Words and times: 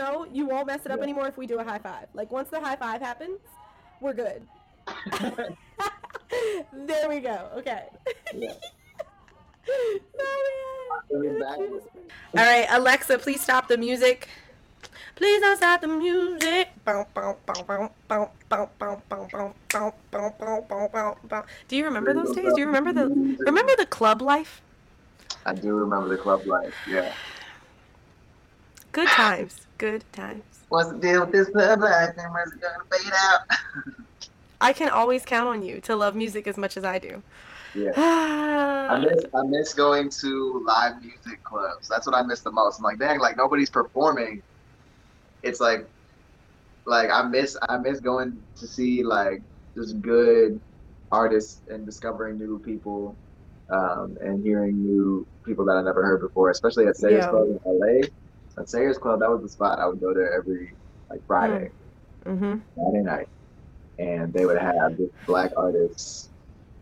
know 0.00 0.26
you 0.32 0.46
won't 0.46 0.66
mess 0.66 0.80
it 0.84 0.90
up 0.90 0.98
yeah. 0.98 1.04
anymore 1.04 1.28
if 1.28 1.36
we 1.36 1.46
do 1.46 1.58
a 1.58 1.64
high 1.64 1.78
five. 1.78 2.06
Like 2.14 2.30
once 2.30 2.48
the 2.50 2.60
high 2.60 2.76
five 2.76 3.00
happens, 3.00 3.38
we're 4.00 4.14
good. 4.14 4.42
there 6.72 7.08
we 7.08 7.20
go. 7.20 7.48
Okay. 7.56 7.84
Yeah. 8.34 8.52
All 11.12 12.44
right, 12.44 12.66
Alexa, 12.70 13.18
please 13.18 13.40
stop 13.40 13.68
the 13.68 13.76
music. 13.76 14.28
Please 15.16 15.40
don't 15.42 15.56
stop 15.56 15.80
the 15.82 15.88
music. 15.88 16.70
Do 21.68 21.76
you 21.76 21.84
remember 21.84 22.14
those 22.14 22.34
days? 22.34 22.52
Do 22.54 22.60
you 22.60 22.66
remember 22.66 22.92
the 22.92 23.36
remember 23.40 23.76
the 23.76 23.86
club 23.86 24.22
life? 24.22 24.62
I 25.44 25.54
do 25.54 25.74
remember 25.74 26.08
the 26.08 26.16
club 26.16 26.46
life. 26.46 26.74
Yeah. 26.88 27.12
Good 28.92 29.08
times. 29.08 29.66
Good 29.80 30.04
times. 30.12 30.42
What's 30.68 30.92
the 30.92 30.98
deal 30.98 31.20
with 31.22 31.32
this 31.32 31.48
club 31.48 31.80
life? 31.80 32.10
And 32.18 32.34
where's 32.34 32.52
it 32.52 32.60
gonna 32.60 32.84
fade 32.92 33.12
out? 33.14 33.40
I 34.60 34.74
can 34.74 34.90
always 34.90 35.24
count 35.24 35.48
on 35.48 35.62
you 35.62 35.80
to 35.80 35.96
love 35.96 36.14
music 36.14 36.46
as 36.46 36.58
much 36.58 36.76
as 36.76 36.84
I 36.84 36.98
do. 36.98 37.22
Yeah. 37.74 37.92
I 37.96 38.98
miss 38.98 39.24
I 39.34 39.42
miss 39.44 39.72
going 39.72 40.10
to 40.20 40.62
live 40.66 41.00
music 41.00 41.42
clubs. 41.44 41.88
That's 41.88 42.06
what 42.06 42.14
I 42.14 42.20
miss 42.20 42.40
the 42.40 42.50
most. 42.50 42.76
I'm 42.76 42.84
like, 42.84 42.98
dang, 42.98 43.20
like 43.20 43.38
nobody's 43.38 43.70
performing. 43.70 44.42
It's 45.42 45.60
like 45.60 45.86
like 46.84 47.08
I 47.08 47.22
miss 47.22 47.56
I 47.70 47.78
miss 47.78 48.00
going 48.00 48.36
to 48.58 48.66
see 48.66 49.02
like 49.02 49.40
just 49.74 49.98
good 50.02 50.60
artists 51.10 51.62
and 51.70 51.86
discovering 51.86 52.38
new 52.38 52.58
people 52.58 53.16
um, 53.70 54.18
and 54.20 54.44
hearing 54.44 54.76
new 54.76 55.26
people 55.42 55.64
that 55.64 55.76
I 55.78 55.80
never 55.80 56.02
heard 56.02 56.20
before, 56.20 56.50
especially 56.50 56.86
at 56.86 56.98
Sayers 56.98 57.24
yeah. 57.24 57.30
Club 57.30 57.48
in 57.48 57.60
LA. 57.64 58.06
At 58.60 58.68
Sayers 58.68 58.98
Club, 58.98 59.20
that 59.20 59.30
was 59.30 59.42
the 59.42 59.48
spot 59.48 59.78
I 59.78 59.86
would 59.86 60.00
go 60.00 60.14
there 60.14 60.32
every 60.32 60.72
like 61.08 61.26
Friday, 61.26 61.70
mm-hmm. 62.24 62.58
Friday 62.76 63.02
night, 63.02 63.28
and 63.98 64.32
they 64.32 64.46
would 64.46 64.58
have 64.58 64.98
black 65.26 65.52
artists 65.56 66.30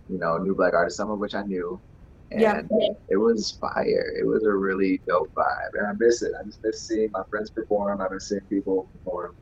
you 0.09 0.19
know, 0.19 0.39
new 0.39 0.55
black 0.55 0.75
artists, 0.75 0.97
some 0.97 1.11
of 1.11 1.19
which 1.19 1.35
I 1.35 1.43
knew. 1.43 1.81
And 2.31 2.41
yeah. 2.41 2.63
it 3.09 3.17
was 3.17 3.53
fire. 3.53 4.15
It 4.19 4.27
was 4.27 4.45
a 4.45 4.53
really 4.53 5.01
dope 5.07 5.33
vibe. 5.35 5.75
And 5.75 5.87
I 5.87 5.93
miss 5.99 6.23
it. 6.23 6.33
I 6.39 6.45
just 6.45 6.63
miss 6.63 6.81
seeing 6.81 7.11
my 7.11 7.23
friends 7.31 7.51
perform. 7.51 8.01
I 8.03 8.09
miss 8.11 8.29
seeing 8.29 8.43
people 8.43 8.87
perform. 8.93 9.35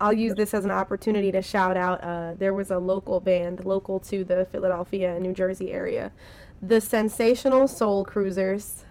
I'll 0.00 0.12
use 0.12 0.34
this 0.34 0.54
as 0.54 0.64
an 0.64 0.72
opportunity 0.72 1.30
to 1.30 1.40
shout 1.40 1.76
out. 1.76 2.02
Uh, 2.02 2.34
there 2.36 2.52
was 2.52 2.72
a 2.72 2.78
local 2.78 3.20
band, 3.20 3.64
local 3.64 4.00
to 4.00 4.24
the 4.24 4.46
Philadelphia, 4.50 5.14
and 5.14 5.22
New 5.22 5.32
Jersey 5.32 5.70
area, 5.70 6.10
the 6.60 6.80
Sensational 6.80 7.68
Soul 7.68 8.04
Cruisers. 8.04 8.83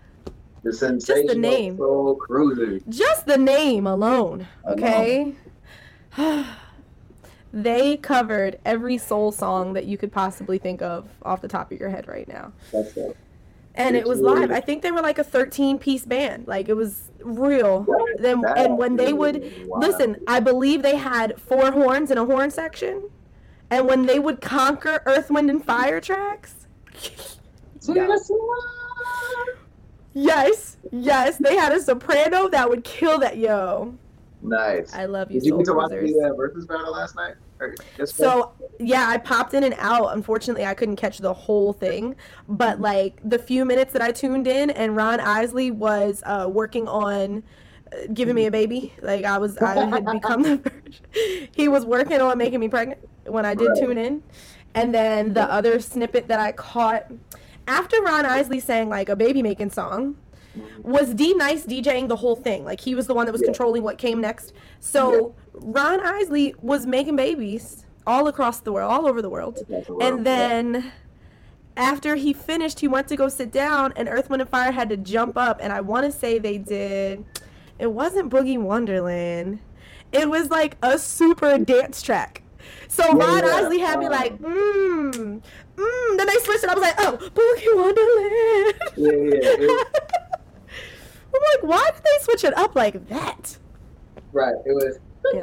The 0.63 0.73
Sensational 0.73 1.23
Just 1.23 1.33
the 1.33 1.39
name. 1.39 1.77
Soul 1.77 2.15
Cruisers. 2.15 2.81
Just 2.89 3.25
the 3.25 3.37
name 3.37 3.85
alone, 3.85 4.47
okay? 4.65 5.33
They 7.55 7.97
covered 7.97 8.59
every 8.65 8.97
soul 8.97 9.31
song 9.31 9.73
that 9.73 9.85
you 9.85 9.95
could 9.95 10.11
possibly 10.11 10.57
think 10.57 10.81
of 10.81 11.07
off 11.21 11.39
the 11.39 11.47
top 11.47 11.71
of 11.71 11.79
your 11.79 11.89
head 11.89 12.07
right 12.07 12.27
now. 12.27 12.51
That's 12.71 12.97
it. 12.97 13.15
And 13.75 13.95
it's 13.95 14.05
it 14.05 14.09
was 14.09 14.21
really 14.21 14.39
live. 14.39 14.51
I 14.51 14.59
think 14.59 14.81
they 14.81 14.91
were 14.91 15.01
like 15.01 15.19
a 15.19 15.23
13 15.23 15.77
piece 15.77 16.03
band. 16.03 16.47
Like 16.47 16.67
it 16.67 16.73
was 16.73 17.11
real. 17.21 17.85
Then 18.17 18.43
and 18.57 18.75
when 18.75 18.95
they 18.95 19.13
would 19.13 19.67
listen, 19.67 20.17
I 20.27 20.39
believe 20.39 20.81
they 20.81 20.95
had 20.95 21.39
four 21.39 21.71
horns 21.71 22.09
in 22.09 22.17
a 22.17 22.25
horn 22.25 22.49
section. 22.49 23.07
And 23.69 23.87
when 23.87 24.07
they 24.07 24.17
would 24.17 24.41
conquer 24.41 25.03
Earth, 25.05 25.29
Wind, 25.29 25.51
and 25.51 25.63
Fire 25.63 26.01
tracks, 26.01 26.67
yes. 30.13 30.77
yes, 30.83 30.87
yes, 30.91 31.37
they 31.37 31.55
had 31.55 31.71
a 31.71 31.81
soprano 31.81 32.49
that 32.49 32.69
would 32.69 32.83
kill 32.83 33.19
that 33.19 33.37
yo. 33.37 33.95
Nice. 34.41 34.93
I 34.93 35.05
love 35.05 35.31
you. 35.31 35.39
Did 35.39 35.47
you 35.47 35.57
get 35.57 35.65
to 35.67 35.73
watch 35.73 35.91
the 35.91 36.29
uh, 36.31 36.35
versus 36.35 36.65
battle 36.65 36.91
last 36.91 37.15
night? 37.15 37.35
So 38.05 38.51
yeah, 38.79 39.07
I 39.07 39.17
popped 39.17 39.53
in 39.53 39.63
and 39.63 39.75
out. 39.77 40.13
Unfortunately, 40.13 40.65
I 40.65 40.73
couldn't 40.73 40.97
catch 40.97 41.19
the 41.19 41.33
whole 41.33 41.71
thing, 41.73 42.15
but 42.49 42.81
like 42.81 43.17
the 43.23 43.39
few 43.39 43.63
minutes 43.63 43.93
that 43.93 44.01
I 44.01 44.11
tuned 44.11 44.47
in, 44.47 44.69
and 44.71 44.95
Ron 44.95 45.19
Isley 45.19 45.71
was 45.71 46.21
uh, 46.25 46.49
working 46.51 46.87
on 46.87 47.43
uh, 47.91 48.07
giving 48.13 48.35
me 48.35 48.47
a 48.47 48.51
baby. 48.51 48.93
Like 49.01 49.23
I 49.23 49.37
was, 49.37 49.57
I 49.59 49.85
had 49.85 50.05
become 50.05 50.43
the 50.43 50.57
virgin. 51.13 51.49
He 51.55 51.67
was 51.67 51.85
working 51.85 52.19
on 52.19 52.37
making 52.37 52.59
me 52.59 52.67
pregnant 52.67 53.07
when 53.25 53.45
I 53.45 53.55
did 53.55 53.69
right. 53.69 53.79
tune 53.79 53.97
in, 53.97 54.23
and 54.75 54.93
then 54.93 55.33
the 55.33 55.43
other 55.43 55.79
snippet 55.79 56.27
that 56.27 56.39
I 56.39 56.51
caught 56.51 57.09
after 57.67 58.01
Ron 58.01 58.25
Isley 58.25 58.59
sang 58.59 58.89
like 58.89 59.09
a 59.09 59.15
baby 59.15 59.41
making 59.41 59.71
song 59.71 60.15
was 60.83 61.13
D-Nice 61.13 61.65
DJing 61.65 62.07
the 62.07 62.15
whole 62.15 62.35
thing. 62.35 62.63
Like 62.63 62.79
he 62.81 62.95
was 62.95 63.07
the 63.07 63.13
one 63.13 63.25
that 63.25 63.31
was 63.31 63.41
yeah. 63.41 63.47
controlling 63.47 63.83
what 63.83 63.97
came 63.97 64.21
next. 64.21 64.53
So 64.79 65.33
yeah. 65.55 65.61
Ron 65.63 65.99
Isley 66.05 66.55
was 66.61 66.85
making 66.85 67.15
babies 67.15 67.85
all 68.05 68.27
across 68.27 68.59
the 68.59 68.71
world, 68.71 68.91
all 68.91 69.07
over 69.07 69.21
the 69.21 69.29
world. 69.29 69.59
The 69.67 69.85
world. 69.87 70.03
And 70.03 70.25
then 70.25 70.73
yeah. 70.73 70.91
after 71.77 72.15
he 72.15 72.33
finished, 72.33 72.79
he 72.81 72.87
went 72.87 73.07
to 73.07 73.15
go 73.15 73.29
sit 73.29 73.51
down, 73.51 73.93
and 73.95 74.07
Earth, 74.07 74.29
Wind, 74.29 74.41
and 74.41 74.49
Fire 74.49 74.71
had 74.71 74.89
to 74.89 74.97
jump 74.97 75.37
up. 75.37 75.59
And 75.61 75.73
I 75.73 75.81
want 75.81 76.05
to 76.05 76.11
say 76.11 76.37
they 76.37 76.57
did. 76.57 77.23
It 77.79 77.91
wasn't 77.91 78.29
Boogie 78.31 78.59
Wonderland. 78.59 79.59
It 80.11 80.29
was 80.29 80.49
like 80.49 80.77
a 80.83 80.99
super 80.99 81.57
dance 81.57 82.01
track. 82.01 82.43
So 82.87 83.11
Ron 83.11 83.43
Isley 83.43 83.79
had 83.79 83.99
me 83.99 84.07
like, 84.07 84.37
mmm, 84.37 85.41
mmm. 85.75 86.17
Then 86.17 86.27
they 86.27 86.37
switched 86.39 86.63
it. 86.63 86.69
I 86.69 86.73
was 86.73 86.81
like, 86.81 86.95
oh, 86.99 87.17
Boogie 87.33 87.75
Wonderland. 87.75 88.73
Yeah, 88.95 89.57
yeah. 89.59 89.83
I'm 91.35 91.41
like, 91.53 91.63
why 91.63 91.89
did 91.93 92.03
they 92.03 92.23
switch 92.23 92.43
it 92.43 92.55
up 92.57 92.75
like 92.75 93.07
that? 93.09 93.57
Right. 94.31 94.55
It 94.65 94.73
was. 94.73 94.99
Yeah. 95.33 95.41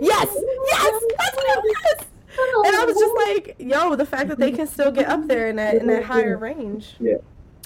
yes, 0.00 0.28
yes, 0.30 1.02
that's 1.18 1.36
what 1.36 1.46
it 1.46 1.62
was. 1.62 2.06
And 2.38 2.76
I 2.76 2.84
was 2.84 2.96
just 2.96 3.14
like, 3.14 3.56
yo, 3.58 3.94
the 3.94 4.06
fact 4.06 4.28
that 4.28 4.38
they 4.38 4.52
can 4.52 4.66
still 4.66 4.90
get 4.90 5.06
up 5.08 5.26
there 5.26 5.48
in 5.48 5.56
that 5.56 5.76
in 5.76 5.86
that 5.86 6.04
higher 6.04 6.36
range. 6.36 6.96
Yeah. 7.00 7.16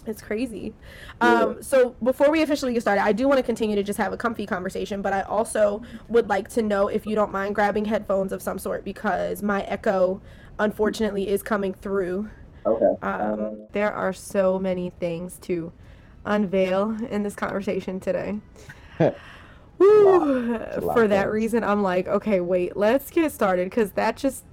It's 0.06 0.22
crazy. 0.22 0.72
Um, 1.20 1.62
so 1.62 1.94
before 2.02 2.30
we 2.30 2.42
officially 2.42 2.72
get 2.72 2.80
started, 2.82 3.02
I 3.02 3.12
do 3.12 3.28
want 3.28 3.38
to 3.38 3.42
continue 3.42 3.76
to 3.76 3.82
just 3.82 3.98
have 3.98 4.12
a 4.12 4.16
comfy 4.16 4.46
conversation, 4.46 5.02
but 5.02 5.12
I 5.12 5.22
also 5.22 5.82
would 6.08 6.28
like 6.28 6.48
to 6.50 6.62
know 6.62 6.88
if 6.88 7.06
you 7.06 7.14
don't 7.14 7.30
mind 7.30 7.54
grabbing 7.54 7.84
headphones 7.84 8.32
of 8.32 8.40
some 8.40 8.58
sort 8.58 8.82
because 8.82 9.42
my 9.42 9.62
echo, 9.62 10.22
unfortunately, 10.60 11.28
is 11.28 11.42
coming 11.42 11.74
through. 11.74 12.30
Okay. 12.64 12.94
Um, 13.02 13.66
there 13.72 13.92
are 13.92 14.12
so 14.12 14.58
many 14.58 14.90
things 15.00 15.38
to 15.42 15.72
unveil 16.24 16.96
in 17.10 17.22
this 17.22 17.34
conversation 17.34 17.98
today. 17.98 18.38
Woo! 19.78 20.58
For 20.80 21.08
that 21.08 21.32
reason, 21.32 21.64
I'm 21.64 21.82
like, 21.82 22.06
okay, 22.06 22.40
wait, 22.40 22.76
let's 22.76 23.10
get 23.10 23.32
started 23.32 23.70
because 23.70 23.92
that 23.92 24.18
just 24.18 24.44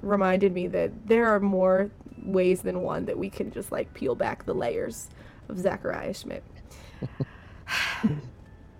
reminded 0.00 0.54
me 0.54 0.66
that 0.68 1.06
there 1.06 1.26
are 1.26 1.38
more 1.38 1.90
ways 2.22 2.62
than 2.62 2.80
one 2.80 3.04
that 3.04 3.18
we 3.18 3.28
can 3.28 3.50
just 3.50 3.70
like 3.70 3.92
peel 3.92 4.14
back 4.14 4.46
the 4.46 4.54
layers 4.54 5.10
of 5.50 5.58
Zachariah 5.58 6.14
Schmitt. 6.14 6.42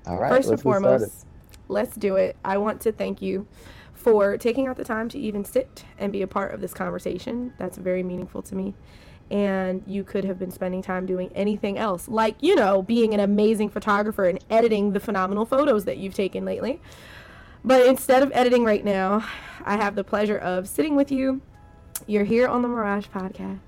All 0.06 0.16
right. 0.16 0.30
First 0.30 0.50
and 0.50 0.60
foremost, 0.60 1.26
let's 1.68 1.94
do 1.96 2.16
it. 2.16 2.36
I 2.42 2.56
want 2.56 2.80
to 2.82 2.92
thank 2.92 3.20
you 3.20 3.46
for 4.00 4.36
taking 4.36 4.66
out 4.66 4.76
the 4.76 4.84
time 4.84 5.08
to 5.10 5.18
even 5.18 5.44
sit 5.44 5.84
and 5.98 6.12
be 6.12 6.22
a 6.22 6.26
part 6.26 6.54
of 6.54 6.60
this 6.60 6.74
conversation. 6.74 7.52
That's 7.58 7.76
very 7.78 8.02
meaningful 8.02 8.42
to 8.42 8.54
me 8.54 8.74
and 9.30 9.82
you 9.86 10.02
could 10.02 10.24
have 10.24 10.38
been 10.38 10.50
spending 10.50 10.82
time 10.82 11.06
doing 11.06 11.30
anything 11.34 11.78
else, 11.78 12.08
like, 12.08 12.36
you 12.40 12.56
know, 12.56 12.82
being 12.82 13.14
an 13.14 13.20
amazing 13.20 13.68
photographer 13.68 14.24
and 14.24 14.44
editing 14.50 14.92
the 14.92 15.00
phenomenal 15.00 15.46
photos 15.46 15.84
that 15.84 15.98
you've 15.98 16.14
taken 16.14 16.44
lately. 16.44 16.80
But 17.64 17.86
instead 17.86 18.22
of 18.22 18.32
editing 18.34 18.64
right 18.64 18.84
now, 18.84 19.24
I 19.64 19.76
have 19.76 19.94
the 19.94 20.04
pleasure 20.04 20.38
of 20.38 20.68
sitting 20.68 20.96
with 20.96 21.12
you. 21.12 21.42
You're 22.06 22.24
here 22.24 22.48
on 22.48 22.62
the 22.62 22.68
Mirage 22.68 23.06
podcast, 23.06 23.60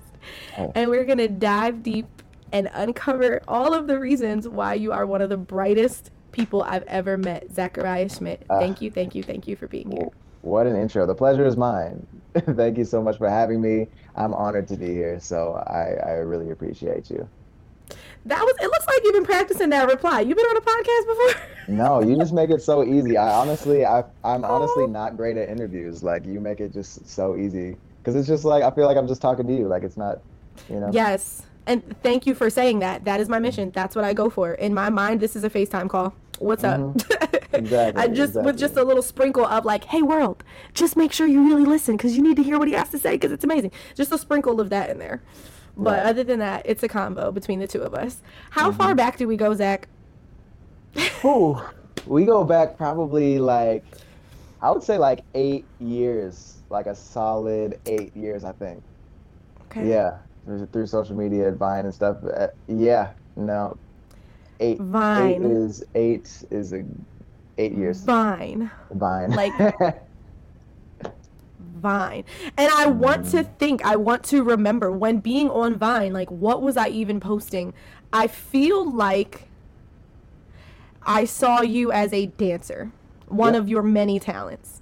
oh. 0.59 0.73
and 0.75 0.91
we're 0.91 1.05
going 1.05 1.19
to 1.19 1.29
dive 1.29 1.83
deep 1.83 2.07
and 2.53 2.69
uncover 2.73 3.41
all 3.47 3.73
of 3.73 3.87
the 3.87 3.99
reasons 3.99 4.49
why 4.49 4.75
you 4.75 4.93
are 4.93 5.07
one 5.07 5.23
of 5.23 5.29
the 5.29 5.37
brightest 5.37 6.11
people 6.33 6.63
I've 6.63 6.85
ever 6.85 7.17
met, 7.17 7.53
Zachariah 7.53 8.09
Schmitt. 8.09 8.45
Uh, 8.51 8.59
thank 8.59 8.81
you, 8.81 8.91
thank 8.91 9.15
you, 9.15 9.23
thank 9.23 9.47
you 9.47 9.55
for 9.55 9.69
being 9.69 9.91
here. 9.91 10.09
What 10.43 10.67
an 10.67 10.77
intro. 10.77 11.07
The 11.07 11.15
pleasure 11.15 11.47
is 11.47 11.57
mine. 11.57 12.07
Thank 12.35 12.77
you 12.77 12.85
so 12.85 13.03
much 13.03 13.19
for 13.19 13.29
having 13.29 13.61
me. 13.61 13.87
I'm 14.17 14.35
honored 14.35 14.69
to 14.69 14.77
be 14.77 14.89
here. 14.89 15.19
So 15.21 15.63
I, 15.67 15.95
I 16.05 16.13
really 16.15 16.51
appreciate 16.51 17.11
you. 17.11 17.29
That 18.25 18.41
was 18.41 18.55
it 18.61 18.67
looks 18.67 18.87
like 18.87 19.01
you've 19.03 19.15
been 19.15 19.25
practicing 19.25 19.71
that 19.71 19.89
reply. 19.89 20.21
You've 20.21 20.37
been 20.37 20.47
on 20.47 20.57
a 20.57 20.61
podcast 20.61 21.07
before? 21.07 21.49
no, 21.69 22.03
you 22.03 22.17
just 22.17 22.33
make 22.33 22.51
it 22.51 22.63
so 22.63 22.85
easy. 22.85 23.17
I 23.17 23.33
honestly 23.33 23.85
I 23.85 24.05
I'm 24.25 24.45
honestly 24.45 24.85
oh. 24.85 24.87
not 24.87 25.17
great 25.17 25.37
at 25.37 25.49
interviews. 25.49 26.03
Like 26.03 26.25
you 26.25 26.41
make 26.41 26.61
it 26.61 26.73
just 26.73 27.09
so 27.09 27.37
easy. 27.37 27.77
Cuz 28.05 28.15
it's 28.15 28.29
just 28.29 28.45
like 28.45 28.63
I 28.63 28.71
feel 28.71 28.87
like 28.87 28.97
I'm 28.97 29.09
just 29.09 29.21
talking 29.21 29.47
to 29.47 29.53
you. 29.53 29.67
Like 29.67 29.83
it's 29.83 29.97
not, 29.97 30.21
you 30.71 30.79
know. 30.79 30.91
Yes. 30.93 31.43
And 31.67 31.83
thank 32.03 32.27
you 32.27 32.35
for 32.35 32.49
saying 32.51 32.79
that. 32.81 33.05
That 33.05 33.21
is 33.21 33.29
my 33.29 33.37
mm-hmm. 33.37 33.43
mission. 33.43 33.71
That's 33.71 33.95
what 33.95 34.05
I 34.05 34.15
go 34.15 34.31
for. 34.31 34.55
In 34.55 34.73
my 34.73 34.89
mind, 34.89 35.21
this 35.21 35.37
is 35.37 35.45
a 35.45 35.51
FaceTime 35.51 35.89
call. 35.89 36.15
What's 36.43 36.63
mm-hmm. 36.63 36.99
up? 36.99 37.33
Exactly. 37.55 38.03
I 38.03 38.07
just 38.07 38.31
exactly. 38.31 38.47
with 38.47 38.59
just 38.59 38.79
a 38.79 38.83
little 38.83 39.03
sprinkle 39.03 39.45
of 39.45 39.67
like, 39.67 39.85
"Hey 39.85 40.01
world, 40.01 40.43
just 40.73 40.97
make 40.97 41.13
sure 41.13 41.27
you 41.27 41.45
really 41.45 41.67
listen 41.67 41.99
cuz 41.99 42.17
you 42.17 42.23
need 42.23 42.37
to 42.37 42.43
hear 42.43 42.59
what 42.59 42.67
he 42.67 42.73
has 42.73 42.89
to 42.93 42.99
say 42.99 43.19
cuz 43.19 43.31
it's 43.31 43.45
amazing." 43.45 43.73
Just 43.95 44.11
a 44.11 44.17
sprinkle 44.17 44.59
of 44.59 44.71
that 44.71 44.89
in 44.89 44.99
there. 44.99 45.21
But 45.77 45.99
right. 45.99 46.07
other 46.07 46.25
than 46.25 46.39
that, 46.39 46.63
it's 46.65 46.83
a 46.83 46.89
combo 46.89 47.31
between 47.31 47.59
the 47.59 47.67
two 47.67 47.83
of 47.83 47.95
us. 47.95 48.21
How 48.51 48.69
mm-hmm. 48.69 48.79
far 48.79 48.95
back 48.95 49.17
do 49.17 49.27
we 49.27 49.37
go, 49.37 49.55
Zach? 49.55 49.89
Ooh, 51.25 51.61
we 52.07 52.25
go 52.25 52.45
back 52.45 52.77
probably 52.77 53.39
like, 53.39 53.85
I 54.61 54.71
would 54.71 54.83
say 54.83 54.99
like 54.99 55.25
eight 55.35 55.65
years, 55.79 56.63
like 56.69 56.87
a 56.87 56.95
solid 56.95 57.81
eight 57.87 58.15
years, 58.17 58.45
I 58.45 58.53
think. 58.53 58.83
Okay. 59.67 59.89
Yeah, 59.89 60.19
through, 60.45 60.67
through 60.67 60.87
social 60.87 61.17
media, 61.17 61.51
Vine 61.53 61.87
and 61.87 61.95
stuff. 61.95 62.19
Uh, 62.25 62.49
yeah, 62.69 63.13
no, 63.37 63.77
eight. 64.63 64.73
Eight 64.73 64.81
Vine. 64.81 65.45
is 65.45 65.85
eight 65.95 66.45
is 66.51 66.73
a 66.73 66.85
eight 67.59 67.73
years. 67.73 68.01
Vine. 68.01 68.71
Vine. 68.93 69.31
Like- 69.31 69.53
Vine. 71.77 72.25
And 72.57 72.73
I 72.73 72.87
want 72.87 73.27
to 73.31 73.39
mm. 73.39 73.59
think, 73.59 73.85
I 73.85 73.97
want 73.97 74.23
to 74.25 74.45
remember 74.45 74.93
when 74.93 75.19
being 75.19 75.51
on 75.51 75.75
Vine, 75.77 76.13
like 76.13 76.31
what 76.31 76.63
was 76.63 76.77
I 76.77 76.89
even 76.89 77.19
posting? 77.19 77.75
I 78.13 78.29
feel 78.29 78.89
like 78.91 79.49
I 81.03 81.25
saw 81.25 81.63
you 81.63 81.91
as 81.91 82.13
a 82.13 82.27
dancer, 82.27 82.93
one 83.27 83.55
Yep. 83.55 83.63
of 83.63 83.69
your 83.69 83.83
many 83.83 84.21
talents. 84.21 84.81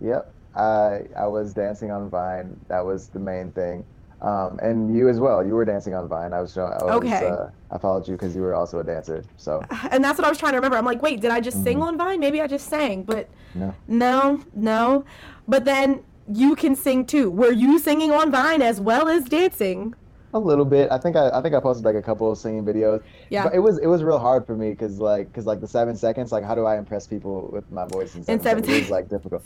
Yep. 0.00 0.32
I 0.56 1.02
I 1.16 1.26
was 1.26 1.52
dancing 1.52 1.90
on 1.90 2.08
Vine. 2.08 2.58
That 2.68 2.84
was 2.84 3.08
the 3.08 3.18
main 3.20 3.52
thing. 3.52 3.84
Um, 4.20 4.58
and 4.60 4.96
you 4.96 5.08
as 5.08 5.20
well. 5.20 5.46
You 5.46 5.54
were 5.54 5.64
dancing 5.64 5.94
on 5.94 6.08
Vine. 6.08 6.32
I 6.32 6.40
was 6.40 6.52
showing. 6.52 6.72
I 6.72 6.84
was, 6.84 6.94
Okay. 6.96 7.26
Uh, 7.28 7.46
I 7.70 7.78
followed 7.78 8.08
you 8.08 8.14
because 8.14 8.34
you 8.34 8.42
were 8.42 8.54
also 8.54 8.80
a 8.80 8.84
dancer. 8.84 9.22
So 9.36 9.62
And 9.90 10.02
that's 10.02 10.18
what 10.18 10.26
I 10.26 10.28
was 10.28 10.38
trying 10.38 10.52
to 10.52 10.56
remember. 10.58 10.76
I'm 10.76 10.84
like, 10.84 11.02
wait, 11.02 11.20
did 11.20 11.30
I 11.30 11.40
just 11.40 11.62
sing 11.62 11.78
Mhm. 11.78 11.82
on 11.82 11.96
Vine? 11.98 12.18
Maybe 12.18 12.40
I 12.40 12.46
just 12.48 12.68
sang, 12.68 13.04
but 13.04 13.28
no. 13.54 13.74
no, 13.86 14.40
no. 14.54 15.04
But 15.46 15.64
then 15.64 16.00
you 16.32 16.56
can 16.56 16.74
sing 16.74 17.06
too. 17.06 17.30
Were 17.30 17.52
you 17.52 17.78
singing 17.78 18.10
on 18.10 18.30
Vine 18.32 18.60
as 18.60 18.80
well 18.80 19.08
as 19.08 19.24
dancing? 19.24 19.94
A 20.34 20.38
little 20.38 20.66
bit. 20.66 20.90
I 20.90 20.98
think 20.98 21.16
I, 21.16 21.30
I 21.30 21.40
think 21.40 21.54
I 21.54 21.60
posted 21.60 21.86
like 21.86 21.94
a 21.94 22.02
couple 22.02 22.30
of 22.30 22.36
singing 22.36 22.64
videos. 22.64 23.00
Yeah. 23.30 23.44
But 23.44 23.54
it 23.54 23.60
was 23.60 23.78
it 23.78 23.86
was 23.86 24.02
real 24.02 24.18
hard 24.18 24.46
for 24.46 24.54
me 24.56 24.70
because 24.70 24.98
like 24.98 25.28
because 25.28 25.46
like 25.46 25.60
the 25.60 25.68
seven 25.68 25.96
seconds 25.96 26.32
like 26.32 26.44
how 26.44 26.54
do 26.54 26.66
I 26.66 26.76
impress 26.76 27.06
people 27.06 27.48
with 27.52 27.70
my 27.72 27.86
voice 27.86 28.14
in 28.14 28.24
seven, 28.24 28.42
seven 28.42 28.62
seconds? 28.64 28.78
It 28.78 28.82
was 28.82 28.90
like 28.90 29.08
difficult. 29.08 29.42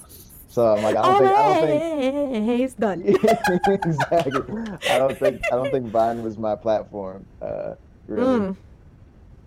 So 0.52 0.66
I'm 0.66 0.82
like 0.82 0.96
I 0.96 1.02
don't 1.02 1.18
think 1.18 1.32
I 1.32 1.42
don't 1.42 2.30
think 2.30 2.48
Always 2.50 2.74
done. 2.74 3.02
exactly. 3.06 4.42
I 4.90 4.98
don't 4.98 5.18
think 5.18 5.40
I 5.50 5.56
don't 5.56 5.70
think 5.70 5.86
Vine 5.86 6.22
was 6.22 6.36
my 6.36 6.54
platform. 6.54 7.24
Uh, 7.40 7.74
really, 8.06 8.38
Mm. 8.40 8.56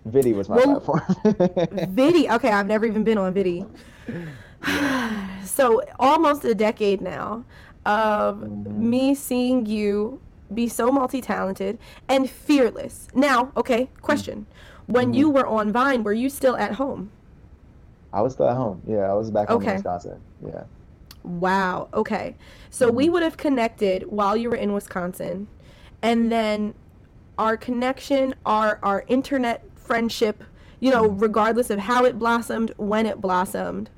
Vidi 0.06 0.32
was 0.32 0.48
my 0.48 0.56
Well, 0.56 0.80
platform. 0.80 1.86
Vidi. 1.94 2.28
Okay, 2.28 2.50
I've 2.50 2.66
never 2.66 2.86
even 2.86 3.04
been 3.04 3.18
on 3.18 3.32
Vidi. 3.34 3.64
so 5.44 5.80
almost 6.00 6.44
a 6.44 6.56
decade 6.56 7.00
now 7.00 7.44
of 7.84 8.38
Mhm. 8.38 8.66
me 8.76 9.14
seeing 9.14 9.64
you 9.64 10.20
be 10.54 10.66
so 10.68 10.90
multi-talented 10.90 11.78
and 12.08 12.28
fearless. 12.28 13.06
Now, 13.14 13.52
okay, 13.56 13.90
question. 14.02 14.46
When 14.86 15.12
Mhm. 15.12 15.16
you 15.18 15.30
were 15.30 15.46
on 15.46 15.70
Vine, 15.70 16.02
were 16.02 16.12
you 16.12 16.28
still 16.28 16.56
at 16.56 16.72
home? 16.74 17.10
I 18.12 18.22
was 18.22 18.32
still 18.32 18.48
at 18.48 18.56
home. 18.56 18.82
Yeah, 18.88 19.08
I 19.10 19.14
was 19.14 19.30
back 19.30 19.46
home 19.48 19.58
Okay. 19.58 19.70
in 19.70 19.74
Wisconsin. 19.76 20.18
Yeah. 20.44 20.64
Wow. 21.26 21.88
Okay. 21.92 22.36
So 22.70 22.90
we 22.90 23.08
Mhm. 23.08 23.12
would 23.12 23.22
have 23.24 23.36
connected 23.36 24.04
while 24.08 24.36
you 24.36 24.48
were 24.48 24.56
in 24.56 24.72
Wisconsin, 24.72 25.48
and 26.00 26.30
then 26.30 26.74
our 27.36 27.56
connection, 27.56 28.34
our 28.46 28.78
our 28.82 29.04
internet 29.08 29.64
friendship, 29.74 30.44
you 30.80 30.90
know, 30.90 31.06
regardless 31.08 31.68
of 31.70 31.80
how 31.80 32.04
it 32.04 32.18
blossomed, 32.18 32.72
when 32.76 33.06
it 33.06 33.20
blossomed, 33.20 33.90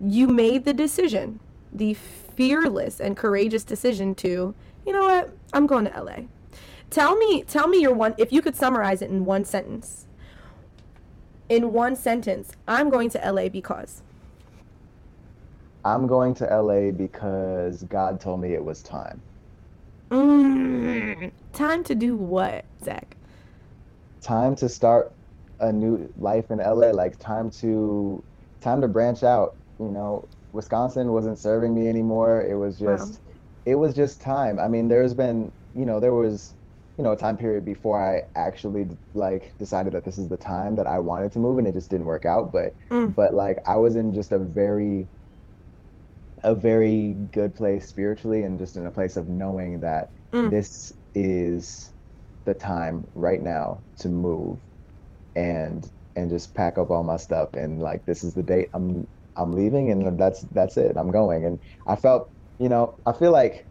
you 0.00 0.26
made 0.28 0.64
the 0.64 0.74
decision, 0.74 1.40
the 1.72 1.94
fearless 1.94 3.00
and 3.00 3.16
courageous 3.16 3.64
decision 3.64 4.14
to, 4.14 4.54
you 4.86 4.92
know 4.92 5.04
what, 5.04 5.30
I'm 5.52 5.66
going 5.66 5.86
to 5.86 5.90
LA. 5.96 6.26
Tell 6.90 7.16
me, 7.16 7.42
tell 7.44 7.66
me 7.66 7.80
your 7.80 7.94
one. 7.94 8.14
If 8.18 8.32
you 8.32 8.42
could 8.42 8.56
summarize 8.56 9.02
it 9.02 9.10
in 9.10 9.24
one 9.24 9.44
sentence. 9.44 10.06
In 11.48 11.72
one 11.72 11.96
sentence, 11.96 12.52
I'm 12.66 12.90
going 12.90 13.10
to 13.10 13.18
LA 13.18 13.48
because. 13.48 14.02
I'm 15.84 16.06
going 16.06 16.34
to 16.34 16.52
LA 16.52 16.92
because 16.92 17.82
God 17.84 18.20
told 18.20 18.40
me 18.40 18.54
it 18.54 18.64
was 18.64 18.82
time. 18.82 19.24
Mm, 20.10 21.32
time 21.52 21.84
to 21.84 21.94
do 21.94 22.16
what, 22.16 22.66
Zach? 22.84 23.16
Time 24.22 24.56
to 24.56 24.68
start 24.68 25.12
a 25.60 25.72
new 25.72 26.12
life 26.16 26.50
in 26.50 26.60
LA. 26.60 26.92
Like 26.92 27.18
time 27.18 27.50
to 27.60 28.24
time 28.60 28.80
to 28.80 28.88
branch 28.88 29.22
out. 29.22 29.56
You 29.78 29.90
know, 29.90 30.28
Wisconsin 30.52 31.12
wasn't 31.12 31.38
serving 31.38 31.74
me 31.74 31.88
anymore. 31.88 32.42
It 32.42 32.56
was 32.56 32.78
Wow. 32.84 33.18
just 33.18 33.20
it 33.64 33.76
was 33.76 33.94
just 33.94 34.20
time. 34.20 34.58
I 34.58 34.68
mean, 34.68 34.88
there's 34.88 35.14
been, 35.14 35.52
you 35.74 35.84
know, 35.86 36.00
there 36.00 36.14
was, 36.14 36.54
you 36.96 37.04
know, 37.04 37.12
a 37.12 37.16
time 37.16 37.36
period 37.36 37.64
before 37.64 38.00
I 38.02 38.22
actually 38.38 38.86
like 39.14 39.54
decided 39.58 39.92
that 39.94 40.04
this 40.04 40.18
is 40.18 40.28
the 40.28 40.36
time 40.36 40.76
that 40.76 40.86
I 40.86 40.98
wanted 40.98 41.32
to 41.32 41.38
move 41.38 41.58
and 41.58 41.66
it 41.68 41.74
just 41.74 41.90
didn't 41.90 42.06
work 42.06 42.24
out, 42.26 42.52
but 42.52 42.74
Mm. 42.90 43.16
but 43.16 43.34
like 43.34 43.58
I 43.66 43.76
was 43.76 43.94
in 43.96 44.12
just 44.14 44.32
a 44.32 44.38
very 44.38 45.08
a 46.44 46.54
very 46.54 47.14
good 47.32 47.54
place 47.54 47.88
spiritually 47.88 48.42
and 48.44 48.58
just 48.58 48.76
in 48.76 48.86
a 48.86 48.90
place 48.90 49.16
of 49.16 49.28
knowing 49.28 49.80
that 49.80 50.08
Mm. 50.32 50.50
this 50.50 50.92
is 51.14 51.92
the 52.46 52.54
time 52.54 53.04
right 53.14 53.42
now 53.42 53.84
to 54.00 54.08
move 54.08 54.60
and 55.36 55.90
and 56.16 56.30
just 56.30 56.54
pack 56.54 56.78
up 56.78 56.90
all 56.90 57.04
my 57.04 57.16
stuff 57.16 57.50
and 57.54 57.80
like 57.80 58.04
this 58.06 58.24
is 58.24 58.34
the 58.34 58.42
date 58.42 58.68
I'm 58.74 59.08
I'm 59.36 59.52
leaving 59.52 59.90
and 59.92 60.18
that's 60.18 60.44
that's 60.52 60.76
it. 60.76 60.96
I'm 60.96 61.10
going 61.12 61.44
and 61.46 61.60
I 61.86 61.96
felt, 61.96 62.28
you 62.58 62.68
know, 62.68 62.96
I 63.06 63.12
feel 63.12 63.32
like 63.32 63.66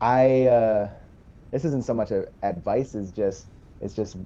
I 0.00 0.46
uh 0.46 0.94
this 1.52 1.64
isn't 1.64 1.84
so 1.84 1.94
much 1.94 2.10
a 2.10 2.26
advice 2.42 2.94
as 2.94 3.12
just 3.12 3.46
it's 3.80 3.94
just 3.94 4.16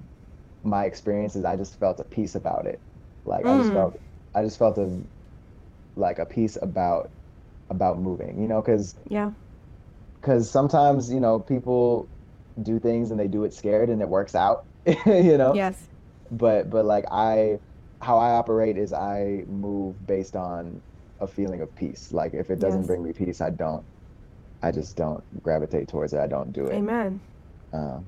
my 0.63 0.85
experiences. 0.85 1.45
I 1.45 1.55
just 1.57 1.79
felt 1.79 1.99
a 1.99 2.05
peace 2.05 2.35
about 2.35 2.67
it. 2.67 2.81
Like 3.25 3.47
I 3.47 3.57
just 3.57 3.71
Mm. 3.71 3.73
felt 3.73 3.99
I 4.35 4.43
just 4.43 4.59
felt 4.59 4.77
a 4.77 5.03
like 5.95 6.19
a 6.19 6.25
piece 6.25 6.57
about 6.61 7.11
about 7.69 7.99
moving, 7.99 8.41
you 8.41 8.47
know, 8.47 8.61
because 8.61 8.95
Yeah. 9.09 9.31
because 10.21 10.49
sometimes 10.49 11.11
you 11.11 11.19
know 11.19 11.39
people 11.39 12.09
do 12.61 12.79
things 12.79 13.11
and 13.11 13.19
they 13.19 13.27
do 13.27 13.43
it 13.43 13.53
scared 13.53 13.89
and 13.89 14.01
it 14.01 14.09
works 14.09 14.35
out, 14.35 14.59
you 15.05 15.37
know. 15.37 15.53
Yes. 15.55 15.87
But 16.31 16.69
but 16.69 16.85
like 16.85 17.05
I, 17.11 17.59
how 18.01 18.17
I 18.17 18.31
operate 18.31 18.77
is 18.77 18.93
I 18.93 19.43
move 19.47 20.05
based 20.05 20.35
on 20.35 20.81
a 21.19 21.27
feeling 21.27 21.61
of 21.61 21.73
peace. 21.75 22.11
Like 22.11 22.33
if 22.33 22.49
it 22.49 22.59
doesn't 22.59 22.81
Yes. 22.81 22.87
bring 22.87 23.03
me 23.03 23.13
peace, 23.13 23.41
I 23.41 23.49
don't. 23.51 23.85
I 24.61 24.71
just 24.71 24.97
don't 24.97 25.23
gravitate 25.43 25.87
towards 25.89 26.13
it. 26.13 26.19
I 26.19 26.27
don't 26.27 26.51
do 26.51 26.65
it. 26.67 26.73
Amen. 26.75 27.21
Um, 27.73 28.07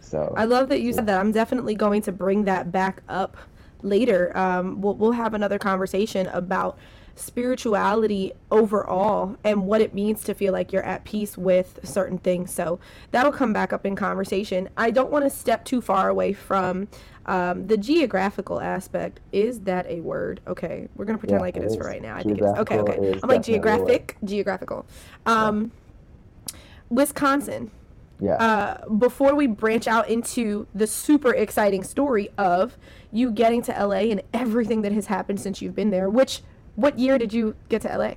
so 0.00 0.34
I 0.36 0.44
love 0.44 0.68
that 0.70 0.80
you 0.80 0.92
said 0.92 1.06
that. 1.06 1.20
I'm 1.20 1.32
definitely 1.32 1.74
going 1.74 2.02
to 2.02 2.12
bring 2.12 2.44
that 2.44 2.72
back 2.72 3.02
up 3.08 3.36
later. 3.82 4.36
Um, 4.36 4.80
we'll, 4.80 4.96
we'll 4.96 5.12
have 5.12 5.34
another 5.34 5.58
conversation 5.58 6.26
about 6.28 6.78
spirituality 7.14 8.32
overall 8.50 9.36
and 9.44 9.66
what 9.66 9.80
it 9.80 9.94
means 9.94 10.24
to 10.24 10.34
feel 10.34 10.52
like 10.52 10.72
you're 10.72 10.82
at 10.82 11.04
peace 11.04 11.36
with 11.36 11.80
certain 11.82 12.18
things. 12.18 12.52
So 12.52 12.78
that'll 13.10 13.32
come 13.32 13.52
back 13.52 13.72
up 13.72 13.84
in 13.86 13.96
conversation. 13.96 14.68
I 14.76 14.90
don't 14.90 15.10
want 15.10 15.24
to 15.24 15.30
step 15.30 15.64
too 15.64 15.80
far 15.80 16.08
away 16.08 16.32
from 16.32 16.88
um, 17.26 17.66
the 17.66 17.76
geographical 17.76 18.60
aspect. 18.60 19.20
Is 19.30 19.60
that 19.60 19.86
a 19.86 20.00
word? 20.00 20.40
Okay, 20.46 20.88
we're 20.96 21.04
gonna 21.04 21.18
pretend 21.18 21.38
Yeah, 21.38 21.42
like 21.42 21.56
it 21.56 21.62
it 21.62 21.66
is 21.66 21.76
for 21.76 21.84
right 21.84 22.02
now. 22.02 22.16
I 22.16 22.22
think 22.22 22.38
it 22.38 22.44
is. 22.44 22.50
Okay, 22.58 22.78
okay. 22.78 22.92
is 22.92 22.98
I'm 22.98 23.04
like 23.04 23.12
definitely 23.12 23.34
a 23.34 23.36
word. 23.36 23.44
geographic, 23.44 24.16
geographical. 24.24 24.86
Um, 25.26 25.72
Wisconsin 26.88 27.70
yeah. 28.22 28.34
uh, 28.34 28.88
before 28.88 29.34
we 29.34 29.46
branch 29.46 29.88
out 29.88 30.08
into 30.08 30.66
the 30.74 30.86
super 30.86 31.34
exciting 31.34 31.82
story 31.82 32.30
of 32.38 32.78
you 33.10 33.30
getting 33.30 33.62
to 33.62 33.72
LA 33.72 34.10
and 34.10 34.22
everything 34.32 34.82
that 34.82 34.92
has 34.92 35.06
happened 35.06 35.40
since 35.40 35.60
you've 35.60 35.74
been 35.74 35.90
there, 35.90 36.08
which 36.08 36.42
what 36.76 36.98
year 36.98 37.18
did 37.18 37.32
you 37.32 37.54
get 37.68 37.82
to 37.82 37.96
LA? 37.96 38.14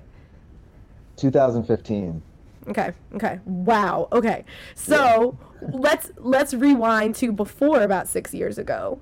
2015. 1.18 2.22
Okay, 2.68 2.92
okay. 3.14 3.40
Wow. 3.46 4.08
Okay. 4.12 4.44
So 4.74 5.38
let's 5.62 6.12
let's 6.18 6.54
rewind 6.54 7.16
to 7.16 7.32
before 7.32 7.82
about 7.82 8.08
six 8.08 8.34
years 8.34 8.58
ago. 8.58 9.00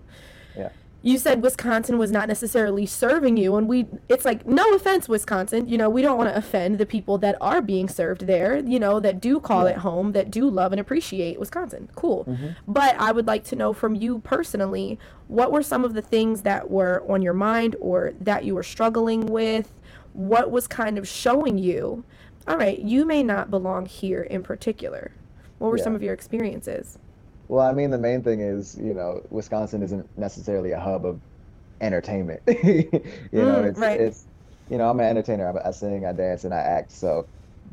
Yeah. 0.57 0.69
You 1.05 1.17
said 1.17 1.43
Wisconsin 1.43 1.98
was 1.98 2.12
not 2.13 2.29
necessarily 2.29 2.86
serving 2.86 3.36
you, 3.36 3.57
and 3.57 3.67
we 3.67 3.88
it's 4.07 4.24
like 4.24 4.48
no 4.48 4.74
offense, 4.74 5.10
Wisconsin. 5.10 5.67
You 5.67 5.77
know, 5.77 5.89
we 5.89 6.01
don't 6.01 6.17
want 6.17 6.29
to 6.29 6.36
offend 6.38 6.77
the 6.77 6.86
people 6.86 7.17
that 7.17 7.36
are 7.41 7.62
being 7.62 7.89
served 7.89 8.25
there, 8.25 8.57
you 8.60 8.79
know, 8.79 9.01
that 9.01 9.19
do 9.19 9.41
call 9.41 9.65
Yeah. 9.65 9.72
it 9.72 9.77
home, 9.79 10.13
that 10.13 10.31
do 10.31 10.50
love 10.50 10.72
and 10.72 10.79
appreciate 10.79 11.38
Wisconsin. 11.41 11.89
Cool. 11.95 12.24
Mhm. 12.24 12.55
But 12.65 12.95
I 12.98 13.12
would 13.12 13.27
like 13.27 13.43
to 13.45 13.55
know 13.57 13.74
from 13.74 13.95
you 13.95 14.19
personally, 14.19 14.98
what 15.27 15.51
were 15.51 15.62
some 15.62 15.83
of 15.83 15.93
the 15.93 16.01
things 16.01 16.43
that 16.43 16.72
were 16.72 17.03
on 17.10 17.22
your 17.22 17.33
mind 17.33 17.75
or 17.81 18.13
that 18.22 18.45
you 18.45 18.55
were 18.55 18.63
struggling 18.63 19.25
with? 19.25 19.74
What 20.13 20.51
was 20.51 20.67
kind 20.67 20.98
of 20.98 21.05
showing 21.05 21.57
you, 21.57 22.05
all 22.48 22.55
right, 22.55 22.79
you 22.79 23.03
may 23.05 23.24
not 23.24 23.51
belong 23.51 23.88
here 23.88 24.22
in 24.22 24.41
particular. 24.41 25.12
What 25.60 25.69
were 25.69 25.77
Yeah. 25.77 25.83
some 25.83 25.95
of 25.95 26.03
your 26.03 26.13
experiences? 26.13 26.98
Well, 27.47 27.65
I 27.67 27.73
mean, 27.73 27.91
the 27.91 27.97
main 27.97 28.23
thing 28.23 28.39
is, 28.41 28.75
you 28.75 28.93
know, 28.93 29.21
Wisconsin 29.29 29.83
isn't 29.83 30.09
necessarily 30.17 30.71
a 30.71 30.79
hub 30.79 31.05
of 31.05 31.21
entertainment. 31.81 32.41
you 32.47 33.45
know, 33.45 33.62
Mm, 33.62 33.63
it's 33.63 33.88
right. 33.95 33.95
it's 33.95 34.27
you 34.69 34.77
know, 34.77 34.89
I'm 34.89 35.00
an 35.00 35.07
entertainer. 35.07 35.50
I, 35.59 35.69
I 35.69 35.71
sing, 35.71 36.05
I 36.05 36.13
dance, 36.13 36.43
and 36.45 36.53
I 36.53 36.59
act. 36.59 36.91
So 36.93 37.29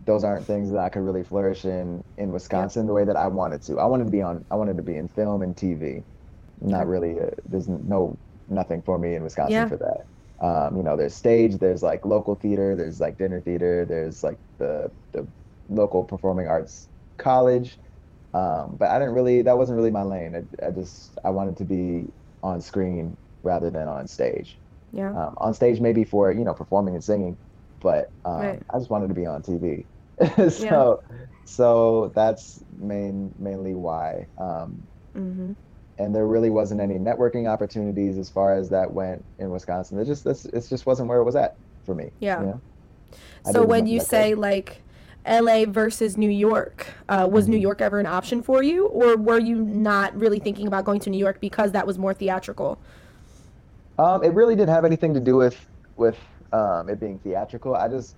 those 0.06 0.24
aren't 0.24 0.46
things 0.46 0.70
that 0.72 0.80
I 0.80 0.88
could 0.90 1.02
really 1.02 1.24
flourish 1.24 1.64
in 1.64 2.02
in 2.18 2.32
Wisconsin 2.32 2.86
the 2.86 2.92
way 2.94 3.04
that 3.04 3.16
I 3.16 3.28
wanted 3.28 3.62
to. 3.64 3.78
I 3.80 3.86
wanted 3.86 4.06
to 4.06 4.10
be 4.10 4.22
on. 4.22 4.44
I 4.50 4.56
wanted 4.56 4.76
to 4.78 4.82
be 4.82 4.96
in 4.96 5.08
film 5.08 5.42
and 5.42 5.56
TV. 5.56 6.04
Not 6.60 6.86
really. 6.88 7.20
Uh, 7.20 7.30
there's 7.46 7.68
no 7.68 8.18
nothing 8.48 8.82
for 8.82 8.98
me 8.98 9.14
in 9.14 9.22
Wisconsin 9.24 9.64
Yeah. 9.64 9.66
for 9.66 9.78
that. 9.78 10.06
Um, 10.46 10.76
you 10.76 10.82
know, 10.82 10.96
there's 10.96 11.14
stage, 11.14 11.58
there's 11.58 11.82
like 11.82 12.04
local 12.06 12.34
theater, 12.34 12.74
there's 12.76 13.00
like 13.00 13.18
dinner 13.18 13.40
theater, 13.42 13.84
there's 13.86 14.22
like 14.24 14.38
the 14.58 14.90
the 15.12 15.28
local 15.68 16.04
performing 16.04 16.46
arts 16.48 16.88
college. 17.18 17.78
Um, 18.34 18.76
but 18.78 18.90
I 18.90 18.98
didn't 18.98 19.14
really, 19.14 19.42
that 19.42 19.58
wasn't 19.58 19.76
really 19.76 19.90
my 19.90 20.02
lane. 20.02 20.34
I, 20.36 20.66
I 20.68 20.70
just, 20.70 21.18
I 21.24 21.30
wanted 21.30 21.56
to 21.58 21.64
be 21.64 22.06
on 22.42 22.60
screen 22.60 23.16
rather 23.42 23.70
than 23.70 23.88
on 23.88 24.06
stage. 24.06 24.60
Yeah. 24.92 25.10
Um, 25.10 25.34
on 25.38 25.54
stage, 25.54 25.80
maybe 25.80 26.04
for, 26.04 26.32
you 26.32 26.44
know, 26.44 26.54
performing 26.54 26.94
and 26.94 27.04
singing, 27.04 27.38
but 27.80 28.06
um, 28.24 28.40
Right. 28.40 28.62
I 28.72 28.78
just 28.78 28.90
wanted 28.90 29.08
to 29.08 29.14
be 29.14 29.26
on 29.26 29.42
TV. 29.42 29.86
so, 30.50 31.00
so 31.44 32.12
that's 32.14 32.62
main, 32.78 33.32
mainly 33.38 33.74
why. 33.74 34.26
Um, 34.38 34.88
Mm-hmm. 35.16 35.52
and 35.98 36.14
there 36.14 36.26
really 36.26 36.50
wasn't 36.50 36.80
any 36.80 36.94
networking 36.98 37.48
opportunities 37.48 38.16
as 38.18 38.30
far 38.30 38.54
as 38.54 38.70
that 38.70 38.92
went 38.92 39.24
in 39.38 39.50
Wisconsin. 39.50 39.98
It 39.98 40.06
just, 40.06 40.24
this, 40.24 40.44
it 40.46 40.66
just 40.68 40.86
wasn't 40.86 41.08
where 41.08 41.18
it 41.18 41.24
was 41.24 41.36
at 41.36 41.52
for 41.84 41.94
me. 41.94 42.10
Yeah. 42.20 42.40
you 42.40 42.46
know? 42.46 42.62
So 43.44 43.64
when 43.64 43.86
you 43.86 44.00
say 44.00 44.34
like 44.34 44.82
LA 45.26 45.64
versus 45.66 46.16
New 46.16 46.30
York, 46.30 46.86
uh, 47.08 47.28
was 47.30 47.46
New 47.48 47.58
Mhm. 47.58 47.62
York 47.62 47.80
ever 47.82 47.98
an 47.98 48.06
option 48.06 48.42
for 48.42 48.62
you, 48.62 48.86
or 48.86 49.16
were 49.16 49.38
you 49.38 49.56
not 49.64 50.14
really 50.18 50.38
thinking 50.38 50.66
about 50.66 50.84
going 50.84 51.00
to 51.00 51.10
New 51.10 51.18
York 51.18 51.40
because 51.40 51.72
that 51.72 51.86
was 51.86 51.98
more 51.98 52.14
theatrical? 52.14 52.78
Um, 53.98 54.24
it 54.24 54.32
really 54.32 54.54
didn't 54.56 54.70
have 54.74 54.84
anything 54.84 55.14
to 55.14 55.20
do 55.20 55.36
with 55.36 55.56
with 55.96 56.16
um, 56.52 56.88
it 56.88 56.98
being 56.98 57.18
theatrical. 57.18 57.74
I 57.74 57.86
just 57.88 58.16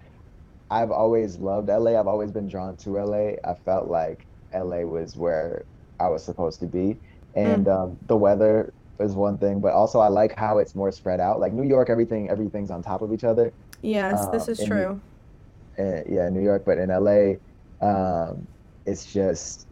I've 0.71 0.90
always 0.92 1.38
loved 1.38 1.68
LA. 1.68 1.99
I've 1.99 2.06
always 2.06 2.30
been 2.30 2.49
drawn 2.49 2.76
to 2.76 2.99
LA. 2.99 3.35
I 3.44 3.54
felt 3.64 3.88
like 3.88 4.25
LA 4.54 4.85
was 4.85 5.16
where 5.16 5.64
I 6.00 6.09
was 6.09 6.23
supposed 6.23 6.61
to 6.61 6.66
be, 6.66 6.97
and 7.35 7.66
um, 7.68 7.99
the 8.06 8.16
weather 8.16 8.73
is 9.00 9.14
one 9.14 9.37
thing, 9.38 9.59
but 9.59 9.73
also 9.73 9.99
I 9.99 10.06
like 10.09 10.37
how 10.37 10.59
it's 10.59 10.75
more 10.76 10.92
spread 10.92 11.18
out. 11.18 11.40
Like 11.40 11.52
New 11.52 11.64
York, 11.64 11.90
everything 11.90 12.30
everything's 12.30 12.71
on 12.71 12.82
top 12.82 13.02
of 13.02 13.12
each 13.12 13.25
other. 13.25 13.52
Yes, 13.82 14.26
this 14.28 14.44
Um, 14.47 14.52
is 14.52 14.61
in- 14.61 14.66
true. 14.68 15.00
Uh, 15.79 16.02
yeah, 16.09 16.29
New 16.29 16.43
York, 16.43 16.64
but 16.67 16.79
in 16.79 16.91
LA, 16.91 17.41
um, 17.81 18.49
it's 18.87 19.11
just 19.11 19.67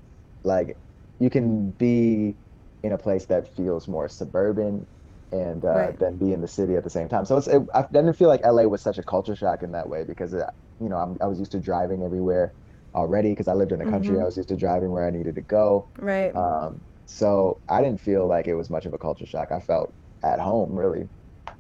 like 0.45 0.79
you 1.19 1.31
can 1.31 1.73
be 1.73 2.37
in 2.83 2.93
a 2.93 2.99
place 2.99 3.27
that 3.27 3.55
feels 3.55 3.87
more 3.87 4.09
suburban 4.09 4.87
and 5.33 5.65
uh, 5.65 5.69
Right. 5.77 5.99
then 5.99 6.17
be 6.19 6.33
in 6.33 6.41
the 6.41 6.49
city 6.49 6.75
at 6.77 6.85
the 6.85 6.91
same 6.91 7.09
time. 7.09 7.25
So 7.25 7.37
it's 7.37 7.47
it, 7.49 7.63
I 7.75 7.85
didn't 7.93 8.15
feel 8.15 8.29
like 8.29 8.41
LA 8.45 8.67
was 8.67 8.83
such 8.83 8.99
a 8.99 9.03
culture 9.03 9.37
shock 9.37 9.63
in 9.63 9.73
that 9.73 9.89
way 9.89 10.05
because 10.05 10.35
uh, 10.35 10.47
you 10.81 10.89
know 10.89 10.97
I'm, 10.97 11.17
I 11.21 11.27
was 11.27 11.39
used 11.39 11.53
to 11.53 11.61
driving 11.61 12.03
everywhere 12.03 12.55
already 12.95 13.31
because 13.31 13.49
I 13.49 13.55
lived 13.55 13.73
in 13.73 13.79
the 13.79 13.87
country. 13.87 14.17
Mhm. 14.17 14.23
I 14.23 14.25
was 14.25 14.37
used 14.37 14.49
to 14.49 14.57
driving 14.57 14.91
where 14.91 15.07
I 15.07 15.11
needed 15.11 15.35
to 15.37 15.43
go. 15.43 15.91
Right. 15.99 16.35
Um, 16.35 16.81
so 17.07 17.61
I 17.69 17.83
didn't 17.83 18.01
feel 18.01 18.27
like 18.27 18.47
it 18.47 18.55
was 18.55 18.71
much 18.71 18.87
of 18.87 18.95
a 18.95 18.99
culture 18.99 19.27
shock. 19.27 19.53
I 19.53 19.61
felt 19.61 19.95
at 20.23 20.41
home 20.41 20.75
really. 20.75 21.09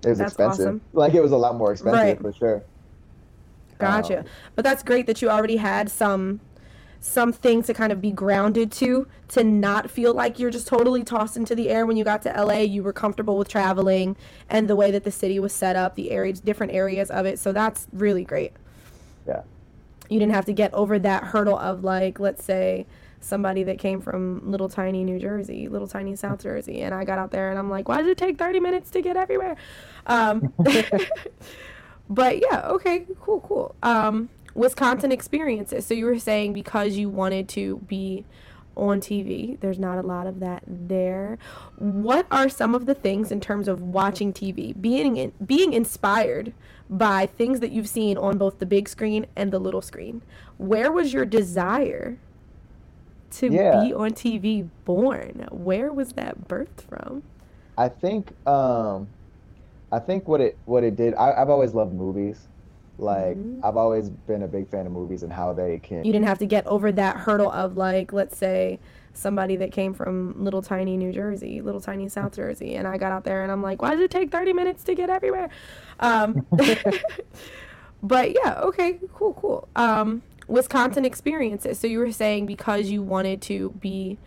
It 0.05 0.09
was 0.09 0.19
That's 0.19 0.33
expensive. 0.33 0.77
awesome. 0.77 0.83
Like 0.93 1.15
it 1.15 1.21
was 1.23 1.33
a 1.33 1.37
lot 1.37 1.57
more 1.57 1.73
expensive 1.73 2.01
Right. 2.03 2.21
for 2.21 2.33
sure. 2.33 2.65
Gotcha. 3.81 4.19
Um, 4.21 4.25
But 4.55 4.65
that's 4.65 4.83
great 4.83 5.07
that 5.07 5.21
you 5.23 5.29
already 5.31 5.57
had 5.57 5.91
some 5.91 6.41
something 7.03 7.63
to 7.63 7.73
kind 7.73 7.91
of 7.93 8.01
be 8.03 8.11
grounded 8.11 8.71
to 8.71 9.07
to 9.29 9.43
not 9.43 9.91
feel 9.91 10.13
like 10.13 10.39
you're 10.39 10.51
just 10.51 10.67
totally 10.67 11.03
tossed 11.03 11.35
into 11.35 11.55
the 11.55 11.71
air 11.71 11.87
when 11.87 11.97
you 11.97 12.05
got 12.05 12.21
to 12.21 12.29
LA 12.31 12.59
you 12.59 12.83
were 12.83 12.93
comfortable 12.93 13.39
with 13.39 13.49
traveling 13.49 14.15
and 14.51 14.69
the 14.69 14.77
way 14.77 14.91
that 14.91 15.03
the 15.05 15.11
city 15.11 15.39
was 15.41 15.51
set 15.51 15.77
up 15.77 15.95
the 15.95 16.11
areas 16.11 16.41
different 16.41 16.73
areas 16.75 17.11
of 17.11 17.25
it 17.25 17.39
so 17.39 17.53
that's 17.53 17.87
really 17.95 18.23
great 18.23 18.53
Yeah. 19.27 19.41
you 20.11 20.19
didn't 20.19 20.35
have 20.35 20.45
to 20.45 20.53
get 20.53 20.75
over 20.75 20.99
that 20.99 21.25
hurdle 21.25 21.59
of 21.59 21.83
like 21.85 22.21
let's 22.21 22.45
say 22.45 22.85
somebody 23.23 23.63
that 23.63 23.79
came 23.79 24.03
from 24.03 24.51
little 24.51 24.69
tiny 24.69 25.05
New 25.05 25.19
Jersey, 25.19 25.69
little 25.69 25.87
tiny 25.89 26.17
South 26.17 26.43
Jersey, 26.43 26.81
and 26.83 26.95
I 26.95 27.05
got 27.05 27.19
out 27.19 27.31
there 27.31 27.51
and 27.51 27.59
I'm 27.59 27.69
like, 27.69 27.87
why 27.89 27.99
does 27.99 28.07
it 28.09 28.17
take 28.19 28.39
30 28.39 28.61
minutes 28.61 28.91
to 28.93 29.03
get 29.03 29.15
everywhere? 29.17 29.57
Um, 30.07 30.53
but 32.11 32.41
yeah, 32.41 32.67
okay, 32.67 33.07
cool, 33.21 33.41
cool. 33.41 33.75
Um, 33.83 34.29
Wisconsin 34.55 35.13
experiences. 35.13 35.87
So 35.87 35.95
you 35.95 36.05
were 36.05 36.19
saying 36.19 36.53
because 36.53 36.97
you 36.97 37.09
wanted 37.09 37.49
to 37.51 37.77
be 37.87 38.25
on 38.77 39.01
TV, 39.01 39.59
there's 39.61 39.79
not 39.79 39.97
a 39.99 40.03
lot 40.07 40.27
of 40.27 40.41
that 40.41 40.63
there. 40.67 41.39
What 41.79 42.27
are 42.31 42.49
some 42.49 42.75
of 42.75 42.87
the 42.87 42.95
things 42.95 43.31
in 43.31 43.41
terms 43.41 43.69
of 43.69 43.81
watching 43.81 44.33
TV, 44.33 44.79
being 44.81 45.17
in, 45.17 45.33
being 45.47 45.73
inspired 45.73 46.53
by 46.89 47.27
things 47.27 47.61
that 47.61 47.71
you've 47.71 47.89
seen 47.89 48.19
on 48.19 48.39
both 48.39 48.59
the 48.59 48.67
big 48.67 48.89
screen 48.89 49.27
and 49.37 49.53
the 49.53 49.61
little 49.61 49.83
screen? 49.83 50.23
Where 50.59 50.91
was 50.91 51.13
your 51.13 51.25
desire 51.25 52.19
to 53.33 53.47
Yeah. 53.53 53.83
be 53.85 53.95
on 53.95 54.11
TV 54.13 54.69
born? 54.85 55.47
Where 55.53 55.93
was 55.93 56.13
that 56.15 56.49
birthed 56.49 56.81
from? 56.89 57.23
I 57.79 57.89
think 57.89 58.33
um 58.47 59.09
I 59.93 59.99
think 59.99 60.29
what 60.29 60.41
it 60.41 60.59
what 60.65 60.85
it 60.85 60.97
did 60.97 61.15
I, 61.15 61.33
I've 61.41 61.51
always 61.51 61.75
loved 61.75 61.95
movies. 61.95 62.49
Like 62.99 63.37
Mhm. 63.37 63.61
I've 63.63 63.77
always 63.77 64.11
been 64.11 64.43
a 64.43 64.49
big 64.49 64.69
fan 64.69 64.87
of 64.87 64.93
movies 64.93 65.23
and 65.23 65.33
how 65.33 65.53
they 65.53 65.79
can 65.79 66.05
You 66.05 66.13
didn't 66.13 66.27
have 66.27 66.39
to 66.39 66.47
get 66.47 66.67
over 66.67 66.93
that 66.93 67.17
hurdle 67.17 67.51
of 67.51 67.77
like, 67.77 68.13
let's 68.13 68.37
say 68.37 68.79
somebody 69.13 69.57
that 69.57 69.73
came 69.73 69.93
from 69.95 70.35
little 70.43 70.63
tiny 70.63 70.97
New 70.97 71.13
Jersey, 71.13 71.61
little 71.61 71.81
tiny 71.81 72.09
South 72.09 72.35
Jersey, 72.37 72.77
and 72.77 72.87
I 72.87 72.97
got 72.99 73.13
out 73.13 73.25
there 73.25 73.43
and 73.43 73.51
I'm 73.51 73.63
like, 73.63 73.83
why 73.83 73.91
does 73.91 74.01
it 74.01 74.11
take 74.11 74.31
30 74.31 74.53
minutes 74.53 74.85
to 74.85 74.95
get 74.95 75.11
everywhere? 75.11 75.49
Um, 75.99 76.39
but 78.03 78.33
yeah, 78.33 78.61
okay, 78.63 78.99
cool, 79.15 79.35
cool. 79.35 79.69
Um, 79.77 80.23
Wisconsin 80.49 81.05
experiences. 81.05 81.79
So 81.79 81.87
you 81.87 81.99
were 81.99 82.13
saying 82.13 82.47
because 82.47 82.91
you 82.91 83.03
wanted 83.03 83.41
to 83.43 83.71
be 83.81 84.19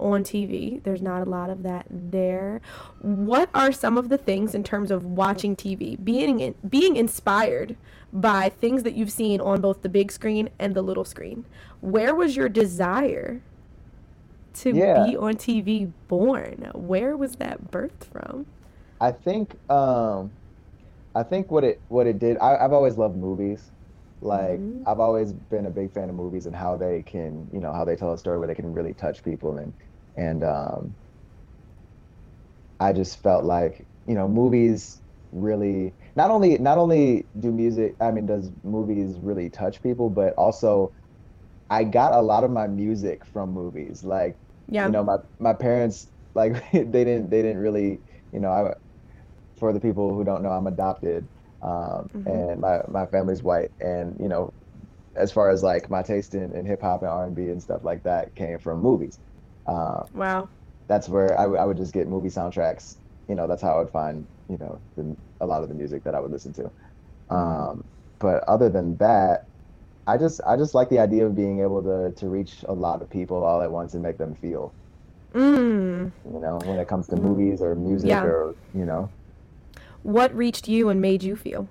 on 0.00 0.24
TV, 0.24 0.82
there's 0.82 1.02
not 1.02 1.26
a 1.26 1.30
lot 1.30 1.50
of 1.50 1.62
that 1.62 1.86
there. 1.90 2.60
What 3.00 3.50
are 3.54 3.72
some 3.72 3.98
of 3.98 4.08
the 4.08 4.18
things 4.18 4.54
in 4.54 4.64
terms 4.64 4.90
of 4.90 5.04
watching 5.04 5.54
TV, 5.56 6.02
being 6.02 6.40
in, 6.40 6.54
being 6.68 6.96
inspired 6.96 7.76
by 8.12 8.48
things 8.48 8.82
that 8.82 8.94
you've 8.94 9.12
seen 9.12 9.40
on 9.40 9.60
both 9.60 9.82
the 9.82 9.88
big 9.88 10.10
screen 10.10 10.48
and 10.58 10.74
the 10.74 10.82
little 10.82 11.04
screen? 11.04 11.44
Where 11.80 12.14
was 12.14 12.36
your 12.36 12.48
desire 12.48 13.42
to 14.54 14.72
Yeah. 14.74 15.04
be 15.06 15.16
on 15.16 15.34
TV 15.34 15.92
born? 16.08 16.70
Where 16.74 17.16
was 17.16 17.36
that 17.36 17.70
birthed 17.70 18.04
from? 18.04 18.46
I 19.00 19.12
think 19.12 19.56
um 19.70 20.32
I 21.14 21.22
think 21.22 21.50
what 21.50 21.64
it 21.64 21.80
what 21.88 22.06
it 22.06 22.18
did 22.18 22.38
I, 22.38 22.56
I've 22.56 22.72
always 22.72 22.96
loved 22.98 23.16
movies. 23.16 23.70
Like 24.20 24.60
Mhm. 24.60 24.82
I've 24.86 25.00
always 25.00 25.32
been 25.32 25.66
a 25.66 25.70
big 25.70 25.92
fan 25.92 26.08
of 26.10 26.14
movies 26.14 26.46
and 26.46 26.54
how 26.54 26.76
they 26.76 27.02
can, 27.02 27.48
you 27.52 27.60
know, 27.60 27.72
how 27.72 27.84
they 27.84 27.96
tell 27.96 28.12
a 28.12 28.18
story 28.18 28.38
where 28.38 28.48
they 28.48 28.54
can 28.54 28.72
really 28.72 28.92
touch 28.94 29.22
people 29.22 29.58
and 29.58 29.72
and 30.20 30.44
um 30.44 30.96
I 32.78 32.92
just 32.92 33.22
felt 33.22 33.44
like, 33.44 33.86
you 34.06 34.14
know, 34.14 34.28
movies 34.28 35.00
really 35.32 35.94
not 36.16 36.30
only 36.30 36.58
not 36.58 36.78
only 36.78 37.28
do 37.38 37.52
music 37.52 37.94
I 38.00 38.10
mean 38.10 38.26
does 38.26 38.50
movies 38.64 39.16
really 39.20 39.48
touch 39.50 39.80
people, 39.82 40.10
but 40.10 40.34
also 40.34 40.92
I 41.70 41.84
got 41.84 42.14
a 42.14 42.22
lot 42.22 42.44
of 42.44 42.50
my 42.52 42.68
music 42.68 43.26
from 43.26 43.52
movies. 43.52 44.04
Like 44.04 44.38
Yeah. 44.68 44.86
you 44.86 44.92
know 44.92 45.04
my 45.04 45.18
my 45.40 45.54
parents 45.54 46.08
like 46.34 46.54
they 46.72 46.84
didn't 47.04 47.30
they 47.30 47.42
didn't 47.42 47.58
really 47.58 48.02
you 48.32 48.40
know 48.40 48.50
I 48.50 48.74
for 49.58 49.72
the 49.72 49.80
people 49.80 50.14
who 50.14 50.24
don't 50.24 50.42
know 50.42 50.50
I'm 50.50 50.66
adopted 50.66 51.28
um 51.62 52.08
Mhm. 52.14 52.26
and 52.26 52.60
my 52.60 52.80
my 52.88 53.06
family's 53.06 53.42
white 53.42 53.70
and 53.80 54.16
you 54.20 54.28
know 54.28 54.52
as 55.16 55.32
far 55.32 55.50
as 55.50 55.62
like 55.62 55.90
my 55.90 56.02
taste 56.02 56.34
in, 56.34 56.54
in 56.56 56.66
hip 56.66 56.82
hop 56.82 57.02
and 57.02 57.10
R&B 57.10 57.42
and 57.48 57.62
stuff 57.62 57.82
like 57.84 58.02
that 58.04 58.34
came 58.34 58.58
from 58.58 58.80
movies 58.82 59.18
uh, 59.70 60.02
wow. 60.14 60.48
that's 60.88 61.08
where 61.08 61.30
I, 61.38 61.44
w- 61.44 61.60
I 61.60 61.64
would 61.64 61.76
just 61.78 61.92
get 61.94 62.08
movie 62.08 62.28
soundtracks 62.38 62.96
you 63.28 63.34
know 63.36 63.46
that's 63.48 63.62
how 63.62 63.72
I 63.76 63.78
would 63.82 63.90
find 63.90 64.26
you 64.48 64.58
know 64.58 64.80
the, 64.96 65.16
a 65.40 65.46
lot 65.46 65.62
of 65.62 65.68
the 65.70 65.74
music 65.74 66.02
that 66.04 66.14
I 66.14 66.20
would 66.20 66.32
listen 66.32 66.52
to 66.54 66.64
um 67.34 67.84
but 68.18 68.42
other 68.48 68.68
than 68.68 68.96
that 68.98 69.46
I 70.06 70.16
just 70.18 70.40
I 70.46 70.56
just 70.56 70.74
like 70.74 70.88
the 70.90 70.98
idea 70.98 71.26
of 71.26 71.36
being 71.36 71.60
able 71.60 71.82
to 71.90 72.12
to 72.20 72.28
reach 72.28 72.54
a 72.68 72.74
lot 72.74 73.02
of 73.02 73.08
people 73.10 73.44
all 73.44 73.62
at 73.62 73.70
once 73.70 73.94
and 73.94 74.02
make 74.02 74.18
them 74.18 74.34
feel 74.34 74.74
Mm. 75.34 76.12
you 76.34 76.40
know, 76.40 76.58
when 76.64 76.78
it 76.80 76.88
comes 76.88 77.06
to 77.08 77.16
movies 77.16 77.62
or 77.62 77.76
music 77.76 78.08
Yeah. 78.10 78.24
or, 78.24 78.56
you 78.74 78.84
know. 78.84 79.08
What 80.02 80.34
reached 80.34 80.66
you 80.68 80.88
and 80.88 81.00
made 81.00 81.22
you 81.22 81.36
feel? 81.36 81.68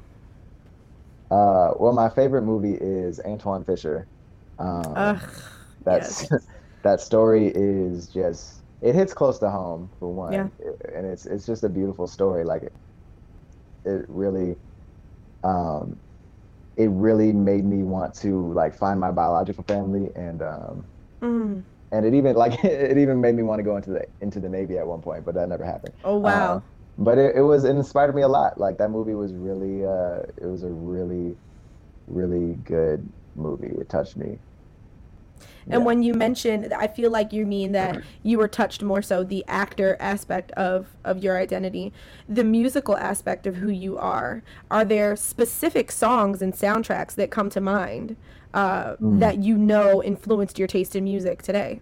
Uh, 1.32 1.72
well, 1.80 1.94
my 1.94 2.10
favorite 2.10 2.44
movie 2.44 2.76
is 2.80 3.20
Antwone 3.20 3.66
Fisher. 3.66 4.08
Um, 4.60 4.94
Ugh. 4.96 5.20
that's 5.86 6.28
yes. 6.32 6.48
that 6.84 7.02
story 7.02 7.48
is 7.56 8.10
just 8.10 8.64
it 8.82 8.96
hits 8.96 9.14
close 9.14 9.40
to 9.40 9.50
home 9.50 9.92
for 10.00 10.14
one, 10.14 10.34
Yeah. 10.34 10.50
and 10.96 11.06
it's 11.06 11.26
it's 11.26 11.46
just 11.46 11.64
a 11.64 11.70
beautiful 11.70 12.08
story. 12.08 12.44
Like 12.46 12.64
it, 12.64 12.74
it 13.86 14.06
really, 14.08 14.56
um, 15.44 16.00
it 16.78 16.90
really 16.92 17.34
made 17.34 17.66
me 17.66 17.84
want 17.84 18.16
to 18.16 18.54
like 18.54 18.76
find 18.76 19.00
my 19.00 19.12
biological 19.12 19.64
family 19.66 20.12
and 20.16 20.42
um, 20.42 20.88
Mm. 21.22 21.64
and 21.92 22.06
it 22.06 22.14
even 22.14 22.36
like 22.36 22.64
it 22.64 22.98
even 22.98 23.22
made 23.22 23.36
me 23.36 23.44
want 23.44 23.60
to 23.60 23.64
go 23.64 23.76
into 23.78 23.92
the 23.92 24.06
into 24.22 24.40
the 24.40 24.50
Navy 24.50 24.78
at 24.78 24.88
one 24.88 25.02
point, 25.02 25.26
but 25.26 25.36
that 25.36 25.50
never 25.50 25.64
happened. 25.64 25.94
Oh 26.04 26.18
wow. 26.18 26.58
Uh, 26.58 26.62
but 26.98 27.18
it, 27.18 27.36
it 27.38 27.42
was 27.42 27.64
it 27.66 27.72
inspired 27.76 28.16
me 28.16 28.22
a 28.22 28.28
lot. 28.28 28.60
Like 28.60 28.78
that 28.78 28.90
movie 28.90 29.16
was 29.16 29.34
really 29.34 29.86
uh 29.86 30.24
it 30.38 30.46
was 30.46 30.64
a 30.64 30.70
really 30.70 31.38
really 32.08 32.56
good 32.56 33.12
movie. 33.36 33.74
It 33.80 33.90
touched 33.90 34.18
me. 34.18 34.40
And 35.70 35.86
when 35.86 36.04
you 36.04 36.14
mentioned, 36.14 36.74
I 36.74 36.88
feel 36.88 37.12
like 37.12 37.32
you 37.32 37.46
mean 37.46 37.72
that 37.74 38.02
you 38.24 38.38
were 38.38 38.48
touched 38.48 38.82
more 38.82 39.02
so 39.02 39.24
the 39.24 39.44
actor 39.48 39.98
aspect 40.00 40.52
of 40.52 40.88
of 41.04 41.24
your 41.24 41.38
identity, 41.38 41.94
the 42.28 42.44
musical 42.44 42.98
aspect 42.98 43.46
of 43.48 43.58
who 43.58 43.70
you 43.70 43.98
are. 43.98 44.42
Are 44.72 44.86
there 44.86 45.16
specific 45.16 45.92
songs 45.92 46.42
and 46.42 46.54
soundtracks 46.54 47.16
that 47.16 47.32
come 47.32 47.50
to 47.52 47.62
mind 47.62 48.16
uh, 48.54 48.96
Mm. 48.96 49.20
that 49.20 49.38
you 49.44 49.58
know 49.58 50.02
influenced 50.04 50.58
your 50.58 50.68
taste 50.68 50.96
in 50.96 51.04
music 51.04 51.42
today? 51.44 51.82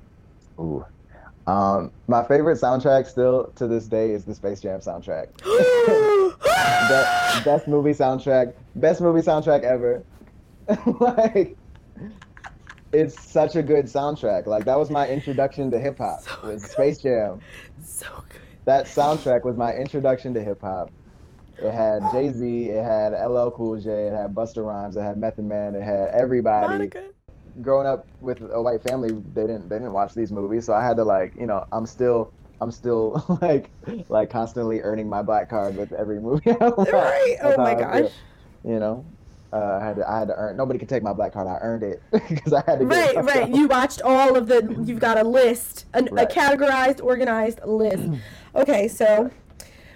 Ooh. 0.59 0.85
Um, 1.47 1.91
my 2.09 2.23
favorite 2.25 2.59
soundtrack 2.59 3.07
still 3.07 3.53
to 3.55 3.67
this 3.67 3.85
day 3.87 4.11
is 4.11 4.25
the 4.25 4.35
Space 4.35 4.59
Jam 4.59 4.81
soundtrack. 4.81 5.27
Be- 6.89 7.43
best 7.45 7.67
movie 7.67 7.93
soundtrack, 7.93 8.53
best 8.75 8.99
movie 8.99 9.21
soundtrack 9.21 9.63
ever. 9.63 10.03
like, 10.99 11.55
it's 12.93 13.21
such 13.21 13.55
a 13.55 13.63
good 13.63 13.85
soundtrack. 13.85 14.45
Like 14.45 14.65
that 14.65 14.77
was 14.77 14.89
my 14.89 15.07
introduction 15.07 15.71
to 15.71 15.79
hip 15.79 15.97
hop. 15.97 16.21
So 16.21 16.31
was. 16.43 16.63
Space 16.63 16.99
Jam. 16.99 17.41
so 17.83 18.07
good. 18.29 18.41
That 18.65 18.85
soundtrack 18.85 19.43
was 19.43 19.55
my 19.57 19.73
introduction 19.73 20.33
to 20.33 20.43
hip 20.43 20.61
hop. 20.61 20.91
It 21.59 21.71
had 21.71 22.03
Jay 22.11 22.31
Z, 22.31 22.69
it 22.69 22.83
had 22.83 23.13
LL 23.13 23.49
Cool 23.49 23.79
J, 23.79 23.89
it 24.07 24.13
had 24.13 24.35
Busta 24.35 24.63
Rhymes, 24.63 24.95
it 24.95 25.01
had 25.01 25.17
Method 25.17 25.45
Man, 25.45 25.73
it 25.73 25.81
had 25.81 26.09
everybody 26.09 26.67
Monica. 26.67 27.03
growing 27.61 27.87
up 27.87 28.07
with 28.21 28.41
a 28.51 28.61
white 28.61 28.83
family, 28.83 29.09
they 29.33 29.41
didn't 29.41 29.67
they 29.67 29.77
didn't 29.77 29.93
watch 29.93 30.13
these 30.13 30.31
movies, 30.31 30.65
so 30.65 30.73
I 30.73 30.85
had 30.85 30.97
to 30.97 31.03
like 31.03 31.33
you 31.35 31.47
know 31.47 31.65
I'm 31.71 31.87
still 31.87 32.31
I'm 32.61 32.71
still 32.71 33.25
like 33.41 33.71
like 34.09 34.29
constantly 34.29 34.81
earning 34.81 35.09
my 35.09 35.23
black 35.23 35.49
card 35.49 35.75
with 35.75 35.93
every 35.93 36.19
movie. 36.19 36.51
I 36.51 36.69
watch. 36.69 36.89
Right. 36.91 37.37
Oh 37.41 37.57
my 37.57 37.75
feel, 37.75 37.83
gosh. 37.83 38.11
You 38.63 38.79
know, 38.79 39.05
uh, 39.53 39.79
I 39.81 39.85
had 39.85 39.95
to 39.97 40.09
I 40.09 40.19
had 40.19 40.27
to 40.27 40.35
earn. 40.35 40.57
Nobody 40.57 40.77
could 40.79 40.89
take 40.89 41.03
my 41.03 41.13
black 41.13 41.33
card. 41.33 41.47
I 41.47 41.57
earned 41.61 41.83
it 41.83 42.01
because 42.11 42.53
I 42.53 42.63
had 42.65 42.79
to. 42.79 42.85
Get 42.85 42.95
Right, 42.95 43.15
it 43.15 43.19
right. 43.21 43.49
You 43.49 43.67
watched 43.67 44.01
all 44.01 44.35
of 44.35 44.47
the. 44.47 44.75
You've 44.85 44.99
got 44.99 45.17
a 45.17 45.23
list, 45.23 45.85
an, 45.93 46.09
Right. 46.11 46.29
a 46.29 46.33
categorized, 46.33 47.03
organized 47.03 47.59
list. 47.65 48.09
Okay, 48.55 48.87
so 48.87 49.29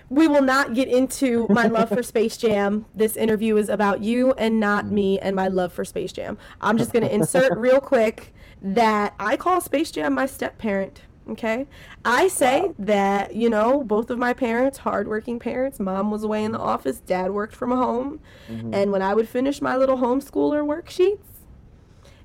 we 0.09 0.27
will 0.27 0.43
not 0.43 0.75
get 0.75 0.87
into 0.87 1.47
my 1.49 1.65
love 1.65 1.89
for 1.89 2.03
Space 2.13 2.37
Jam. 2.37 2.85
This 2.93 3.15
interview 3.15 3.57
is 3.57 3.69
about 3.69 4.03
you 4.03 4.33
and 4.33 4.59
not 4.59 4.85
me 4.85 5.17
and 5.17 5.35
my 5.35 5.47
love 5.47 5.73
for 5.73 5.83
Space 5.83 6.11
Jam. 6.11 6.37
I'm 6.59 6.77
just 6.77 6.93
going 6.93 7.03
to 7.07 7.11
insert 7.11 7.57
real 7.57 7.79
quick 7.79 8.33
that 8.61 9.15
I 9.19 9.35
call 9.35 9.61
Space 9.61 9.89
Jam 9.89 10.13
my 10.13 10.27
step 10.27 10.59
parent. 10.59 11.01
Okay. 11.29 11.67
I 12.03 12.27
say 12.27 12.61
Wow. 12.61 12.75
that, 12.79 13.35
you 13.35 13.49
know, 13.49 13.83
both 13.83 14.09
of 14.09 14.17
my 14.17 14.33
parents, 14.33 14.79
hardworking 14.79 15.39
parents, 15.39 15.79
mom 15.79 16.09
was 16.11 16.23
away 16.23 16.43
in 16.43 16.51
the 16.51 16.59
office, 16.59 16.99
dad 16.99 17.31
worked 17.31 17.55
from 17.55 17.71
home. 17.71 18.19
Mhm. 18.49 18.73
And 18.73 18.91
when 18.91 19.01
I 19.01 19.13
would 19.13 19.29
finish 19.29 19.61
my 19.61 19.77
little 19.77 19.97
homeschooler 19.97 20.65
worksheets, 20.65 21.19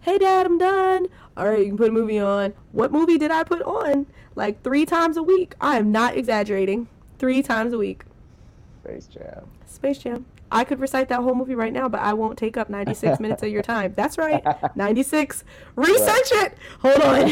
hey 0.01 0.19
dad, 0.19 0.47
I'm 0.47 0.59
done. 0.59 1.07
All 1.37 1.47
right, 1.47 1.59
you 1.61 1.67
can 1.67 1.77
put 1.77 1.91
a 1.91 1.93
movie 1.93 2.19
on. 2.19 2.55
What 2.73 2.91
movie 2.91 3.19
did 3.19 3.31
I 3.31 3.45
put 3.45 3.63
on? 3.63 4.07
Like 4.35 4.63
three 4.63 4.87
times 4.87 5.17
a 5.17 5.23
week. 5.23 5.55
I 5.61 5.77
am 5.77 5.93
not 5.93 6.17
exaggerating. 6.17 6.89
Three 7.19 7.43
times 7.43 7.73
a 7.75 7.79
week. 7.79 8.05
Space 8.83 9.07
Jam. 9.07 9.47
Space 9.67 9.99
Jam. 9.99 10.25
I 10.51 10.65
could 10.65 10.79
recite 10.81 11.09
that 11.09 11.21
whole 11.21 11.35
movie 11.35 11.55
right 11.55 11.73
now, 11.73 11.89
but 11.89 12.01
I 12.01 12.13
won't 12.13 12.39
take 12.39 12.57
up 12.57 12.71
96 12.71 13.19
minutes 13.21 13.43
of 13.43 13.49
your 13.51 13.63
time. 13.63 13.93
That's 13.97 14.17
right. 14.19 14.45
96. 14.77 15.45
Research 15.75 16.31
it. 16.33 16.55
Hold 16.81 17.03
on. 17.03 17.31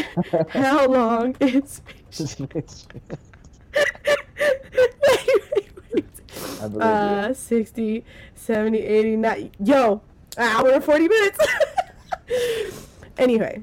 How 0.49 0.85
long 0.87 1.35
is 1.39 1.81
Space 2.09 2.31
Space 2.31 2.87
Jam. 2.91 3.01
Jam? 3.09 3.19
wait, 4.35 5.29
wait, 5.55 5.69
wait. 5.93 6.05
I 6.61 6.67
believe 6.67 6.81
Uh, 6.81 7.33
60, 7.33 8.03
70, 8.35 8.77
80, 8.79 9.15
90. 9.17 9.51
Yo, 9.63 10.01
hour 10.37 10.69
and 10.71 10.83
40 10.83 11.07
minutes. 11.07 11.39
anyway. 13.17 13.61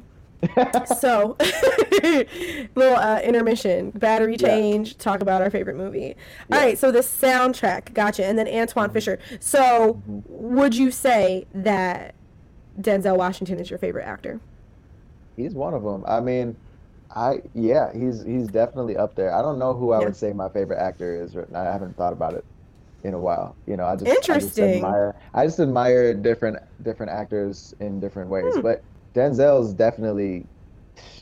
So 0.86 1.36
little 2.02 2.96
uh, 2.96 3.20
intermission, 3.22 3.90
battery 3.90 4.36
Yeah. 4.38 4.48
change, 4.48 4.98
talk 4.98 5.20
about 5.22 5.42
our 5.42 5.50
favorite 5.50 5.76
movie. 5.76 6.16
All 6.50 6.58
Yeah. 6.58 6.58
right, 6.58 6.78
so 6.78 6.90
the 6.90 7.00
soundtrack, 7.00 7.94
gotcha. 7.94 8.24
And 8.26 8.38
then 8.38 8.46
Antwone 8.48 8.90
Fisher. 8.90 9.18
So, 9.40 10.02
would 10.06 10.74
you 10.76 10.90
say 10.90 11.46
that 11.54 12.14
Denzel 12.80 13.16
Washington 13.16 13.58
is 13.58 13.70
your 13.70 13.78
favorite 13.78 14.04
actor? 14.04 14.40
He's 15.36 15.54
one 15.54 15.74
of 15.74 15.82
them. 15.82 16.04
I 16.06 16.20
mean, 16.20 16.56
I 17.14 17.40
yeah, 17.54 17.92
he's 17.94 18.22
he's 18.24 18.48
definitely 18.48 18.96
up 18.96 19.14
there. 19.16 19.34
I 19.34 19.42
don't 19.42 19.58
know 19.58 19.74
who 19.74 19.92
I 19.92 20.00
Yeah. 20.00 20.06
would 20.06 20.16
say 20.16 20.32
my 20.32 20.48
favorite 20.50 20.78
actor 20.78 21.22
is. 21.22 21.36
I 21.54 21.64
haven't 21.64 21.96
thought 21.96 22.12
about 22.12 22.34
it 22.34 22.44
in 23.02 23.14
a 23.14 23.20
while. 23.20 23.58
You 23.66 23.76
know, 23.76 23.86
I 23.86 23.96
just 23.96 24.22
I 24.28 24.36
just 24.38 24.58
Interesting. 24.58 24.64
admire 24.64 25.16
I 25.34 25.46
just 25.46 25.60
admire 25.60 26.14
different 26.14 26.58
different 26.82 27.12
actors 27.12 27.74
in 27.80 28.00
different 28.00 28.30
ways. 28.30 28.56
Hmm. 28.56 28.60
But 28.60 28.84
Denzel's 29.14 29.72
definitely 29.72 30.46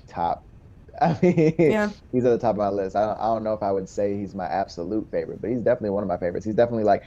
top. 0.08 0.44
I 1.00 1.18
mean, 1.22 1.54
Yeah. 1.58 1.90
he's 2.12 2.24
at 2.24 2.30
the 2.30 2.38
top 2.38 2.52
of 2.52 2.58
my 2.58 2.68
list. 2.68 2.96
I 2.96 3.06
don't, 3.06 3.18
I 3.18 3.26
don't 3.26 3.42
know 3.44 3.54
if 3.54 3.62
I 3.62 3.72
would 3.72 3.88
say 3.88 4.16
he's 4.16 4.34
my 4.34 4.46
absolute 4.46 5.10
favorite, 5.10 5.40
but 5.40 5.50
he's 5.50 5.60
definitely 5.60 5.90
one 5.90 6.02
of 6.02 6.08
my 6.08 6.18
favorites. 6.18 6.44
He's 6.44 6.54
definitely 6.54 6.84
like 6.84 7.04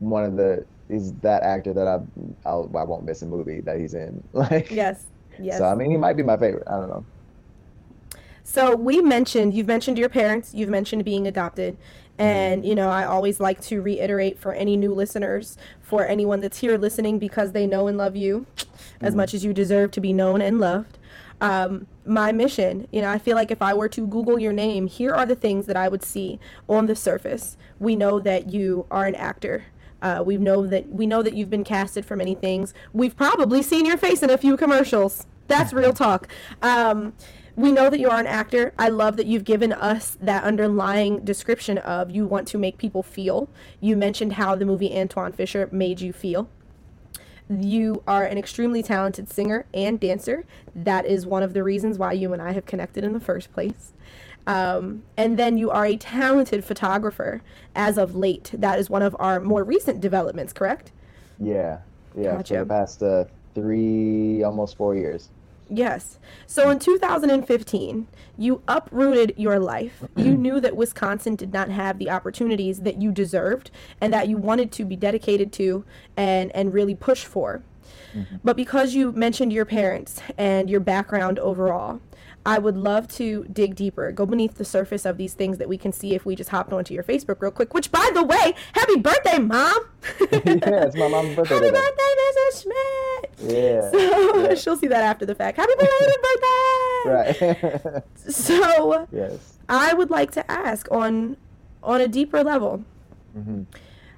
one 0.00 0.24
of 0.24 0.36
the 0.36 0.64
he's 0.88 1.12
that 1.14 1.42
actor 1.42 1.72
that 1.72 1.86
I 1.86 2.00
I'll, 2.44 2.70
I 2.76 2.82
won't 2.82 3.04
miss 3.04 3.22
a 3.22 3.26
movie 3.26 3.60
that 3.60 3.78
he's 3.78 3.94
in. 3.94 4.22
Like 4.32 4.70
Yes. 4.70 5.06
Yes. 5.38 5.58
so 5.58 5.64
I 5.64 5.74
mean, 5.74 5.90
he 5.90 5.96
might 5.96 6.16
be 6.16 6.22
my 6.22 6.36
favorite. 6.36 6.64
I 6.66 6.72
don't 6.72 6.88
know. 6.88 7.04
So 8.42 8.74
we 8.74 9.00
mentioned 9.00 9.54
you've 9.54 9.68
mentioned 9.68 9.96
your 9.98 10.08
parents, 10.08 10.52
you've 10.54 10.68
mentioned 10.70 11.04
being 11.04 11.26
adopted, 11.26 11.76
mm-hmm. 12.18 12.22
and 12.22 12.64
you 12.66 12.74
know 12.74 12.90
I 12.90 13.04
always 13.04 13.38
like 13.38 13.60
to 13.62 13.80
reiterate 13.80 14.38
for 14.38 14.52
any 14.52 14.76
new 14.76 14.92
listeners, 14.92 15.56
for 15.80 16.04
anyone 16.04 16.40
that's 16.40 16.58
here 16.58 16.76
listening 16.76 17.18
because 17.18 17.52
they 17.52 17.66
know 17.66 17.86
and 17.86 17.96
love 17.96 18.16
you 18.16 18.46
as 19.00 19.14
much 19.14 19.34
as 19.34 19.44
you 19.44 19.52
deserve 19.52 19.90
to 19.92 20.00
be 20.00 20.12
known 20.12 20.42
and 20.42 20.60
loved. 20.60 20.98
Um, 21.40 21.86
my 22.04 22.32
mission, 22.32 22.86
you 22.92 23.00
know, 23.00 23.08
I 23.08 23.18
feel 23.18 23.34
like 23.34 23.50
if 23.50 23.62
I 23.62 23.72
were 23.72 23.88
to 23.88 24.06
Google 24.06 24.38
your 24.38 24.52
name, 24.52 24.86
here 24.86 25.12
are 25.14 25.24
the 25.24 25.34
things 25.34 25.66
that 25.66 25.76
I 25.76 25.88
would 25.88 26.02
see 26.02 26.38
on 26.68 26.86
the 26.86 26.94
surface. 26.94 27.56
We 27.78 27.96
know 27.96 28.20
that 28.20 28.52
you 28.52 28.86
are 28.90 29.06
an 29.06 29.14
actor. 29.14 29.64
Uh, 30.02 30.22
we 30.24 30.36
know 30.36 30.66
that 30.66 30.88
we 30.88 31.06
know 31.06 31.22
that 31.22 31.34
you've 31.34 31.50
been 31.50 31.64
casted 31.64 32.04
for 32.04 32.16
many 32.16 32.34
things. 32.34 32.74
We've 32.92 33.16
probably 33.16 33.62
seen 33.62 33.84
your 33.84 33.96
face 33.96 34.22
in 34.22 34.30
a 34.30 34.38
few 34.38 34.56
commercials. 34.56 35.26
That's 35.46 35.72
real 35.72 35.92
talk. 35.92 36.28
Um, 36.62 37.14
we 37.56 37.72
know 37.72 37.90
that 37.90 38.00
you 38.00 38.08
are 38.08 38.18
an 38.18 38.26
actor. 38.26 38.72
I 38.78 38.88
love 38.88 39.16
that 39.16 39.26
you've 39.26 39.44
given 39.44 39.72
us 39.72 40.16
that 40.20 40.44
underlying 40.44 41.24
description 41.24 41.78
of 41.78 42.10
you 42.10 42.24
want 42.24 42.48
to 42.48 42.58
make 42.58 42.78
people 42.78 43.02
feel. 43.02 43.50
You 43.80 43.96
mentioned 43.96 44.34
how 44.34 44.54
the 44.54 44.64
movie 44.64 44.92
Antwone 44.92 45.32
Fisher 45.32 45.68
made 45.72 46.00
you 46.00 46.12
feel. 46.12 46.48
You 47.50 48.02
are 48.06 48.24
an 48.24 48.38
extremely 48.38 48.80
talented 48.80 49.28
singer 49.28 49.66
and 49.74 49.98
dancer. 49.98 50.44
That 50.74 51.04
is 51.04 51.26
one 51.26 51.42
of 51.42 51.52
the 51.52 51.64
reasons 51.64 51.98
why 51.98 52.12
you 52.12 52.32
and 52.32 52.40
I 52.40 52.52
have 52.52 52.64
connected 52.64 53.02
in 53.02 53.12
the 53.12 53.18
first 53.20 53.52
place. 53.52 53.92
Um, 54.46 55.02
and 55.16 55.36
then 55.36 55.58
you 55.58 55.70
are 55.70 55.84
a 55.84 55.96
talented 55.96 56.64
photographer 56.64 57.42
as 57.74 57.98
of 57.98 58.14
late. 58.14 58.52
That 58.54 58.78
is 58.78 58.88
one 58.88 59.02
of 59.02 59.16
our 59.18 59.40
more 59.40 59.64
recent 59.64 60.00
developments, 60.00 60.52
correct? 60.52 60.92
Yeah, 61.40 61.78
yeah. 62.16 62.30
For 62.30 62.36
Gotcha. 62.36 62.58
the 62.58 62.66
past 62.66 63.02
uh, 63.02 63.24
three, 63.54 64.44
almost 64.44 64.76
four 64.76 64.94
years. 64.94 65.28
Yes. 65.70 66.18
So 66.46 66.68
in 66.68 66.80
2015, 66.80 68.08
you 68.36 68.62
uprooted 68.66 69.34
your 69.36 69.60
life. 69.60 70.02
You 70.16 70.36
knew 70.36 70.60
that 70.60 70.76
Wisconsin 70.76 71.36
did 71.36 71.52
not 71.52 71.68
have 71.68 71.98
the 71.98 72.10
opportunities 72.10 72.80
that 72.80 73.00
you 73.00 73.12
deserved 73.12 73.70
and 74.00 74.12
that 74.12 74.28
you 74.28 74.36
wanted 74.36 74.72
to 74.72 74.84
be 74.84 74.96
dedicated 74.96 75.52
to 75.54 75.84
and, 76.16 76.50
and 76.56 76.74
really 76.74 76.96
push 76.96 77.24
for. 77.24 77.62
Mm-hmm. 78.14 78.36
But 78.42 78.56
because 78.56 78.94
you 78.94 79.12
mentioned 79.12 79.52
your 79.52 79.64
parents 79.64 80.20
and 80.36 80.68
your 80.68 80.80
background 80.80 81.38
overall, 81.38 82.00
I 82.44 82.58
would 82.58 82.76
love 82.76 83.06
to 83.16 83.44
dig 83.52 83.74
deeper, 83.74 84.10
go 84.12 84.24
beneath 84.24 84.54
the 84.56 84.64
surface 84.64 85.04
of 85.04 85.18
these 85.18 85.34
things 85.34 85.58
that 85.58 85.68
we 85.68 85.76
can 85.76 85.92
see 85.92 86.14
if 86.14 86.24
we 86.24 86.34
just 86.34 86.50
hopped 86.50 86.72
onto 86.72 86.94
your 86.94 87.02
Facebook 87.02 87.40
real 87.42 87.50
quick. 87.50 87.74
Which, 87.74 87.92
by 87.92 88.10
the 88.14 88.22
way, 88.24 88.54
happy 88.72 88.96
birthday, 88.96 89.38
mom! 89.38 89.78
yeah, 90.20 90.84
it's 90.86 90.96
my 90.96 91.08
mom's 91.08 91.36
birthday 91.36 91.54
Happy 91.54 91.66
today. 91.66 91.78
birthday, 91.78 92.14
Mrs. 92.22 92.62
Schmitt! 92.62 93.54
Yeah. 93.54 93.90
So 93.90 94.40
yeah. 94.48 94.54
she'll 94.54 94.76
see 94.76 94.86
that 94.86 95.02
after 95.02 95.26
the 95.26 95.34
fact. 95.34 95.58
Happy 95.58 95.72
belated 95.76 96.22
birthday! 96.22 97.60
Right. 97.92 98.02
So 98.30 99.06
yes. 99.12 99.58
I 99.68 99.92
would 99.94 100.10
like 100.10 100.30
to 100.32 100.50
ask 100.50 100.90
on 100.90 101.36
on 101.82 102.00
a 102.00 102.08
deeper 102.08 102.44
level 102.44 102.84
hmm 103.32 103.62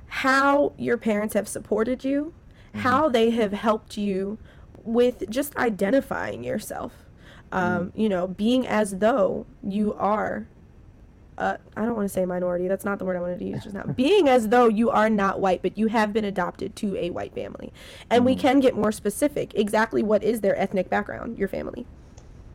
how 0.07 0.73
your 0.77 0.99
parents 0.99 1.33
have 1.33 1.49
supported 1.49 2.05
you, 2.05 2.35
how 2.75 3.09
they 3.09 3.31
have 3.31 3.53
helped 3.53 3.97
you 3.97 4.37
with 4.85 5.29
just 5.31 5.57
identifying 5.57 6.45
yourself. 6.45 6.93
Um, 7.53 7.93
You 7.95 8.09
know, 8.09 8.27
being 8.27 8.67
as 8.67 8.99
though 8.99 9.47
you 9.63 9.95
are. 9.95 10.47
Uh, 11.39 11.57
I 11.77 11.85
don't 11.87 11.97
want 11.97 12.07
to 12.07 12.13
say 12.13 12.25
minority. 12.27 12.69
That's 12.69 12.85
not 12.85 12.99
the 12.99 13.07
word 13.07 13.17
I 13.17 13.21
wanted 13.21 13.39
to 13.39 13.45
use 13.47 13.63
just 13.65 13.75
now. 13.75 13.85
being 13.97 14.29
as 14.29 14.49
though 14.51 14.69
you 14.69 14.91
are 14.91 15.09
not 15.09 15.41
white, 15.41 15.63
but 15.63 15.79
you 15.79 15.87
have 15.89 16.13
been 16.13 16.27
adopted 16.27 16.77
to 16.77 16.95
a 16.97 17.11
white 17.11 17.35
family, 17.35 17.73
and 18.11 18.25
we 18.27 18.37
Mhm. 18.37 18.41
can 18.41 18.61
get 18.61 18.77
more 18.77 18.93
specific. 18.93 19.53
Exactly 19.55 20.03
what 20.03 20.23
is 20.23 20.41
their 20.43 20.57
ethnic 20.59 20.91
background? 20.91 21.39
Your 21.39 21.49
family? 21.49 21.87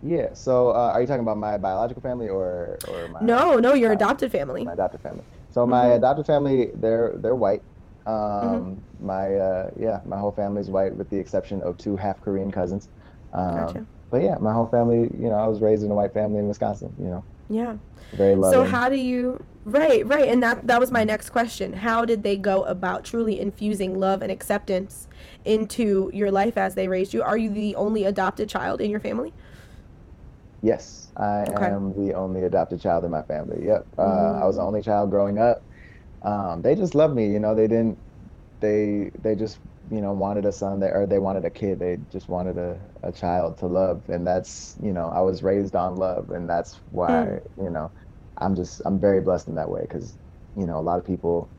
Yeah. 0.03 0.33
So, 0.33 0.69
uh, 0.69 0.91
are 0.93 1.01
you 1.01 1.07
talking 1.07 1.23
about 1.23 1.37
my 1.37 1.57
biological 1.57 2.01
family 2.03 2.29
or 2.29 2.77
or 2.87 3.07
my 3.07 3.19
No, 3.21 3.57
no, 3.57 3.73
your 3.73 3.91
uh, 3.91 3.95
adopted 3.95 4.31
family. 4.31 4.63
my 4.63 4.73
adopted 4.73 5.01
family? 5.01 5.23
So 5.49 5.65
my 5.65 5.85
Mhm. 5.87 5.95
adopted 5.95 6.25
family, 6.27 6.71
they're 6.75 7.13
they're 7.17 7.35
white. 7.35 7.63
Mm-hmm. 8.05 8.55
Um, 8.55 8.81
My 9.01 9.35
uh, 9.35 9.69
yeah, 9.75 9.99
my 10.05 10.17
whole 10.17 10.31
family's 10.31 10.69
white 10.69 10.95
with 10.95 11.09
the 11.09 11.17
exception 11.17 11.61
of 11.63 11.77
two 11.77 11.95
half 11.97 12.21
Korean 12.21 12.51
cousins. 12.51 12.89
Um, 13.33 13.55
Gotcha. 13.55 13.85
But 14.11 14.21
yeah, 14.21 14.35
my 14.39 14.53
whole 14.53 14.67
family, 14.67 15.09
you 15.19 15.29
know, 15.29 15.35
I 15.35 15.47
was 15.47 15.61
raised 15.61 15.83
in 15.83 15.91
a 15.91 15.95
white 15.95 16.13
family 16.13 16.39
in 16.39 16.47
Wisconsin, 16.47 16.93
you 16.97 17.05
know. 17.05 17.25
Yeah. 17.49 17.77
Very 18.13 18.35
loving. 18.35 18.59
So 18.59 18.63
how 18.65 18.89
do 18.89 18.95
you 18.95 19.43
right, 19.65 20.05
right, 20.05 20.29
and 20.29 20.41
that 20.43 20.67
that 20.67 20.79
was 20.79 20.91
my 20.91 21.03
next 21.03 21.29
question. 21.29 21.73
How 21.73 22.05
did 22.05 22.23
they 22.23 22.37
go 22.37 22.63
about 22.63 23.03
truly 23.03 23.39
infusing 23.39 23.99
love 23.99 24.21
and 24.21 24.31
acceptance 24.31 25.07
into 25.45 26.09
your 26.13 26.31
life 26.31 26.57
as 26.57 26.75
they 26.75 26.87
raised 26.87 27.13
you? 27.13 27.21
Are 27.21 27.37
you 27.37 27.49
the 27.49 27.75
only 27.75 28.05
adopted 28.05 28.49
child 28.49 28.81
in 28.81 28.89
your 28.89 28.99
family? 28.99 29.33
Yes, 30.61 31.11
I 31.17 31.45
Okay. 31.49 31.65
am 31.73 31.93
the 31.93 32.13
only 32.13 32.43
adopted 32.43 32.81
child 32.81 33.05
in 33.05 33.11
my 33.11 33.21
family. 33.23 33.65
Yep. 33.65 33.87
Uh, 33.97 34.03
Mm. 34.03 34.41
I 34.41 34.45
was 34.45 34.55
the 34.57 34.63
only 34.63 34.81
child 34.81 35.09
growing 35.11 35.37
up. 35.37 35.65
Um, 36.23 36.61
they 36.61 36.75
just 36.75 36.95
loved 36.95 37.15
me, 37.15 37.27
you 37.31 37.39
know, 37.39 37.55
they 37.55 37.67
didn't 37.67 37.99
they 38.61 39.11
they 39.21 39.35
just, 39.35 39.59
you 39.89 40.01
know, 40.01 40.13
wanted 40.13 40.45
a 40.45 40.51
son 40.51 40.79
they, 40.79 40.87
or 40.89 41.05
they 41.07 41.19
wanted 41.19 41.45
a 41.45 41.49
kid. 41.51 41.79
They 41.79 41.97
just 42.11 42.29
wanted 42.29 42.57
a, 42.57 42.79
a 43.03 43.11
child 43.11 43.57
to 43.59 43.67
love. 43.67 44.03
And 44.09 44.25
that's, 44.27 44.77
you 44.81 44.93
know, 44.93 45.09
I 45.09 45.21
was 45.21 45.43
raised 45.43 45.75
on 45.75 45.95
love 45.95 46.29
and 46.31 46.49
that's 46.49 46.81
why, 46.89 47.39
you 47.57 47.69
know, 47.69 47.91
I'm 48.39 48.55
just 48.55 48.81
I'm 48.85 48.99
very 48.99 49.21
blessed 49.21 49.47
in 49.47 49.55
that 49.55 49.69
way 49.69 49.81
because, 49.81 50.17
you 50.55 50.65
know, 50.67 50.79
a 50.79 50.81
lot 50.83 50.99
of 50.99 51.05
people 51.05 51.51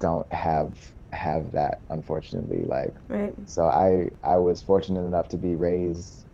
don't 0.00 0.30
have 0.32 0.78
have 1.12 1.52
that 1.52 1.82
unfortunately. 1.90 2.64
Like 2.66 2.96
Right. 3.08 3.34
so 3.44 3.66
I 3.66 4.10
I 4.22 4.38
was 4.38 4.62
fortunate 4.62 5.04
enough 5.06 5.28
to 5.28 5.38
be 5.38 5.54
raised 5.56 6.26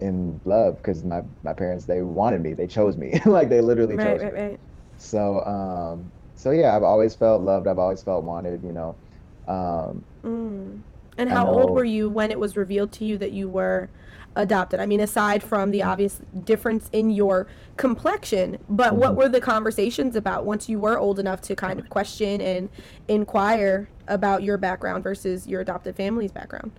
in 0.00 0.40
love 0.44 0.76
because 0.76 1.04
my 1.04 1.22
my 1.42 1.52
parents 1.54 1.86
they 1.86 2.02
wanted 2.02 2.42
me 2.42 2.54
they 2.54 2.66
chose 2.66 2.96
me 2.96 3.20
like 3.26 3.48
they 3.48 3.60
literally 3.60 3.98
Right, 3.98 3.98
chose 3.98 4.24
right, 4.24 4.32
me 4.32 4.34
right. 4.34 4.60
so 4.98 5.44
um 5.44 6.12
so 6.34 6.50
yeah 6.52 6.76
I've 6.76 6.82
always 6.82 7.14
felt 7.14 7.42
loved 7.42 7.66
I've 7.68 7.78
always 7.78 8.02
felt 8.02 8.24
wanted 8.24 8.62
you 8.64 8.72
know 8.72 8.98
um 9.46 10.06
Mm. 10.24 10.82
And 11.18 11.28
how 11.30 11.46
old 11.46 11.70
were 11.70 11.84
you 11.84 12.08
when 12.08 12.30
it 12.30 12.38
was 12.40 12.56
revealed 12.56 12.92
to 12.92 13.04
you 13.04 13.18
that 13.18 13.32
you 13.32 13.48
were 13.48 13.90
adopted? 14.34 14.80
I 14.80 14.86
mean, 14.86 15.00
aside 15.00 15.42
from 15.42 15.70
the 15.70 15.82
obvious 15.82 16.22
difference 16.44 16.88
in 16.92 17.10
your 17.10 17.48
complexion, 17.76 18.58
but 18.68 18.96
what 18.96 19.14
Mhm. 19.14 19.16
were 19.16 19.28
the 19.28 19.40
conversations 19.40 20.16
about 20.16 20.46
once 20.46 20.68
you 20.68 20.78
were 20.80 20.98
old 20.98 21.18
enough 21.18 21.40
to 21.42 21.56
kind 21.56 21.78
of 21.78 21.88
question 21.90 22.40
and 22.40 22.70
inquire 23.08 23.90
about 24.08 24.42
your 24.42 24.56
background 24.58 25.04
versus 25.04 25.46
your 25.46 25.60
adopted 25.60 25.96
family's 25.96 26.32
background? 26.32 26.72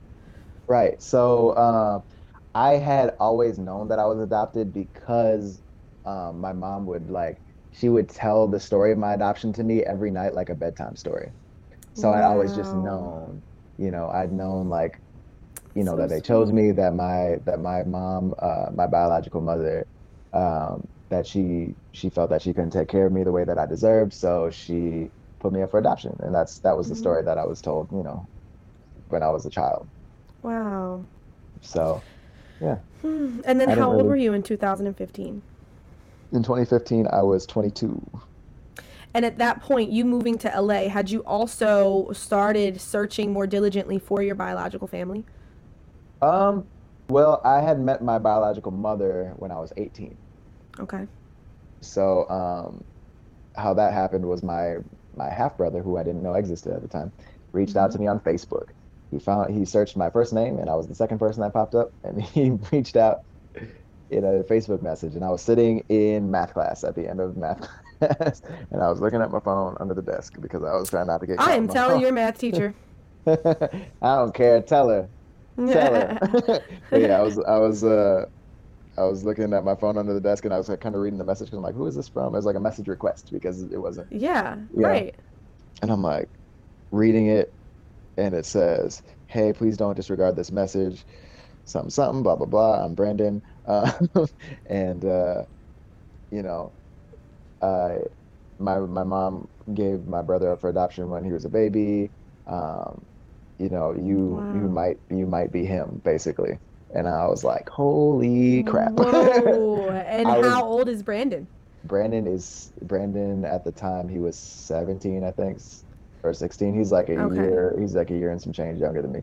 right 0.67 1.01
so 1.01 1.55
um 1.57 2.03
I 2.55 2.73
had 2.73 3.15
always 3.19 3.57
known 3.57 3.87
that 3.89 3.99
I 3.99 4.05
was 4.05 4.19
adopted 4.19 4.73
because 4.73 5.61
um 6.05 6.39
my 6.39 6.53
mom 6.53 6.85
would 6.87 7.09
like 7.09 7.41
she 7.71 7.89
would 7.89 8.09
tell 8.09 8.47
the 8.47 8.59
story 8.59 8.91
of 8.91 8.97
my 8.97 9.13
adoption 9.13 9.53
to 9.53 9.63
me 9.63 9.83
every 9.83 10.11
night 10.11 10.33
like 10.33 10.49
a 10.49 10.55
bedtime 10.55 10.95
story 10.95 11.31
so 11.93 12.11
I'd 12.11 12.23
always 12.23 12.53
just 12.55 12.73
known 12.73 13.41
you 13.77 13.91
know 13.91 14.09
I'd 14.09 14.31
known 14.31 14.69
like 14.69 14.99
you 15.75 15.83
know 15.83 15.91
So 15.93 15.97
that 15.97 16.09
they 16.09 16.21
chose 16.21 16.51
me 16.51 16.71
that 16.71 16.93
my 16.95 17.37
that 17.45 17.59
my 17.59 17.83
mom 17.83 18.33
uh 18.39 18.67
my 18.73 18.87
biological 18.87 19.41
mother 19.41 19.85
um 20.33 20.87
that 21.09 21.25
she 21.27 21.75
she 21.93 22.09
felt 22.09 22.29
that 22.31 22.41
she 22.41 22.53
couldn't 22.53 22.71
take 22.71 22.87
care 22.87 23.05
of 23.05 23.13
me 23.13 23.23
the 23.23 23.31
way 23.31 23.43
that 23.43 23.57
I 23.57 23.65
deserved 23.65 24.13
so 24.13 24.49
she 24.49 25.09
put 25.39 25.53
me 25.53 25.61
up 25.61 25.71
for 25.71 25.79
adoption 25.79 26.15
and 26.21 26.33
that's 26.33 26.59
that 26.59 26.75
was 26.77 26.87
the 26.89 26.95
Mhm. 26.95 26.99
story 26.99 27.23
that 27.23 27.37
I 27.37 27.45
was 27.45 27.61
told 27.61 27.91
you 27.91 28.03
know 28.03 28.25
when 29.09 29.21
I 29.23 29.29
was 29.29 29.45
a 29.45 29.49
child 29.49 29.87
Wow. 30.41 31.05
so 31.61 32.01
Hmm. 33.01 33.41
And 33.45 33.59
then 33.59 33.69
I 33.69 33.75
how 33.75 33.87
old 33.91 33.97
really- 33.97 34.09
were 34.09 34.15
you 34.15 34.33
in 34.33 34.43
2015? 34.43 35.41
in 36.31 36.41
2015 36.43 37.07
I 37.11 37.21
was 37.21 37.45
22 37.45 38.01
And 39.13 39.25
at 39.25 39.37
that 39.39 39.61
point, 39.61 39.91
you 39.91 40.05
moving 40.05 40.37
to 40.39 40.61
LA, 40.61 40.89
had 40.89 41.09
you 41.11 41.21
also 41.21 42.11
started 42.13 42.81
searching 42.81 43.31
more 43.31 43.47
diligently 43.47 43.99
for 43.99 44.23
your 44.23 44.35
biological 44.35 44.87
family? 44.87 45.25
um 46.21 46.67
well 47.09 47.41
I 47.43 47.61
had 47.61 47.79
met 47.79 48.03
my 48.03 48.17
biological 48.19 48.71
mother 48.71 49.33
when 49.37 49.51
I 49.51 49.59
was 49.59 49.73
18 49.77 50.17
Okay. 50.79 51.07
So 51.81 52.27
um, 52.29 52.83
how 53.55 53.73
that 53.75 53.93
happened 53.93 54.25
was 54.25 54.43
my 54.43 54.77
my 55.15 55.29
half 55.29 55.57
brother, 55.57 55.81
who 55.83 55.97
I 55.97 56.03
didn't 56.03 56.23
know 56.23 56.33
existed 56.33 56.73
at 56.73 56.81
the 56.81 56.87
time, 56.87 57.11
reached 57.51 57.75
out 57.75 57.91
to 57.91 57.99
me 57.99 58.07
on 58.07 58.19
Facebook. 58.19 58.69
He 59.11 59.19
found 59.19 59.55
he 59.55 59.65
searched 59.65 59.95
my 59.97 60.09
first 60.09 60.33
name, 60.33 60.57
and 60.57 60.69
I 60.69 60.75
was 60.75 60.87
the 60.87 60.95
second 60.95 61.19
person 61.19 61.41
that 61.41 61.53
popped 61.53 61.75
up, 61.75 61.93
and 62.03 62.21
he 62.23 62.51
reached 62.71 62.95
out 62.95 63.23
in 64.09 64.23
a 64.23 64.43
Facebook 64.43 64.81
message. 64.81 65.15
And 65.15 65.23
I 65.23 65.29
was 65.29 65.41
sitting 65.41 65.83
in 65.89 66.31
math 66.31 66.53
class 66.53 66.83
at 66.83 66.95
the 66.95 67.07
end 67.07 67.19
of 67.19 67.37
math 67.37 67.67
and 68.71 68.81
I 68.81 68.89
was 68.89 68.99
looking 68.99 69.21
at 69.21 69.31
my 69.31 69.39
phone 69.39 69.75
under 69.79 69.93
the 69.93 70.01
desk 70.01 70.33
because 70.41 70.63
I 70.63 70.75
was 70.75 70.89
trying 70.89 71.07
not 71.07 71.21
to 71.21 71.27
get. 71.27 71.39
I 71.39 71.55
am 71.55 71.67
telling 71.67 72.01
your 72.01 72.11
math 72.11 72.37
teacher. 72.39 72.73
I 73.27 73.35
don't 74.01 74.33
care. 74.33 74.61
Tell 74.61 74.89
her. 74.89 75.09
Tell 75.57 75.93
her. 75.93 76.17
but 76.91 77.01
yeah, 77.01 77.19
I 77.19 77.21
was 77.21 77.39
I 77.39 77.57
was 77.57 77.83
uh 77.83 78.25
I 78.97 79.03
was 79.03 79.23
looking 79.23 79.53
at 79.53 79.63
my 79.63 79.75
phone 79.75 79.97
under 79.97 80.13
the 80.13 80.21
desk 80.21 80.45
and 80.45 80.53
I 80.53 80.57
was 80.57 80.69
like, 80.69 80.79
kind 80.81 80.95
of 80.95 81.01
reading 81.01 81.17
the 81.17 81.25
message 81.25 81.47
because 81.47 81.57
I'm 81.57 81.63
like, 81.63 81.75
who 81.75 81.87
is 81.87 81.95
this 81.95 82.07
from? 82.09 82.33
It 82.33 82.37
was 82.37 82.45
like 82.45 82.55
a 82.55 82.59
message 82.59 82.87
request 82.87 83.29
because 83.31 83.63
it 83.63 83.77
wasn't. 83.77 84.11
yeah, 84.11 84.57
Yeah. 84.75 84.87
right. 84.87 85.15
And 85.81 85.91
I'm 85.91 86.03
like, 86.03 86.29
reading 86.91 87.27
it, 87.27 87.53
and 88.17 88.35
it 88.35 88.45
says, 88.45 89.01
"Hey, 89.25 89.51
please 89.53 89.77
don't 89.77 89.95
disregard 89.95 90.35
this 90.35 90.51
message." 90.51 91.05
Something, 91.65 91.89
something, 91.89 92.23
blah 92.23 92.35
blah 92.35 92.45
blah. 92.45 92.83
I'm 92.85 92.93
Brandon, 92.95 93.41
uh, 93.65 93.91
and 94.67 95.03
uh, 95.05 95.43
you 96.31 96.43
know, 96.43 96.75
uh, 97.63 97.99
my 98.59 98.79
my 98.79 99.03
mom 99.03 99.47
gave 99.73 100.05
my 100.05 100.21
brother 100.21 100.51
up 100.51 100.61
for 100.61 100.69
adoption 100.69 101.09
when 101.09 101.23
he 101.23 101.31
was 101.31 101.45
a 101.45 101.49
baby. 101.49 102.09
Um, 102.47 103.05
you 103.59 103.69
know, 103.69 103.93
you 103.93 104.45
you 104.53 104.67
might 104.69 104.97
you 105.09 105.25
might 105.25 105.51
be 105.51 105.65
him 105.65 106.01
basically. 106.03 106.59
And 106.95 107.07
I 107.07 107.25
was 107.25 107.43
like, 107.43 107.67
holy 107.69 108.61
crap. 108.63 108.91
Whoa. 108.91 109.89
And 110.05 110.27
I 110.27 110.37
was- 110.37 110.47
how 110.47 110.63
old 110.63 110.87
is 110.89 111.01
Brandon? 111.01 111.47
Brandon 111.85 112.27
is 112.27 112.71
Brandon 112.83 113.43
at 113.45 113.63
the 113.63 113.71
time 113.71 114.07
he 114.07 114.19
was 114.19 114.37
17 114.37 115.23
I 115.23 115.31
think 115.31 115.59
or 116.23 116.33
16 116.33 116.73
he's 116.77 116.91
like 116.93 117.09
a 117.09 117.15
Okay. 117.19 117.35
year 117.35 117.75
he's 117.79 117.93
like 117.95 118.09
a 118.11 118.13
year 118.15 118.31
and 118.31 118.41
some 118.41 118.53
change 118.53 118.79
younger 118.79 119.01
than 119.01 119.11
me 119.11 119.21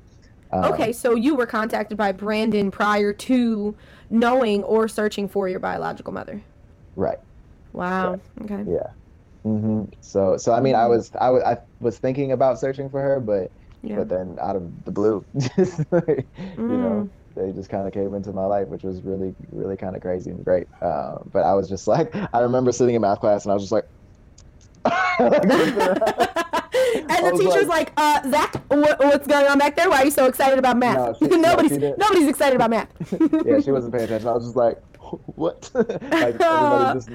um, 0.52 0.64
Okay, 0.74 0.92
so 0.92 1.14
you 1.14 1.34
were 1.36 1.46
contacted 1.46 1.96
by 1.96 2.12
Brandon 2.12 2.70
prior 2.70 3.12
to 3.14 3.74
knowing 4.10 4.62
or 4.64 4.88
searching 4.88 5.26
for 5.28 5.48
your 5.48 5.60
biological 5.60 6.12
mother. 6.12 6.42
right 6.96 7.18
Wow. 7.72 8.20
Okay. 8.42 8.64
yeah 8.68 8.86
hmm 9.42 9.84
so 10.00 10.36
so 10.36 10.52
I 10.52 10.60
mean 10.60 10.74
I 10.74 10.80
Mhm. 10.84 10.90
was 10.90 11.10
I 11.18 11.30
was 11.30 11.42
I 11.42 11.58
was 11.80 11.98
thinking 11.98 12.32
about 12.32 12.58
searching 12.58 12.90
for 12.90 13.00
her 13.00 13.20
but 13.20 13.50
Yeah. 13.82 13.96
but 13.96 14.08
then 14.08 14.36
out 14.40 14.56
of 14.56 14.84
the 14.84 14.90
blue 14.90 15.24
just 15.56 15.78
like, 15.90 16.26
you 16.36 16.76
know 16.76 17.08
Mm. 17.08 17.10
they 17.36 17.52
just 17.52 17.70
kind 17.70 17.86
of 17.86 17.92
came 17.94 18.12
into 18.14 18.32
my 18.32 18.44
life 18.44 18.68
which 18.68 18.82
was 18.82 19.00
really 19.02 19.34
really 19.50 19.76
kind 19.78 19.96
of 19.96 20.02
crazy 20.02 20.30
and 20.30 20.44
great 20.44 20.66
uh, 20.82 21.18
but 21.32 21.44
I 21.44 21.54
was 21.54 21.68
just 21.68 21.86
like 21.88 22.14
I 22.34 22.40
remember 22.40 22.70
sitting 22.72 22.94
in 22.96 23.00
math 23.00 23.20
class 23.20 23.44
and 23.46 23.52
I 23.52 23.54
was 23.54 23.62
just 23.62 23.72
like 23.72 23.84
and 25.20 25.32
the 27.26 27.36
teacher's 27.38 27.66
like, 27.68 27.92
uh, 27.98 28.22
Zach, 28.30 28.54
what, 28.68 28.98
what's 29.00 29.26
going 29.26 29.46
on 29.46 29.58
back 29.58 29.76
there? 29.76 29.90
Why 29.90 29.98
are 30.00 30.04
you 30.06 30.10
so 30.10 30.24
excited 30.26 30.58
about 30.58 30.78
math? 30.78 30.96
No, 31.20 31.28
she- 31.28 31.36
nobody's 31.36 31.72
didn't. 31.72 31.98
nobody's 31.98 32.28
excited 32.28 32.56
about 32.56 32.70
math. 32.70 32.88
yeah, 33.44 33.60
she 33.60 33.70
wasn't 33.70 33.92
paying 33.92 34.04
attention. 34.04 34.28
I 34.28 34.32
was 34.32 34.44
just 34.44 34.56
like, 34.56 34.78
what? 35.36 35.70
like 35.74 36.40
everybody 36.40 36.94
just 36.94 37.10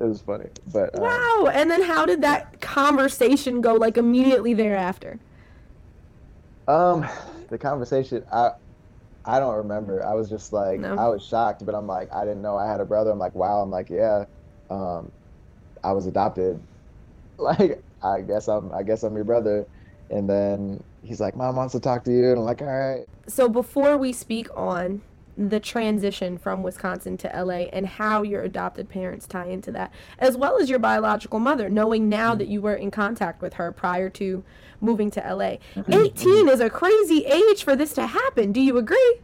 it 0.00 0.04
was 0.04 0.20
funny. 0.20 0.48
But 0.72 0.94
um, 0.96 1.02
Wow. 1.02 1.50
And 1.52 1.70
then 1.70 1.82
how 1.82 2.04
did 2.06 2.22
that 2.22 2.60
conversation 2.60 3.60
go? 3.60 3.74
Like 3.74 3.96
immediately 3.96 4.54
thereafter. 4.54 5.18
um 6.68 7.06
the 7.50 7.58
conversation 7.58 8.24
I 8.32 8.52
I 9.26 9.38
don't 9.40 9.54
remember. 9.56 10.04
I 10.04 10.14
was 10.14 10.28
just 10.28 10.52
like 10.52 10.80
No. 10.80 10.96
I 10.96 11.08
was 11.08 11.24
shocked, 11.24 11.64
but 11.64 11.74
I'm 11.74 11.86
like 11.86 12.12
I 12.12 12.24
didn't 12.24 12.42
know 12.42 12.56
I 12.56 12.66
had 12.70 12.80
a 12.80 12.84
brother. 12.84 13.10
I'm 13.10 13.18
like, 13.18 13.34
wow, 13.34 13.60
I'm 13.60 13.70
like, 13.70 13.88
yeah. 13.90 14.24
Um 14.70 15.10
I 15.82 15.92
was 15.92 16.06
adopted. 16.06 16.60
Like 17.36 17.82
I 18.02 18.20
guess 18.20 18.48
I'm 18.48 18.72
I 18.72 18.82
guess 18.84 19.02
I'm 19.02 19.14
your 19.16 19.24
brother. 19.24 19.66
And 20.10 20.28
then 20.30 20.82
he's 21.02 21.20
like, 21.20 21.34
Mom 21.34 21.56
wants 21.56 21.72
to 21.72 21.80
talk 21.80 22.04
to 22.04 22.12
you 22.12 22.30
and 22.30 22.38
I'm 22.38 22.44
like, 22.44 22.62
all 22.62 22.68
right. 22.68 23.06
So 23.26 23.48
before 23.48 23.96
we 23.96 24.12
speak 24.12 24.48
on 24.56 25.02
the 25.36 25.60
transition 25.60 26.38
from 26.38 26.62
Wisconsin 26.62 27.16
to 27.18 27.28
LA 27.34 27.66
and 27.72 27.86
how 27.86 28.22
your 28.22 28.42
adopted 28.42 28.88
parents 28.88 29.26
tie 29.26 29.46
into 29.46 29.72
that, 29.72 29.92
as 30.18 30.36
well 30.36 30.58
as 30.60 30.70
your 30.70 30.78
biological 30.78 31.40
mother, 31.40 31.68
knowing 31.68 32.08
now 32.08 32.34
that 32.34 32.48
you 32.48 32.60
were 32.60 32.74
in 32.74 32.90
contact 32.90 33.42
with 33.42 33.54
her 33.54 33.72
prior 33.72 34.08
to 34.10 34.44
moving 34.80 35.10
to 35.10 35.20
LA. 35.20 35.56
18 35.88 36.48
is 36.48 36.60
a 36.60 36.70
crazy 36.70 37.24
age 37.24 37.64
for 37.64 37.74
this 37.74 37.92
to 37.94 38.06
happen. 38.06 38.52
Do 38.52 38.60
you 38.60 38.78
agree? 38.78 39.20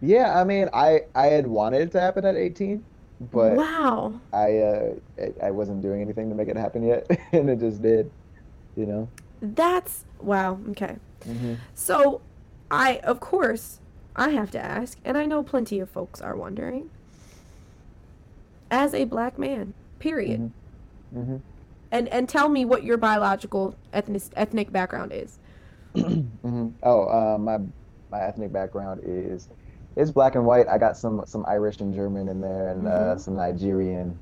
Yeah, 0.00 0.38
I 0.38 0.44
mean 0.44 0.68
I 0.72 1.00
I 1.14 1.26
had 1.26 1.46
wanted 1.46 1.82
it 1.82 1.92
to 1.92 2.00
happen 2.00 2.24
at 2.24 2.36
18, 2.36 2.84
but 3.32 3.56
wow. 3.56 4.20
I 4.32 4.58
uh 4.58 4.94
I, 5.42 5.50
wasn't 5.50 5.82
doing 5.82 6.00
anything 6.00 6.28
to 6.28 6.36
make 6.36 6.48
it 6.48 6.56
happen 6.56 6.86
yet, 6.86 7.06
and 7.32 7.50
it 7.50 7.58
just 7.58 7.82
did, 7.82 8.10
you 8.76 8.86
know. 8.86 9.08
That's 9.40 10.04
wow. 10.20 10.60
Okay. 10.70 10.96
hmm 11.24 11.54
So, 11.74 12.20
I, 12.70 12.98
of 12.98 13.18
course, 13.18 13.80
I 14.18 14.30
have 14.30 14.50
to 14.50 14.58
ask, 14.62 14.98
and 15.04 15.16
I 15.16 15.24
know 15.24 15.42
plenty 15.42 15.80
of 15.80 15.88
folks 15.90 16.20
are 16.20 16.36
wondering, 16.36 16.90
as 18.70 18.94
a 18.94 19.04
black 19.04 19.38
man, 19.38 19.74
period, 19.98 20.42
hmm 21.12 21.38
and 21.90 22.08
and 22.08 22.28
tell 22.28 22.48
me 22.48 22.64
what 22.64 22.84
your 22.84 22.96
biological 22.96 23.78
ethnic 23.92 24.22
ethnic 24.36 24.72
background 24.72 25.12
is. 25.14 25.38
hmm 25.94 26.68
Oh, 26.82 27.08
uh, 27.08 27.38
my 27.38 27.58
my 28.10 28.22
ethnic 28.22 28.52
background 28.52 29.00
is 29.04 29.48
it's 29.96 30.10
black 30.12 30.34
and 30.34 30.46
white. 30.46 30.68
I 30.68 30.78
got 30.78 30.96
some 30.96 31.22
some 31.26 31.44
Irish 31.48 31.80
and 31.80 31.94
German 31.94 32.28
in 32.28 32.40
there, 32.40 32.68
and 32.68 32.86
uh, 32.86 33.16
Mhm. 33.16 33.20
some 33.20 33.36
Nigerian, 33.36 34.20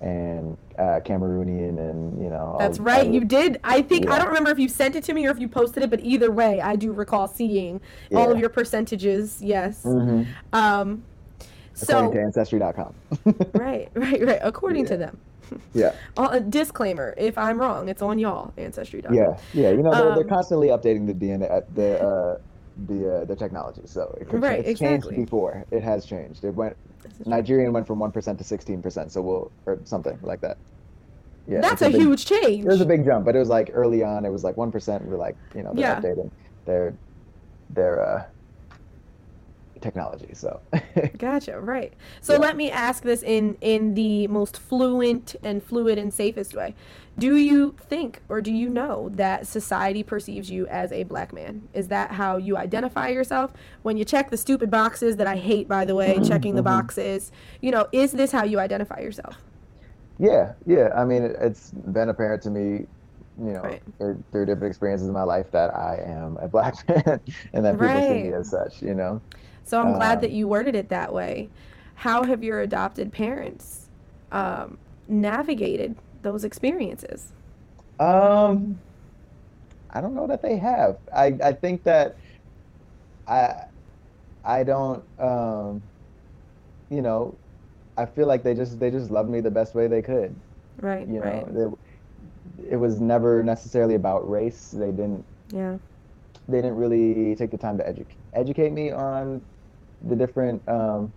and 0.00 0.56
uh, 0.78 1.00
Cameroonian, 1.04 1.78
and 1.78 2.22
you 2.22 2.28
know. 2.28 2.56
That's 2.58 2.78
right. 2.78 3.06
all- 3.06 3.12
You 3.12 3.24
did. 3.24 3.58
I 3.64 3.80
think 3.82 4.08
I 4.10 4.18
don't 4.18 4.28
remember 4.28 4.50
if 4.50 4.58
you 4.58 4.68
sent 4.68 4.94
it 4.96 5.04
to 5.04 5.14
me 5.14 5.26
or 5.26 5.30
if 5.30 5.38
you 5.38 5.48
posted 5.48 5.82
it, 5.82 5.90
but 5.90 6.00
either 6.00 6.30
way, 6.30 6.60
I 6.60 6.76
do 6.76 6.92
recall 6.92 7.28
seeing 7.28 7.80
all 8.14 8.30
of 8.30 8.38
your 8.38 8.48
percentages. 8.50 9.40
Yes. 9.42 9.82
Mhm. 9.84 10.26
Um. 10.52 11.02
So 11.74 11.98
According 11.98 12.12
to 12.12 12.20
Ancestry.com. 12.26 12.94
right, 13.54 13.90
right, 13.94 14.26
right. 14.26 14.38
According 14.42 14.86
to 14.86 14.96
them. 14.96 15.18
yeah, 15.74 15.92
Uh, 16.16 16.28
a 16.32 16.40
disclaimer: 16.40 17.14
If 17.18 17.36
I'm 17.38 17.58
wrong, 17.60 17.88
it's 17.88 18.00
on 18.02 18.18
y'all. 18.18 18.52
Ancestry.com. 18.56 19.14
yeah, 19.14 19.36
yeah. 19.52 19.70
You 19.70 19.82
know, 19.82 19.92
they're, 19.92 20.14
they're 20.14 20.22
Um, 20.24 20.28
constantly 20.28 20.68
updating 20.68 21.06
the 21.06 21.12
DNA, 21.14 21.62
the 21.74 22.02
uh, 22.02 22.38
the 22.86 23.18
uh, 23.20 23.24
the 23.24 23.34
technology. 23.36 23.82
So 23.86 24.16
it 24.20 24.28
could, 24.28 24.42
Right, 24.42 24.60
it's 24.60 24.68
exactly. 24.80 25.14
changed 25.16 25.26
before. 25.30 25.64
It 25.70 25.82
has 25.82 26.04
changed. 26.04 26.44
It 26.44 26.54
went 26.54 26.76
Nigerian 27.24 27.72
went 27.72 27.86
from 27.86 27.98
one 27.98 28.12
percent 28.12 28.38
to 28.38 28.44
sixteen 28.44 28.82
percent. 28.82 29.12
So 29.12 29.22
we'll 29.22 29.50
or 29.66 29.78
something 29.84 30.18
like 30.22 30.40
that. 30.42 30.58
Yeah, 31.48 31.60
That's 31.60 31.80
it's 31.80 31.82
a 31.82 31.90
big- 31.90 32.00
huge 32.00 32.26
change. 32.26 32.64
It 32.64 32.68
was 32.68 32.80
a 32.80 32.86
big 32.86 33.04
jump, 33.04 33.24
but 33.24 33.36
it 33.36 33.38
was 33.38 33.48
like 33.48 33.70
early 33.72 34.02
on. 34.02 34.24
It 34.24 34.30
was 34.30 34.42
like 34.44 34.56
one 34.56 34.70
percent. 34.72 35.04
We're 35.06 35.16
like, 35.16 35.36
you 35.54 35.62
know, 35.62 35.72
they're 35.72 35.80
Yeah. 35.82 36.00
updating 36.00 36.30
their 36.64 36.94
their 37.70 38.00
uh, 38.04 38.24
technology. 39.80 40.30
So 40.34 40.60
Gotcha. 41.18 41.60
Right. 41.60 41.92
So 42.20 42.34
Yeah. 42.34 42.38
let 42.40 42.56
me 42.56 42.70
ask 42.70 43.02
this 43.02 43.22
in 43.22 43.56
in 43.60 43.94
the 43.94 44.26
most 44.26 44.58
fluent 44.58 45.36
and 45.42 45.62
fluid 45.62 45.98
and 45.98 46.12
safest 46.12 46.54
way. 46.54 46.74
Do 47.18 47.36
you 47.36 47.74
think 47.78 48.22
or 48.28 48.42
do 48.42 48.52
you 48.52 48.68
know 48.68 49.08
that 49.14 49.46
society 49.46 50.02
perceives 50.02 50.50
you 50.50 50.66
as 50.68 50.92
a 50.92 51.04
black 51.04 51.32
man? 51.32 51.68
Is 51.72 51.88
that 51.88 52.12
how 52.12 52.36
you 52.36 52.58
identify 52.58 53.08
yourself 53.08 53.52
when 53.82 53.96
you 53.96 54.04
check 54.04 54.30
the 54.30 54.36
stupid 54.36 54.70
boxes 54.70 55.16
that 55.16 55.26
I 55.26 55.36
hate 55.36 55.66
by 55.68 55.84
the 55.86 55.94
way, 55.94 56.20
checking 56.20 56.56
the 56.56 56.60
mhm. 56.62 56.66
boxes? 56.66 57.32
You 57.62 57.70
know, 57.70 57.88
is 57.92 58.12
this 58.12 58.32
how 58.32 58.44
you 58.44 58.60
identify 58.60 59.00
yourself? 59.00 59.38
yeah, 60.18 60.54
yeah. 60.66 60.90
I 60.96 61.04
mean, 61.04 61.24
it, 61.24 61.36
it's 61.40 61.70
been 61.72 62.08
apparent 62.08 62.42
to 62.44 62.50
me, 62.50 62.86
you 63.38 63.52
know, 63.52 63.60
Right. 63.62 63.82
through, 63.98 64.22
through 64.32 64.46
different 64.46 64.70
experiences 64.70 65.08
in 65.08 65.14
my 65.14 65.22
life 65.24 65.50
that 65.52 65.74
I 65.74 65.98
am 66.06 66.38
a 66.40 66.48
black 66.48 66.76
man, 66.88 67.20
and 67.52 67.64
that 67.64 67.78
people 67.80 68.02
see 68.02 68.18
me 68.18 68.32
as 68.32 68.48
such. 68.50 68.82
You 68.82 68.94
know. 68.94 69.20
So 69.64 69.80
I'm 69.80 69.92
glad 69.92 70.18
Um, 70.18 70.20
that 70.22 70.30
you 70.32 70.48
worded 70.48 70.74
it 70.74 70.88
that 70.90 71.12
way. 71.12 71.50
How 71.96 72.24
have 72.24 72.44
your 72.44 72.60
adopted 72.60 73.12
parents 73.12 73.88
um, 74.32 74.78
navigated 75.08 75.96
those 76.22 76.44
experiences? 76.44 77.32
Um, 77.98 78.82
I 79.90 80.00
don't 80.00 80.14
know 80.14 80.26
that 80.28 80.42
they 80.42 80.58
have. 80.58 80.98
I 81.12 81.36
I 81.42 81.52
think 81.52 81.84
that 81.84 82.16
I 83.26 83.54
I 84.44 84.64
don't 84.64 85.04
um 85.18 85.90
you 86.90 87.02
know 87.02 87.38
I 87.96 88.06
feel 88.06 88.26
like 88.26 88.42
they 88.44 88.54
just 88.54 88.78
they 88.80 88.90
just 88.90 89.10
loved 89.10 89.30
me 89.30 89.40
the 89.40 89.50
best 89.50 89.74
way 89.74 89.88
they 89.88 90.02
could. 90.02 90.40
Right. 90.80 91.08
You 91.08 91.20
right. 91.20 91.46
know, 91.46 91.78
it, 92.58 92.72
it 92.72 92.76
was 92.76 93.00
never 93.00 93.42
necessarily 93.42 93.94
about 93.94 94.28
race. 94.28 94.70
They 94.70 94.90
didn't 94.92 95.26
Yeah. 95.52 95.78
they 96.48 96.58
didn't 96.58 96.76
really 96.76 97.34
take 97.36 97.50
the 97.50 97.58
time 97.58 97.78
to 97.78 97.86
educate 97.88 98.16
educate 98.34 98.70
me 98.72 98.90
on 98.90 99.42
the 100.00 100.16
different 100.16 100.62
um 100.68 101.12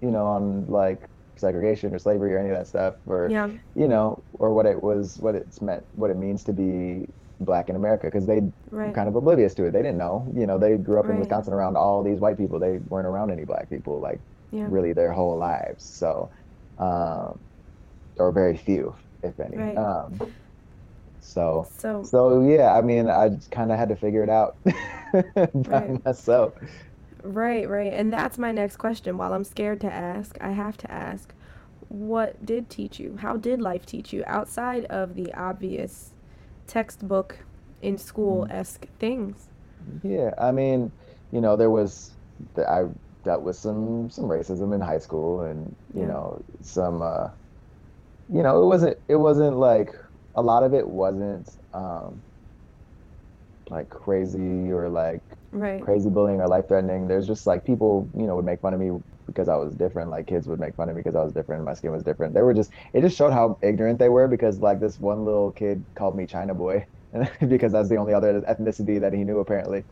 you 0.00 0.10
know 0.10 0.26
on 0.26 0.66
like 0.66 1.08
segregation 1.38 1.94
or 1.94 1.98
slavery 1.98 2.34
or 2.34 2.38
any 2.38 2.50
of 2.50 2.56
that 2.56 2.66
stuff 2.66 2.94
or 3.06 3.32
Yeah. 3.32 3.48
you 3.74 3.86
know, 3.88 4.24
or 4.32 4.52
what 4.54 4.66
it 4.66 4.82
was, 4.82 5.16
what 5.20 5.34
it's 5.34 5.60
meant, 5.60 5.84
what 5.92 6.10
it 6.10 6.16
means 6.16 6.42
to 6.44 6.52
be 6.52 7.06
black 7.40 7.68
in 7.68 7.76
America, 7.76 8.06
because 8.08 8.26
they 8.26 8.40
were 8.40 8.50
Right. 8.70 8.92
kind 8.92 9.08
of 9.08 9.14
oblivious 9.14 9.54
to 9.54 9.64
it. 9.66 9.72
They 9.72 9.82
didn't 9.82 9.98
know, 9.98 10.32
you 10.34 10.46
know, 10.46 10.58
they 10.58 10.76
grew 10.76 10.98
up 10.98 11.10
in 11.10 11.16
Wisconsin 11.16 11.52
around 11.54 11.76
all 11.76 12.02
these 12.02 12.18
white 12.20 12.36
people. 12.38 12.58
They 12.58 12.78
weren't 12.78 13.06
around 13.06 13.30
any 13.30 13.44
black 13.44 13.68
people, 13.68 14.00
like 14.00 14.20
Yeah. 14.50 14.66
really 14.66 14.92
their 14.92 15.12
whole 15.12 15.38
lives. 15.38 15.84
So, 15.84 16.30
um, 16.78 17.44
or 18.16 18.32
very 18.32 18.56
few, 18.56 18.96
if 19.22 19.38
any. 19.40 19.58
Right. 19.58 19.76
Um, 19.76 20.22
so, 21.20 21.70
So 21.80 22.02
so 22.02 22.40
yeah, 22.42 22.72
I 22.74 22.82
mean, 22.82 23.08
I 23.08 23.28
just 23.30 23.50
kind 23.50 23.72
of 23.72 23.78
had 23.78 23.88
to 23.90 23.96
figure 23.96 24.22
it 24.22 24.30
out 24.30 24.58
by 25.54 25.82
Right. 25.82 26.02
myself. 26.04 26.54
Right, 27.28 27.68
right. 27.68 27.92
And 27.92 28.12
that's 28.12 28.38
my 28.38 28.52
next 28.52 28.76
question. 28.78 29.18
While 29.18 29.34
I'm 29.34 29.44
scared 29.44 29.80
to 29.82 29.92
ask, 29.92 30.38
I 30.40 30.52
have 30.52 30.76
to 30.78 30.90
ask 30.90 31.34
what 31.90 32.44
did 32.44 32.70
teach 32.70 33.00
you? 33.00 33.16
How 33.18 33.36
did 33.36 33.60
life 33.62 33.86
teach 33.86 34.12
you 34.12 34.24
outside 34.26 34.84
of 34.86 35.14
the 35.14 35.32
obvious 35.34 36.14
textbook 36.66 37.40
in 37.82 37.98
school 37.98 38.46
esque 38.50 38.86
things? 38.98 39.48
Yeah, 40.02 40.32
I 40.38 40.52
mean, 40.52 40.92
you 41.30 41.40
know, 41.40 41.56
there 41.56 41.70
was 41.70 42.16
I 42.56 42.84
dealt 43.24 43.42
with 43.42 43.56
some 43.56 44.10
some 44.10 44.26
racism 44.26 44.74
in 44.74 44.80
high 44.80 44.98
school, 44.98 45.42
and 45.42 45.76
you 45.94 46.06
Yeah. 46.06 46.06
know, 46.06 46.42
some 46.62 47.02
uh, 47.02 47.28
you 48.28 48.42
know, 48.42 48.62
it 48.62 48.66
wasn't 48.66 48.98
it 49.08 49.16
wasn't 49.16 49.56
like 49.56 49.92
a 50.34 50.42
lot 50.42 50.62
of 50.62 50.74
it 50.74 50.88
wasn't 50.88 51.48
um, 51.72 52.22
like 53.70 53.88
crazy 53.90 54.70
or 54.70 54.88
like 54.88 55.20
Right. 55.50 55.82
crazy 55.82 56.10
bullying 56.10 56.40
or 56.42 56.46
life 56.48 56.68
threatening. 56.68 57.08
There's 57.08 57.26
just 57.26 57.46
like 57.46 57.64
people, 57.64 58.06
you 58.14 58.26
know, 58.26 58.36
would 58.36 58.44
make 58.44 58.60
fun 58.60 58.74
of 58.74 58.80
me 58.80 59.00
because 59.26 59.48
I 59.48 59.56
was 59.56 59.74
different. 59.74 60.10
Like 60.10 60.26
kids 60.26 60.46
would 60.46 60.60
make 60.60 60.74
fun 60.74 60.90
of 60.90 60.96
me 60.96 61.00
because 61.00 61.16
I 61.16 61.22
was 61.22 61.32
different. 61.32 61.64
My 61.64 61.72
skin 61.74 61.90
was 61.90 62.02
different. 62.02 62.34
They 62.34 62.42
were 62.42 62.52
just, 62.52 62.70
it 62.92 63.00
just 63.00 63.16
showed 63.16 63.32
how 63.32 63.58
ignorant 63.62 63.98
they 63.98 64.10
were 64.10 64.28
because 64.28 64.58
like 64.60 64.78
this 64.78 65.00
one 65.00 65.24
little 65.24 65.50
kid 65.52 65.82
called 65.94 66.16
me 66.16 66.26
China 66.26 66.54
boy 66.54 66.84
because 67.48 67.72
that's 67.72 67.88
the 67.88 67.96
only 67.96 68.12
other 68.12 68.42
ethnicity 68.42 69.00
that 69.00 69.14
he 69.14 69.24
knew 69.24 69.38
apparently. 69.38 69.84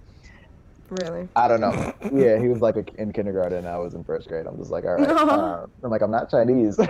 Really? 0.90 1.26
I 1.34 1.48
don't 1.48 1.60
know. 1.62 1.92
Yeah, 2.12 2.38
he 2.38 2.48
was 2.48 2.60
like 2.60 2.76
a, 2.76 2.84
in 3.00 3.12
kindergarten 3.12 3.58
and 3.58 3.66
I 3.68 3.78
was 3.78 3.94
in 3.94 4.04
first 4.04 4.28
grade. 4.28 4.46
I'm 4.46 4.56
just 4.58 4.70
like, 4.70 4.84
all 4.84 4.94
right. 4.96 5.08
Uh, 5.08 5.66
I'm 5.82 5.90
like, 5.90 6.02
I'm 6.02 6.10
not 6.10 6.30
Chinese. 6.30 6.76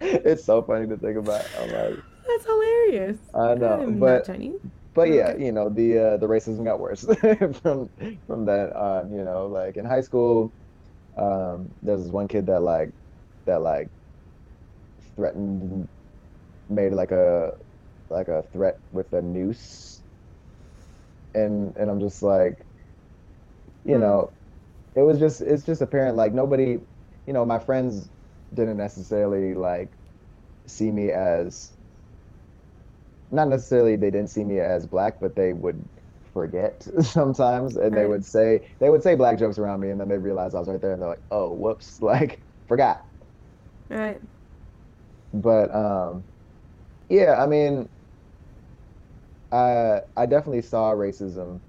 it's 0.00 0.44
so 0.44 0.62
funny 0.62 0.86
to 0.88 0.96
think 0.96 1.18
about. 1.18 1.44
I'm 1.60 1.70
like, 1.72 1.96
That's 2.26 2.44
hilarious. 2.46 3.18
I 3.34 3.54
know, 3.54 3.80
I'm 3.82 3.98
but- 3.98 4.26
not 4.26 4.34
Chinese. 4.34 4.60
But 4.96 5.10
yeah, 5.10 5.36
you 5.36 5.52
know, 5.52 5.70
the 5.70 5.98
uh, 5.98 6.18
the 6.18 6.28
racism 6.28 6.64
got 6.64 6.80
worse 6.80 7.02
from 7.62 7.90
from 8.26 8.46
that 8.46 8.72
on. 8.76 9.12
You 9.12 9.24
know, 9.24 9.48
like 9.48 9.78
in 9.78 9.86
high 9.86 10.02
school, 10.02 10.54
um, 11.18 11.70
there's 11.82 12.02
this 12.04 12.12
one 12.12 12.28
kid 12.28 12.46
that 12.48 12.62
like 12.62 12.90
that 13.46 13.62
like 13.62 13.88
threatened, 15.16 15.88
made 16.68 16.92
like 16.94 17.12
a 17.12 17.52
like 18.10 18.28
a 18.28 18.44
threat 18.52 18.76
with 18.92 19.12
a 19.14 19.22
noose, 19.22 20.02
and 21.34 21.76
and 21.76 21.90
I'm 21.90 22.00
just 22.00 22.22
like, 22.22 22.54
you 23.84 23.98
Hmm. 23.98 23.98
know, 23.98 24.32
it 24.96 25.02
was 25.02 25.20
just 25.20 25.42
it's 25.42 25.64
just 25.64 25.82
apparent 25.82 26.16
like 26.16 26.34
nobody, 26.34 26.78
you 27.26 27.34
know, 27.34 27.46
my 27.46 27.60
friends 27.60 28.10
didn't 28.54 28.76
necessarily 28.78 29.54
like 29.54 29.96
see 30.68 30.92
me 30.92 31.10
as 31.12 31.75
not 33.30 33.48
necessarily 33.48 33.96
they 33.96 34.10
didn't 34.10 34.30
see 34.30 34.44
me 34.44 34.60
as 34.60 34.86
black, 34.86 35.14
but 35.20 35.36
they 35.36 35.52
would 35.52 35.88
forget 36.32 36.82
sometimes, 37.02 37.76
and 37.76 37.96
they 37.96 38.06
would 38.06 38.24
say 38.24 38.68
they 38.80 38.90
would 38.90 39.02
say 39.02 39.14
black 39.14 39.38
jokes 39.38 39.58
around 39.58 39.80
me, 39.80 39.90
and 39.90 40.00
then 40.00 40.08
they 40.08 40.18
realize 40.18 40.54
I 40.54 40.58
was 40.60 40.68
right 40.68 40.80
there, 40.80 40.92
and 40.92 41.02
they're 41.02 41.08
like, 41.10 41.22
"Oh, 41.30 41.52
whoops!" 41.54 41.98
Like 42.02 42.42
forgot. 42.68 43.00
Right. 43.88 44.20
But 45.32 45.74
um, 45.74 46.26
yeah, 47.08 47.42
I 47.42 47.46
mean, 47.46 47.88
I 49.52 50.00
I 50.16 50.26
definitely 50.26 50.62
saw 50.62 50.92
racism 50.92 51.62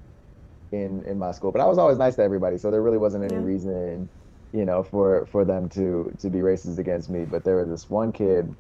in 0.72 1.04
in 1.06 1.20
my 1.20 1.32
school, 1.34 1.52
but 1.54 1.62
I 1.62 1.68
was 1.68 1.78
always 1.80 1.98
nice 2.00 2.16
to 2.18 2.24
everybody, 2.24 2.58
so 2.58 2.72
there 2.72 2.84
really 2.84 2.98
wasn't 3.00 3.26
any 3.26 3.38
Yeah. 3.38 3.42
reason, 3.42 4.10
you 4.54 4.66
know, 4.66 4.84
for 4.84 5.28
for 5.28 5.46
them 5.46 5.70
to 5.72 6.12
to 6.20 6.32
be 6.32 6.40
racist 6.40 6.80
against 6.80 7.10
me. 7.12 7.26
But 7.26 7.44
there 7.46 7.58
was 7.58 7.70
this 7.70 7.90
one 7.90 8.12
kid 8.14 8.56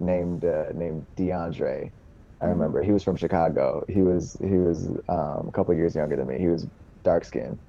named 0.00 0.44
uh, 0.44 0.66
named 0.74 1.06
DeAndre. 1.16 1.92
I 2.40 2.46
remember 2.46 2.82
he 2.82 2.92
was 2.92 3.02
from 3.02 3.16
Chicago. 3.16 3.84
He 3.88 4.02
was 4.02 4.36
he 4.40 4.58
was 4.58 4.88
um, 5.08 5.48
a 5.48 5.52
couple 5.52 5.74
years 5.74 5.94
younger 5.94 6.16
than 6.16 6.28
me. 6.28 6.38
He 6.38 6.48
was 6.48 6.66
dark 7.04 7.24
skinned, 7.24 7.60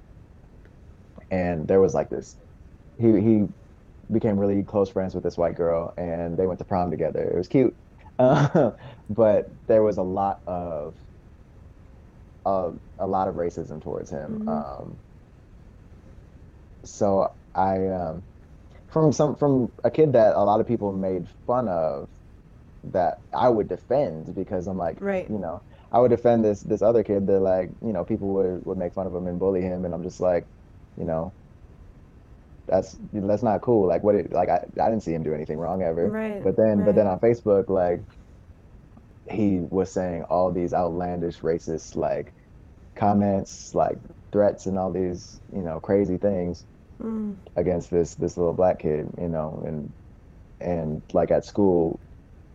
and 1.31 1.67
there 1.67 1.81
was 1.81 1.93
like 1.93 2.09
this. 2.09 2.37
He 2.97 3.07
he 3.21 3.45
became 4.11 4.39
really 4.39 4.63
close 4.63 4.89
friends 4.89 5.15
with 5.15 5.23
this 5.25 5.37
white 5.37 5.55
girl, 5.55 5.93
and 5.97 6.37
they 6.37 6.47
went 6.47 6.59
to 6.59 6.65
prom 6.65 6.91
together. 6.91 7.23
It 7.23 7.37
was 7.37 7.47
cute, 7.49 7.75
uh, 8.19 8.71
but 9.09 9.47
there 9.67 9.83
was 9.83 9.97
a 9.97 10.03
lot 10.03 10.39
of 10.47 10.97
of 12.45 12.79
a 12.97 13.07
lot 13.07 13.27
of 13.27 13.35
racism 13.35 13.81
towards 13.81 14.09
him. 14.09 14.37
Mhm. 14.37 14.47
Um, 14.47 15.01
so 16.85 17.27
I 17.55 17.87
um, 17.87 18.23
from 18.89 19.13
some 19.13 19.35
from 19.35 19.73
a 19.85 19.91
kid 19.91 20.13
that 20.13 20.35
a 20.35 20.43
lot 20.43 20.61
of 20.61 20.67
people 20.67 20.93
made 20.93 21.27
fun 21.47 21.69
of 21.69 22.09
that 22.83 23.19
I 23.33 23.49
would 23.49 23.67
defend 23.67 24.33
because 24.35 24.67
I'm 24.67 24.77
like, 24.77 24.99
Right. 24.99 25.29
you 25.29 25.39
know, 25.39 25.63
I 25.91 25.99
would 25.99 26.09
defend 26.11 26.43
this 26.45 26.61
this 26.61 26.81
other 26.81 27.03
kid 27.03 27.27
that 27.27 27.39
like, 27.41 27.69
you 27.81 27.93
know, 27.93 28.05
people 28.05 28.33
would 28.35 28.65
would 28.65 28.77
make 28.77 28.93
fun 28.93 29.07
of 29.07 29.15
him 29.15 29.27
and 29.27 29.39
bully 29.39 29.61
him, 29.61 29.85
and 29.85 29.93
I'm 29.93 30.03
just 30.03 30.19
like, 30.21 30.47
you 30.97 31.05
know, 31.05 31.35
that's 32.67 32.95
that's 33.11 33.43
not 33.43 33.61
cool. 33.61 33.87
Like 33.87 34.03
what 34.03 34.15
it 34.15 34.31
like 34.31 34.49
I 34.49 34.63
I 34.79 34.89
didn't 34.89 35.03
see 35.03 35.13
him 35.13 35.23
do 35.23 35.33
anything 35.33 35.57
wrong 35.57 35.81
ever. 35.81 36.09
Right. 36.09 36.41
But 36.43 36.55
then 36.57 36.83
but 36.83 36.95
then 36.95 37.07
on 37.07 37.19
Facebook 37.19 37.69
like 37.69 38.01
he 39.29 39.59
was 39.59 39.91
saying 39.93 40.23
all 40.23 40.51
these 40.51 40.73
outlandish 40.73 41.39
racist 41.39 41.95
like 41.95 42.33
comments 42.95 43.71
like 43.75 43.97
threats 44.31 44.67
and 44.67 44.79
all 44.79 44.91
these 44.91 45.39
you 45.53 45.61
know 45.63 45.79
crazy 45.81 46.17
things 46.17 46.65
Mm. 47.01 47.39
against 47.55 47.91
this 47.91 48.15
this 48.15 48.37
little 48.37 48.53
black 48.53 48.79
kid, 48.79 49.07
you 49.19 49.29
know, 49.29 49.63
and 49.65 49.93
and 50.61 51.03
like 51.13 51.31
at 51.31 51.45
school, 51.45 52.01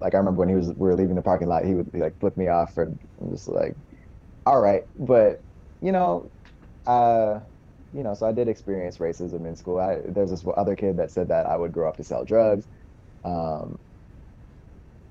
like 0.05 0.15
I 0.15 0.19
remember 0.19 0.39
when 0.39 0.51
he 0.51 0.55
was 0.55 0.69
we 0.69 0.87
were 0.87 0.95
leaving 0.95 1.17
the 1.17 1.23
parking 1.23 1.49
lot, 1.49 1.65
he 1.65 1.75
would 1.75 1.89
he, 1.93 1.99
like 1.99 2.19
flip 2.21 2.37
me 2.37 2.49
off 2.49 2.77
and 2.77 2.97
I'm 3.21 3.31
just 3.31 3.49
like, 3.49 3.75
all 4.45 4.61
right, 4.61 4.87
but 4.99 5.41
you 5.81 5.93
know, 5.93 6.31
uh, 6.87 7.41
you 7.95 8.03
know, 8.03 8.13
so 8.13 8.27
I 8.27 8.33
did 8.33 8.47
experience 8.47 8.99
racism 8.99 9.47
in 9.47 9.57
school. 9.57 9.81
I, 9.81 10.01
there's 10.05 10.31
this 10.31 10.45
other 10.57 10.77
kid 10.77 10.99
that 10.99 11.11
said 11.11 11.27
that 11.29 11.47
I 11.47 11.57
would 11.57 11.73
grow 11.73 11.89
up 11.89 11.97
to 11.97 12.05
sell 12.05 12.23
drugs. 12.23 12.67
Um, 13.25 13.79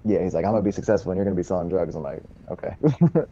yeah, 0.06 0.24
he's 0.24 0.36
like, 0.36 0.46
I'm 0.46 0.52
gonna 0.52 0.62
be 0.62 0.72
successful 0.72 1.12
and 1.12 1.18
you're 1.18 1.26
gonna 1.26 1.36
be 1.36 1.44
selling 1.44 1.70
drugs. 1.70 1.96
I'm 1.96 2.04
like, 2.04 2.22
okay. 2.52 2.76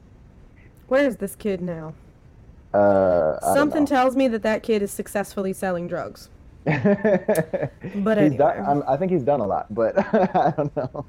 Where 0.87 1.05
is 1.05 1.17
this 1.17 1.35
kid 1.35 1.61
now? 1.61 1.93
uh, 2.73 3.39
Something 3.53 3.85
tells 3.85 4.15
me 4.15 4.27
that 4.29 4.41
that 4.41 4.63
kid 4.63 4.81
is 4.81 4.91
successfully 4.91 5.53
selling 5.53 5.87
drugs. 5.87 6.29
But 6.65 8.17
he's 8.17 8.35
done. 8.35 8.65
I'm, 8.65 8.83
I 8.87 8.97
think 8.97 9.11
he's 9.11 9.23
done 9.23 9.41
a 9.41 9.47
lot, 9.47 9.73
but 9.73 9.97
I 10.15 10.53
don't 10.57 10.75
know. 10.75 11.05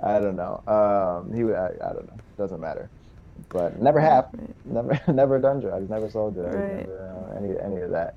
I 0.00 0.18
don't 0.18 0.36
know. 0.36 0.62
Um, 0.66 1.32
he, 1.34 1.42
I, 1.52 1.66
I 1.66 1.92
don't 1.92 2.06
know. 2.06 2.16
Doesn't 2.38 2.60
matter. 2.60 2.88
But 3.48 3.80
never 3.80 4.00
have. 4.00 4.28
Never, 4.64 4.98
never 5.12 5.38
done 5.38 5.60
drugs. 5.60 5.88
Never 5.90 6.10
sold 6.10 6.34
drugs. 6.34 6.54
Right. 6.54 6.86
Never, 6.88 7.28
uh, 7.34 7.36
any, 7.38 7.58
any 7.74 7.82
of 7.82 7.90
that. 7.90 8.14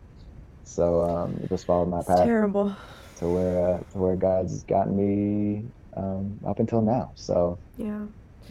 So 0.63 1.01
um, 1.03 1.39
just 1.49 1.65
followed 1.65 1.89
my 1.89 1.99
It's 1.99 2.08
path 2.08 2.25
terrible. 2.25 2.75
to 3.17 3.27
where, 3.29 3.69
uh, 3.75 3.77
to 3.91 3.97
where 3.97 4.15
God's 4.15 4.63
gotten 4.63 4.95
me 4.95 5.63
um, 5.95 6.39
up 6.45 6.60
until 6.60 6.81
now. 6.81 7.12
So 7.15 7.58
Yeah. 7.77 8.05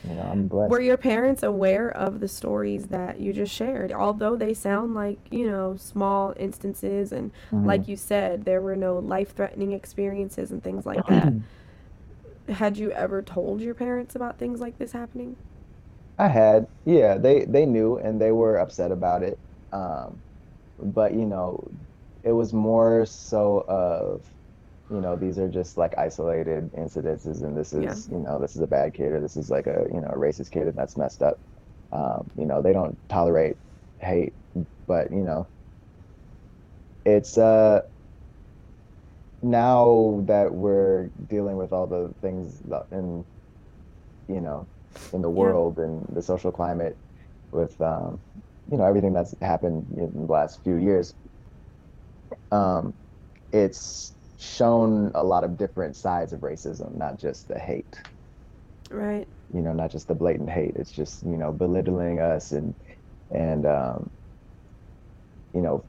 you 0.09 0.15
know, 0.15 0.23
I'm 0.23 0.47
blessed. 0.47 0.71
Were 0.71 0.81
your 0.81 0.97
parents 0.97 1.43
aware 1.43 1.89
of 1.91 2.21
the 2.21 2.29
stories 2.29 2.87
that 2.87 3.19
you 3.21 3.33
just 3.33 3.53
shared? 3.53 3.93
Although 3.93 4.37
they 4.37 4.55
sound 4.55 4.95
like, 4.95 5.19
you 5.31 5.51
know, 5.51 5.77
small 5.77 6.35
instances 6.39 7.13
and 7.13 7.31
Mhm. 7.53 7.67
like 7.67 7.89
you 7.89 7.97
said, 7.97 8.45
there 8.45 8.61
were 8.61 8.77
no 8.77 8.99
life-threatening 8.99 9.73
experiences 9.73 10.51
and 10.53 10.63
things 10.63 10.87
like 10.87 11.05
that. 11.09 11.33
Had 12.49 12.79
you 12.79 12.91
ever 12.93 13.21
told 13.23 13.61
your 13.61 13.75
parents 13.75 14.15
about 14.15 14.39
things 14.39 14.59
like 14.59 14.79
this 14.79 14.93
happening? 14.93 15.37
I 16.19 16.29
had, 16.29 16.69
yeah, 16.85 17.19
they 17.19 17.45
they 17.45 17.67
knew 17.67 17.97
and 17.99 18.21
they 18.21 18.31
were 18.33 18.57
upset 18.59 18.93
about 18.93 19.23
it. 19.23 19.41
Um, 19.73 20.23
but 20.79 21.15
you 21.15 21.27
know, 21.27 21.69
it 22.25 22.33
was 22.33 22.53
more 22.53 23.07
so 23.07 23.65
of, 23.69 24.27
you 24.91 25.01
know, 25.01 25.17
these 25.17 25.39
are 25.39 25.49
just 25.49 25.77
like 25.79 25.97
isolated 25.99 26.73
incidences, 26.75 27.43
and 27.45 27.57
this 27.57 27.73
is, 27.73 28.09
you 28.11 28.19
know, 28.21 28.39
this 28.41 28.57
is 28.57 28.63
a 28.63 28.67
bad 28.69 28.95
kid, 28.95 29.13
or 29.13 29.21
this 29.21 29.37
is 29.37 29.51
like 29.51 29.67
a, 29.67 29.87
you 29.93 30.01
know, 30.01 30.09
a 30.09 30.17
racist 30.19 30.51
kid, 30.53 30.69
and 30.69 30.77
that's 30.79 30.97
messed 30.97 31.23
up. 31.23 31.41
Um, 31.93 32.31
you 32.37 32.47
know, 32.47 32.63
they 32.63 32.73
don't 32.73 32.99
tolerate 33.09 33.57
hate, 34.01 34.35
but 34.87 35.11
you 35.13 35.23
know, 35.25 35.49
it's 37.05 37.37
uh 37.39 37.81
now 39.45 40.23
that 40.27 40.53
we're 40.53 41.11
dealing 41.29 41.57
with 41.57 41.73
all 41.73 41.87
the 41.87 42.13
things 42.21 42.61
that 42.61 42.87
in, 42.91 43.25
you 44.29 44.41
know, 44.41 44.67
in 45.13 45.23
the 45.23 45.31
world 45.31 45.79
and 45.79 46.05
the 46.15 46.23
social 46.23 46.51
climate 46.51 46.97
with 47.53 47.81
um, 47.81 48.21
you 48.71 48.79
know 48.79 48.85
everything 48.85 49.13
that's 49.13 49.35
happened 49.41 49.87
in 49.97 50.27
the 50.27 50.33
last 50.33 50.63
few 50.65 50.77
years 50.77 51.15
um, 52.53 52.95
it's 53.53 54.13
shown 54.39 55.11
a 55.15 55.23
lot 55.23 55.45
of 55.45 55.57
different 55.57 55.97
sides 55.97 56.33
of 56.33 56.41
racism 56.41 56.97
not 56.97 57.19
just 57.19 57.49
the 57.49 57.59
hate. 57.59 58.01
Right. 58.91 59.27
you 59.53 59.61
know 59.61 59.73
not 59.73 59.91
just 59.91 60.09
the 60.09 60.15
blatant 60.15 60.51
hate. 60.51 60.77
It's 60.77 60.93
just 60.93 61.23
you 61.23 61.37
know 61.37 61.53
belittling 61.53 62.21
us 62.21 62.53
and 62.53 62.75
and 63.31 63.67
um, 63.67 64.11
you 65.55 65.63
know 65.63 65.85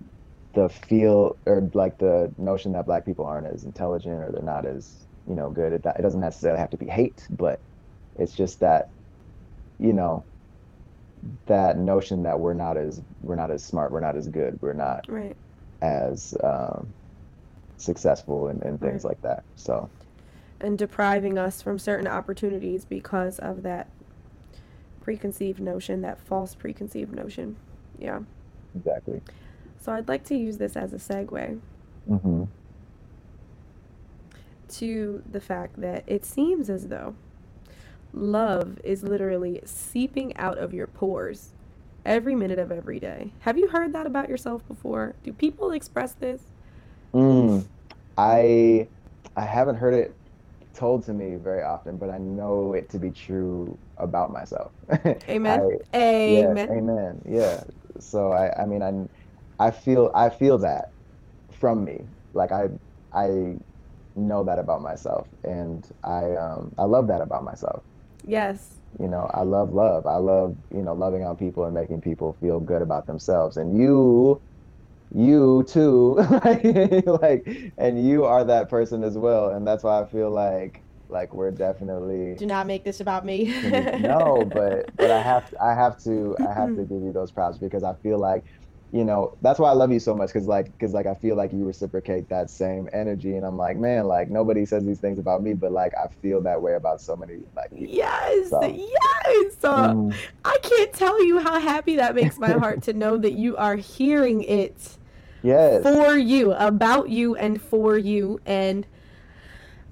the 0.55 0.69
feel 0.69 1.37
or 1.45 1.69
like 1.73 1.97
the 1.99 2.33
notion 2.37 2.73
that 2.73 2.85
black 2.87 3.05
people 3.05 3.25
aren't 3.25 3.47
as 3.47 3.65
intelligent 3.65 4.15
or 4.15 4.31
they're 4.33 4.43
not 4.43 4.65
as 4.65 5.07
you 5.27 5.35
know 5.35 5.49
good 5.51 5.73
it, 5.73 5.81
it 5.85 6.01
doesn't 6.01 6.21
necessarily 6.21 6.59
have 6.59 6.71
to 6.71 6.77
be 6.77 6.87
hate 6.87 7.27
but 7.31 7.59
it's 8.17 8.33
just 8.33 8.59
that 8.61 8.85
you 9.79 9.93
know 9.93 10.25
that 11.47 11.77
notion 11.77 12.23
that 12.23 12.39
we're 12.39 12.53
not 12.53 12.77
as 12.77 13.01
we're 13.21 13.35
not 13.35 13.51
as 13.51 13.63
smart 13.63 13.91
we're 13.91 13.99
not 13.99 14.15
as 14.15 14.27
good 14.27 14.57
we're 14.61 14.73
not 14.73 15.05
Right. 15.07 15.35
as 15.81 16.33
um, 16.43 16.93
successful 17.77 18.47
and, 18.47 18.61
and 18.63 18.79
things 18.79 19.03
Right. 19.03 19.11
like 19.11 19.21
that 19.21 19.43
so 19.55 19.89
And 20.61 20.77
depriving 20.77 21.37
us 21.37 21.61
from 21.61 21.79
certain 21.79 22.07
opportunities 22.07 22.85
because 22.85 23.39
of 23.39 23.63
that 23.63 23.89
preconceived 25.01 25.59
notion, 25.59 26.01
that 26.01 26.19
false 26.19 26.55
preconceived 26.55 27.13
notion. 27.15 27.57
Yeah. 27.99 28.19
exactly 28.75 29.21
So 29.85 29.91
I'd 29.93 30.07
like 30.07 30.23
to 30.25 30.35
use 30.35 30.57
this 30.57 30.75
as 30.75 30.93
a 30.93 30.97
segue 30.97 31.59
hmm 32.07 32.43
to 34.67 35.23
the 35.31 35.39
fact 35.39 35.79
that 35.81 36.03
it 36.07 36.25
seems 36.25 36.69
as 36.69 36.87
though 36.87 37.15
love 38.13 38.79
is 38.83 39.03
literally 39.03 39.61
seeping 39.65 40.35
out 40.37 40.57
of 40.57 40.73
your 40.73 40.87
pores 40.87 41.51
every 42.05 42.35
minute 42.35 42.59
of 42.59 42.71
every 42.71 42.99
day. 42.99 43.33
Have 43.41 43.57
you 43.57 43.69
heard 43.69 43.93
that 43.93 44.07
about 44.07 44.29
yourself 44.29 44.67
before? 44.67 45.15
Do 45.23 45.33
people 45.33 45.71
express 45.71 46.13
this? 46.13 46.43
mm, 47.13 47.67
i 48.17 48.89
i 49.35 49.45
haven't 49.45 49.75
heard 49.75 49.93
it 49.93 50.17
told 50.73 51.05
to 51.05 51.13
me 51.13 51.35
very 51.37 51.63
often 51.63 51.97
but 51.97 52.09
i 52.09 52.17
know 52.17 52.73
it 52.73 52.89
to 52.89 52.99
be 52.99 53.11
true 53.11 53.79
about 53.97 54.31
myself 54.31 54.73
Amen. 55.29 55.61
I- 55.61 55.77
Amen. 55.93 56.05
Yes, 56.25 56.67
amen. 56.69 57.21
Yeah. 57.25 57.63
So 57.99 58.31
I, 58.33 58.63
I 58.63 58.65
mean, 58.65 58.83
I, 58.83 58.91
I 59.59 59.71
feel, 59.71 60.11
I 60.13 60.29
feel 60.29 60.57
that 60.59 60.85
from 61.59 61.83
me. 61.85 62.05
Like 62.33 62.51
I, 62.51 62.69
I 63.13 63.55
know 64.15 64.43
that 64.43 64.59
about 64.59 64.81
myself, 64.81 65.27
and 65.43 65.85
I, 66.03 66.31
um, 66.35 66.73
I 66.77 66.83
love 66.83 67.07
that 67.07 67.21
about 67.21 67.43
myself. 67.43 67.83
Yes. 68.25 68.81
You 68.99 69.07
know, 69.07 69.29
I 69.33 69.41
love 69.43 69.73
love. 69.73 70.05
I 70.05 70.15
love, 70.17 70.55
you 70.73 70.81
know, 70.81 70.93
loving 70.93 71.23
on 71.25 71.35
people 71.37 71.65
and 71.65 71.73
making 71.73 72.01
people 72.01 72.37
feel 72.41 72.59
good 72.59 72.81
about 72.81 73.05
themselves. 73.07 73.57
And 73.57 73.77
you, 73.77 74.41
you 75.13 75.65
too, 75.67 76.15
like, 77.21 77.45
and 77.77 78.05
you 78.07 78.23
are 78.25 78.43
that 78.45 78.69
person 78.69 79.03
as 79.03 79.17
well. 79.17 79.49
And 79.49 79.67
that's 79.67 79.83
why 79.83 80.01
I 80.01 80.05
feel 80.05 80.31
like, 80.31 80.81
like 81.09 81.33
we're 81.33 81.51
definitely 81.51 82.35
Do 82.35 82.45
not 82.45 82.67
make 82.67 82.83
this 82.83 82.99
about 83.01 83.25
me. 83.25 83.45
no, 83.99 84.49
but 84.51 84.89
but 84.97 85.11
I 85.11 85.21
have 85.21 85.49
to, 85.49 85.63
I 85.63 85.73
have 85.75 86.01
to 86.03 86.35
I 86.39 86.53
have 86.53 86.75
to 86.75 86.83
give 86.89 87.01
you 87.03 87.11
those 87.13 87.31
props 87.31 87.57
because 87.57 87.83
I 87.83 87.93
feel 88.01 88.17
like, 88.17 88.45
you 88.95 89.03
know, 89.03 89.35
that's 89.41 89.59
why 89.59 89.69
I 89.69 89.73
love 89.73 89.91
you 89.91 89.99
so 89.99 90.15
much 90.15 90.29
because 90.29 90.47
like 90.47 90.71
because 90.71 90.93
like 90.93 91.05
I 91.05 91.13
feel 91.15 91.35
like 91.35 91.51
you 91.51 91.65
reciprocate 91.65 92.29
that 92.29 92.49
same 92.49 92.87
energy 92.93 93.35
and 93.35 93.45
I'm 93.45 93.57
like 93.57 93.75
man 93.75 94.05
like 94.07 94.29
nobody 94.29 94.65
says 94.65 94.85
these 94.85 94.99
things 94.99 95.19
about 95.19 95.43
me 95.43 95.53
but 95.53 95.73
like 95.73 95.93
I 95.97 96.07
feel 96.21 96.39
that 96.43 96.61
way 96.61 96.75
about 96.75 97.01
so 97.01 97.13
many 97.17 97.39
like 97.57 97.71
people. 97.71 97.93
Yes, 97.93 98.49
So- 98.49 98.63
yes. 98.63 99.57
Uh, 99.61 99.93
Mm, 99.93 100.15
I 100.45 100.57
can't 100.61 100.93
tell 100.93 101.21
you 101.25 101.39
how 101.39 101.59
happy 101.59 101.97
that 101.97 102.15
makes 102.15 102.37
my 102.37 102.51
heart 102.51 102.83
to 102.83 102.93
know 102.93 103.17
that 103.17 103.33
you 103.33 103.57
are 103.57 103.75
hearing 103.75 104.43
it 104.43 104.77
yes. 105.43 105.83
for 105.83 106.15
you, 106.17 106.53
about 106.53 107.09
you, 107.09 107.35
and 107.35 107.61
for 107.61 107.97
you. 107.97 108.39
And 108.45 108.85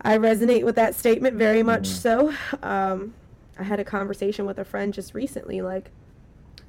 I 0.02 0.18
resonate 0.18 0.64
with 0.64 0.76
that 0.76 0.96
statement 0.96 1.36
very 1.36 1.64
much 1.64 1.84
Mhm. 1.90 2.02
so. 2.06 2.34
Um, 2.62 3.14
I 3.60 3.64
had 3.64 3.80
a 3.80 3.84
conversation 3.84 4.46
with 4.46 4.58
a 4.60 4.64
friend 4.66 4.94
just 4.94 5.14
recently. 5.14 5.62
Like, 5.62 5.92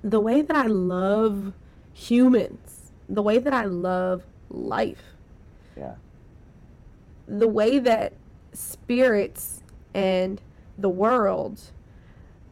the 0.03 0.21
way 0.21 0.43
that 0.43 0.57
I 0.57 0.67
love 0.67 1.53
humans, 1.95 2.93
the 3.09 3.23
way 3.23 3.39
that 3.39 3.55
I 3.55 3.65
love 3.65 4.25
life, 4.51 5.15
Yeah. 5.77 5.95
the 7.27 7.49
way 7.49 7.79
that 7.79 8.13
spirits 8.53 9.63
and 9.95 10.41
the 10.77 10.89
world 10.91 11.61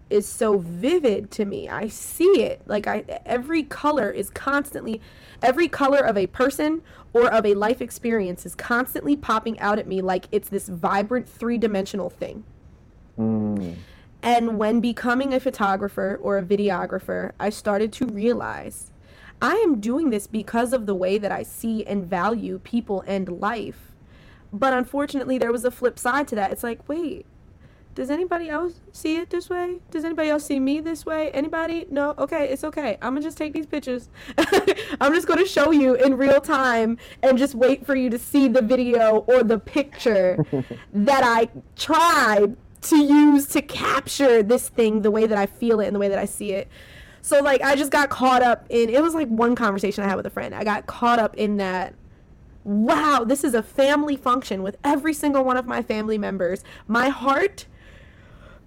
is 0.08 0.26
so 0.26 0.58
vivid 0.58 1.30
to 1.32 1.44
me. 1.44 1.68
I 1.68 1.88
see 1.88 2.42
it. 2.42 2.60
Like 2.66 2.86
I 2.86 3.04
every 3.24 3.62
color 3.62 4.10
is 4.10 4.30
constantly 4.30 5.00
every 5.42 5.68
color 5.68 5.98
of 6.00 6.16
a 6.16 6.26
person 6.28 6.82
or 7.12 7.32
of 7.32 7.44
a 7.46 7.54
life 7.54 7.80
experience 7.82 8.44
is 8.46 8.54
constantly 8.54 9.16
popping 9.16 9.58
out 9.58 9.78
at 9.78 9.86
me 9.86 10.00
like 10.02 10.26
it's 10.30 10.48
this 10.48 10.68
vibrant 10.68 11.28
three-dimensional 11.28 12.10
thing. 12.10 12.44
Mm, 13.18 13.76
And 14.22 14.58
when 14.58 14.80
becoming 14.80 15.34
a 15.34 15.40
photographer 15.40 16.18
or 16.22 16.38
a 16.38 16.42
videographer, 16.42 17.32
I 17.40 17.50
started 17.50 17.92
to 17.94 18.06
realize 18.06 18.91
I 19.42 19.56
am 19.56 19.80
doing 19.80 20.10
this 20.10 20.28
because 20.28 20.72
of 20.72 20.86
the 20.86 20.94
way 20.94 21.18
that 21.18 21.32
I 21.32 21.42
see 21.42 21.84
and 21.84 22.06
value 22.06 22.60
people 22.60 23.02
and 23.08 23.40
life. 23.40 23.92
But 24.52 24.72
unfortunately, 24.72 25.36
there 25.36 25.50
was 25.50 25.64
a 25.64 25.70
flip 25.72 25.98
side 25.98 26.28
to 26.28 26.36
that. 26.36 26.52
It's 26.52 26.62
like, 26.62 26.88
wait, 26.88 27.26
does 27.96 28.08
anybody 28.08 28.48
else 28.48 28.74
see 28.92 29.16
it 29.16 29.30
this 29.30 29.50
way? 29.50 29.80
Does 29.90 30.04
anybody 30.04 30.28
else 30.28 30.46
see 30.46 30.60
me 30.60 30.78
this 30.78 31.04
way? 31.04 31.32
Anybody? 31.32 31.86
No? 31.90 32.14
Okay, 32.18 32.50
it's 32.50 32.62
okay. 32.62 32.96
I'm 33.02 33.14
gonna 33.14 33.22
just 33.22 33.36
take 33.36 33.52
these 33.52 33.66
pictures. 33.66 34.10
I'm 35.00 35.12
just 35.12 35.26
gonna 35.26 35.46
show 35.46 35.72
you 35.72 35.94
in 35.94 36.16
real 36.16 36.40
time 36.40 36.96
and 37.24 37.36
just 37.36 37.56
wait 37.56 37.84
for 37.84 37.96
you 37.96 38.10
to 38.10 38.20
see 38.20 38.46
the 38.46 38.62
video 38.62 39.24
or 39.26 39.42
the 39.42 39.58
picture 39.58 40.46
that 40.92 41.24
I 41.24 41.48
tried 41.74 42.56
to 42.82 42.96
use 42.96 43.46
to 43.48 43.60
capture 43.60 44.42
this 44.42 44.68
thing 44.68 45.02
the 45.02 45.10
way 45.10 45.26
that 45.26 45.36
I 45.36 45.46
feel 45.46 45.80
it 45.80 45.86
and 45.86 45.96
the 45.96 46.00
way 46.00 46.08
that 46.08 46.18
I 46.18 46.26
see 46.26 46.52
it. 46.52 46.68
So 47.22 47.40
like 47.40 47.62
I 47.62 47.76
just 47.76 47.90
got 47.90 48.10
caught 48.10 48.42
up 48.42 48.66
in 48.68 48.90
it 48.90 49.00
was 49.02 49.14
like 49.14 49.28
one 49.28 49.54
conversation 49.54 50.04
I 50.04 50.08
had 50.08 50.16
with 50.16 50.26
a 50.26 50.30
friend. 50.30 50.54
I 50.54 50.64
got 50.64 50.86
caught 50.86 51.18
up 51.18 51.34
in 51.36 51.56
that 51.56 51.94
wow, 52.64 53.24
this 53.26 53.42
is 53.42 53.54
a 53.54 53.62
family 53.62 54.16
function 54.16 54.62
with 54.62 54.76
every 54.84 55.14
single 55.14 55.44
one 55.44 55.56
of 55.56 55.66
my 55.66 55.82
family 55.82 56.18
members. 56.18 56.62
My 56.86 57.08
heart 57.08 57.66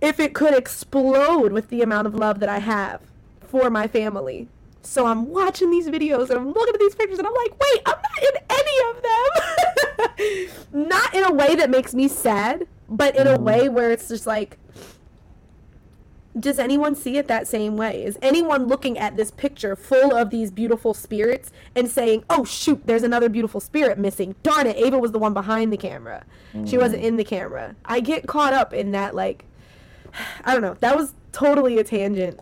if 0.01 0.20
it 0.20 0.34
could 0.34 0.53
explode 0.53 1.51
with 1.51 1.70
the 1.70 1.82
amount 1.82 2.08
of 2.08 2.16
love 2.16 2.39
that 2.39 2.49
I 2.49 2.60
have 2.60 3.01
for 3.41 3.70
my 3.70 3.88
family. 3.88 4.47
So 4.82 5.08
I'm 5.08 5.28
watching 5.28 5.72
these 5.72 5.88
videos 5.88 6.30
and 6.30 6.39
I'm 6.39 6.51
looking 6.51 6.74
at 6.74 6.80
these 6.80 6.95
pictures 6.95 7.18
and 7.18 7.28
I'm 7.28 7.34
like, 7.34 7.60
wait, 7.60 7.82
I'm 7.86 7.97
not 7.97 8.24
in 8.24 8.36
any 8.49 8.78
of 8.89 10.47
them. 10.53 10.88
not 10.89 11.14
in 11.14 11.24
a 11.24 11.34
way 11.34 11.56
that 11.56 11.70
makes 11.70 11.95
me 11.95 12.08
sad, 12.08 12.68
but 12.88 13.16
in 13.16 13.26
a 13.26 13.38
mm. 13.38 13.41
way 13.41 13.70
where 13.70 13.91
it's 13.91 14.08
just 14.08 14.28
like, 14.28 14.58
does 16.39 16.59
anyone 16.59 16.95
see 16.95 17.17
it 17.17 17.27
that 17.27 17.47
same 17.47 17.77
way? 17.77 18.03
Is 18.03 18.17
anyone 18.21 18.65
looking 18.65 18.97
at 18.97 19.15
this 19.15 19.31
picture 19.31 19.75
full 19.75 20.13
of 20.13 20.29
these 20.29 20.51
beautiful 20.51 20.93
spirits 20.93 21.51
and 21.75 21.89
saying, 21.89 22.25
oh, 22.29 22.43
shoot, 22.43 22.86
there's 22.86 23.03
another 23.03 23.29
beautiful 23.29 23.61
spirit 23.61 23.97
missing? 23.97 24.36
Darn 24.43 24.67
it, 24.67 24.75
Ava 24.75 24.99
was 24.99 25.11
the 25.11 25.19
one 25.19 25.33
behind 25.33 25.71
the 25.71 25.77
camera. 25.77 26.25
Mm. 26.53 26.69
She 26.69 26.77
wasn't 26.77 27.03
in 27.03 27.15
the 27.15 27.23
camera. 27.23 27.75
I 27.86 28.01
get 28.01 28.27
caught 28.27 28.53
up 28.53 28.73
in 28.73 28.91
that, 28.91 29.15
like, 29.15 29.45
I 30.45 30.53
don't 30.53 30.61
know. 30.61 30.75
That 30.81 30.97
was 30.97 31.13
totally 31.31 31.77
a 31.77 31.83
tangent. 31.83 32.39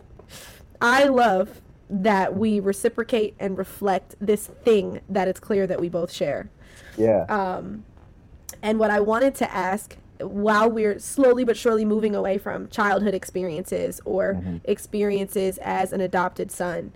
I 0.80 1.04
love 1.04 1.60
that 1.88 2.36
we 2.36 2.58
reciprocate 2.60 3.36
and 3.38 3.56
reflect 3.56 4.16
this 4.20 4.48
thing 4.64 5.00
that 5.08 5.28
it's 5.28 5.38
clear 5.38 5.66
that 5.66 5.80
we 5.80 5.88
both 5.88 6.10
share. 6.10 6.50
Yeah. 6.96 7.24
Um, 7.28 7.84
and 8.62 8.78
what 8.78 8.90
I 8.90 9.00
wanted 9.00 9.34
to 9.36 9.52
ask 9.52 9.96
while 10.20 10.70
we're 10.70 10.98
slowly 10.98 11.44
but 11.44 11.56
surely 11.56 11.84
moving 11.84 12.14
away 12.14 12.38
from 12.38 12.68
childhood 12.68 13.14
experiences 13.14 14.00
or 14.04 14.34
mm-hmm. 14.34 14.56
experiences 14.64 15.58
as 15.58 15.92
an 15.92 16.00
adopted 16.00 16.50
son, 16.50 16.92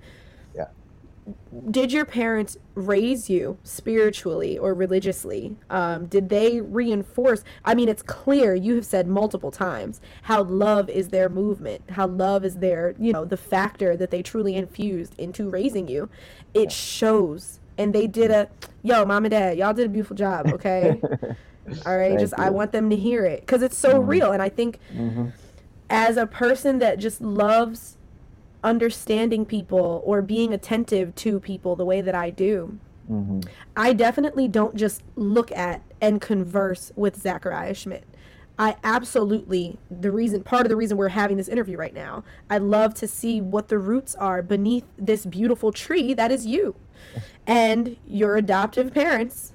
did 1.70 1.92
your 1.92 2.04
parents 2.04 2.56
raise 2.74 3.28
you 3.28 3.58
spiritually 3.62 4.56
or 4.56 4.74
religiously? 4.74 5.56
Um, 5.68 6.06
did 6.06 6.28
they 6.28 6.60
reinforce? 6.60 7.44
I 7.64 7.74
mean, 7.74 7.88
it's 7.88 8.02
clear 8.02 8.54
you 8.54 8.74
have 8.76 8.86
said 8.86 9.06
multiple 9.06 9.50
times 9.50 10.00
how 10.22 10.42
love 10.42 10.88
is 10.88 11.08
their 11.08 11.28
movement, 11.28 11.90
how 11.90 12.06
love 12.06 12.44
is 12.44 12.56
their, 12.56 12.94
you 12.98 13.12
know, 13.12 13.24
the 13.24 13.36
factor 13.36 13.96
that 13.96 14.10
they 14.10 14.22
truly 14.22 14.54
infused 14.54 15.18
into 15.18 15.48
raising 15.48 15.88
you. 15.88 16.08
It 16.54 16.72
shows. 16.72 17.60
And 17.76 17.94
they 17.94 18.06
did 18.06 18.30
a, 18.30 18.48
yo, 18.82 19.04
mom 19.04 19.24
and 19.24 19.30
dad, 19.30 19.58
y'all 19.58 19.74
did 19.74 19.86
a 19.86 19.90
beautiful 19.90 20.16
job, 20.16 20.48
okay? 20.52 21.00
All 21.86 21.96
right, 21.96 22.08
Thank 22.08 22.20
just 22.20 22.34
you. 22.36 22.44
I 22.44 22.50
want 22.50 22.72
them 22.72 22.90
to 22.90 22.96
hear 22.96 23.24
it 23.24 23.40
because 23.40 23.62
it's 23.62 23.76
so 23.76 23.94
mm-hmm. 23.94 24.08
real. 24.08 24.32
And 24.32 24.42
I 24.42 24.48
think 24.48 24.78
mm-hmm. 24.94 25.28
as 25.90 26.16
a 26.16 26.26
person 26.26 26.78
that 26.78 26.98
just 26.98 27.20
loves 27.20 27.96
understanding 28.62 29.44
people 29.44 30.02
or 30.04 30.22
being 30.22 30.52
attentive 30.52 31.14
to 31.14 31.40
people 31.40 31.76
the 31.76 31.84
way 31.84 32.00
that 32.00 32.14
I 32.14 32.30
do. 32.30 32.78
Mm-hmm. 33.10 33.40
I 33.76 33.92
definitely 33.92 34.48
don't 34.48 34.74
just 34.74 35.02
look 35.16 35.50
at 35.52 35.82
and 36.00 36.20
converse 36.20 36.92
with 36.96 37.16
Zachariah 37.16 37.74
Schmitt. 37.74 38.04
I 38.58 38.76
absolutely 38.82 39.78
the 39.88 40.10
reason 40.10 40.42
part 40.42 40.66
of 40.66 40.68
the 40.68 40.76
reason 40.76 40.96
we're 40.96 41.08
having 41.08 41.36
this 41.36 41.48
interview 41.48 41.76
right 41.76 41.94
now. 41.94 42.24
I 42.50 42.58
love 42.58 42.92
to 42.94 43.06
see 43.06 43.40
what 43.40 43.68
the 43.68 43.78
roots 43.78 44.16
are 44.16 44.42
beneath 44.42 44.84
this 44.98 45.24
beautiful 45.24 45.70
tree 45.70 46.12
that 46.14 46.32
is 46.32 46.44
you. 46.44 46.74
And 47.46 47.96
your 48.06 48.36
adoptive 48.36 48.92
parents, 48.92 49.52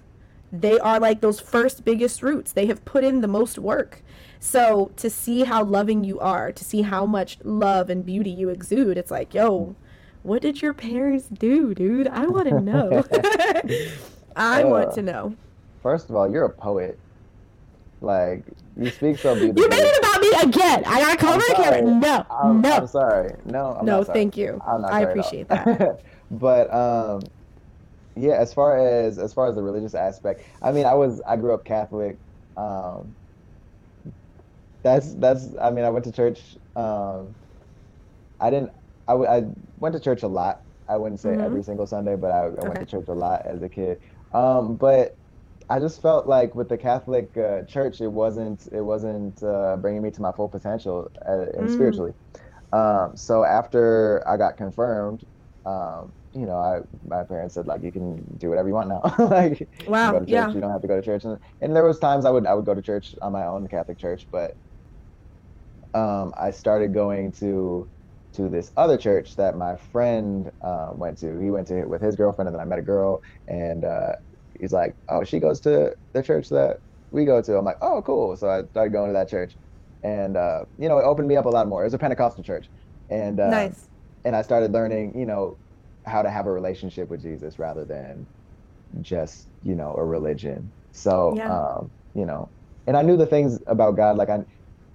they 0.54 0.80
are 0.80 1.00
like 1.00 1.22
those 1.22 1.40
first 1.40 1.84
biggest 1.84 2.22
roots. 2.22 2.52
They 2.52 2.68
have 2.68 2.86
put 2.86 3.04
in 3.04 3.22
the 3.22 3.28
most 3.28 3.58
work. 3.58 4.04
So 4.40 4.92
to 4.98 5.10
see 5.10 5.46
how 5.46 5.64
loving 5.64 6.04
you 6.04 6.20
are, 6.20 6.52
to 6.52 6.64
see 6.64 6.84
how 6.84 7.08
much 7.08 7.40
love 7.44 7.90
and 7.90 8.06
beauty 8.06 8.30
you 8.30 8.50
exude, 8.50 8.98
it's 8.98 9.10
like, 9.10 9.34
yo, 9.34 9.76
what 10.22 10.44
did 10.44 10.62
your 10.62 10.74
parents 10.74 11.28
do, 11.28 11.74
dude? 11.74 12.08
I 12.08 12.28
want 12.28 12.50
to 12.50 12.62
know. 12.62 13.04
I 14.36 14.62
uh, 14.62 14.68
want 14.68 14.94
to 14.94 15.02
know. 15.02 15.36
First 15.82 16.10
of 16.10 16.16
all, 16.16 16.32
you're 16.32 16.46
a 16.46 16.50
poet. 16.50 17.00
Like 18.02 18.44
you 18.78 18.90
speak 18.90 19.18
so 19.18 19.34
beautifully. 19.34 19.64
You 19.64 19.70
made 19.70 19.86
it 19.86 19.98
about 20.00 20.22
me 20.22 20.32
again. 20.44 20.84
I 20.86 21.00
got 21.00 21.20
cover 21.20 21.46
again. 21.54 22.00
No, 22.02 22.26
I'm, 22.30 22.62
no. 22.62 22.72
I'm 22.74 22.88
sorry. 22.88 23.34
No, 23.46 23.78
I'm 23.80 23.86
no. 23.86 24.04
Thank 24.04 24.36
you. 24.36 24.62
i 24.68 25.02
appreciate 25.02 25.48
that. 25.48 26.02
but 26.32 26.74
um, 26.74 27.22
yeah, 28.16 28.34
as 28.34 28.54
far 28.54 28.78
as 28.78 29.18
as 29.18 29.34
far 29.34 29.48
as 29.48 29.56
the 29.56 29.64
religious 29.64 29.96
aspect, 29.96 30.44
I 30.62 30.72
mean, 30.72 30.86
I 30.86 30.94
was 30.94 31.22
I 31.28 31.36
grew 31.36 31.54
up 31.54 31.66
Catholic. 31.66 32.18
Um, 32.58 33.16
that's 34.84 35.14
that's. 35.16 35.50
I 35.60 35.72
mean, 35.72 35.86
I 35.86 35.90
went 35.90 36.06
to 36.06 36.12
church. 36.12 36.42
Um, 36.76 37.34
I 38.40 38.50
didn't. 38.50 38.72
I, 39.08 39.14
w- 39.14 39.30
I 39.30 39.46
went 39.80 39.94
to 39.94 40.00
church 40.00 40.24
a 40.24 40.28
lot. 40.28 40.62
I 40.88 40.98
wouldn't 40.98 41.20
say 41.20 41.30
mm-hmm. 41.30 41.42
every 41.42 41.64
single 41.64 41.88
Sunday, 41.88 42.16
but 42.16 42.32
I, 42.32 42.40
I 42.40 42.46
okay. 42.46 42.68
went 42.68 42.80
to 42.80 42.86
church 42.86 43.08
a 43.08 43.14
lot 43.14 43.46
as 43.46 43.62
a 43.62 43.70
kid. 43.70 44.00
Um, 44.34 44.76
but 44.76 45.16
I 45.70 45.80
just 45.80 46.02
felt 46.02 46.28
like 46.28 46.56
with 46.56 46.70
the 46.70 46.78
Catholic 46.78 47.36
uh, 47.38 47.64
Church, 47.64 48.02
it 48.02 48.08
wasn't 48.08 48.68
it 48.72 48.82
wasn't 48.82 49.42
uh, 49.42 49.78
bringing 49.78 50.02
me 50.02 50.12
to 50.12 50.22
my 50.22 50.32
full 50.32 50.50
potential 50.50 51.10
uh, 51.26 51.58
mm. 51.58 51.74
spiritually. 51.74 52.14
Um, 52.74 53.16
so 53.16 53.44
after 53.44 54.28
I 54.28 54.36
got 54.38 54.58
confirmed, 54.58 55.26
um, 55.66 56.12
you 56.34 56.46
know, 56.46 56.58
I 56.58 56.80
my 57.06 57.24
parents 57.24 57.56
said 57.56 57.68
like 57.68 57.84
you 57.84 57.92
can 57.92 58.24
do 58.38 58.50
whatever 58.50 58.68
you 58.68 58.74
want 58.74 58.90
now. 58.90 59.02
like 59.26 59.70
wow, 59.88 60.08
you 60.08 60.12
go 60.12 60.20
to 60.20 60.26
church, 60.26 60.30
yeah. 60.32 60.52
you 60.52 60.62
don't 60.62 60.72
have 60.72 60.82
to 60.82 60.88
go 60.88 60.96
to 60.96 61.02
church. 61.02 61.24
And, 61.24 61.38
and 61.62 61.76
there 61.76 61.86
was 61.86 62.00
times 62.00 62.26
I 62.26 62.32
would 62.32 62.46
I 62.48 62.54
would 62.54 62.66
go 62.66 62.74
to 62.74 62.82
church 62.82 63.14
on 63.22 63.32
my 63.32 63.46
own, 63.46 63.64
the 63.64 63.70
Catholic 63.70 64.00
church, 64.00 64.28
but 64.32 64.52
um, 65.94 66.34
I 66.38 66.52
started 66.52 66.94
going 66.94 67.32
to 67.34 67.90
to 68.34 68.50
this 68.50 68.72
other 68.78 68.98
church 68.98 69.36
that 69.36 69.58
my 69.58 69.76
friend 69.76 70.52
uh, 70.62 70.90
went 70.94 71.20
to. 71.20 71.40
He 71.40 71.52
went 71.52 71.68
to 71.68 71.80
it 71.80 71.90
with 71.90 72.02
his 72.02 72.16
girlfriend, 72.16 72.48
and 72.48 72.56
then 72.56 72.62
I 72.62 72.66
met 72.66 72.80
a 72.80 72.84
girl, 72.84 73.22
and 73.48 73.86
uh, 73.86 74.14
he's 74.60 74.74
like, 74.74 74.96
"Oh, 75.10 75.24
she 75.24 75.40
goes 75.40 75.60
to 75.62 75.94
the 76.14 76.24
church 76.24 76.50
that 76.50 76.78
we 77.12 77.26
go 77.26 77.42
to." 77.42 77.58
I'm 77.58 77.66
like, 77.66 77.78
"Oh, 77.82 78.02
cool." 78.02 78.36
So 78.36 78.50
I 78.50 78.64
started 78.64 78.92
going 78.92 79.10
to 79.10 79.14
that 79.14 79.30
church, 79.30 79.56
and 80.02 80.36
uh, 80.36 80.66
you 80.78 80.90
know, 80.90 80.98
it 80.98 81.04
opened 81.04 81.28
me 81.28 81.38
up 81.38 81.46
a 81.46 81.50
lot 81.50 81.68
more. 81.68 81.82
It 81.84 81.88
was 81.88 81.94
a 81.94 82.00
Pentecostal 82.00 82.44
church, 82.44 82.68
and 83.10 83.40
uh, 83.40 83.50
nice. 83.50 83.88
And 84.26 84.36
I 84.36 84.42
started 84.42 84.72
learning, 84.72 85.20
you 85.20 85.26
know, 85.26 85.58
how 86.06 86.22
to 86.22 86.30
have 86.30 86.46
a 86.48 86.52
relationship 86.52 87.10
with 87.10 87.22
Jesus 87.22 87.60
rather 87.60 87.86
than 87.86 88.28
just 89.02 89.50
you 89.62 89.76
know 89.76 89.96
a 89.98 90.04
religion. 90.04 90.74
So 90.92 91.34
yeah. 91.36 91.52
um, 91.52 91.92
you 92.14 92.26
know, 92.26 92.52
and 92.88 92.96
I 92.98 93.02
knew 93.02 93.18
the 93.18 93.26
things 93.26 93.60
about 93.68 93.96
God, 93.96 94.18
like 94.18 94.30
I 94.30 94.40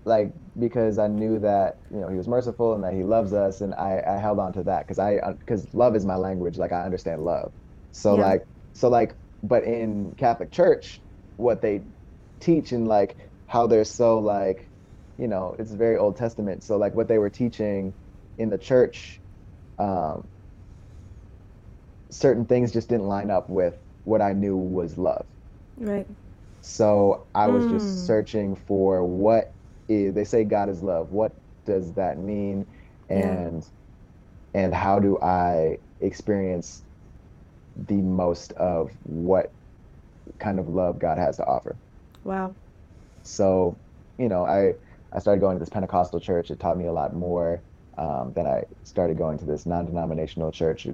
like 0.05 0.33
because 0.59 0.99
I 0.99 1.09
knew 1.09 1.39
that 1.41 1.77
you 1.91 2.01
know 2.01 2.09
he 2.09 2.17
was 2.17 2.29
merciful 2.29 2.75
and 2.75 2.85
that 2.85 2.95
he 2.95 3.05
loves 3.05 3.33
us, 3.33 3.61
and 3.61 3.75
I, 3.75 4.03
I 4.07 4.19
held 4.19 4.39
on 4.39 4.53
to 4.55 4.63
that 4.65 4.87
because 4.87 4.99
I 4.99 5.21
because 5.39 5.67
love 5.75 5.97
is 5.97 6.05
my 6.05 6.17
language. 6.17 6.57
Like 6.59 6.73
I 6.73 6.83
understand 6.85 7.23
love, 7.23 7.53
so 7.93 8.17
yeah. 8.17 8.27
like 8.27 8.43
so 8.75 8.89
like 8.89 9.15
but 9.43 9.65
in 9.65 10.15
Catholic 10.17 10.51
Church, 10.53 11.03
what 11.37 11.63
they 11.63 11.83
teach 12.41 12.73
and 12.73 12.89
like 12.89 13.17
how 13.47 13.67
they're 13.67 13.85
so 13.85 14.19
like 14.19 14.71
you 15.19 15.29
know 15.29 15.57
it's 15.59 15.73
very 15.73 15.97
Old 15.97 16.17
Testament. 16.17 16.65
So 16.65 16.77
like 16.77 16.95
what 16.95 17.09
they 17.09 17.19
were 17.19 17.31
teaching 17.31 17.95
in 18.39 18.51
the 18.51 18.59
church, 18.59 19.21
um, 19.79 20.29
certain 22.11 22.45
things 22.45 22.73
just 22.73 22.89
didn't 22.89 23.07
line 23.09 23.31
up 23.31 23.49
with 23.49 23.77
what 24.05 24.23
I 24.23 24.33
knew 24.33 24.57
was 24.57 24.97
love. 24.99 25.27
Right. 25.77 26.07
So 26.61 27.27
I 27.35 27.47
was 27.49 27.65
mm. 27.65 27.71
just 27.71 28.07
searching 28.07 28.57
for 28.57 29.05
what 29.05 29.53
is 29.89 30.15
they 30.15 30.25
say 30.25 30.45
God 30.45 30.69
is 30.69 30.83
love. 30.83 31.13
What 31.13 31.33
does 31.65 31.93
that 31.95 32.19
mean? 32.19 32.67
And 33.09 33.63
yeah. 34.55 34.61
and 34.63 34.75
how 34.75 34.99
do 34.99 35.19
I 35.21 35.79
experience 36.01 36.83
the 37.87 37.95
most 37.95 38.53
of 38.53 38.91
what 39.05 39.53
kind 40.39 40.59
of 40.59 40.69
love 40.69 40.99
God 40.99 41.19
has 41.19 41.37
to 41.37 41.47
offer? 41.47 41.77
Wow. 42.25 42.55
So, 43.23 43.77
you 44.19 44.29
know, 44.29 44.45
I 44.45 44.75
I 45.13 45.21
started 45.21 45.41
going 45.41 45.57
to 45.57 45.61
this 45.61 45.69
Pentecostal 45.69 46.21
church. 46.21 46.51
It 46.51 46.61
taught 46.61 46.77
me 46.77 46.87
a 46.87 46.93
lot 46.93 47.15
more. 47.15 47.61
Um, 47.97 48.33
then 48.35 48.47
I 48.47 48.65
started 48.85 49.19
going 49.19 49.39
to 49.39 49.45
this 49.45 49.67
non-denominational 49.67 50.53
church 50.53 50.87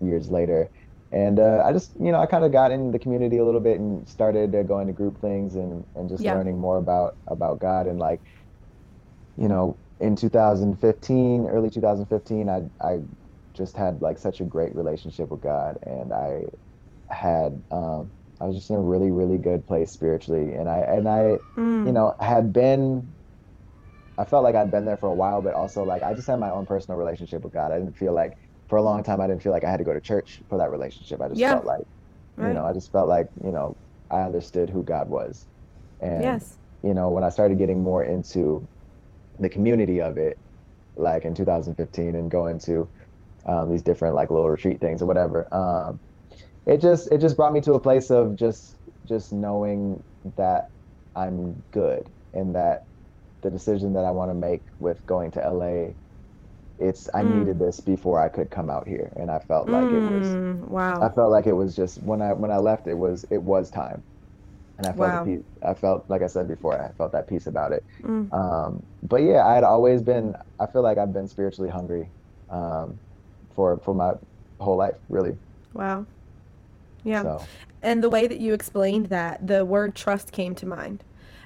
years 0.00 0.30
later, 0.30 0.68
and 1.12 1.38
uh, 1.38 1.62
I 1.64 1.72
just, 1.72 1.92
you 2.00 2.12
know, 2.12 2.20
I 2.20 2.26
kind 2.26 2.44
of 2.44 2.52
got 2.52 2.72
in 2.72 2.90
the 2.90 2.98
community 2.98 3.38
a 3.38 3.44
little 3.44 3.60
bit 3.60 3.78
and 3.78 4.08
started 4.08 4.54
uh, 4.54 4.62
going 4.62 4.86
to 4.86 4.92
group 4.92 5.20
things 5.20 5.54
and, 5.54 5.84
and 5.94 6.08
just 6.08 6.22
yeah. 6.22 6.34
learning 6.34 6.58
more 6.58 6.78
about 6.78 7.16
about 7.28 7.60
God 7.60 7.86
and 7.86 7.98
like 7.98 8.20
you 9.36 9.48
know, 9.48 9.76
in 10.00 10.16
2015, 10.16 11.46
early 11.46 11.70
2015, 11.70 12.48
I 12.48 12.62
I 12.80 13.00
just 13.54 13.76
had 13.76 14.02
like 14.02 14.18
such 14.18 14.40
a 14.40 14.44
great 14.44 14.74
relationship 14.74 15.30
with 15.30 15.40
God, 15.40 15.78
and 15.82 16.12
I 16.12 16.44
had 17.08 17.60
um, 17.70 18.10
I 18.40 18.44
was 18.44 18.56
just 18.56 18.70
in 18.70 18.76
a 18.76 18.80
really 18.80 19.10
really 19.10 19.38
good 19.38 19.66
place 19.66 19.90
spiritually, 19.90 20.54
and 20.54 20.68
I 20.68 20.78
and 20.78 21.08
I 21.08 21.38
mm. 21.56 21.86
you 21.86 21.92
know 21.92 22.14
had 22.20 22.52
been. 22.52 23.08
I 24.18 24.24
felt 24.24 24.44
like 24.44 24.54
I'd 24.54 24.70
been 24.70 24.86
there 24.86 24.96
for 24.96 25.10
a 25.10 25.14
while, 25.14 25.42
but 25.42 25.52
also 25.52 25.84
like 25.84 26.02
I 26.02 26.14
just 26.14 26.26
had 26.26 26.40
my 26.40 26.50
own 26.50 26.64
personal 26.64 26.98
relationship 26.98 27.44
with 27.44 27.52
God. 27.52 27.70
I 27.70 27.78
didn't 27.78 27.98
feel 27.98 28.14
like 28.14 28.38
for 28.68 28.76
a 28.76 28.82
long 28.82 29.02
time 29.02 29.20
I 29.20 29.26
didn't 29.26 29.42
feel 29.42 29.52
like 29.52 29.64
I 29.64 29.70
had 29.70 29.78
to 29.78 29.84
go 29.84 29.92
to 29.92 30.00
church 30.00 30.40
for 30.48 30.58
that 30.58 30.70
relationship. 30.70 31.20
I 31.20 31.28
just 31.28 31.40
yeah. 31.40 31.52
felt 31.52 31.64
like, 31.64 31.86
right. 32.36 32.48
you 32.48 32.54
know, 32.54 32.64
I 32.64 32.72
just 32.72 32.92
felt 32.92 33.08
like 33.08 33.28
you 33.44 33.52
know 33.52 33.76
I 34.10 34.22
understood 34.22 34.70
who 34.70 34.82
God 34.82 35.08
was, 35.08 35.46
and 36.00 36.22
yes. 36.22 36.56
you 36.82 36.94
know 36.94 37.08
when 37.08 37.24
I 37.24 37.28
started 37.28 37.58
getting 37.58 37.82
more 37.82 38.04
into 38.04 38.66
the 39.38 39.48
community 39.48 40.00
of 40.00 40.18
it, 40.18 40.38
like 40.96 41.24
in 41.24 41.34
2015, 41.34 42.14
and 42.14 42.30
going 42.30 42.58
to 42.60 42.88
um, 43.46 43.70
these 43.70 43.82
different 43.82 44.14
like 44.14 44.30
little 44.30 44.48
retreat 44.48 44.80
things 44.80 45.02
or 45.02 45.06
whatever. 45.06 45.52
Um, 45.54 46.00
it 46.66 46.80
just 46.80 47.10
it 47.12 47.18
just 47.18 47.36
brought 47.36 47.52
me 47.52 47.60
to 47.62 47.74
a 47.74 47.80
place 47.80 48.10
of 48.10 48.36
just 48.36 48.76
just 49.06 49.32
knowing 49.32 50.02
that 50.36 50.70
I'm 51.14 51.62
good 51.70 52.08
and 52.34 52.54
that 52.54 52.84
the 53.42 53.50
decision 53.50 53.92
that 53.92 54.04
I 54.04 54.10
want 54.10 54.30
to 54.30 54.34
make 54.34 54.62
with 54.80 55.04
going 55.06 55.30
to 55.32 55.40
LA 55.40 55.92
it's 56.78 57.08
I 57.14 57.22
mm. 57.22 57.38
needed 57.38 57.58
this 57.58 57.80
before 57.80 58.20
I 58.20 58.28
could 58.28 58.50
come 58.50 58.68
out 58.68 58.86
here 58.86 59.10
and 59.16 59.30
I 59.30 59.38
felt 59.38 59.68
like 59.68 59.84
mm, 59.84 59.96
it 59.96 60.18
was 60.18 60.28
mm, 60.28 60.68
wow. 60.68 61.00
I 61.00 61.08
felt 61.08 61.30
like 61.30 61.46
it 61.46 61.54
was 61.54 61.74
just 61.74 62.02
when 62.02 62.20
I 62.20 62.32
when 62.32 62.50
I 62.50 62.58
left 62.58 62.86
it 62.86 62.94
was 62.94 63.24
it 63.30 63.42
was 63.42 63.70
time. 63.70 64.02
And 64.78 64.86
I 64.86 64.92
felt 64.92 64.98
wow. 64.98 65.24
peace, 65.24 65.42
I 65.62 65.72
felt 65.72 66.04
like 66.08 66.20
I 66.20 66.26
said 66.26 66.48
before 66.48 66.78
I 66.78 66.92
felt 66.98 67.10
that 67.12 67.26
peace 67.26 67.46
about 67.46 67.72
it. 67.72 67.82
Mm. 68.02 68.30
Um, 68.30 68.82
but 69.04 69.22
yeah, 69.22 69.46
I 69.46 69.54
had 69.54 69.64
always 69.64 70.02
been 70.02 70.34
I 70.60 70.66
feel 70.66 70.82
like 70.82 70.98
I've 70.98 71.14
been 71.14 71.28
spiritually 71.28 71.70
hungry 71.70 72.08
um, 72.50 72.98
for 73.54 73.78
for 73.78 73.94
my 73.94 74.12
whole 74.58 74.76
life 74.76 74.96
really. 75.08 75.36
Wow. 75.72 76.04
Yeah. 77.04 77.22
So. 77.22 77.46
And 77.82 78.02
the 78.02 78.10
way 78.10 78.26
that 78.26 78.40
you 78.40 78.52
explained 78.52 79.06
that, 79.06 79.46
the 79.46 79.64
word 79.64 79.94
trust 79.94 80.32
came 80.32 80.54
to 80.56 80.66
mind 80.66 81.04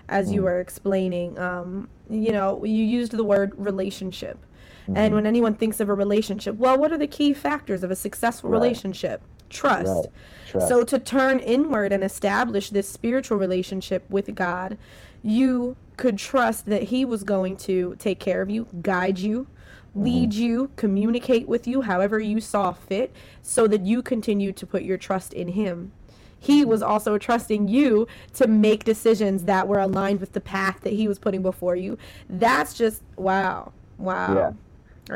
as 0.09 0.33
you 0.33 0.41
mm. 0.41 0.45
were 0.45 0.61
explaining. 0.61 1.39
Um, 1.39 1.89
you 2.09 2.33
know, 2.33 2.65
you 2.65 2.85
used 2.85 3.13
the 3.13 3.25
word 3.25 3.53
relationship. 3.57 4.39
Mm-hmm. 4.91 4.97
And 4.97 5.15
when 5.15 5.27
anyone 5.27 5.55
thinks 5.55 5.79
of 5.79 5.89
a 5.89 5.95
relationship, 5.95 6.57
well, 6.57 6.77
what 6.77 6.91
are 6.91 6.99
the 6.99 7.07
key 7.07 7.33
factors 7.33 7.85
of 7.85 7.93
a 7.93 7.97
successful 7.97 8.51
right. 8.51 8.61
relationship? 8.61 9.23
Trust. 9.49 9.87
Right. 9.87 10.07
Trust. 10.49 10.69
So 10.69 10.83
to 10.83 10.99
turn 10.99 11.39
inward 11.39 11.93
and 11.93 12.03
establish 12.03 12.71
this 12.71 12.89
spiritual 12.89 13.39
relationship 13.39 14.05
with 14.11 14.35
God, 14.35 14.77
you 15.23 15.77
could 15.97 16.19
trust 16.19 16.67
that 16.67 16.85
He 16.85 17.05
was 17.05 17.23
going 17.23 17.57
to 17.59 17.95
take 18.01 18.19
care 18.19 18.43
of 18.43 18.51
you, 18.51 18.67
guide 18.83 19.21
you, 19.21 19.47
lead 19.95 20.31
mm-hmm. 20.31 20.43
you, 20.43 20.71
communicate 20.75 21.47
with 21.47 21.69
you 21.69 21.83
however 21.83 22.19
you 22.19 22.41
saw 22.41 22.73
fit, 22.73 23.15
so 23.43 23.69
that 23.69 23.83
you 23.83 24.03
continue 24.03 24.51
to 24.53 24.67
put 24.67 24.83
your 24.83 24.99
trust 24.99 25.33
in 25.33 25.49
Him. 25.49 25.93
He 26.37 26.65
was 26.65 26.83
also 26.83 27.17
trusting 27.17 27.69
you 27.69 28.09
to 28.35 28.49
make 28.49 28.83
decisions 28.83 29.45
that 29.45 29.69
were 29.69 29.79
aligned 29.79 30.19
with 30.21 30.33
the 30.33 30.41
path 30.41 30.81
that 30.81 30.95
He 30.95 31.07
was 31.07 31.19
putting 31.21 31.43
before 31.43 31.77
you. 31.77 31.97
That's 32.29 32.75
just 32.75 33.03
wow. 33.17 33.73
Wow. 33.99 34.35
Yeah. 34.35 34.53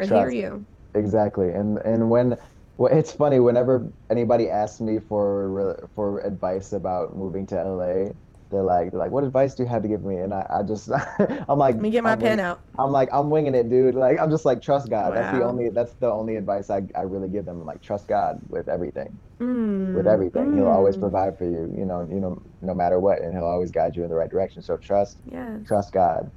I 0.03 0.07
hear 0.07 0.31
you. 0.31 0.65
Exactly. 0.95 1.51
And 1.51 1.79
and 1.79 2.11
when 2.11 2.37
well, 2.77 2.93
it's 2.93 3.13
funny 3.13 3.41
whenever 3.41 3.87
anybody 4.11 4.51
asks 4.51 4.81
me 4.81 4.99
for 4.99 5.89
for 5.95 6.21
advice 6.21 6.73
about 6.73 7.17
moving 7.17 7.47
to 7.47 7.63
LA, 7.63 8.13
they're 8.55 8.63
like, 8.63 8.91
they're 8.91 9.01
like, 9.01 9.11
what 9.11 9.25
advice 9.25 9.55
do 9.55 9.65
you 9.65 9.69
have 9.69 9.83
to 9.83 9.89
give 9.89 10.05
me? 10.05 10.17
And 10.17 10.33
I, 10.33 10.47
I 10.49 10.63
just, 10.63 10.91
I'm 11.49 11.59
like, 11.59 11.75
let 11.75 11.83
me 11.83 11.91
get 11.91 12.05
my 12.05 12.13
I'm 12.13 12.21
pen 12.21 12.39
wing, 12.39 12.47
out. 12.47 12.61
I'm 12.79 12.91
like, 12.91 13.09
I'm 13.13 13.29
winging 13.29 13.55
it, 13.55 13.69
dude. 13.69 13.95
Like, 13.95 14.19
I'm 14.21 14.31
just 14.31 14.45
like, 14.45 14.63
trust 14.63 14.89
God. 14.89 15.11
Wow. 15.11 15.15
That's 15.15 15.39
the 15.39 15.45
only, 15.45 15.69
that's 15.71 15.93
the 15.95 16.11
only 16.11 16.37
advice 16.37 16.71
I, 16.71 16.83
I 16.95 17.03
really 17.03 17.29
give 17.29 17.45
them. 17.45 17.65
Like, 17.65 17.83
trust 17.83 18.07
God 18.07 18.41
with 18.49 18.69
everything, 18.69 19.19
mm. 19.41 19.95
with 19.95 20.07
everything. 20.07 20.53
Mm. 20.53 20.57
He'll 20.57 20.69
always 20.69 20.97
mm. 20.97 21.01
provide 21.01 21.37
for 21.37 21.45
you, 21.45 21.75
you 21.77 21.85
know, 21.85 22.07
you 22.09 22.21
know, 22.21 22.41
no 22.63 22.75
matter 22.75 23.01
what, 23.01 23.21
and 23.21 23.35
he'll 23.35 23.45
always 23.45 23.71
guide 23.71 23.97
you 23.97 24.05
in 24.05 24.09
the 24.09 24.17
right 24.17 24.31
direction. 24.31 24.63
So 24.63 24.77
trust, 24.77 25.19
yeah. 25.31 25.59
trust 25.67 25.93
God. 25.93 26.31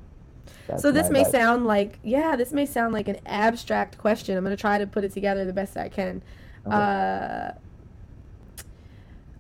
That's 0.68 0.82
so 0.82 0.92
this 0.92 1.10
may 1.10 1.22
advice. 1.22 1.32
sound 1.32 1.66
like, 1.66 2.00
yeah, 2.04 2.36
this 2.36 2.52
may 2.52 2.66
sound 2.66 2.94
like 2.94 3.08
an 3.08 3.20
abstract 3.26 3.98
question. 3.98 4.38
I'm 4.38 4.44
gonna 4.44 4.58
try 4.58 4.78
to 4.78 4.88
put 4.88 5.04
it 5.04 5.14
together 5.14 5.46
the 5.46 5.54
best 5.54 5.78
I 5.78 5.90
can. 5.90 6.24
Okay. 6.66 6.76
Uh, 6.76 7.52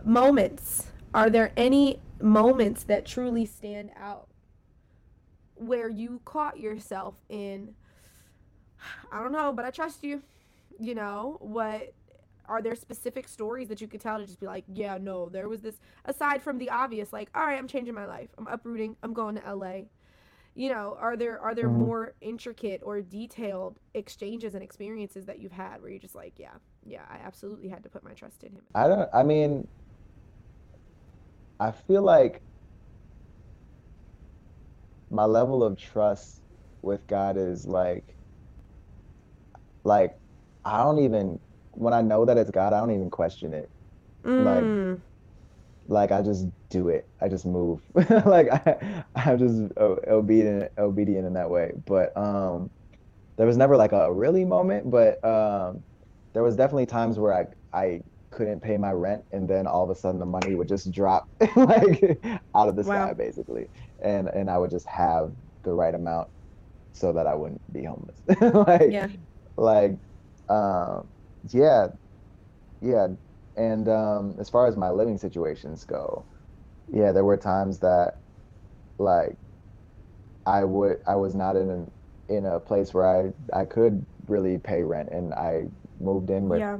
moments. 0.04 0.88
Are 1.14 1.30
there 1.30 1.52
any 1.58 2.00
moments 2.22 2.84
that 2.84 3.06
truly 3.06 3.46
stand 3.46 3.92
out 4.00 4.28
where 5.56 5.90
you 5.90 6.22
caught 6.26 6.60
yourself 6.60 7.16
in 7.30 7.74
I 9.12 9.22
don't 9.22 9.32
know, 9.32 9.54
but 9.54 9.66
I 9.66 9.72
trust 9.72 10.04
you. 10.04 10.22
You 10.80 10.96
know, 10.96 11.38
what 11.40 11.94
are 12.48 12.62
there 12.62 12.76
specific 12.76 13.28
stories 13.28 13.68
that 13.68 13.82
you 13.82 13.88
could 13.88 14.00
tell 14.00 14.20
to 14.20 14.26
just 14.26 14.40
be 14.40 14.46
like, 14.46 14.64
yeah, 14.74 14.98
no, 15.02 15.28
there 15.30 15.50
was 15.50 15.62
this 15.62 15.80
aside 16.06 16.42
from 16.42 16.58
the 16.58 16.70
obvious 16.70 17.12
like, 17.12 17.30
all 17.36 17.46
right, 17.46 17.58
I'm 17.58 17.68
changing 17.68 17.94
my 17.94 18.06
life. 18.06 18.30
I'm 18.38 18.48
uprooting. 18.48 18.96
I'm 19.04 19.14
going 19.14 19.36
to 19.36 19.56
LA. 19.56 19.82
You 20.58 20.70
know, 20.70 20.98
are 21.00 21.16
there 21.16 21.40
are 21.40 21.54
there 21.54 21.68
mm-hmm. 21.68 21.84
more 21.84 22.16
intricate 22.20 22.82
or 22.84 23.00
detailed 23.00 23.78
exchanges 23.94 24.56
and 24.56 24.64
experiences 24.64 25.28
that 25.28 25.38
you've 25.38 25.52
had 25.52 25.84
where 25.84 25.92
you're 25.92 26.00
just 26.00 26.16
like, 26.16 26.34
yeah, 26.38 26.56
yeah, 26.84 27.04
I 27.08 27.18
absolutely 27.24 27.70
had 27.70 27.84
to 27.84 27.90
put 27.90 28.04
my 28.04 28.14
trust 28.14 28.44
in 28.44 28.54
him. 28.54 28.64
I 28.74 28.88
don't 28.88 29.08
I 29.14 29.22
mean, 29.22 29.68
I 31.60 31.70
feel 31.70 32.02
like 32.02 32.42
my 35.12 35.26
level 35.26 35.64
of 35.64 35.78
trust 35.78 36.42
with 36.82 37.06
God 37.06 37.38
is 37.38 37.68
like 37.68 38.16
like 39.84 40.18
I 40.66 40.82
don't 40.82 40.98
even 41.04 41.40
when 41.74 41.94
I 41.94 42.02
know 42.02 42.26
that 42.26 42.36
it's 42.36 42.50
God, 42.50 42.74
I 42.74 42.80
don't 42.80 42.96
even 42.96 43.12
question 43.12 43.54
it. 43.54 43.70
Mm. 44.24 44.44
Like 44.44 45.00
like 45.88 46.12
I 46.12 46.22
just 46.22 46.48
do 46.70 46.90
it. 46.90 47.10
I 47.22 47.30
just 47.30 47.46
move. 47.46 47.82
like 47.96 48.48
I 48.52 49.04
I'm 49.16 49.38
just 49.40 49.62
obedient 49.80 50.72
obedient 50.78 51.26
in 51.28 51.34
that 51.34 51.50
way. 51.50 51.72
But 51.86 52.16
um 52.18 52.72
there 53.38 53.48
was 53.48 53.58
never 53.58 53.78
like 53.78 53.92
a 53.94 54.14
really 54.14 54.46
moment, 54.46 54.90
but 54.90 55.24
um 55.26 55.84
there 56.34 56.44
was 56.44 56.56
definitely 56.56 56.86
times 56.86 57.20
where 57.20 57.34
I 57.34 57.46
I 57.78 58.02
couldn't 58.32 58.62
pay 58.62 58.78
my 58.78 58.92
rent 58.92 59.24
and 59.32 59.50
then 59.50 59.68
all 59.68 59.84
of 59.84 59.90
a 59.90 59.96
sudden 59.96 60.20
the 60.20 60.26
money 60.26 60.54
would 60.56 60.68
just 60.68 60.92
drop 60.92 61.28
like 61.56 62.20
out 62.56 62.68
of 62.68 62.76
the 62.76 62.84
wow. 62.84 63.08
sky 63.08 63.14
basically 63.14 63.68
and 64.04 64.28
and 64.28 64.50
i 64.50 64.58
would 64.58 64.70
just 64.70 64.86
have 64.88 65.32
the 65.64 65.74
right 65.74 65.96
amount 65.96 66.28
so 66.94 67.14
that 67.14 67.28
i 67.28 67.36
wouldn't 67.36 67.62
be 67.72 67.84
homeless 67.86 68.22
like 68.68 68.92
yeah 68.92 69.08
like 69.58 69.92
um 70.50 71.10
yeah 71.52 71.88
yeah 72.82 73.08
and 73.58 73.90
um 73.90 74.36
as 74.40 74.50
far 74.50 74.68
as 74.68 74.78
my 74.78 74.90
living 74.90 75.18
situations 75.18 75.84
go 75.84 76.26
yeah 76.94 77.12
there 77.12 77.26
were 77.26 77.38
times 77.38 77.80
that 77.80 78.20
like 79.00 79.36
i 80.46 80.64
would 80.64 80.98
i 81.08 81.16
was 81.16 81.36
not 81.36 81.56
in 81.56 81.70
an 81.70 81.92
in 82.30 82.46
a 82.46 82.60
place 82.60 82.94
where 82.94 83.06
i 83.08 83.60
i 83.60 83.66
could 83.66 84.06
really 84.28 84.58
pay 84.58 84.84
rent. 84.84 85.10
And 85.12 85.34
i 85.34 85.64
moved 86.00 86.30
in 86.30 86.50
with 86.50 86.60
yeah. 86.60 86.78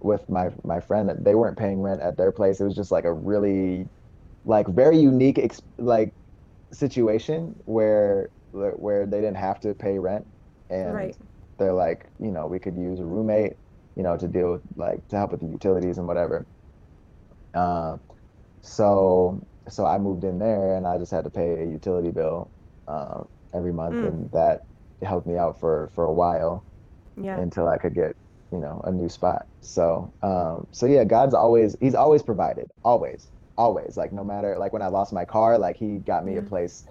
with 0.00 0.28
my 0.28 0.50
my 0.64 0.80
friend. 0.80 1.08
That 1.08 1.24
they 1.24 1.34
weren't 1.34 1.58
paying 1.58 1.80
rent 1.80 2.00
at 2.00 2.16
their 2.16 2.32
place. 2.32 2.60
It 2.60 2.64
was 2.64 2.74
just 2.74 2.92
like 2.92 3.04
a 3.04 3.12
really 3.12 3.88
like 4.44 4.68
very 4.68 4.98
unique 4.98 5.38
ex- 5.38 5.62
like 5.78 6.14
situation 6.72 7.54
where 7.64 8.30
where 8.52 9.06
they 9.06 9.20
didn't 9.20 9.36
have 9.36 9.60
to 9.60 9.74
pay 9.74 9.98
rent. 9.98 10.26
And 10.70 10.94
right. 10.94 11.16
they're 11.58 11.72
like, 11.72 12.06
you 12.20 12.30
know, 12.30 12.46
we 12.46 12.58
could 12.60 12.76
use 12.76 13.00
a 13.00 13.04
roommate, 13.04 13.54
you 13.96 14.02
know, 14.02 14.16
to 14.16 14.28
deal 14.28 14.52
with 14.52 14.62
like 14.76 15.06
to 15.08 15.16
help 15.16 15.32
with 15.32 15.40
the 15.40 15.46
utilities 15.46 15.98
and 15.98 16.06
whatever. 16.06 16.46
Uh, 17.54 17.96
so 18.62 19.40
so 19.68 19.86
I 19.86 19.98
moved 19.98 20.24
in 20.24 20.38
there 20.38 20.76
and 20.76 20.86
I 20.86 20.98
just 20.98 21.10
had 21.10 21.24
to 21.24 21.30
pay 21.30 21.62
a 21.62 21.64
utility 21.64 22.10
bill 22.10 22.50
uh, 22.88 23.22
every 23.54 23.72
month 23.72 23.94
mm. 23.94 24.08
and 24.08 24.30
that 24.32 24.64
helped 25.02 25.26
me 25.26 25.36
out 25.36 25.58
for 25.58 25.90
for 25.94 26.04
a 26.04 26.12
while 26.12 26.62
yeah. 27.20 27.38
until 27.38 27.68
I 27.68 27.78
could 27.78 27.94
get 27.94 28.16
you 28.52 28.58
know 28.58 28.80
a 28.84 28.90
new 28.90 29.08
spot 29.08 29.46
so 29.60 30.12
um 30.22 30.66
so 30.72 30.86
yeah 30.86 31.04
god's 31.04 31.34
always 31.34 31.76
he's 31.80 31.94
always 31.94 32.22
provided 32.22 32.68
always 32.84 33.28
always 33.56 33.96
like 33.96 34.12
no 34.12 34.24
matter 34.24 34.56
like 34.58 34.72
when 34.72 34.82
i 34.82 34.88
lost 34.88 35.12
my 35.12 35.24
car 35.24 35.58
like 35.58 35.76
he 35.76 35.98
got 35.98 36.24
me 36.24 36.36
a 36.36 36.40
mm-hmm. 36.40 36.48
place 36.48 36.84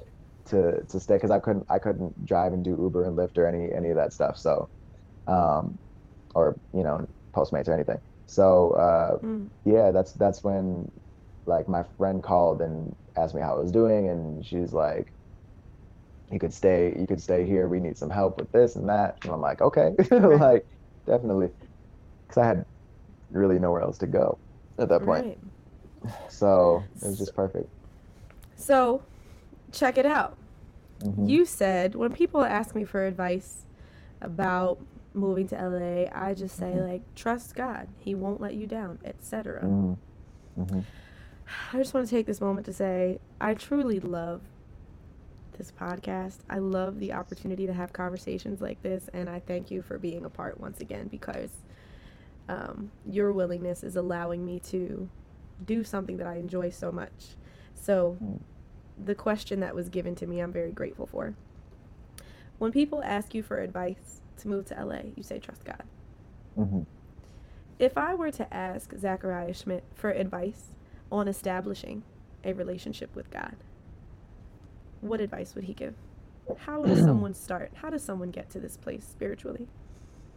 to 0.45 0.81
to 0.83 0.99
stay 0.99 1.15
because 1.15 1.31
i 1.31 1.39
couldn't 1.39 1.65
i 1.69 1.77
couldn't 1.77 2.25
drive 2.25 2.53
and 2.53 2.63
do 2.63 2.71
uber 2.71 3.05
and 3.05 3.17
lyft 3.17 3.37
or 3.37 3.45
any 3.45 3.73
any 3.73 3.89
of 3.89 3.95
that 3.95 4.13
stuff 4.13 4.37
so 4.37 4.69
um 5.27 5.77
or 6.35 6.55
you 6.73 6.83
know 6.83 7.07
postmates 7.33 7.67
or 7.67 7.73
anything 7.73 7.97
so 8.25 8.71
uh 8.71 9.17
mm. 9.19 9.47
yeah 9.65 9.91
that's 9.91 10.13
that's 10.13 10.43
when 10.43 10.89
like 11.45 11.67
my 11.67 11.83
friend 11.97 12.21
called 12.21 12.61
and 12.61 12.95
asked 13.17 13.33
me 13.33 13.41
how 13.41 13.55
i 13.55 13.59
was 13.59 13.71
doing 13.71 14.09
and 14.09 14.45
she's 14.45 14.73
like 14.73 15.11
you 16.31 16.39
could 16.39 16.53
stay 16.53 16.95
you 16.99 17.07
could 17.07 17.21
stay 17.21 17.45
here 17.45 17.67
we 17.67 17.79
need 17.79 17.97
some 17.97 18.09
help 18.09 18.37
with 18.37 18.51
this 18.51 18.75
and 18.75 18.87
that 18.87 19.17
and 19.23 19.33
i'm 19.33 19.41
like 19.41 19.61
okay 19.61 19.95
like 20.11 20.65
definitely, 21.09 21.49
because 22.27 22.37
I 22.37 22.45
had 22.45 22.65
really 23.31 23.59
nowhere 23.59 23.81
else 23.81 23.97
to 23.99 24.07
go 24.07 24.37
at 24.77 24.87
that 24.89 25.03
point. 25.03 25.25
Right. 25.25 26.13
So 26.29 26.83
it 27.01 27.07
was 27.07 27.17
just 27.17 27.35
perfect. 27.35 27.67
So, 28.55 29.01
check 29.71 29.97
it 29.97 30.05
out. 30.05 30.37
Mm-hmm. 31.01 31.27
You 31.27 31.45
said 31.45 31.95
when 31.95 32.13
people 32.13 32.43
ask 32.43 32.75
me 32.75 32.83
for 32.83 33.05
advice 33.05 33.65
about 34.21 34.79
moving 35.13 35.47
to 35.49 35.55
LA, 35.55 36.05
I 36.13 36.33
just 36.33 36.57
say 36.57 36.71
mm-hmm. 36.71 36.87
like 36.87 37.15
trust 37.15 37.55
God. 37.55 37.87
He 37.97 38.15
won't 38.15 38.41
let 38.41 38.53
you 38.53 38.67
down, 38.67 38.99
etc. 39.03 39.61
Mm-hmm. 39.63 40.61
mm-hmm. 40.61 40.79
I 41.73 41.77
just 41.77 41.93
want 41.93 42.07
to 42.07 42.15
take 42.15 42.25
this 42.25 42.41
moment 42.41 42.65
to 42.67 42.73
say 42.73 43.19
I 43.41 43.53
truly 43.53 43.99
love 43.99 44.41
this 45.57 45.71
podcast. 45.71 46.37
I 46.49 46.59
love 46.59 46.99
the 46.99 47.13
opportunity 47.13 47.67
to 47.67 47.73
have 47.73 47.93
conversations 47.93 48.61
like 48.61 48.81
this, 48.81 49.09
and 49.13 49.29
I 49.29 49.39
thank 49.39 49.71
you 49.71 49.81
for 49.81 49.97
being 49.97 50.25
a 50.25 50.29
part 50.29 50.59
once 50.59 50.79
again 50.79 51.07
because 51.07 51.49
um, 52.47 52.91
your 53.05 53.31
willingness 53.31 53.83
is 53.83 53.95
allowing 53.95 54.45
me 54.45 54.59
to 54.59 55.09
do 55.65 55.83
something 55.83 56.17
that 56.17 56.27
I 56.27 56.37
enjoy 56.37 56.69
so 56.69 56.91
much. 56.91 57.35
So, 57.75 58.17
the 59.03 59.15
question 59.15 59.59
that 59.61 59.75
was 59.75 59.89
given 59.89 60.15
to 60.15 60.27
me, 60.27 60.39
I'm 60.39 60.51
very 60.51 60.71
grateful 60.71 61.05
for. 61.05 61.35
When 62.57 62.71
people 62.71 63.01
ask 63.03 63.33
you 63.33 63.43
for 63.43 63.59
advice 63.59 64.18
to 64.39 64.47
move 64.49 64.65
to 64.67 64.75
LA, 64.75 65.01
you 65.15 65.23
say 65.23 65.39
trust 65.39 65.65
God. 65.65 65.83
Mhm. 66.57 66.85
If 67.79 67.97
I 67.97 68.15
were 68.15 68.31
to 68.31 68.53
ask 68.53 68.93
Zachariah 68.97 69.53
Schmitt 69.53 69.85
for 69.95 70.11
advice 70.11 70.75
on 71.11 71.27
establishing 71.27 72.03
a 72.43 72.53
relationship 72.53 73.15
with 73.15 73.29
God, 73.31 73.55
what 75.01 75.21
advice 75.21 75.55
would 75.55 75.65
he 75.65 75.73
give? 75.73 75.95
How 76.55 76.85
does 76.85 77.03
someone 77.03 77.33
start? 77.33 77.71
How 77.75 77.89
does 77.89 78.03
someone 78.03 78.31
get 78.31 78.49
to 78.51 78.59
this 78.59 78.77
place 78.77 79.05
spiritually? 79.07 79.67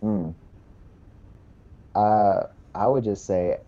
Mm. 0.03 0.34
Uh, 1.94 2.44
I 2.74 2.86
would 2.88 3.05
just 3.05 3.26
say, 3.26 3.59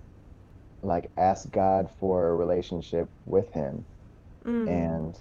like, 0.83 1.11
ask 1.17 1.51
God 1.51 1.91
for 1.91 2.29
a 2.29 2.35
relationship 2.37 3.11
with 3.27 3.53
Him, 3.53 3.87
Mm, 4.45 4.69
and 4.69 5.21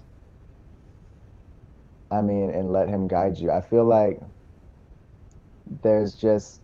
I 2.10 2.22
mean, 2.22 2.50
and 2.50 2.70
let 2.70 2.88
Him 2.88 3.08
guide 3.08 3.38
you. 3.38 3.50
I 3.50 3.60
feel 3.60 3.84
like 3.84 4.20
there's 5.66 6.14
just, 6.14 6.60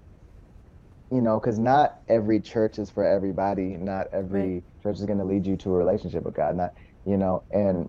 you 1.11 1.21
know, 1.21 1.41
because 1.41 1.59
not 1.59 1.93
every 2.09 2.41
church 2.41 2.79
is 2.79 2.91
for 2.91 3.05
everybody. 3.05 3.77
Not 3.77 4.07
right. 4.31 4.53
every 4.53 4.65
church 4.83 4.99
is 4.99 5.07
going 5.07 5.19
to 5.19 5.25
lead 5.25 5.47
you 5.47 5.57
to 5.59 5.71
a 5.71 5.75
relationship 5.79 6.25
with 6.25 6.35
God. 6.35 6.57
Not, 6.57 6.71
you 7.05 7.17
know, 7.17 7.45
and 7.51 7.89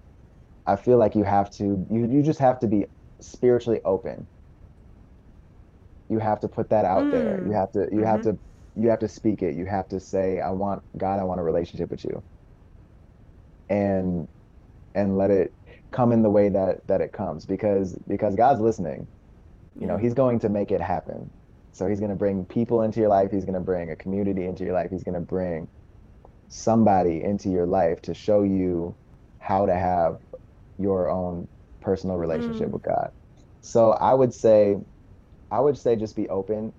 I 0.68 0.76
feel 0.78 0.98
like 0.98 1.16
you 1.16 1.24
have 1.24 1.52
to, 1.52 1.86
you 1.92 2.08
you 2.12 2.24
just 2.24 2.40
have 2.40 2.60
to 2.62 2.68
be 2.68 2.86
spiritually 3.22 3.82
open. 3.86 4.28
You 6.10 6.20
have 6.20 6.40
to 6.42 6.50
put 6.50 6.70
that 6.70 6.86
out 6.86 7.10
there. 7.12 7.42
You 7.44 7.52
Mm, 7.52 7.54
have 7.54 7.72
to, 7.74 7.88
you 7.92 8.04
have 8.04 8.22
mm-hmm. 8.22 8.24
to, 8.24 8.40
you 8.76 8.90
have 8.90 9.00
to 9.00 9.08
speak 9.08 9.42
it. 9.42 9.56
You 9.56 9.66
have 9.66 9.88
to 9.90 10.00
say, 10.00 10.40
I 10.40 10.52
want 10.52 10.84
God, 10.98 11.20
I 11.20 11.24
want 11.24 11.40
a 11.40 11.44
relationship 11.44 11.90
with 11.92 12.04
you, 12.06 12.24
and 13.70 14.28
and 14.96 15.18
let 15.18 15.32
it 15.32 15.54
come 15.92 16.12
in 16.12 16.24
the 16.24 16.30
way 16.30 16.50
that 16.50 16.80
that 16.88 17.02
it 17.02 17.14
comes 17.14 17.46
because 17.46 17.98
because 18.08 18.36
God's 18.36 18.62
listening. 18.62 19.10
You 19.80 19.88
know, 19.88 19.98
He's 19.98 20.14
going 20.14 20.40
to 20.40 20.50
make 20.50 20.72
it 20.72 20.82
happen. 20.82 21.32
So 21.74 21.88
He's 21.88 22.00
going 22.00 22.12
to 22.12 22.16
bring 22.18 22.46
people 22.46 22.82
into 22.84 23.00
your 23.00 23.10
life. 23.10 23.32
He's 23.32 23.46
going 23.46 23.56
to 23.56 23.62
bring 23.62 23.92
a 23.92 23.96
community 23.96 24.46
into 24.46 24.64
your 24.64 24.74
life. 24.74 24.90
He's 24.92 25.04
going 25.04 25.16
to 25.16 25.22
bring 25.22 25.70
somebody 26.50 27.24
into 27.24 27.50
your 27.50 27.66
life 27.68 28.02
to 28.04 28.14
show 28.14 28.44
you 28.44 28.98
how 29.40 29.66
to 29.66 29.76
have 29.76 30.18
your 30.78 31.10
own 31.10 31.48
personal 31.82 32.18
relationship 32.18 32.70
Mm, 32.70 32.72
with 32.72 32.84
God. 32.84 33.10
So 33.62 33.92
I 33.94 34.14
would 34.14 34.34
say, 34.34 34.78
I 35.52 35.60
would 35.60 35.78
say 35.78 35.96
just 35.96 36.16
be 36.16 36.30
open. 36.30 36.74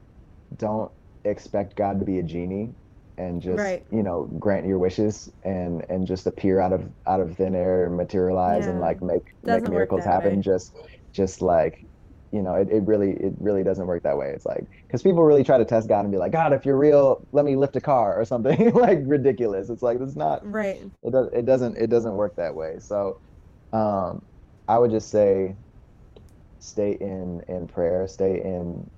Don't 0.57 0.93
expect 1.25 1.77
God 1.77 2.01
to 2.01 2.07
be 2.07 2.19
a 2.19 2.23
genie 2.23 2.75
and 3.19 3.43
just, 3.43 3.75
right. 3.75 3.87
you 3.91 4.03
know, 4.03 4.27
grant 4.39 4.67
your 4.67 4.79
wishes 4.79 5.31
and 5.45 5.85
and 5.91 6.07
just 6.07 6.27
appear 6.27 6.61
out 6.61 6.73
of 6.73 6.91
out 7.07 7.21
of 7.21 7.37
thin 7.37 7.55
air 7.55 7.87
and 7.87 7.97
materialize 7.97 8.67
and 8.67 8.81
like 8.81 9.03
make 9.03 9.35
make 9.45 9.67
Doesn't 9.67 9.73
work 9.73 9.93
miracles 9.93 10.05
happen. 10.05 10.41
way. 10.41 10.43
Just 10.43 10.75
just 11.15 11.43
like, 11.43 11.87
you 12.33 12.43
know, 12.43 12.55
it, 12.55 12.69
it 12.71 12.85
really 12.87 13.13
it 13.13 13.35
really 13.39 13.65
doesn't 13.65 13.87
work 13.87 14.05
that 14.05 14.19
way. 14.19 14.31
It's 14.35 14.47
like 14.47 14.65
because 14.89 15.03
people 15.03 15.25
really 15.25 15.45
try 15.45 15.59
to 15.59 15.65
test 15.67 15.89
God 15.89 16.01
and 16.03 16.13
be 16.13 16.19
like, 16.19 16.33
God, 16.33 16.53
if 16.53 16.67
you're 16.67 16.79
real, 16.79 17.27
let 17.33 17.45
me 17.45 17.57
lift 17.57 17.77
a 17.77 17.81
car 17.81 18.19
or 18.21 18.25
something 18.25 18.73
like 18.75 19.01
ridiculous. 19.05 19.71
It's 19.71 19.83
like 19.83 19.99
it's 20.01 20.17
not 20.17 20.43
Right. 20.43 20.93
it 21.05 21.13
does 21.13 21.29
it 21.35 21.47
doesn't 21.47 21.79
it 21.79 21.91
doesn't 21.91 22.15
work 22.15 22.35
that 22.37 22.55
way. 22.55 22.77
So 22.81 23.21
um 23.73 24.27
I 24.69 24.79
would 24.79 24.91
just 24.93 25.11
say 25.11 25.57
stay 26.59 26.93
in 27.01 27.43
in 27.49 27.67
prayer, 27.67 28.07
stay 28.09 28.41
in 28.43 28.91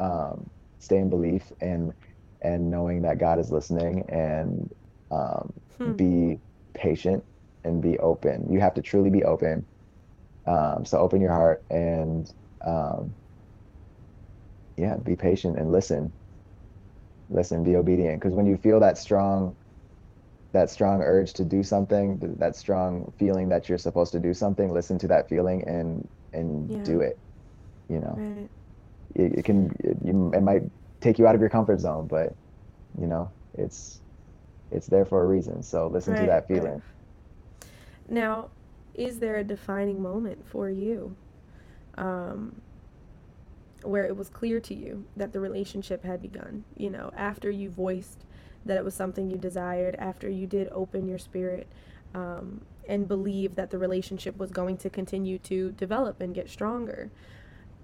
um 0.00 0.50
stay 0.78 0.98
in 0.98 1.10
belief 1.10 1.52
and 1.60 1.92
and 2.42 2.70
knowing 2.70 3.02
that 3.02 3.18
God 3.18 3.38
is 3.38 3.50
listening 3.50 4.04
and 4.08 4.70
um 5.10 5.52
Hmm. 5.78 5.94
be 5.96 6.40
patient 6.74 7.24
and 7.64 7.82
be 7.82 7.98
open. 7.98 8.46
You 8.52 8.60
have 8.60 8.74
to 8.74 8.82
truly 8.82 9.10
be 9.10 9.24
open. 9.24 9.66
Um 10.46 10.84
so 10.84 10.98
open 10.98 11.20
your 11.20 11.32
heart 11.32 11.64
and 11.70 12.30
um 12.64 13.16
yeah, 14.76 14.96
be 14.96 15.16
patient 15.16 15.58
and 15.58 15.70
listen. 15.72 16.14
Listen, 17.28 17.64
be 17.64 17.76
obedient 17.76 18.20
because 18.20 18.34
when 18.34 18.46
you 18.46 18.56
feel 18.56 18.80
that 18.80 18.98
strong 18.98 19.56
that 20.52 20.70
strong 20.70 21.02
urge 21.02 21.32
to 21.34 21.44
do 21.44 21.62
something, 21.62 22.18
that 22.38 22.56
strong 22.56 23.12
feeling 23.18 23.48
that 23.48 23.68
you're 23.68 23.78
supposed 23.78 24.12
to 24.12 24.20
do 24.20 24.32
something, 24.34 24.72
listen 24.72 24.98
to 24.98 25.08
that 25.08 25.28
feeling 25.28 25.66
and 25.66 26.08
and 26.32 26.70
Yeah. 26.70 26.82
do 26.82 27.00
it. 27.00 27.20
You 27.88 28.00
know, 28.00 28.22
Right. 28.22 28.50
it, 29.14 29.38
it 29.38 29.44
can 29.44 29.70
it, 29.80 29.98
you, 30.04 30.32
it 30.34 30.42
might 30.42 30.62
take 31.00 31.18
you 31.18 31.26
out 31.26 31.34
of 31.34 31.40
your 31.40 31.50
comfort 31.50 31.80
zone, 31.80 32.06
but 32.08 32.36
you 32.98 33.06
know, 33.06 33.32
it's 33.54 34.00
it's 34.70 34.86
there 34.88 35.04
for 35.06 35.22
a 35.22 35.26
reason. 35.26 35.62
So 35.62 35.88
listen 35.88 36.14
to 36.16 36.26
that 36.26 36.48
feeling. 36.48 36.82
Now, 38.08 38.50
is 38.94 39.18
there 39.18 39.36
a 39.36 39.44
defining 39.44 40.00
moment 40.00 40.46
for 40.46 40.70
you 40.70 41.16
um, 41.96 42.60
where 43.82 44.04
it 44.04 44.16
was 44.16 44.28
clear 44.28 44.60
to 44.60 44.74
you 44.74 45.04
that 45.16 45.32
the 45.32 45.40
relationship 45.40 46.04
had 46.04 46.22
begun? 46.22 46.64
You 46.76 46.90
know, 46.90 47.10
after 47.16 47.50
you 47.50 47.70
voiced 47.70 48.24
that 48.64 48.76
it 48.76 48.84
was 48.84 48.94
something 48.94 49.30
you 49.30 49.36
desired, 49.36 49.94
after 49.96 50.28
you 50.28 50.46
did 50.46 50.68
open 50.70 51.06
your 51.06 51.18
spirit 51.18 51.66
um, 52.14 52.62
and 52.88 53.08
believe 53.08 53.56
that 53.56 53.70
the 53.70 53.78
relationship 53.78 54.38
was 54.38 54.50
going 54.50 54.76
to 54.78 54.90
continue 54.90 55.38
to 55.38 55.72
develop 55.72 56.20
and 56.20 56.34
get 56.34 56.48
stronger. 56.48 57.10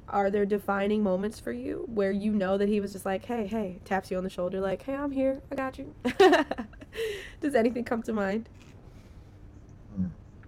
Are 0.09 0.31
there 0.31 0.47
defining 0.47 1.03
moments 1.03 1.39
for 1.39 1.53
you 1.53 1.85
where 1.93 2.11
you 2.11 2.33
know 2.33 2.59
that 2.59 2.69
he 2.69 2.81
was 2.81 2.93
just 2.93 3.07
like, 3.07 3.27
hey, 3.27 3.47
hey, 3.47 3.79
taps 3.85 4.11
you 4.11 4.17
on 4.17 4.25
the 4.25 4.31
shoulder, 4.31 4.61
like, 4.61 4.83
hey, 4.83 4.95
I'm 4.95 5.13
here, 5.13 5.41
I 5.53 5.55
got 5.55 5.79
you? 5.79 5.95
Does 7.41 7.55
anything 7.55 7.85
come 7.85 8.03
to 8.03 8.13
mind? 8.13 8.49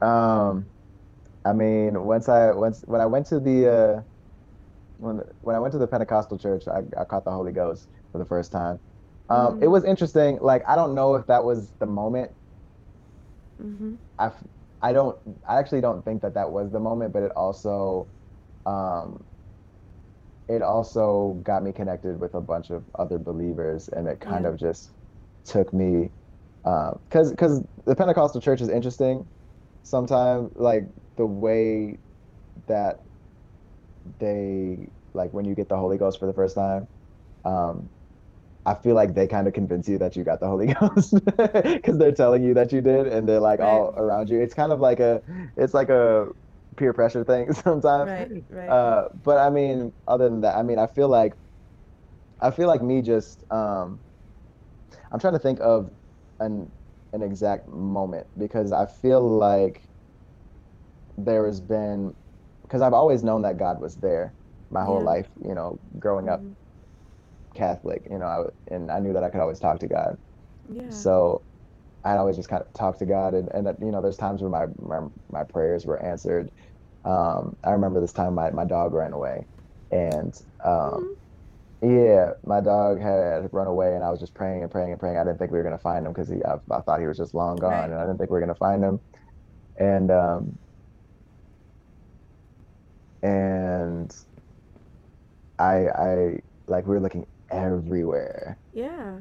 Um, 0.03 0.70
I 1.44 1.53
mean, 1.55 2.05
once 2.05 2.28
I 2.28 2.53
once 2.53 2.84
when 2.86 3.00
I 3.03 3.07
went 3.07 3.26
to 3.28 3.40
the 3.40 3.68
uh, 3.72 4.03
when 4.98 5.20
when 5.42 5.57
I 5.57 5.61
went 5.61 5.72
to 5.72 5.78
the 5.78 5.88
Pentecostal 5.88 6.38
church, 6.38 6.64
I, 6.68 6.80
I 7.00 7.05
caught 7.05 7.24
the 7.24 7.32
Holy 7.32 7.53
Ghost 7.53 7.88
for 8.12 8.18
the 8.18 8.26
first 8.26 8.53
time. 8.53 8.80
Um, 9.28 9.57
it 9.62 9.68
Mm, 9.68 9.68
was 9.68 9.84
interesting. 9.84 10.38
Like 10.40 10.62
I 10.68 10.76
don't 10.76 10.94
know 10.94 11.14
if 11.16 11.26
that 11.28 11.44
was 11.44 11.72
the 11.80 11.86
moment. 11.86 12.32
mm-hmm. 13.62 13.94
I 14.18 14.30
I 14.80 14.92
don't 14.92 15.18
I 15.48 15.59
actually 15.59 15.80
don't 15.80 16.05
think 16.05 16.22
that 16.22 16.34
that 16.34 16.50
was 16.53 16.70
the 16.72 16.80
moment, 16.80 17.12
but 17.12 17.22
it 17.22 17.32
also 17.36 18.11
um, 18.66 19.26
it 20.48 20.62
also 20.62 21.34
got 21.44 21.62
me 21.62 21.72
connected 21.72 22.20
with 22.20 22.34
a 22.34 22.40
bunch 22.40 22.70
of 22.70 22.84
other 22.98 23.18
believers, 23.18 23.88
and 23.88 24.07
it 24.09 24.20
kind 24.20 24.44
Yeah. 24.44 24.46
of 24.46 24.59
just 24.59 24.92
took 25.44 25.72
me 25.72 26.11
because 26.64 27.30
because 27.30 27.62
the 27.86 27.96
Pentecostal 27.96 28.40
church 28.40 28.61
is 28.61 28.68
interesting. 28.68 29.28
Sometimes 29.83 30.51
like 30.57 30.85
the 31.16 31.26
way 31.26 31.99
that 32.68 32.99
they 34.18 34.91
like 35.14 35.33
when 35.33 35.45
you 35.45 35.55
get 35.55 35.68
the 35.68 35.76
Holy 35.76 35.99
Ghost 35.99 36.18
for 36.18 36.26
the 36.26 36.33
first 36.33 36.55
time. 36.55 36.89
Um, 37.45 37.91
I 38.66 38.74
feel 38.74 38.95
like 38.95 39.14
they 39.14 39.28
kind 39.28 39.49
of 39.49 39.55
convince 39.55 39.89
you 39.89 39.99
that 39.99 40.16
you 40.16 40.24
got 40.24 40.41
the 40.41 40.49
Holy 40.49 40.74
Ghost 40.80 41.14
because 41.37 41.99
they're 41.99 42.12
telling 42.12 42.45
you 42.45 42.55
that 42.55 42.72
you 42.72 42.80
did, 42.83 43.09
and 43.09 43.28
they're 43.28 43.41
like 43.41 43.61
Right. 43.61 43.61
all 43.61 43.95
around 43.97 44.30
you. 44.30 44.41
It's 44.41 44.55
kind 44.55 44.72
of 44.72 44.80
like 44.80 45.01
a, 45.01 45.22
it's 45.57 45.74
like 45.74 45.91
a 45.91 46.28
peer 46.76 46.93
pressure 46.95 47.24
thing 47.24 47.53
sometimes. 47.55 48.11
Right, 48.11 48.45
right. 48.49 48.78
Uh, 48.78 49.05
but 49.24 49.39
I 49.39 49.51
mean, 49.51 49.93
other 50.07 50.28
than 50.30 50.43
that, 50.43 50.57
I 50.57 50.62
mean, 50.62 50.78
I 50.78 50.87
feel 50.89 51.09
like, 51.09 51.35
I 52.41 52.51
feel 52.51 52.66
like 52.68 52.83
me 52.83 53.03
just, 53.03 53.45
um, 53.51 54.03
I'm 55.11 55.20
trying 55.20 55.35
to 55.35 55.39
think 55.39 55.61
of 55.61 55.91
an 56.41 56.72
an 57.12 57.22
exact 57.22 57.68
moment 57.68 58.26
because 58.38 58.72
I 58.72 58.86
feel 58.86 59.26
like 59.38 59.82
there 61.18 61.46
has 61.46 61.60
been, 61.60 62.14
because 62.62 62.82
I've 62.82 62.94
always 62.94 63.22
known 63.24 63.42
that 63.42 63.58
God 63.58 63.80
was 63.80 63.96
there 63.96 64.34
my 64.70 64.84
whole 64.84 65.00
Yeah. 65.00 65.04
life. 65.04 65.28
You 65.44 65.54
know, 65.54 65.78
growing 65.98 66.28
up 66.28 66.40
Mhm. 66.40 66.56
Catholic, 67.54 68.06
you 68.10 68.18
know, 68.18 68.26
I, 68.26 68.74
and 68.74 68.90
I 68.90 69.00
knew 69.00 69.12
that 69.14 69.24
I 69.24 69.30
could 69.30 69.40
always 69.40 69.60
talk 69.60 69.80
to 69.80 69.88
God. 69.88 70.16
Yeah. 70.68 70.90
So 70.90 71.44
I'd 72.04 72.18
always 72.18 72.36
just 72.36 72.48
kind 72.48 72.62
of 72.62 72.72
talk 72.74 72.98
to 72.98 73.06
God, 73.06 73.34
and 73.34 73.48
and 73.54 73.66
that, 73.66 73.76
you 73.80 73.90
know, 73.92 74.02
there's 74.02 74.16
times 74.16 74.42
where 74.42 74.50
my 74.50 74.66
my, 74.78 75.08
my 75.30 75.44
prayers 75.44 75.86
were 75.86 76.02
answered. 76.02 76.50
Um, 77.04 77.56
I 77.64 77.72
remember 77.72 78.00
this 78.00 78.12
time 78.12 78.34
my, 78.34 78.50
my 78.52 78.64
dog 78.64 78.94
ran 78.94 79.12
away, 79.12 79.46
and 79.90 80.34
um, 80.64 81.04
Mhm. 81.04 81.16
Yeah, 81.83 82.33
my 82.45 82.61
dog 82.61 83.01
had 83.01 83.49
run 83.53 83.66
away, 83.66 83.95
and 83.95 84.05
I 84.05 84.11
was 84.11 84.20
just 84.20 84.35
praying 84.35 84.62
and 84.62 84.70
praying 84.70 84.93
and 84.93 85.01
praying. 85.01 85.16
I 85.18 85.24
didn't 85.24 85.39
think 85.39 85.51
we 85.51 85.59
were 85.59 85.64
gonna 85.64 85.78
find 85.78 86.07
him 86.07 86.12
because 86.12 86.30
I, 86.30 86.55
I 86.74 86.80
thought 86.83 87.01
he 87.01 87.07
was 87.07 87.18
just 87.18 87.35
long 87.35 87.59
gone, 87.59 87.91
Right. 87.91 87.91
and 87.91 87.99
I 88.01 88.03
didn't 88.07 88.18
think 88.18 88.30
we 88.30 88.35
were 88.35 88.41
gonna 88.41 88.55
find 88.55 88.85
him, 88.85 89.01
and 89.78 90.11
um, 90.11 90.59
and 93.22 94.12
I 95.59 95.89
I 95.89 96.39
like 96.66 96.87
we 96.87 96.95
were 96.95 97.01
looking 97.01 97.26
everywhere 97.51 98.59
Yeah. 98.72 99.20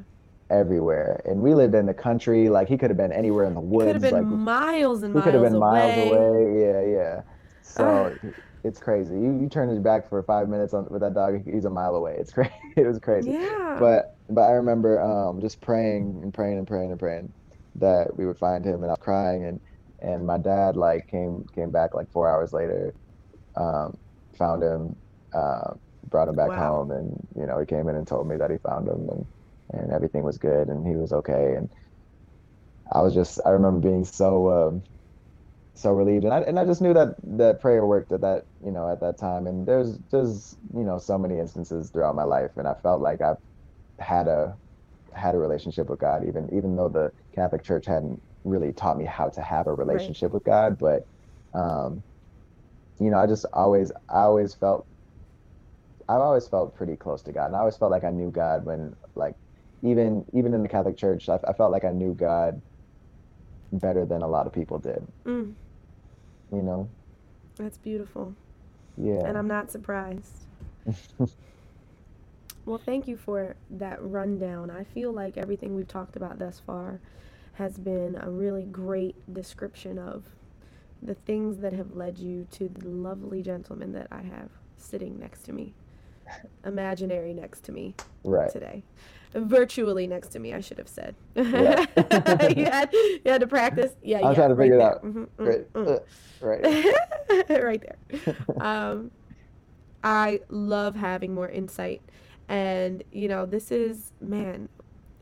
everywhere. 0.50 1.22
And 1.24 1.40
we 1.40 1.54
lived 1.54 1.74
in 1.74 1.86
the 1.86 1.94
country. 1.94 2.48
Like 2.48 2.68
he 2.68 2.76
could 2.78 2.90
have 2.90 2.96
been 2.96 3.12
anywhere 3.12 3.44
in 3.46 3.54
the 3.54 3.60
woods. 3.60 3.86
Could 3.86 4.02
have 4.02 4.02
been 4.02 4.28
Like 4.28 4.44
miles 4.44 5.02
and 5.02 5.12
he 5.14 5.22
could 5.22 5.34
have 5.34 5.42
miles 5.42 5.52
been 5.52 5.58
miles 5.58 5.96
away. 5.96 6.18
away. 6.18 6.60
Yeah, 6.60 6.80
yeah. 6.82 7.22
So 7.62 8.14
Ah. 8.22 8.32
it's 8.64 8.80
crazy. 8.80 9.14
You 9.14 9.40
you 9.40 9.48
turn 9.48 9.68
his 9.68 9.80
back 9.80 10.08
for 10.08 10.22
five 10.22 10.48
minutes 10.48 10.74
on 10.74 10.86
with 10.90 11.02
that 11.02 11.14
dog. 11.14 11.42
He's 11.44 11.64
a 11.64 11.70
mile 11.70 11.94
away. 11.96 12.16
It's 12.18 12.32
crazy. 12.34 12.52
It 12.76 12.86
was 12.86 12.98
crazy. 13.00 13.34
Yeah. 13.34 13.76
But 13.76 14.06
but 14.28 14.42
I 14.42 14.52
remember 14.52 15.00
um 15.02 15.40
just 15.40 15.60
praying 15.60 16.20
and 16.22 16.32
praying 16.34 16.58
and 16.58 16.66
praying 16.66 16.90
and 16.90 17.00
praying 17.00 17.32
that 17.76 18.16
we 18.16 18.26
would 18.26 18.38
find 18.38 18.64
him. 18.64 18.82
And 18.82 18.86
I 18.86 18.88
was 18.92 18.98
crying 19.00 19.44
and 19.46 19.60
and 20.00 20.26
my 20.26 20.38
dad 20.38 20.76
like 20.76 21.06
came 21.08 21.44
came 21.54 21.70
back 21.70 21.94
like 21.94 22.10
four 22.12 22.28
hours 22.30 22.52
later, 22.52 22.94
um, 23.56 23.94
found 24.38 24.62
him, 24.62 24.96
uh, 25.34 25.74
brought 26.10 26.28
him 26.28 26.36
back 26.36 26.54
Wow. 26.54 26.56
home 26.56 26.90
and 26.92 27.16
you 27.36 27.46
know, 27.46 27.58
he 27.60 27.66
came 27.66 27.88
in 27.88 27.96
and 27.96 28.06
told 28.06 28.28
me 28.28 28.36
that 28.38 28.50
he 28.50 28.58
found 28.58 28.88
him 28.88 29.08
and 29.10 29.26
and 29.72 29.92
everything 29.92 30.22
was 30.24 30.38
good 30.38 30.68
and 30.68 30.86
he 30.86 30.96
was 30.96 31.12
okay. 31.12 31.54
And 31.56 31.70
I 32.92 33.00
was 33.02 33.14
just, 33.14 33.40
I 33.46 33.50
remember 33.50 33.80
being 33.80 34.04
so, 34.04 34.50
um, 34.68 34.84
so 35.74 35.90
relieved. 35.92 36.24
And 36.24 36.34
I, 36.34 36.40
and 36.40 36.58
I 36.58 36.64
just 36.64 36.82
knew 36.82 36.94
that 36.94 37.16
that 37.38 37.60
prayer 37.60 37.86
worked 37.86 38.12
at 38.12 38.20
that, 38.20 38.44
you 38.64 38.70
know, 38.70 38.90
at 38.90 39.00
that 39.00 39.18
time. 39.18 39.46
And 39.46 39.66
there's 39.66 39.98
just, 40.10 40.56
you 40.74 40.84
know, 40.84 40.98
so 40.98 41.18
many 41.18 41.38
instances 41.38 41.90
throughout 41.90 42.14
my 42.14 42.24
life. 42.24 42.50
And 42.56 42.68
I 42.68 42.74
felt 42.82 43.00
like 43.00 43.20
I've 43.20 43.36
had 43.98 44.28
a, 44.28 44.56
had 45.14 45.34
a 45.34 45.38
relationship 45.38 45.88
with 45.88 46.00
God, 46.00 46.26
even, 46.26 46.48
even 46.54 46.76
though 46.76 46.88
the 46.88 47.10
Catholic 47.34 47.64
church 47.64 47.86
hadn't 47.86 48.20
really 48.44 48.72
taught 48.72 48.98
me 48.98 49.04
how 49.04 49.28
to 49.30 49.42
have 49.42 49.66
a 49.66 49.74
relationship 49.74 50.28
right. 50.28 50.34
with 50.34 50.44
God. 50.44 50.78
But, 50.78 51.02
um, 51.54 52.02
you 53.00 53.10
know, 53.10 53.18
I 53.18 53.26
just 53.26 53.46
always, 53.52 53.92
I 54.08 54.20
always 54.22 54.54
felt 54.54 54.86
I've 56.08 56.20
always 56.20 56.48
felt 56.48 56.74
pretty 56.74 56.96
close 56.96 57.22
to 57.22 57.32
God, 57.32 57.46
and 57.46 57.56
I 57.56 57.60
always 57.60 57.76
felt 57.76 57.90
like 57.90 58.04
I 58.04 58.10
knew 58.10 58.30
God 58.30 58.64
when, 58.64 58.94
like, 59.14 59.34
even 59.82 60.24
even 60.34 60.54
in 60.54 60.62
the 60.62 60.68
Catholic 60.68 60.96
Church, 60.96 61.28
I, 61.28 61.38
I 61.46 61.52
felt 61.54 61.72
like 61.72 61.84
I 61.84 61.92
knew 61.92 62.14
God 62.14 62.60
better 63.72 64.04
than 64.04 64.22
a 64.22 64.28
lot 64.28 64.46
of 64.46 64.52
people 64.52 64.78
did. 64.78 65.06
Mm. 65.26 65.54
You 66.52 66.62
know. 66.62 66.88
That's 67.56 67.78
beautiful. 67.78 68.34
Yeah. 68.96 69.24
And 69.24 69.36
I'm 69.38 69.48
not 69.48 69.70
surprised. 69.70 70.46
well, 72.66 72.80
thank 72.84 73.08
you 73.08 73.16
for 73.16 73.56
that 73.70 74.02
rundown. 74.02 74.70
I 74.70 74.84
feel 74.84 75.12
like 75.12 75.36
everything 75.36 75.74
we've 75.74 75.88
talked 75.88 76.16
about 76.16 76.38
thus 76.38 76.60
far 76.64 77.00
has 77.54 77.78
been 77.78 78.16
a 78.20 78.30
really 78.30 78.64
great 78.64 79.16
description 79.32 79.98
of 79.98 80.24
the 81.02 81.14
things 81.14 81.58
that 81.58 81.72
have 81.72 81.96
led 81.96 82.18
you 82.18 82.46
to 82.52 82.68
the 82.68 82.86
lovely 82.88 83.42
gentleman 83.42 83.92
that 83.92 84.08
I 84.10 84.22
have 84.22 84.48
sitting 84.76 85.18
next 85.18 85.42
to 85.44 85.52
me, 85.52 85.74
imaginary 86.64 87.34
next 87.34 87.64
to 87.64 87.72
me 87.72 87.94
right. 88.24 88.50
today 88.50 88.82
virtually 89.34 90.06
next 90.06 90.28
to 90.28 90.38
me. 90.38 90.52
I 90.54 90.60
should 90.60 90.78
have 90.78 90.88
said. 90.88 91.14
Yeah. 91.34 91.86
you, 92.56 92.64
had, 92.64 92.92
you 92.92 93.20
had 93.26 93.40
to 93.40 93.46
practice. 93.46 93.92
Yeah, 94.02 94.18
I'm 94.18 94.24
yeah, 94.24 94.34
trying 94.34 94.50
to 94.50 94.56
figure 94.56 94.78
right 94.78 94.84
it 94.84 94.92
out. 94.92 95.04
Mm-hmm, 95.04 95.44
right, 95.44 95.72
mm, 95.72 95.88
uh, 95.88 96.00
right, 96.40 97.62
right 97.64 97.82
there. 97.82 98.36
Um, 98.60 99.10
I 100.04 100.40
love 100.48 100.96
having 100.96 101.34
more 101.34 101.48
insight, 101.48 102.02
and 102.48 103.02
you 103.12 103.28
know, 103.28 103.46
this 103.46 103.70
is 103.70 104.12
man. 104.20 104.68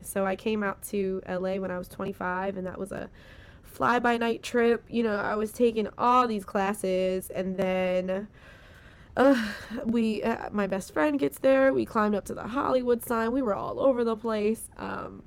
So 0.01 0.25
I 0.25 0.35
came 0.35 0.63
out 0.63 0.81
to 0.89 1.21
LA 1.29 1.55
when 1.55 1.69
I 1.69 1.77
was 1.77 1.87
25, 1.87 2.57
and 2.57 2.65
that 2.65 2.79
was 2.79 2.91
a 2.91 3.09
fly 3.61 3.99
by 3.99 4.17
night 4.17 4.41
trip. 4.41 4.83
You 4.89 5.03
know, 5.03 5.15
I 5.15 5.35
was 5.35 5.51
taking 5.51 5.87
all 5.97 6.27
these 6.27 6.43
classes, 6.43 7.29
and 7.29 7.55
then 7.55 8.27
uh, 9.17 9.47
we 9.85 10.23
uh, 10.23 10.49
my 10.51 10.67
best 10.67 10.93
friend 10.93 11.19
gets 11.19 11.39
there. 11.39 11.73
We 11.73 11.85
climbed 11.85 12.15
up 12.15 12.25
to 12.25 12.33
the 12.33 12.47
hollywood 12.47 13.03
sign. 13.03 13.31
We 13.31 13.41
were 13.41 13.55
all 13.55 13.79
over 13.79 14.03
the 14.03 14.15
place. 14.15 14.69
Um, 14.77 15.23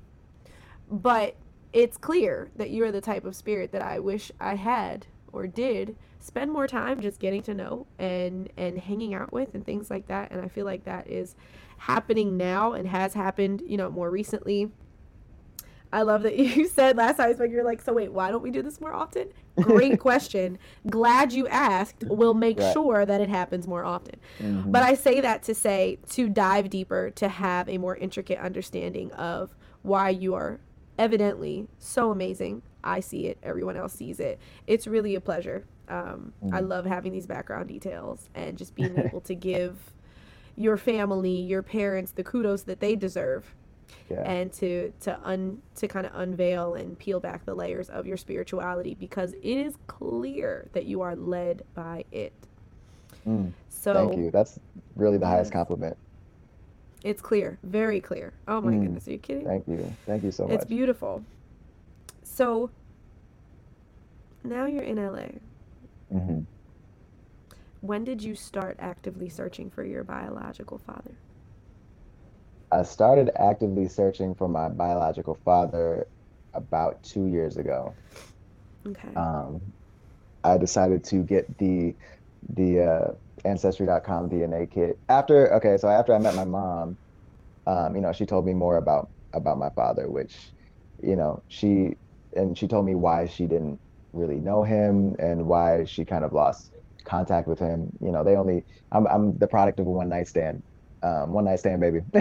but 0.89 1.35
it's 1.73 1.97
clear 1.97 2.49
that 2.55 2.71
you're 2.71 2.91
the 2.91 3.01
type 3.01 3.25
of 3.25 3.35
spirit 3.35 3.71
that 3.73 3.81
i 3.81 3.99
wish 3.99 4.31
i 4.39 4.55
had 4.55 5.07
or 5.33 5.45
did 5.45 5.95
spend 6.21 6.51
more 6.51 6.67
time 6.67 7.01
just 7.01 7.19
getting 7.19 7.41
to 7.43 7.53
know 7.53 7.85
and 7.99 8.49
and 8.57 8.79
hanging 8.79 9.13
out 9.13 9.31
with 9.31 9.53
and 9.53 9.65
things 9.65 9.89
like 9.89 10.07
that. 10.07 10.31
And 10.31 10.41
i 10.41 10.47
feel 10.47 10.65
like 10.65 10.85
that 10.85 11.07
is 11.07 11.35
happening 11.77 12.37
now 12.37 12.73
and 12.73 12.87
has 12.87 13.13
happened 13.13 13.61
you 13.65 13.77
know 13.77 13.91
more 13.91 14.09
recently 14.09 14.71
I 15.95 16.01
love 16.01 16.23
that 16.23 16.37
you 16.37 16.67
said 16.67 16.97
last 16.97 17.17
time, 17.17 17.35
but 17.37 17.49
you're 17.49 17.63
like, 17.63 17.81
so 17.81 17.93
wait, 17.93 18.11
why 18.11 18.29
don't 18.29 18.43
we 18.43 18.51
do 18.51 18.61
this 18.61 18.81
more 18.81 18.93
often? 18.93 19.29
Great 19.55 19.97
question. 20.01 20.59
Glad 20.89 21.31
you 21.31 21.47
asked. 21.47 22.03
We'll 22.03 22.33
make 22.33 22.59
right. 22.59 22.73
sure 22.73 23.05
that 23.05 23.21
it 23.21 23.29
happens 23.29 23.65
more 23.65 23.85
often. 23.85 24.19
Mm-hmm. 24.39 24.71
But 24.71 24.83
I 24.83 24.93
say 24.93 25.21
that 25.21 25.41
to 25.43 25.55
say, 25.55 25.99
to 26.09 26.27
dive 26.27 26.69
deeper, 26.69 27.11
to 27.11 27.29
have 27.29 27.69
a 27.69 27.77
more 27.77 27.95
intricate 27.95 28.39
understanding 28.39 29.09
of 29.13 29.55
why 29.83 30.09
you 30.09 30.33
are 30.33 30.59
evidently 30.99 31.67
so 31.79 32.11
amazing. 32.11 32.61
I 32.83 32.99
see 32.99 33.27
it, 33.27 33.37
everyone 33.41 33.77
else 33.77 33.93
sees 33.93 34.19
it. 34.19 34.37
It's 34.67 34.87
really 34.87 35.15
a 35.15 35.21
pleasure. 35.21 35.65
Um, 35.87 36.33
mm-hmm. 36.43 36.53
I 36.53 36.59
love 36.59 36.85
having 36.85 37.13
these 37.13 37.25
background 37.25 37.69
details 37.69 38.29
and 38.35 38.57
just 38.57 38.75
being 38.75 38.99
able 39.05 39.21
to 39.21 39.33
give 39.33 39.93
your 40.57 40.75
family, 40.75 41.39
your 41.39 41.63
parents, 41.63 42.11
the 42.11 42.23
kudos 42.23 42.63
that 42.63 42.81
they 42.81 42.97
deserve 42.97 43.55
yeah. 44.09 44.21
and 44.21 44.51
to 44.53 44.91
to 45.01 45.19
un 45.23 45.61
to 45.75 45.87
kind 45.87 46.05
of 46.05 46.13
unveil 46.15 46.75
and 46.75 46.97
peel 46.97 47.19
back 47.19 47.45
the 47.45 47.53
layers 47.53 47.89
of 47.89 48.05
your 48.05 48.17
spirituality 48.17 48.95
because 48.95 49.33
it 49.33 49.43
is 49.43 49.75
clear 49.87 50.67
that 50.73 50.85
you 50.85 51.01
are 51.01 51.15
led 51.15 51.63
by 51.73 52.03
it. 52.11 52.33
Mm, 53.27 53.51
so 53.69 53.93
thank 53.93 54.17
you. 54.17 54.31
That's 54.31 54.59
really 54.95 55.17
the 55.17 55.27
highest 55.27 55.51
compliment. 55.51 55.97
It's 57.03 57.21
clear, 57.21 57.59
very 57.63 58.01
clear. 58.01 58.33
Oh 58.47 58.61
my 58.61 58.71
mm, 58.71 58.81
goodness, 58.81 59.07
are 59.07 59.11
you 59.11 59.19
kidding? 59.19 59.45
Thank 59.45 59.67
you, 59.67 59.93
thank 60.05 60.23
you 60.23 60.31
so 60.31 60.47
much. 60.47 60.55
It's 60.55 60.65
beautiful. 60.65 61.23
So 62.23 62.69
now 64.43 64.65
you're 64.65 64.83
in 64.83 64.97
LA. 64.97 65.27
Mm-hmm. 66.13 66.41
When 67.81 68.03
did 68.03 68.23
you 68.23 68.35
start 68.35 68.77
actively 68.79 69.29
searching 69.29 69.69
for 69.69 69.83
your 69.83 70.03
biological 70.03 70.79
father? 70.79 71.11
I 72.75 72.83
started 72.83 73.31
actively 73.37 73.87
searching 73.87 74.35
for 74.35 74.49
my 74.49 74.67
biological 74.67 75.39
father 75.45 76.07
about 76.53 77.01
two 77.03 77.27
years 77.27 77.55
ago. 77.55 77.95
Okay. 78.85 79.13
Um, 79.15 79.61
I 80.43 80.57
decided 80.57 81.05
to 81.05 81.23
get 81.23 81.57
the 81.57 81.95
the 82.49 82.81
uh, 82.81 83.11
ancestry.com 83.45 84.29
DNA 84.29 84.69
kit 84.69 84.99
after. 85.07 85.53
Okay, 85.55 85.77
so 85.77 85.87
after 85.87 86.13
I 86.13 86.19
met 86.19 86.35
my 86.35 86.43
mom, 86.43 86.97
um, 87.65 87.95
you 87.95 88.01
know, 88.01 88.11
she 88.11 88.25
told 88.25 88.45
me 88.45 88.53
more 88.53 88.75
about 88.75 89.09
about 89.33 89.57
my 89.57 89.69
father, 89.69 90.09
which, 90.11 90.35
you 91.01 91.15
know, 91.15 91.43
she 91.47 91.93
and 92.35 92.57
she 92.57 92.67
told 92.67 92.85
me 92.85 92.95
why 92.95 93.25
she 93.27 93.47
didn't 93.47 93.79
really 94.11 94.41
know 94.41 94.63
him 94.63 95.15
and 95.17 95.45
why 95.47 95.85
she 95.85 96.03
kind 96.03 96.25
of 96.25 96.33
lost 96.33 96.71
contact 97.05 97.47
with 97.47 97.59
him. 97.59 97.89
You 98.01 98.11
know, 98.11 98.25
they 98.25 98.35
only 98.35 98.65
I'm 98.91 99.07
I'm 99.07 99.37
the 99.37 99.47
product 99.47 99.79
of 99.79 99.87
a 99.87 99.91
one 99.91 100.09
night 100.09 100.27
stand 100.27 100.61
um, 101.05 101.33
one 101.33 101.45
night 101.45 101.59
stand 101.59 101.81
baby. 101.81 101.99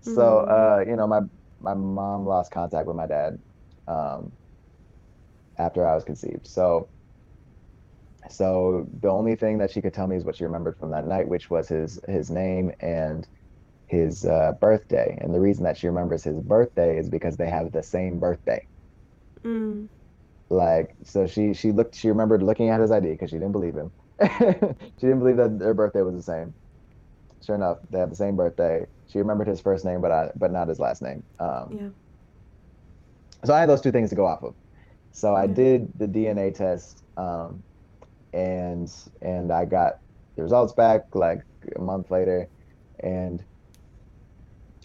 so 0.00 0.20
mm-hmm. 0.20 0.50
uh, 0.50 0.90
you 0.90 0.96
know, 0.96 1.06
my 1.06 1.20
my 1.60 1.74
mom 1.74 2.26
lost 2.26 2.52
contact 2.52 2.86
with 2.86 2.96
my 2.96 3.06
dad 3.06 3.38
um, 3.88 4.32
after 5.58 5.86
I 5.86 5.94
was 5.94 6.04
conceived. 6.04 6.46
So 6.46 6.88
so 8.30 8.86
the 9.00 9.08
only 9.08 9.36
thing 9.36 9.58
that 9.58 9.70
she 9.70 9.82
could 9.82 9.92
tell 9.92 10.06
me 10.06 10.16
is 10.16 10.24
what 10.24 10.36
she 10.36 10.44
remembered 10.44 10.76
from 10.78 10.90
that 10.92 11.06
night, 11.06 11.28
which 11.28 11.50
was 11.50 11.68
his 11.68 11.98
his 12.06 12.30
name 12.30 12.70
and 12.80 13.26
his 13.86 14.24
uh, 14.24 14.52
birthday. 14.60 15.18
And 15.20 15.34
the 15.34 15.40
reason 15.40 15.64
that 15.64 15.76
she 15.76 15.88
remembers 15.88 16.22
his 16.22 16.40
birthday 16.40 16.98
is 16.98 17.10
because 17.10 17.36
they 17.36 17.50
have 17.50 17.72
the 17.72 17.82
same 17.82 18.18
birthday. 18.20 18.66
Mm. 19.44 19.88
Like 20.50 20.94
so, 21.02 21.26
she 21.26 21.52
she 21.52 21.72
looked. 21.72 21.96
She 21.96 22.08
remembered 22.08 22.42
looking 22.42 22.68
at 22.68 22.80
his 22.80 22.92
ID 22.92 23.08
because 23.10 23.30
she 23.30 23.36
didn't 23.36 23.52
believe 23.52 23.74
him. 23.74 23.90
she 24.20 25.06
didn't 25.06 25.18
believe 25.18 25.38
that 25.38 25.58
their 25.58 25.74
birthday 25.74 26.02
was 26.02 26.14
the 26.14 26.22
same 26.22 26.54
sure 27.44 27.54
enough, 27.54 27.78
they 27.90 27.98
have 27.98 28.10
the 28.10 28.16
same 28.16 28.36
birthday. 28.36 28.86
She 29.06 29.18
remembered 29.18 29.48
his 29.48 29.60
first 29.60 29.84
name, 29.84 30.00
but 30.00 30.10
I, 30.10 30.30
but 30.36 30.52
not 30.52 30.68
his 30.68 30.78
last 30.78 31.02
name. 31.02 31.24
Um, 31.38 31.78
yeah. 31.78 31.88
So 33.44 33.54
I 33.54 33.60
had 33.60 33.68
those 33.68 33.80
two 33.82 33.92
things 33.92 34.10
to 34.10 34.16
go 34.16 34.26
off 34.26 34.42
of. 34.42 34.54
So 35.12 35.34
I 35.34 35.46
did 35.46 35.88
the 35.96 36.06
DNA 36.08 36.54
test, 36.54 37.02
um, 37.16 37.62
and 38.32 38.92
and 39.22 39.52
I 39.52 39.64
got 39.64 39.94
the 40.36 40.42
results 40.42 40.72
back 40.72 41.02
like 41.14 41.40
a 41.76 41.80
month 41.80 42.10
later, 42.10 42.48
and 43.02 43.44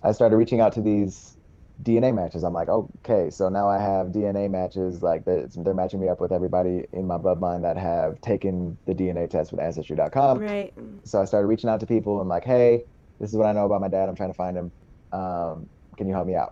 I 0.03 0.11
started 0.11 0.37
reaching 0.37 0.61
out 0.61 0.73
to 0.73 0.81
these 0.81 1.35
DNA 1.81 2.13
matches. 2.13 2.43
I'm 2.43 2.53
like, 2.53 2.67
okay, 2.67 3.29
so 3.29 3.47
now 3.47 3.69
I 3.69 3.79
have 3.79 4.07
DNA 4.07 4.49
matches. 4.49 5.01
Like 5.01 5.23
they're, 5.25 5.47
matching 5.73 5.99
me 5.99 6.09
up 6.09 6.19
with 6.19 6.31
everybody 6.31 6.83
in 6.91 7.07
my 7.07 7.17
bloodline 7.17 7.61
that 7.61 7.77
have 7.77 8.19
taken 8.21 8.77
the 8.85 8.93
DNA 8.93 9.29
test 9.29 9.51
with 9.51 9.61
Ancestry.com. 9.61 10.39
Right. 10.39 10.73
So 11.05 11.21
I 11.21 11.25
started 11.25 11.47
reaching 11.47 11.69
out 11.69 11.79
to 11.79 11.85
people. 11.85 12.19
I'm 12.19 12.27
like, 12.27 12.43
hey, 12.43 12.81
this 13.19 13.29
is 13.29 13.37
what 13.37 13.45
I 13.45 13.53
know 13.53 13.65
about 13.65 13.81
my 13.81 13.87
dad. 13.87 14.09
I'm 14.09 14.15
trying 14.15 14.31
to 14.31 14.35
find 14.35 14.57
him. 14.57 14.71
Um, 15.11 15.69
can 15.97 16.07
you 16.07 16.13
help 16.13 16.27
me 16.27 16.35
out? 16.35 16.49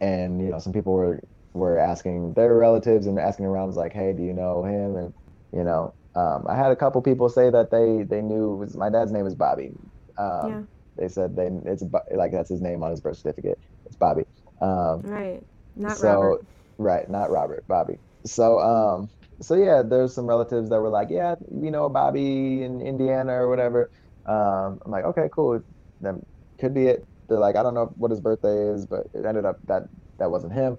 And 0.00 0.40
you 0.40 0.50
know, 0.50 0.58
some 0.58 0.72
people 0.72 0.94
were 0.94 1.20
were 1.52 1.78
asking 1.78 2.32
their 2.34 2.56
relatives 2.56 3.06
and 3.06 3.18
asking 3.18 3.44
around, 3.46 3.68
was 3.68 3.76
like, 3.76 3.92
hey, 3.92 4.12
do 4.12 4.22
you 4.22 4.32
know 4.32 4.64
him? 4.64 4.96
And 4.96 5.14
you 5.52 5.62
know, 5.62 5.94
um, 6.16 6.44
I 6.48 6.56
had 6.56 6.72
a 6.72 6.76
couple 6.76 7.02
people 7.02 7.28
say 7.28 7.50
that 7.50 7.70
they 7.70 8.04
they 8.04 8.22
knew 8.22 8.56
was 8.56 8.76
my 8.76 8.90
dad's 8.90 9.12
name 9.12 9.24
was 9.24 9.34
Bobby. 9.34 9.70
Um, 10.18 10.48
yeah 10.48 10.62
they 11.00 11.08
said 11.08 11.36
they 11.36 11.50
it's 11.66 11.84
like 12.12 12.32
that's 12.32 12.50
his 12.50 12.62
name 12.62 12.84
on 12.84 12.92
his 12.92 13.02
birth 13.02 13.18
certificate. 13.18 13.58
It's 13.86 13.96
Bobby. 13.96 14.24
Um, 14.62 15.04
right. 15.04 15.42
Not 15.76 15.98
so, 15.98 16.04
Robert. 16.04 16.46
Right, 16.78 17.08
not 17.10 17.30
Robert. 17.30 17.64
Bobby. 17.68 17.98
So 18.26 18.60
um, 18.60 19.10
so 19.42 19.56
yeah, 19.56 19.82
there's 19.88 20.14
some 20.14 20.26
relatives 20.26 20.70
that 20.70 20.80
were 20.80 20.90
like, 20.90 21.08
yeah, 21.10 21.36
you 21.62 21.72
know, 21.72 21.88
Bobby 21.90 22.62
in 22.64 22.82
Indiana 22.82 23.32
or 23.34 23.48
whatever. 23.50 23.90
Um, 24.26 24.80
I'm 24.84 24.92
like, 24.92 25.04
okay, 25.06 25.28
cool. 25.34 25.62
Then 26.00 26.22
could 26.60 26.74
be 26.74 26.86
it. 26.86 27.06
They're 27.28 27.38
like, 27.40 27.56
I 27.56 27.62
don't 27.64 27.74
know 27.74 27.92
what 27.96 28.12
his 28.12 28.20
birthday 28.20 28.68
is, 28.74 28.86
but 28.86 29.06
it 29.14 29.24
ended 29.26 29.46
up 29.46 29.58
that 29.68 29.84
that 30.18 30.30
wasn't 30.30 30.54
him. 30.54 30.78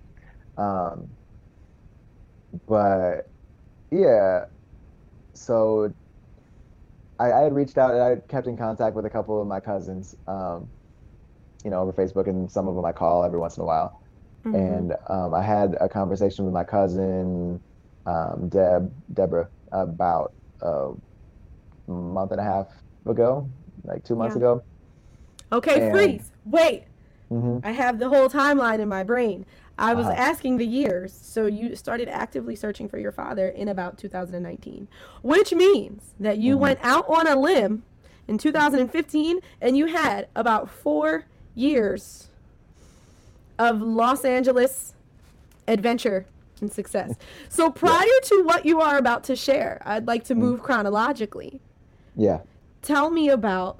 Um, 0.58 1.18
but 2.68 3.32
yeah, 3.92 4.46
so 5.36 5.94
I, 7.22 7.32
I 7.32 7.44
had 7.44 7.54
reached 7.54 7.78
out 7.78 7.92
and 7.94 8.02
I 8.02 8.16
kept 8.28 8.48
in 8.48 8.58
contact 8.58 8.96
with 8.96 9.06
a 9.06 9.10
couple 9.10 9.40
of 9.40 9.48
my 9.48 9.60
cousins, 9.60 10.16
um, 10.28 10.68
you 11.64 11.70
know, 11.70 11.82
over 11.82 11.94
Facebook, 11.94 12.28
and 12.28 12.52
some 12.52 12.68
of 12.68 12.76
them 12.76 12.84
I 12.84 12.92
call 12.92 13.24
every 13.24 13.38
once 13.38 13.58
in 13.58 13.62
a 13.62 13.66
while. 13.66 14.02
Mm-hmm. 14.44 14.56
And 14.56 14.94
um, 15.08 15.34
I 15.36 15.44
had 15.44 15.78
a 15.80 15.88
conversation 15.88 16.46
with 16.46 16.54
my 16.54 16.64
cousin, 16.64 17.62
um, 18.08 18.50
Deb, 18.50 18.92
Deborah, 19.14 19.48
about 19.72 20.34
a 20.62 20.94
month 21.88 22.32
and 22.32 22.42
a 22.42 22.44
half 22.44 22.68
ago, 23.06 23.48
like 23.84 24.04
two 24.04 24.16
months 24.16 24.34
yeah. 24.36 24.40
ago. 24.40 24.64
Okay, 25.52 25.82
and, 25.82 25.92
freeze. 25.92 26.32
Wait. 26.46 26.86
Mm-hmm. 27.32 27.66
I 27.66 27.72
have 27.72 28.00
the 28.00 28.10
whole 28.10 28.30
timeline 28.30 28.80
in 28.80 28.90
my 28.90 29.04
brain. 29.04 29.46
I 29.82 29.96
was 29.96 30.06
uh-huh. 30.06 30.16
asking 30.16 30.58
the 30.58 30.66
years. 30.66 31.12
So 31.12 31.48
you 31.48 31.76
started 31.76 32.08
actively 32.08 32.56
searching 32.56 32.88
for 32.88 33.00
your 33.00 33.12
father 33.12 33.50
in 33.50 33.68
about 33.68 33.98
2019, 33.98 34.88
which 35.24 35.52
means 35.54 36.14
that 36.20 36.38
you 36.38 36.54
mm-hmm. 36.54 36.62
went 36.62 36.80
out 36.84 37.10
on 37.10 37.28
a 37.28 37.36
limb 37.36 37.84
in 38.28 38.38
2015 38.38 39.40
and 39.60 39.76
you 39.76 39.88
had 39.88 40.28
about 40.36 40.70
four 40.70 41.26
years 41.56 42.30
of 43.58 43.82
Los 43.82 44.24
Angeles 44.24 44.94
adventure 45.68 46.28
and 46.62 46.72
success. 46.72 47.16
So 47.50 47.72
prior 47.72 48.06
yeah. 48.06 48.28
to 48.30 48.44
what 48.44 48.66
you 48.68 48.82
are 48.82 49.00
about 49.00 49.24
to 49.26 49.36
share, 49.36 49.82
I'd 49.84 50.06
like 50.06 50.24
to 50.26 50.36
mm. 50.36 50.40
move 50.40 50.62
chronologically. 50.62 51.60
Yeah. 52.16 52.42
Tell 52.84 53.10
me 53.10 53.30
about 53.30 53.80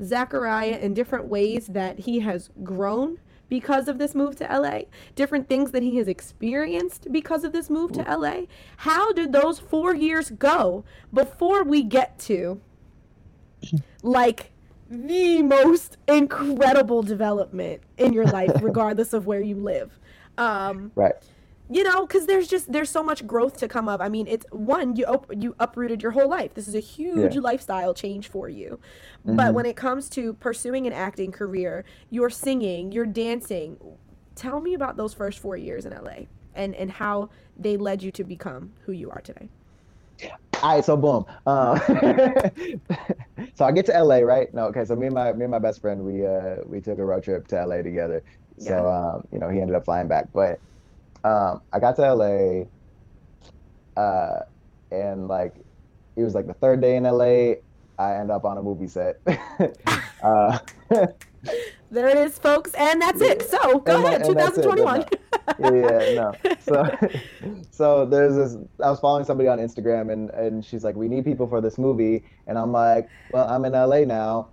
Zachariah 0.00 0.78
in 0.78 0.94
different 0.94 1.26
ways 1.26 1.66
that 1.66 2.00
he 2.00 2.20
has 2.20 2.50
grown 2.62 3.18
because 3.48 3.88
of 3.88 3.98
this 3.98 4.14
move 4.14 4.36
to 4.36 4.44
LA, 4.44 4.82
different 5.14 5.48
things 5.48 5.70
that 5.72 5.82
he 5.82 5.96
has 5.96 6.08
experienced 6.08 7.08
because 7.12 7.44
of 7.44 7.52
this 7.52 7.70
move 7.70 7.92
to 7.92 8.02
LA. 8.02 8.42
How 8.78 9.12
did 9.12 9.32
those 9.32 9.58
four 9.58 9.94
years 9.94 10.30
go 10.30 10.84
before 11.12 11.62
we 11.62 11.82
get 11.82 12.18
to 12.20 12.60
like 14.02 14.50
the 14.90 15.42
most 15.42 15.96
incredible 16.08 17.02
development 17.02 17.82
in 17.98 18.12
your 18.12 18.26
life, 18.26 18.52
regardless 18.62 19.12
of 19.12 19.26
where 19.26 19.40
you 19.40 19.56
live? 19.56 19.98
Um, 20.36 20.90
right 20.94 21.14
you 21.70 21.82
know 21.82 22.06
because 22.06 22.26
there's 22.26 22.46
just 22.46 22.70
there's 22.70 22.90
so 22.90 23.02
much 23.02 23.26
growth 23.26 23.56
to 23.56 23.66
come 23.66 23.88
up 23.88 24.00
i 24.00 24.08
mean 24.08 24.26
it's 24.26 24.44
one 24.50 24.94
you 24.96 25.04
op- 25.06 25.30
you 25.36 25.54
uprooted 25.58 26.02
your 26.02 26.12
whole 26.12 26.28
life 26.28 26.52
this 26.54 26.68
is 26.68 26.74
a 26.74 26.80
huge 26.80 27.34
yeah. 27.34 27.40
lifestyle 27.40 27.94
change 27.94 28.28
for 28.28 28.48
you 28.48 28.78
mm-hmm. 29.26 29.36
but 29.36 29.54
when 29.54 29.64
it 29.64 29.76
comes 29.76 30.08
to 30.08 30.34
pursuing 30.34 30.86
an 30.86 30.92
acting 30.92 31.32
career 31.32 31.84
you're 32.10 32.30
singing 32.30 32.92
you're 32.92 33.06
dancing 33.06 33.78
tell 34.34 34.60
me 34.60 34.74
about 34.74 34.96
those 34.96 35.14
first 35.14 35.38
four 35.38 35.56
years 35.56 35.86
in 35.86 35.92
la 35.92 36.12
and 36.54 36.74
and 36.74 36.90
how 36.90 37.30
they 37.56 37.76
led 37.76 38.02
you 38.02 38.10
to 38.10 38.24
become 38.24 38.72
who 38.84 38.92
you 38.92 39.10
are 39.10 39.20
today 39.20 39.48
all 40.62 40.76
right, 40.76 40.84
so 40.84 40.96
boom. 40.96 41.26
Uh, 41.46 41.78
so 43.54 43.64
I 43.64 43.72
get 43.72 43.84
to 43.86 44.02
LA, 44.02 44.18
right? 44.18 44.52
No, 44.54 44.66
okay. 44.66 44.84
So 44.84 44.96
me 44.96 45.06
and 45.06 45.14
my 45.14 45.32
me 45.32 45.44
and 45.44 45.50
my 45.50 45.58
best 45.58 45.80
friend, 45.80 46.02
we 46.02 46.24
uh 46.24 46.56
we 46.64 46.80
took 46.80 46.98
a 46.98 47.04
road 47.04 47.24
trip 47.24 47.48
to 47.48 47.66
LA 47.66 47.82
together. 47.82 48.22
So 48.58 48.88
um, 48.88 49.26
you 49.32 49.40
know, 49.40 49.50
he 49.50 49.60
ended 49.60 49.74
up 49.74 49.84
flying 49.84 50.08
back, 50.08 50.28
but 50.32 50.60
um, 51.24 51.62
I 51.72 51.80
got 51.80 51.96
to 51.96 52.14
LA, 52.14 52.64
uh, 54.00 54.40
and 54.92 55.26
like 55.26 55.56
it 56.16 56.22
was 56.22 56.34
like 56.34 56.46
the 56.46 56.54
third 56.54 56.80
day 56.80 56.96
in 56.96 57.04
LA. 57.04 57.54
I 57.98 58.16
end 58.16 58.30
up 58.30 58.44
on 58.44 58.58
a 58.58 58.62
movie 58.62 58.88
set. 58.88 59.20
uh, 60.22 60.58
there 61.90 62.08
it 62.08 62.16
is, 62.18 62.38
folks, 62.38 62.74
and 62.74 63.00
that's 63.00 63.20
it. 63.20 63.48
So 63.48 63.78
go 63.78 63.96
and 63.96 64.04
ahead, 64.04 64.24
2021. 64.24 65.04
yeah, 65.60 65.70
yeah, 65.70 66.14
no. 66.14 66.32
So, 66.60 67.08
so 67.70 68.06
there's 68.06 68.34
this. 68.34 68.56
I 68.82 68.90
was 68.90 69.00
following 69.00 69.24
somebody 69.24 69.48
on 69.48 69.58
Instagram, 69.58 70.12
and 70.12 70.30
and 70.30 70.64
she's 70.64 70.84
like, 70.84 70.96
"We 70.96 71.08
need 71.08 71.24
people 71.24 71.46
for 71.46 71.60
this 71.60 71.78
movie," 71.78 72.24
and 72.46 72.58
I'm 72.58 72.72
like, 72.72 73.08
"Well, 73.32 73.48
I'm 73.48 73.64
in 73.64 73.72
LA 73.72 74.04
now 74.04 74.48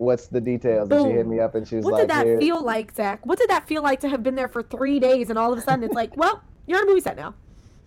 what's 0.00 0.28
the 0.28 0.40
details? 0.40 0.88
Boom. 0.88 0.98
And 1.00 1.10
she 1.10 1.16
hit 1.16 1.26
me 1.26 1.40
up 1.40 1.54
and 1.54 1.68
she 1.68 1.76
was 1.76 1.84
what 1.84 1.92
like, 1.92 2.08
What 2.08 2.24
did 2.24 2.34
that 2.34 2.40
feel 2.40 2.64
like, 2.64 2.94
Zach? 2.94 3.24
What 3.26 3.38
did 3.38 3.50
that 3.50 3.68
feel 3.68 3.82
like 3.82 4.00
to 4.00 4.08
have 4.08 4.22
been 4.22 4.34
there 4.34 4.48
for 4.48 4.62
three 4.62 4.98
days 4.98 5.28
and 5.28 5.38
all 5.38 5.52
of 5.52 5.58
a 5.58 5.62
sudden 5.62 5.84
it's 5.84 5.94
like, 5.94 6.16
well, 6.16 6.42
you're 6.66 6.78
on 6.78 6.84
a 6.84 6.86
movie 6.86 7.00
set 7.00 7.16
now. 7.16 7.34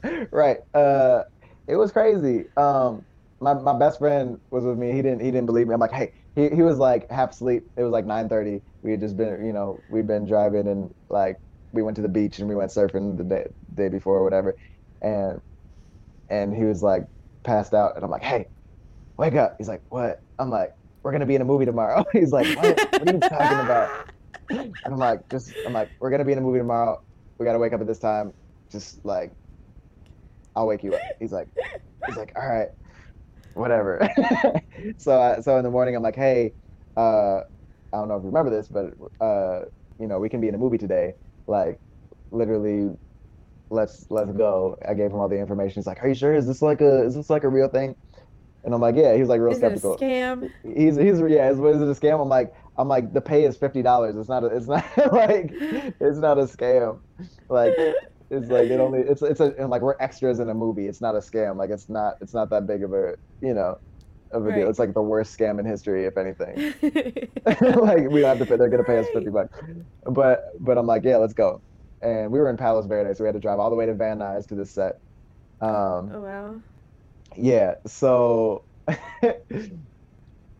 Right. 0.32 0.58
Uh, 0.74 1.24
it 1.66 1.78
was 1.78 1.94
crazy. 1.94 2.44
Um, 2.58 3.06
my, 3.40 3.54
my 3.54 3.78
best 3.80 4.00
friend 4.00 4.38
was 4.52 4.66
with 4.66 4.78
me. 4.78 4.92
He 4.92 5.02
didn't 5.02 5.22
he 5.22 5.32
didn't 5.32 5.46
believe 5.46 5.66
me. 5.66 5.74
I'm 5.74 5.80
like, 5.80 5.94
hey, 5.94 6.12
he, 6.36 6.50
he 6.50 6.62
was 6.62 6.78
like 6.78 7.10
half 7.10 7.32
asleep. 7.32 7.64
It 7.78 7.84
was 7.84 7.94
like 7.94 8.06
9:30. 8.06 8.62
We 8.82 8.92
had 8.92 9.00
just 9.00 9.16
been, 9.16 9.46
you 9.46 9.54
know, 9.54 9.80
we'd 9.90 10.06
been 10.06 10.26
driving 10.26 10.68
and 10.68 10.94
like 11.08 11.38
we 11.72 11.82
went 11.84 11.96
to 11.96 12.02
the 12.02 12.10
beach 12.10 12.40
and 12.40 12.50
we 12.50 12.56
went 12.56 12.70
surfing 12.70 13.16
the 13.18 13.24
day 13.24 13.48
day 13.76 13.88
before 13.88 14.18
or 14.18 14.26
whatever, 14.26 14.58
and 15.02 15.40
and 16.30 16.54
he 16.54 16.66
was 16.66 16.84
like 16.84 17.06
passed 17.44 17.74
out 17.74 17.96
and 17.96 18.04
I'm 18.04 18.12
like, 18.12 18.24
hey, 18.24 18.48
wake 19.16 19.36
up. 19.36 19.56
He's 19.58 19.70
like, 19.70 19.84
what? 19.88 20.22
I'm 20.38 20.50
like, 20.50 20.74
we're 21.04 21.12
gonna 21.12 21.26
be 21.26 21.36
in 21.36 21.42
a 21.42 21.46
movie 21.46 21.66
tomorrow. 21.66 22.06
He's 22.14 22.32
like, 22.32 22.48
what? 22.58 22.78
what 22.78 23.10
are 23.10 23.14
you 23.14 23.20
talking 23.20 23.60
about? 23.60 24.10
And 24.50 24.74
I'm 24.86 24.98
like, 24.98 25.30
just, 25.30 25.54
I'm 25.66 25.74
like, 25.74 25.90
we're 26.00 26.10
gonna 26.10 26.26
be 26.26 26.32
in 26.32 26.38
a 26.38 26.42
movie 26.42 26.60
tomorrow. 26.60 27.02
We 27.38 27.46
gotta 27.46 27.60
wake 27.60 27.74
up 27.74 27.82
at 27.82 27.88
this 27.88 28.00
time. 28.00 28.34
Just 28.72 29.04
like, 29.06 29.34
I'll 30.56 30.68
wake 30.68 30.84
you 30.84 30.96
up. 30.96 31.02
He's 31.20 31.32
like, 31.32 31.48
he's 32.08 32.16
like, 32.16 32.32
all 32.36 32.48
right, 32.48 32.70
whatever. 33.54 34.08
so, 34.98 35.20
I, 35.20 35.42
so 35.42 35.58
in 35.58 35.64
the 35.64 35.70
morning, 35.70 35.96
I'm 35.96 36.04
like, 36.04 36.16
hey, 36.16 36.54
uh, 36.96 37.40
I 37.40 37.98
don't 37.98 38.08
know 38.08 38.16
if 38.16 38.24
you 38.24 38.30
remember 38.30 38.50
this, 38.50 38.68
but 38.68 38.94
uh, 39.24 39.66
you 40.00 40.08
know, 40.08 40.20
we 40.20 40.30
can 40.30 40.42
be 40.42 40.48
in 40.48 40.56
a 40.56 40.58
movie 40.58 40.78
today. 40.78 41.14
Like, 41.48 41.80
literally, 42.32 42.96
let's 43.70 44.06
let's 44.10 44.32
go. 44.32 44.78
I 44.88 44.94
gave 44.94 45.12
him 45.12 45.18
all 45.18 45.28
the 45.28 45.38
information. 45.38 45.82
He's 45.82 45.88
like, 45.88 46.04
are 46.04 46.08
you 46.08 46.16
sure? 46.16 46.34
Is 46.34 46.48
this 46.48 46.62
like 46.62 46.82
a 46.82 47.04
is 47.04 47.16
this 47.16 47.30
like 47.30 47.44
a 47.44 47.50
real 47.50 47.68
thing? 47.68 47.96
And 48.64 48.74
I'm 48.74 48.82
like, 48.82 48.96
yeah. 48.96 49.16
He's 49.16 49.28
like 49.28 49.42
real 49.42 49.52
is 49.52 49.58
skeptical. 49.58 49.96
It 49.96 50.02
a 50.02 50.06
scam. 50.06 50.52
He's 50.64 50.96
he's 50.96 51.20
yeah. 51.20 51.50
Is, 51.50 51.60
is 51.60 51.82
it 51.82 51.88
a 51.88 52.00
scam? 52.00 52.22
I'm 52.22 52.30
like 52.30 52.54
I'm 52.78 52.88
like 52.88 53.14
the 53.14 53.22
pay 53.22 53.46
is 53.46 53.58
fifty 53.58 53.82
dollars. 53.82 54.16
It's 54.16 54.30
not 54.30 54.44
a, 54.44 54.48
it's 54.48 54.68
not 54.68 54.86
like 55.14 55.50
it's 55.52 56.18
not 56.18 56.38
a 56.38 56.44
scam. 56.44 57.00
Like 57.50 57.74
it's 58.30 58.50
like 58.50 58.70
it 58.70 58.80
only 58.80 59.00
it's 59.00 59.22
it's 59.22 59.42
a 59.42 59.54
and 59.60 59.70
like 59.70 59.82
we're 59.82 59.98
extras 60.00 60.40
in 60.40 60.50
a 60.50 60.54
movie. 60.54 60.88
It's 60.88 61.02
not 61.02 61.16
a 61.16 61.20
scam. 61.20 61.58
Like 61.58 61.70
it's 61.70 61.90
not 61.90 62.18
it's 62.22 62.34
not 62.34 62.50
that 62.52 62.66
big 62.66 62.84
of 62.84 62.94
a 62.94 63.16
you 63.42 63.54
know 63.54 63.78
of 64.32 64.46
a 64.46 64.50
right. 64.50 64.56
deal. 64.56 64.70
It's 64.70 64.80
like 64.80 64.94
the 64.94 65.02
worst 65.02 65.38
scam 65.38 65.60
in 65.60 65.66
history, 65.66 66.06
if 66.06 66.18
anything. 66.18 66.74
like 67.82 68.10
we 68.10 68.22
don't 68.22 68.38
have 68.38 68.40
to 68.40 68.46
pay. 68.46 68.56
They're 68.56 68.70
gonna 68.70 68.84
pay 68.84 69.00
us 69.00 69.08
fifty 69.14 69.30
bucks. 69.30 69.60
But 70.06 70.54
but 70.64 70.78
I'm 70.78 70.88
like 70.88 71.04
yeah, 71.04 71.18
let's 71.18 71.34
go. 71.34 71.62
And 72.02 72.32
we 72.32 72.40
were 72.40 72.50
in 72.50 72.58
Palos 72.58 72.86
Verdes, 72.86 73.18
so 73.18 73.24
we 73.24 73.28
had 73.28 73.34
to 73.34 73.40
drive 73.40 73.60
all 73.60 73.70
the 73.70 73.76
way 73.76 73.86
to 73.86 73.94
Van 73.94 74.20
Nuys 74.20 74.48
to 74.48 74.56
this 74.56 74.72
set. 74.72 75.00
Um, 75.62 76.12
oh 76.14 76.22
wow 76.22 76.62
yeah 77.38 77.76
so 77.88 78.66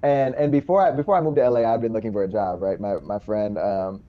and 0.04 0.36
and 0.36 0.52
before 0.52 0.86
i 0.86 0.92
before 0.92 1.16
i 1.16 1.22
moved 1.22 1.38
to 1.38 1.50
la 1.50 1.74
i'd 1.74 1.82
been 1.82 1.94
looking 1.94 2.12
for 2.12 2.24
a 2.24 2.30
job 2.32 2.62
right? 2.62 2.80
My 2.80 2.96
my 3.02 3.20
friend 3.20 3.58
um 3.58 4.04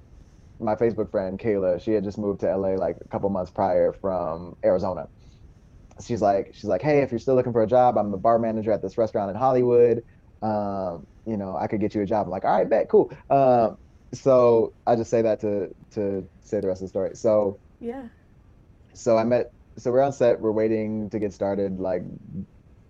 my 0.61 0.77
facebook 0.77 1.11
friend 1.11 1.39
kayla 1.39 1.83
she 1.83 1.93
had 1.93 2.05
just 2.05 2.19
moved 2.19 2.41
to 2.41 2.57
la 2.57 2.71
like 2.71 2.97
a 3.05 3.09
couple 3.09 3.31
months 3.31 3.51
prior 3.53 3.93
from 3.93 4.55
arizona. 4.65 5.09
She's 6.05 6.23
like 6.23 6.49
she's 6.55 6.71
like 6.71 6.83
hey 6.83 7.01
if 7.03 7.13
you're 7.13 7.19
still 7.21 7.35
looking 7.37 7.53
for 7.53 7.63
a 7.63 7.67
job 7.69 7.99
i'm 7.99 8.11
the 8.11 8.17
bar 8.19 8.39
manager 8.39 8.73
at 8.73 8.83
this 8.83 8.99
restaurant 8.99 9.31
in 9.31 9.37
hollywood. 9.37 10.03
Um 10.43 11.07
you 11.27 11.37
know 11.37 11.57
i 11.57 11.67
could 11.69 11.81
get 11.81 11.95
you 11.95 12.03
a 12.03 12.07
job. 12.07 12.27
I'm 12.27 12.31
like 12.31 12.45
all 12.45 12.57
right 12.57 12.69
bet 12.69 12.89
cool. 12.91 13.13
Um 13.31 13.77
so 14.15 14.75
i 14.87 14.97
just 14.97 15.11
say 15.11 15.23
that 15.23 15.41
to 15.41 15.71
to 15.93 16.29
say 16.41 16.61
the 16.61 16.69
rest 16.69 16.83
of 16.83 16.87
the 16.87 16.91
story. 16.91 17.15
So 17.17 17.61
yeah. 17.81 18.09
So 18.95 19.17
i 19.17 19.25
met 19.25 19.47
so 19.79 19.91
we're 19.91 20.03
on 20.03 20.13
set 20.13 20.41
we're 20.41 20.53
waiting 20.53 21.11
to 21.11 21.19
get 21.19 21.33
started 21.33 21.81
like 21.81 22.03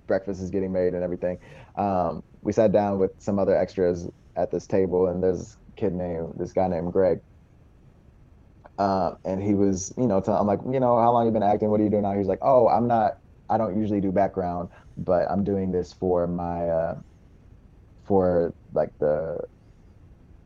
breakfast 0.07 0.41
is 0.41 0.51
getting 0.51 0.73
made 0.73 0.95
and 0.95 1.03
everything. 1.03 1.39
Um, 1.77 2.23
we 2.43 2.53
sat 2.53 2.73
down 2.73 2.99
with 2.99 3.13
some 3.19 3.39
other 3.39 3.57
extras 3.57 4.09
at 4.37 4.51
this 4.51 4.67
table, 4.67 5.07
and 5.07 5.23
there's 5.23 5.57
a 5.69 5.81
kid 5.81 5.93
named 5.93 6.35
this 6.37 6.53
guy 6.53 6.69
named 6.69 6.93
Greg. 6.93 7.21
Uh, 8.79 9.15
and 9.25 9.43
he 9.43 9.55
was, 9.55 9.93
you 9.97 10.07
know, 10.07 10.21
t- 10.21 10.33
I'm 10.33 10.47
like, 10.47 10.61
you 10.71 10.81
know, 10.81 10.99
how 10.99 11.13
long 11.13 11.27
you 11.27 11.33
been 11.33 11.43
acting? 11.43 11.71
What 11.71 11.81
are 11.81 11.85
you 11.85 11.91
doing 11.91 12.03
now? 12.03 12.17
He's 12.17 12.27
like, 12.27 12.41
oh, 12.43 12.69
I'm 12.69 12.89
not, 12.89 13.13
I 13.49 13.57
don't 13.57 13.79
usually 13.79 14.01
do 14.01 14.11
background, 14.11 14.69
but 14.97 15.31
I'm 15.31 15.45
doing 15.45 15.71
this 15.71 15.93
for 15.93 16.27
my, 16.27 16.69
uh, 16.69 17.01
for 18.05 18.53
like 18.73 18.91
the, 18.99 19.39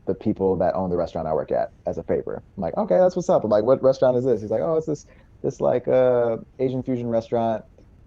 the 0.07 0.15
people 0.15 0.57
that 0.59 0.75
own 0.75 0.91
the 0.91 0.97
restaurant 0.97 1.27
I 1.27 1.33
work 1.33 1.51
at 1.53 1.73
as 1.87 1.99
a 1.99 2.03
favor. 2.05 2.43
I'm 2.57 2.63
like, 2.63 2.77
okay, 2.77 2.99
that's 2.99 3.17
what's 3.17 3.31
up. 3.31 3.45
I'm 3.45 3.51
like, 3.51 3.65
what 3.65 3.83
restaurant 3.83 4.17
is 4.17 4.25
this? 4.25 4.43
He's 4.43 4.51
like, 4.51 4.63
oh, 4.63 4.77
it's 4.77 4.87
this, 4.87 5.07
this 5.43 5.61
like 5.61 5.89
uh, 5.89 6.37
Asian 6.59 6.83
fusion 6.83 7.09
restaurant 7.09 7.65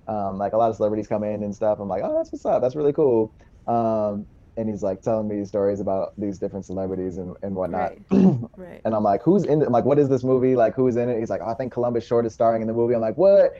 um, 0.07 0.37
like 0.37 0.53
a 0.53 0.57
lot 0.57 0.69
of 0.69 0.75
celebrities 0.75 1.07
come 1.07 1.23
in 1.23 1.43
and 1.43 1.55
stuff. 1.55 1.79
I'm 1.79 1.87
like, 1.87 2.03
oh, 2.03 2.15
that's 2.17 2.31
what's 2.31 2.45
up. 2.45 2.61
That's 2.61 2.75
really 2.75 2.93
cool. 2.93 3.33
Um, 3.67 4.25
and 4.57 4.69
he's 4.69 4.83
like 4.83 5.01
telling 5.01 5.27
me 5.27 5.45
stories 5.45 5.79
about 5.79 6.13
these 6.17 6.37
different 6.37 6.65
celebrities 6.65 7.17
and, 7.17 7.35
and 7.41 7.55
whatnot. 7.55 7.93
Right. 8.11 8.37
right. 8.57 8.81
And 8.83 8.93
I'm 8.93 9.03
like, 9.03 9.21
who's 9.21 9.45
in 9.45 9.61
it? 9.61 9.65
I'm 9.65 9.71
like, 9.71 9.85
what 9.85 9.97
is 9.97 10.09
this 10.09 10.23
movie? 10.23 10.55
Like, 10.55 10.75
who's 10.75 10.97
in 10.97 11.09
it? 11.09 11.19
He's 11.19 11.29
like, 11.29 11.41
oh, 11.43 11.49
I 11.49 11.53
think 11.53 11.71
Columbus 11.71 12.05
Short 12.05 12.25
is 12.25 12.33
starring 12.33 12.61
in 12.61 12.67
the 12.67 12.73
movie. 12.73 12.93
I'm 12.93 13.01
like, 13.01 13.17
what? 13.17 13.53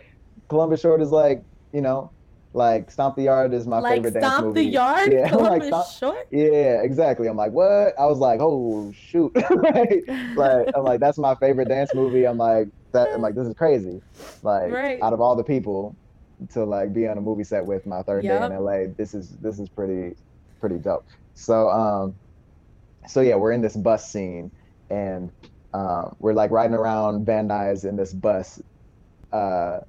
Columbus 0.49 0.81
Short 0.81 1.01
is 1.01 1.11
like, 1.11 1.43
you 1.71 1.81
know, 1.81 2.11
like 2.53 2.91
Stomp 2.91 3.15
the 3.15 3.23
Yard 3.23 3.53
is 3.53 3.65
my 3.65 3.79
like 3.79 4.03
favorite 4.03 4.19
dance 4.19 4.41
movie. 4.41 4.41
Stomp 4.41 4.55
the 4.55 4.63
Yard? 4.63 5.13
Yeah. 5.13 5.29
Columbus 5.29 5.71
like, 5.71 5.85
Short? 5.97 6.27
Yeah, 6.31 6.81
exactly. 6.81 7.27
I'm 7.27 7.37
like, 7.37 7.53
what? 7.53 7.97
I 7.97 8.05
was 8.05 8.17
like, 8.17 8.39
oh 8.41 8.91
shoot. 8.91 9.33
like, 9.35 10.03
like, 10.35 10.67
I'm 10.75 10.83
like, 10.83 10.99
that's 10.99 11.17
my 11.17 11.35
favorite 11.35 11.69
dance 11.69 11.91
movie. 11.95 12.25
I'm 12.27 12.37
like, 12.37 12.67
that 12.91 13.09
I'm 13.13 13.21
like, 13.21 13.35
this 13.35 13.47
is 13.47 13.53
crazy. 13.53 14.01
Like, 14.43 14.71
right. 14.71 15.01
out 15.01 15.13
of 15.13 15.21
all 15.21 15.37
the 15.37 15.43
people, 15.43 15.95
to 16.49 16.63
like 16.63 16.93
be 16.93 17.07
on 17.07 17.17
a 17.17 17.21
movie 17.21 17.43
set 17.43 17.65
with 17.65 17.85
my 17.85 18.01
third 18.01 18.23
day 18.23 18.29
in 18.45 18.63
LA. 18.63 18.93
This 18.97 19.13
is 19.13 19.29
this 19.37 19.59
is 19.59 19.69
pretty 19.69 20.15
pretty 20.59 20.77
dope. 20.77 21.05
So 21.33 21.69
um 21.69 22.15
so 23.07 23.21
yeah, 23.21 23.35
we're 23.35 23.51
in 23.51 23.61
this 23.61 23.75
bus 23.75 24.09
scene 24.11 24.51
and 24.89 25.31
um, 25.73 26.15
we're 26.19 26.33
like 26.33 26.51
riding 26.51 26.75
around 26.75 27.25
Van 27.25 27.47
Nuys 27.47 27.87
in 27.87 27.95
this 27.95 28.13
bus. 28.13 28.61
Uh, 29.31 29.79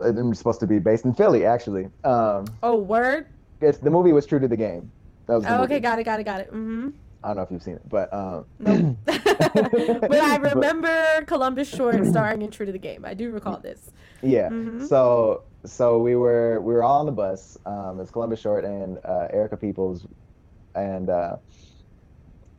it's 0.00 0.38
supposed 0.38 0.60
to 0.60 0.66
be 0.66 0.78
based 0.78 1.04
in 1.04 1.14
Philly, 1.14 1.46
actually. 1.46 1.88
Um, 2.04 2.44
Oh, 2.62 2.76
word. 2.76 3.26
it's, 3.60 3.78
the 3.78 3.90
movie 3.90 4.12
was 4.12 4.26
true 4.26 4.38
to 4.38 4.48
the 4.48 4.56
game. 4.56 4.90
That 5.26 5.34
was 5.36 5.44
the 5.44 5.58
Oh, 5.58 5.62
okay, 5.62 5.80
got 5.80 5.98
it, 5.98 6.04
got 6.04 6.20
it, 6.20 6.24
got 6.24 6.40
it. 6.40 6.48
Mm-hmm. 6.48 6.90
I 7.24 7.28
don't 7.28 7.36
know 7.36 7.42
if 7.42 7.50
you've 7.50 7.62
seen 7.62 7.76
it, 7.76 7.88
but 7.88 8.12
um, 8.12 8.44
Nope. 8.58 8.96
but 9.06 10.12
I 10.20 10.38
But- 10.38 10.54
remember 10.54 11.24
Columbus 11.26 11.68
Short 11.68 12.04
starring 12.06 12.42
in 12.42 12.50
True 12.50 12.66
to 12.66 12.72
the 12.72 12.78
Game. 12.78 13.04
I 13.04 13.14
do 13.14 13.30
recall 13.30 13.58
this. 13.58 13.90
yeah. 14.22 14.48
Mhm. 14.50 14.86
So 14.86 15.42
so 15.64 15.98
we 15.98 16.14
were 16.16 16.60
we 16.60 16.74
were 16.74 16.82
all 16.84 17.00
on 17.00 17.06
the 17.06 17.12
bus. 17.12 17.56
Um, 17.64 17.98
it's 18.00 18.10
Columbus 18.10 18.40
Short 18.40 18.64
and 18.66 18.98
uh, 19.04 19.28
Erica 19.32 19.56
Peeples, 19.56 20.06
and 20.74 21.08
uh, 21.08 21.36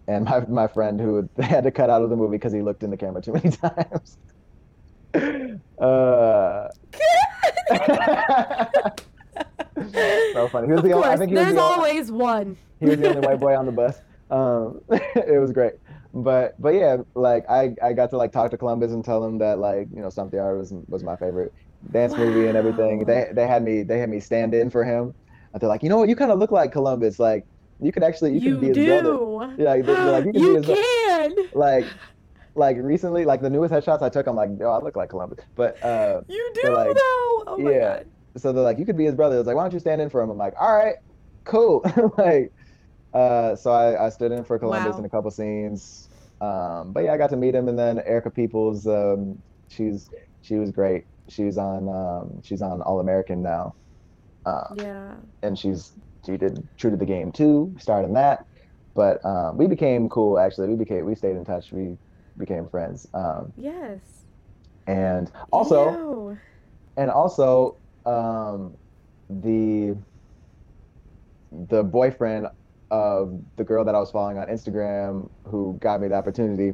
and 0.08 0.26
my 0.26 0.40
my 0.48 0.68
friend 0.68 1.00
who 1.00 1.30
had 1.40 1.64
to 1.66 1.72
cut 1.72 1.90
out 1.92 2.02
of 2.02 2.10
the 2.10 2.16
movie 2.16 2.38
because 2.38 2.52
he 2.54 2.62
looked 2.64 2.82
in 2.82 2.90
the 2.90 2.98
camera 2.98 3.22
too 3.22 3.34
many 3.34 3.52
times. 3.52 4.18
uh, 5.80 6.70
so 10.34 10.48
funny. 10.50 10.68
He 10.68 10.72
was 10.74 10.80
of 10.80 10.84
the 10.86 10.94
only, 10.94 11.08
I 11.08 11.18
think 11.18 11.30
he 11.32 11.36
was 11.36 11.46
there's 11.46 11.56
the 11.56 11.62
only, 11.62 11.76
always 11.90 12.12
one. 12.12 12.58
he 12.80 12.86
was 12.88 12.98
the 13.00 13.10
only 13.16 13.28
white 13.28 13.40
boy 13.40 13.56
on 13.56 13.66
the 13.66 13.72
bus. 13.72 14.00
Um, 14.30 14.82
it 14.90 15.40
was 15.40 15.52
great. 15.52 15.74
But 16.14 16.60
but 16.62 16.70
yeah, 16.70 16.98
like 17.14 17.50
I, 17.50 17.76
I 17.84 17.94
got 17.94 18.10
to 18.12 18.18
like 18.18 18.32
talk 18.32 18.52
to 18.52 18.58
Columbus 18.58 18.92
and 18.92 19.04
tell 19.04 19.24
him 19.24 19.38
that 19.40 19.60
like 19.60 19.88
you 19.94 20.02
know 20.02 20.10
Stomp 20.10 20.32
the 20.32 20.38
Yard 20.38 20.58
was 20.58 20.74
was 20.88 21.04
my 21.04 21.16
favorite 21.16 21.54
dance 21.92 22.16
movie 22.16 22.48
and 22.48 22.58
everything. 22.58 23.06
They 23.06 23.28
they 23.34 23.48
had 23.48 23.64
me 23.64 23.84
they 23.84 24.00
had 24.00 24.10
me 24.10 24.20
stand 24.20 24.54
in 24.54 24.70
for 24.70 24.84
him. 24.84 25.14
And 25.54 25.62
they're 25.62 25.70
like, 25.70 25.84
you 25.84 25.90
know 25.90 25.98
what, 25.98 26.10
you 26.10 26.16
kind 26.16 26.32
of 26.32 26.40
look 26.40 26.52
like 26.52 26.72
Columbus. 26.72 27.20
Like 27.20 27.46
you 27.82 27.92
could 27.92 28.04
actually 28.04 28.38
you, 28.38 28.40
You, 28.40 28.52
could 28.52 28.62
be 28.74 28.80
his 28.80 29.02
brother. 29.02 29.54
Yeah, 29.58 29.74
like, 29.74 29.88
like, 29.88 30.26
you 30.26 30.32
can 30.34 30.42
you 30.42 30.62
can. 30.62 31.36
Like 31.54 31.86
like 32.56 32.78
recently, 32.80 33.26
like 33.26 33.42
the 33.42 33.50
newest 33.50 33.74
headshots 33.74 34.02
I 34.02 34.10
took, 34.10 34.28
I'm 34.28 34.36
like, 34.36 34.50
yo, 34.60 34.72
I 34.72 34.82
look 34.82 34.96
like 34.96 35.10
Columbus. 35.10 35.46
But 35.56 35.82
uh, 35.84 36.22
You 36.28 36.52
do 36.54 36.74
like, 36.74 36.96
though. 36.96 37.44
Oh 37.48 37.58
my 37.60 37.72
yeah. 37.72 37.80
god. 37.98 38.06
so 38.38 38.54
they're 38.54 38.64
like, 38.64 38.80
you 38.80 38.86
could 38.86 38.98
be 38.98 39.06
his 39.06 39.16
brother. 39.16 39.38
It's 39.38 39.48
like, 39.48 39.56
why 39.56 39.64
don't 39.64 39.74
you 39.74 39.80
stand 39.80 40.02
in 40.02 40.10
for 40.10 40.22
him? 40.22 40.30
I'm 40.30 40.38
like, 40.38 40.54
all 40.60 40.74
right, 40.74 40.96
cool. 41.44 41.82
like, 42.18 42.54
uh, 43.16 43.58
so 43.58 43.72
I, 43.72 44.08
I 44.08 44.10
stood 44.10 44.34
in 44.34 44.46
for 44.46 44.60
Columbus 44.60 44.98
Wow. 44.98 45.00
in 45.00 45.06
a 45.06 45.10
couple 45.10 45.32
scenes. 45.32 46.10
Um, 46.42 46.94
but 46.94 47.06
yeah, 47.06 47.14
I 47.14 47.18
got 47.18 47.32
to 47.32 47.38
meet 47.38 47.56
him, 47.56 47.70
and 47.70 47.80
then 47.80 48.00
Erica 48.06 48.32
Peeples, 48.32 48.88
um, 48.88 49.44
she's 49.70 50.12
she 50.42 50.58
was 50.58 50.72
great. 50.72 51.06
She's 51.30 51.58
on 51.58 51.90
um, 51.90 52.42
she's 52.44 52.62
on 52.64 52.82
All 52.84 53.02
American 53.02 53.44
now, 53.44 53.76
uh, 54.46 54.76
Yeah. 54.76 55.22
and 55.44 55.58
she's 55.60 55.94
she 56.26 56.38
did 56.38 56.68
True 56.78 56.92
to 56.92 56.98
the 56.98 57.06
Game 57.06 57.32
too, 57.32 57.76
starred 57.80 58.06
in 58.06 58.14
that. 58.16 58.46
But 58.96 59.26
um, 59.26 59.58
we 59.58 59.68
became 59.68 60.10
cool 60.10 60.40
actually. 60.40 60.70
We 60.70 60.76
became 60.78 61.06
we 61.06 61.16
stayed 61.16 61.38
in 61.38 61.46
touch. 61.46 61.72
We 61.74 61.98
became 62.38 62.70
friends. 62.70 63.08
Um, 63.14 63.54
Yes. 63.56 64.26
and 64.88 65.32
also 65.52 66.02
and 66.98 67.12
also 67.12 67.78
um, 68.06 68.76
the 69.30 69.98
the 71.52 71.84
boyfriend 71.84 72.48
of 72.92 73.42
the 73.58 73.64
girl 73.64 73.84
that 73.86 73.96
I 73.96 74.00
was 74.00 74.12
following 74.12 74.38
on 74.38 74.48
Instagram 74.48 75.30
who 75.46 75.78
got 75.82 76.02
me 76.02 76.08
the 76.08 76.16
opportunity. 76.16 76.74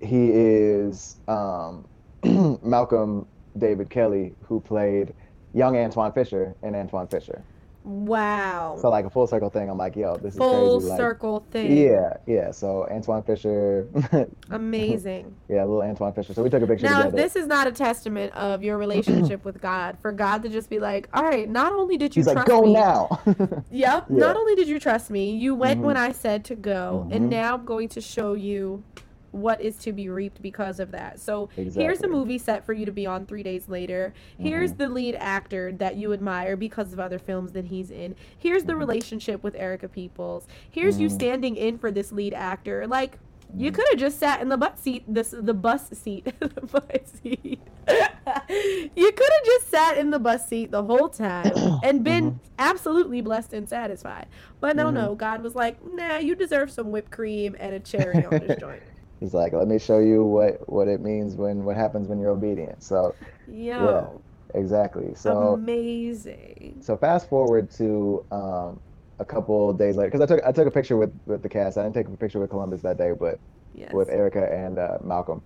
He 0.00 0.30
is 0.30 1.16
um, 1.28 1.86
Malcolm 2.62 3.26
David 3.58 3.90
Kelly, 3.90 4.34
who 4.42 4.60
played 4.60 5.14
young 5.54 5.76
Antwone 5.76 6.12
Fisher 6.12 6.54
in 6.62 6.74
Antwone 6.74 7.08
Fisher. 7.08 7.44
Wow. 7.84 8.76
So 8.80 8.90
like 8.90 9.04
a 9.04 9.10
full 9.10 9.26
circle 9.26 9.50
thing. 9.50 9.68
I'm 9.68 9.76
like, 9.78 9.96
yo, 9.96 10.16
this 10.16 10.34
is 10.34 10.38
Full 10.38 10.78
crazy. 10.78 10.90
Like, 10.90 10.98
circle 10.98 11.44
thing. 11.50 11.76
yeah, 11.76 12.16
yeah. 12.26 12.50
So 12.52 12.86
Antwone 12.90 13.22
Fisher, 13.24 13.88
Amazing. 14.50 15.34
yeah, 15.48 15.64
little 15.64 15.82
Antwone 15.82 16.12
Fisher. 16.14 16.32
So 16.34 16.42
we 16.42 16.50
took 16.50 16.62
a 16.62 16.66
picture 16.66 16.86
Now, 16.86 17.00
if 17.00 17.04
together. 17.06 17.22
this 17.22 17.36
is 17.36 17.46
not 17.46 17.66
a 17.66 17.72
testament 17.72 18.32
of 18.34 18.62
your 18.62 18.78
relationship 18.78 19.44
with 19.44 19.60
God, 19.60 19.98
for 20.00 20.12
God 20.12 20.42
to 20.42 20.48
just 20.48 20.70
be 20.70 20.78
like, 20.78 21.08
all 21.12 21.24
right, 21.24 21.48
not 21.48 21.72
only 21.72 21.96
did 21.96 22.14
you 22.14 22.20
He's 22.20 22.26
like, 22.28 22.36
trust 22.36 22.48
go 22.48 22.62
me, 22.62 22.72
now. 22.72 23.20
Yep. 23.26 23.64
Yeah. 23.72 24.00
Not 24.08 24.36
only 24.36 24.54
did 24.54 24.68
you 24.68 24.78
trust 24.78 25.10
me, 25.10 25.36
you 25.36 25.54
went 25.54 25.80
Mhm. 25.80 25.84
when 25.84 25.96
I 25.96 26.12
said 26.12 26.44
to 26.46 26.54
go, 26.54 27.08
and 27.10 27.26
Mhm. 27.26 27.30
now 27.30 27.54
I'm 27.54 27.64
going 27.64 27.88
to 27.90 28.00
show 28.00 28.34
you 28.34 28.84
what 29.32 29.60
is 29.60 29.76
to 29.78 29.92
be 29.92 30.08
reaped 30.08 30.40
because 30.42 30.78
of 30.78 30.90
that. 30.92 31.18
So 31.18 31.48
here's 31.56 32.02
a 32.02 32.08
movie 32.08 32.38
set 32.38 32.64
for 32.64 32.72
you 32.72 32.86
to 32.86 32.92
be 32.92 33.06
on 33.06 33.26
three 33.26 33.42
days 33.42 33.68
later. 33.68 34.12
Here's 34.38 34.74
Mhm. 34.74 34.78
the 34.78 34.88
lead 34.88 35.14
actor 35.16 35.72
that 35.72 35.96
you 35.96 36.12
admire 36.12 36.56
because 36.56 36.92
of 36.92 37.00
other 37.00 37.18
films 37.18 37.52
that 37.52 37.64
he's 37.66 37.90
in. 37.90 38.14
Here's 38.38 38.64
the 38.64 38.74
Mhm. 38.74 38.78
relationship 38.78 39.42
with 39.42 39.54
Erica 39.56 39.88
Peeples. 39.88 40.44
Here's 40.70 41.00
you 41.00 41.08
Mhm. 41.08 41.12
standing 41.12 41.56
in 41.56 41.78
for 41.78 41.90
this 41.90 42.12
lead 42.12 42.34
actor. 42.34 42.86
Like 42.86 43.18
you 43.56 43.70
Mhm. 43.70 43.74
could 43.74 43.84
have 43.90 43.98
just 43.98 44.18
sat 44.18 44.40
in 44.40 44.48
the 44.48 44.56
butt 44.56 44.78
seat, 44.78 45.02
this 45.08 45.34
the 45.36 45.54
bus 45.54 45.88
seat, 45.90 46.24
the 46.40 46.48
bus 46.48 47.12
seat. 47.22 47.60
you 48.96 49.12
could 49.12 49.30
have 49.30 49.44
just 49.44 49.68
sat 49.68 49.96
in 49.98 50.10
the 50.10 50.18
bus 50.18 50.46
seat 50.46 50.70
the 50.70 50.82
whole 50.84 51.08
time 51.08 51.52
and 51.82 52.04
been 52.04 52.38
absolutely 52.58 53.20
blessed 53.20 53.52
and 53.52 53.68
satisfied. 53.68 54.26
But 54.60 54.76
no, 54.76 54.86
Mhm. 54.86 54.94
no, 54.94 55.14
God 55.14 55.42
was 55.42 55.54
like, 55.54 55.78
nah, 55.94 56.18
you 56.18 56.34
deserve 56.34 56.70
some 56.70 56.90
whipped 56.90 57.10
cream 57.10 57.56
and 57.58 57.74
a 57.74 57.80
cherry 57.80 58.24
on 58.24 58.38
this 58.46 58.56
joint. 58.60 58.82
He's 59.22 59.34
like, 59.34 59.52
let 59.52 59.68
me 59.68 59.78
show 59.78 60.00
you 60.00 60.24
what 60.24 60.68
what 60.68 60.88
it 60.88 61.00
means 61.00 61.36
when 61.36 61.64
what 61.64 61.76
happens 61.76 62.08
when 62.08 62.18
you're 62.18 62.30
obedient. 62.32 62.82
So 62.82 63.14
Yo, 63.46 64.24
exactly. 64.52 65.14
So 65.14 65.54
amazing. 65.54 66.82
so 66.82 66.96
fast 66.96 67.28
forward 67.28 67.70
to 67.78 68.26
um, 68.32 68.80
a 69.20 69.24
couple 69.24 69.72
days 69.74 69.96
later, 69.96 70.10
because 70.10 70.20
I 70.20 70.26
took 70.26 70.44
I 70.44 70.50
took 70.50 70.66
a 70.66 70.72
picture 70.72 70.96
with 70.96 71.12
with 71.24 71.42
the 71.42 71.48
cast. 71.48 71.78
I 71.78 71.84
didn't 71.84 71.94
take 71.94 72.08
a 72.08 72.16
picture 72.16 72.40
with 72.40 72.50
Columbus 72.50 72.82
that 72.82 72.98
day, 72.98 73.12
but 73.18 73.38
Yes. 73.74 73.92
with 73.94 74.08
Erica 74.10 74.52
and 74.52 74.78
uh, 74.78 74.98
Malcolm. 75.04 75.44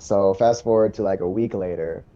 So 0.00 0.32
fast 0.34 0.64
forward 0.64 0.94
to 0.94 1.02
like 1.02 1.20
a 1.20 1.28
week 1.28 1.54
later, 1.54 2.06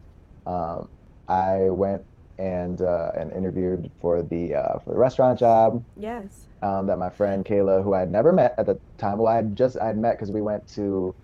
um, 0.46 0.88
I 1.28 1.70
went 1.70 2.06
and 2.38 2.80
uh, 2.80 3.10
and 3.16 3.30
interviewed 3.32 3.92
for 4.00 4.22
the 4.22 4.54
uh, 4.54 4.78
for 4.80 4.92
the 4.94 4.98
restaurant 4.98 5.38
job. 5.38 5.84
yes. 5.96 6.48
Um, 6.64 6.88
that 6.88 6.98
my 6.98 7.10
friend 7.10 7.44
Kayla, 7.46 7.84
who 7.84 7.94
I 7.94 8.00
had 8.00 8.12
never 8.12 8.32
met 8.32 8.56
at 8.58 8.66
the 8.66 8.80
time, 8.98 9.18
well, 9.18 9.32
I 9.32 9.36
had 9.36 9.56
just 9.56 9.78
I 9.80 9.88
had 9.88 9.98
met 9.98 10.14
because 10.16 10.32
we 10.32 10.42
went 10.42 10.66
to, 10.74 11.16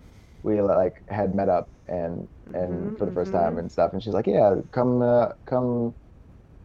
we 0.43 0.61
like 0.61 1.03
had 1.09 1.35
met 1.35 1.49
up 1.49 1.71
and 1.89 2.29
and 2.53 2.91
Mhm, 2.91 2.97
for 2.97 3.05
the 3.07 3.13
1st 3.13 3.31
mhm. 3.31 3.33
time 3.33 3.59
and 3.59 3.71
stuff, 3.71 3.93
and 3.93 4.03
she's 4.03 4.15
like, 4.15 4.27
yeah, 4.27 4.55
come 4.73 5.03
uh, 5.03 5.29
come 5.47 5.95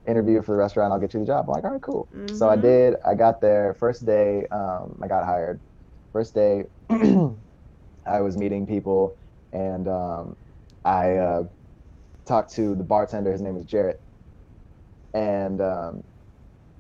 interview 0.07 0.43
for 0.43 0.53
the 0.53 0.59
restaurant, 0.59 0.93
I'll 0.93 1.01
get 1.01 1.15
you 1.15 1.21
the 1.21 1.27
job. 1.27 1.47
I'm 1.49 1.53
like, 1.55 1.65
all 1.65 1.73
right, 1.73 1.83
cool. 1.83 2.09
So 2.33 2.49
I 2.51 2.57
Mhm. 2.57 2.57
did. 2.57 2.97
I 3.07 3.15
got 3.15 3.41
there 3.43 3.75
first 3.75 4.07
day. 4.07 4.47
Um, 4.53 4.99
I 5.03 5.09
got 5.09 5.25
hired. 5.27 5.61
First 6.13 6.35
day, 6.35 6.65
I 6.91 8.21
was 8.21 8.37
meeting 8.39 8.67
people, 8.67 9.17
and 9.53 9.89
um, 9.89 10.37
I 10.85 11.17
uh, 11.17 11.45
talked 12.27 12.55
to 12.55 12.77
the 12.77 12.85
bartender. 12.85 13.33
His 13.33 13.43
name 13.43 13.57
is 13.57 13.65
Jarrett, 13.67 14.03
and 15.15 15.61
um, 15.61 16.03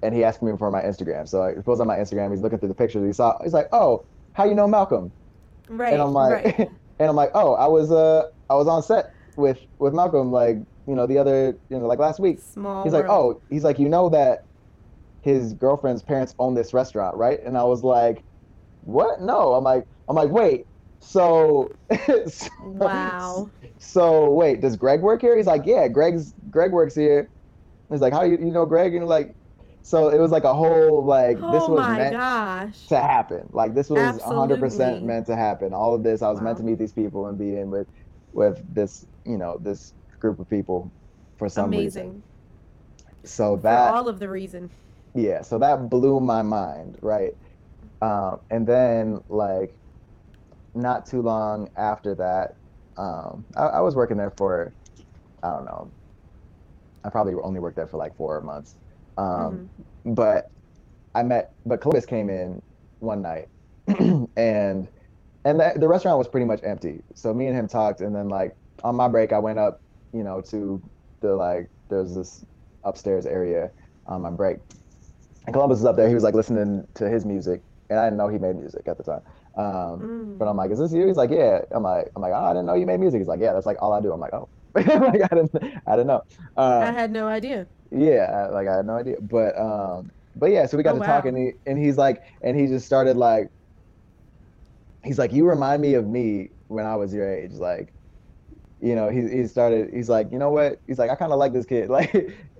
and 0.06 0.14
he 0.14 0.24
asked 0.24 0.42
me 0.42 0.52
for 0.58 0.70
my 0.70 0.80
Instagram. 0.82 1.28
So 1.28 1.42
I 1.42 1.54
goes 1.54 1.80
on 1.80 1.86
my 1.86 1.96
Instagram. 1.96 2.30
He's 2.30 2.40
looking 2.40 2.58
through 2.58 2.68
the 2.68 2.74
pictures. 2.74 3.04
He 3.06 3.12
saw. 3.12 3.36
He's 3.42 3.52
like, 3.52 3.68
"Oh, 3.72 4.04
how 4.32 4.44
you 4.44 4.54
know 4.54 4.66
Malcolm?" 4.66 5.12
Right. 5.68 5.92
and 5.92 6.00
I'm 6.00 6.12
like, 6.12 6.44
right. 6.44 6.58
and 7.00 7.08
I'm 7.10 7.16
like, 7.16 7.30
"Oh, 7.34 7.54
I 7.54 7.66
was 7.66 7.90
uh 7.92 8.28
I 8.48 8.54
was 8.54 8.68
on 8.68 8.82
set 8.82 9.12
with 9.36 9.58
with 9.78 9.92
Malcolm 9.92 10.30
like 10.32 10.56
you 10.86 10.94
know 10.94 11.06
the 11.06 11.18
other 11.18 11.56
you 11.68 11.78
know 11.78 11.86
like 11.86 11.98
last 11.98 12.20
week." 12.20 12.38
Small. 12.40 12.84
He's 12.84 12.92
like, 12.92 13.08
world. 13.08 13.36
"Oh, 13.42 13.46
he's 13.50 13.64
like, 13.64 13.78
you 13.78 13.88
know 13.88 14.08
that 14.10 14.44
his 15.22 15.52
girlfriend's 15.54 16.02
parents 16.02 16.34
own 16.38 16.54
this 16.54 16.72
restaurant, 16.72 17.16
right?" 17.16 17.42
And 17.42 17.58
I 17.58 17.64
was 17.64 17.82
like, 17.82 18.22
"What? 18.84 19.20
No." 19.20 19.54
I'm 19.54 19.64
like, 19.64 19.86
I'm 20.08 20.14
like, 20.16 20.30
"Wait, 20.30 20.66
so, 21.00 21.70
so- 22.28 22.48
Wow. 22.62 23.50
So 23.78 24.30
wait, 24.30 24.60
does 24.60 24.76
Greg 24.76 25.00
work 25.02 25.20
here?" 25.20 25.36
He's 25.36 25.46
like, 25.46 25.66
"Yeah, 25.66 25.88
Greg's 25.88 26.32
Greg 26.50 26.72
works 26.72 26.94
here." 26.94 27.28
He's 27.90 28.00
like, 28.00 28.12
"How 28.12 28.22
you 28.22 28.36
you 28.38 28.52
know 28.52 28.66
Greg?" 28.66 28.94
And 28.94 29.06
like, 29.06 29.34
so 29.86 30.08
it 30.08 30.18
was 30.18 30.32
like 30.32 30.42
a 30.42 30.52
whole 30.52 31.04
like 31.04 31.36
this 31.36 31.62
oh 31.64 31.74
was 31.74 31.86
my 31.86 31.96
meant 31.96 32.12
gosh. 32.16 32.88
to 32.88 32.98
happen. 32.98 33.48
Like 33.52 33.72
this 33.72 33.88
was 33.88 34.20
hundred 34.20 34.58
percent 34.58 35.04
meant 35.04 35.26
to 35.26 35.36
happen. 35.36 35.72
All 35.72 35.94
of 35.94 36.02
this, 36.02 36.22
I 36.22 36.28
was 36.30 36.40
meant 36.40 36.58
to 36.58 36.64
meet 36.64 36.78
these 36.78 36.92
people 36.92 37.28
and 37.28 37.38
be 37.38 37.56
in 37.56 37.70
with 37.70 37.86
with 38.32 38.64
this 38.74 39.06
you 39.24 39.38
know 39.38 39.58
this 39.60 39.94
group 40.18 40.40
of 40.40 40.48
people 40.50 40.92
for 41.38 41.48
some 41.48 41.70
reason. 41.70 42.02
Amazing. 42.02 42.24
So 43.24 43.56
For 43.56 43.62
that 43.62 43.94
all 43.94 44.08
of 44.08 44.18
the 44.18 44.28
reason. 44.28 44.70
yeah 45.14 45.42
so 45.42 45.58
that 45.58 45.88
blew 45.88 46.20
my 46.20 46.42
mind 46.42 46.98
right 47.02 47.32
um, 48.02 48.40
and 48.50 48.66
then 48.66 49.20
like 49.28 49.76
not 50.74 51.06
too 51.06 51.22
long 51.22 51.68
after 51.76 52.14
that 52.16 52.56
um, 52.96 53.46
I, 53.56 53.64
I 53.66 53.80
was 53.80 53.94
working 53.94 54.16
there 54.16 54.32
for 54.32 54.74
i 55.42 55.50
don't 55.50 55.64
know 55.64 55.92
i 57.04 57.10
probably 57.10 57.34
only 57.42 57.60
worked 57.60 57.76
there 57.76 57.86
for 57.86 57.98
like 57.98 58.16
four 58.16 58.40
months 58.42 58.76
um, 59.16 59.70
Mhm. 60.06 60.14
but 60.16 60.44
i 61.14 61.22
met 61.22 61.50
but 61.64 61.80
columbus 61.80 62.06
came 62.06 62.28
in 62.30 62.60
one 63.00 63.22
night 63.22 63.46
and 63.88 64.88
and 65.44 65.60
the, 65.60 65.72
the 65.76 65.88
restaurant 65.88 66.18
was 66.18 66.28
pretty 66.28 66.46
much 66.46 66.60
empty 66.64 67.00
so 67.14 67.32
me 67.32 67.46
and 67.46 67.56
him 67.56 67.68
talked 67.68 68.00
and 68.00 68.14
then 68.14 68.28
like 68.28 68.52
on 68.84 68.94
my 68.96 69.08
break 69.08 69.32
i 69.32 69.38
went 69.38 69.58
up 69.58 69.78
you 70.12 70.22
know 70.22 70.40
to 70.40 70.82
the 71.22 71.34
like 71.34 71.68
there's 71.90 72.14
this 72.14 72.44
upstairs 72.84 73.26
area 73.26 73.70
on 74.06 74.22
my 74.22 74.30
break. 74.30 74.58
And 75.46 75.54
Columbus 75.54 75.78
is 75.78 75.84
up 75.84 75.96
there. 75.96 76.08
He 76.08 76.14
was 76.14 76.24
like 76.24 76.34
listening 76.34 76.84
to 76.96 77.08
his 77.08 77.24
music, 77.24 77.62
and 77.88 77.98
I 77.98 78.06
didn't 78.06 78.18
know 78.18 78.28
he 78.28 78.38
made 78.38 78.56
music 78.56 78.82
at 78.88 78.96
the 78.98 79.04
time. 79.04 79.20
Um, 79.56 80.00
Mm. 80.00 80.38
But 80.38 80.48
I'm 80.48 80.56
like, 80.56 80.70
is 80.70 80.78
this 80.78 80.92
you? 80.92 81.06
He's 81.06 81.16
like, 81.16 81.30
yeah. 81.30 81.60
I'm 81.70 81.82
like, 81.82 82.08
I'm 82.14 82.22
like, 82.22 82.32
oh, 82.34 82.44
I 82.44 82.50
didn't 82.52 82.66
know 82.66 82.74
you 82.74 82.86
made 82.86 83.00
music. 83.00 83.20
He's 83.20 83.28
like, 83.28 83.40
yeah, 83.40 83.52
that's 83.52 83.66
like 83.66 83.78
all 83.80 83.92
I 83.92 84.00
do. 84.00 84.12
I'm 84.12 84.20
like, 84.20 84.34
oh, 84.34 84.48
like 84.74 84.88
I 84.90 85.34
didn't, 85.34 85.50
I 85.86 85.92
didn't 85.92 86.08
know. 86.08 86.20
Uh, 86.56 86.88
I 86.88 86.92
had 86.92 87.10
no 87.10 87.26
idea. 87.26 87.68
Yeah, 87.90 88.48
like 88.52 88.68
I 88.68 88.76
had 88.78 88.86
no 88.86 88.94
idea. 88.96 89.16
But 89.20 89.58
um, 89.58 90.12
but 90.34 90.50
yeah, 90.50 90.66
so 90.66 90.76
we 90.76 90.82
got 90.82 90.92
Oh, 90.92 90.94
to 90.94 91.00
talk, 91.00 91.24
and 91.26 91.36
he 91.36 91.52
and 91.66 91.78
he's 91.78 91.96
like, 91.96 92.22
and 92.42 92.58
he 92.58 92.66
just 92.66 92.86
started 92.86 93.16
like, 93.16 93.48
he's 95.04 95.18
like, 95.18 95.32
you 95.32 95.46
remind 95.48 95.82
me 95.82 95.94
of 95.94 96.06
me 96.06 96.50
when 96.68 96.86
I 96.86 96.96
was 96.96 97.12
your 97.14 97.28
age, 97.32 97.52
like, 97.52 97.94
you 98.80 98.94
know, 98.96 99.10
he 99.10 99.22
he 99.30 99.46
started, 99.46 99.90
he's 99.94 100.10
like, 100.10 100.28
you 100.32 100.38
know 100.38 100.50
what? 100.50 100.80
He's 100.86 100.98
like, 100.98 101.10
I 101.10 101.16
kind 101.16 101.32
of 101.32 101.38
like 101.38 101.52
this 101.54 101.66
kid, 101.66 101.90
like, 101.90 102.12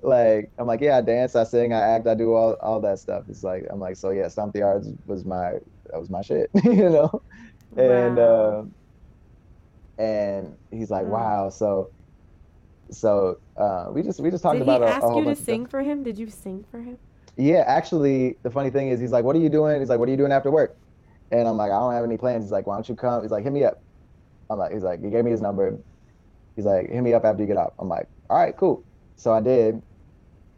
like 0.03 0.53
I'm 0.59 0.67
like, 0.69 0.81
yeah, 0.81 0.99
I 0.99 1.03
dance, 1.03 1.37
I 1.37 1.45
sing, 1.45 1.73
I 1.75 1.81
act, 1.81 2.09
I 2.09 2.15
do 2.15 2.35
all 2.35 2.55
all 2.63 2.81
that 2.83 3.01
stuff. 3.01 3.25
It's 3.29 3.45
like, 3.45 3.65
I'm 3.71 3.81
like, 3.81 3.97
so 3.97 4.11
yeah, 4.11 4.29
Stomp 4.29 4.53
the 4.55 4.61
Yard 4.61 4.85
was 5.07 5.25
my 5.27 5.53
that 5.93 6.01
was 6.01 6.11
my 6.11 6.23
shit, 6.23 6.51
you 6.65 6.91
know, 6.91 7.11
and 7.77 8.19
Wow. 8.19 8.21
um, 8.21 8.75
and 9.99 10.57
he's 10.71 10.91
like, 10.91 11.07
Mm. 11.07 11.07
wow, 11.07 11.51
so. 11.51 11.91
So 12.91 13.39
uh, 13.57 13.89
we 13.91 14.03
just 14.03 14.21
we 14.21 14.31
just 14.31 14.43
talked 14.43 14.59
Did 14.59 14.65
he 14.65 14.71
about 14.71 14.83
a, 14.83 14.93
ask 14.93 15.03
a 15.03 15.09
whole 15.09 15.25
you 15.25 15.35
to 15.35 15.37
sing 15.37 15.67
for 15.67 15.83
him? 15.83 16.03
Did 16.03 16.19
you 16.19 16.29
sing 16.29 16.65
for 16.71 16.81
him? 16.81 16.99
Yeah, 17.37 17.65
actually, 17.67 18.37
the 18.43 18.51
funny 18.51 18.71
thing 18.71 18.89
is, 18.89 19.01
he's 19.01 19.13
like, 19.13 19.25
"What 19.25 19.37
are 19.37 19.41
you 19.41 19.49
doing?" 19.49 19.79
He's 19.81 19.89
like, 19.89 19.99
"What 19.99 20.09
are 20.09 20.13
you 20.13 20.17
doing 20.17 20.33
after 20.33 20.51
work?" 20.51 20.77
And 21.31 21.47
I'm 21.47 21.57
like, 21.57 21.71
"I 21.71 21.79
don't 21.79 21.93
have 21.93 22.05
any 22.05 22.17
plans." 22.17 22.45
He's 22.45 22.53
like, 22.53 22.67
"Why 22.67 22.77
don't 22.77 22.89
you 22.89 22.95
come?" 22.95 23.23
He's 23.23 23.31
like, 23.31 23.45
"Hit 23.45 23.53
me 23.53 23.65
up." 23.65 23.83
I'm 24.49 24.59
like, 24.59 24.73
"He's 24.73 24.83
like, 24.83 25.03
he 25.03 25.11
gave 25.11 25.25
me 25.25 25.33
his 25.33 25.43
number." 25.43 25.77
He's 26.55 26.65
like, 26.65 26.89
"Hit 26.89 27.03
me 27.03 27.13
up 27.13 27.25
after 27.25 27.43
you 27.43 27.47
get 27.47 27.59
off." 27.59 27.73
I'm 27.79 27.89
like, 27.89 28.09
"All 28.31 28.39
right, 28.39 28.57
cool." 28.57 28.83
So 29.17 29.33
I 29.33 29.41
did, 29.41 29.83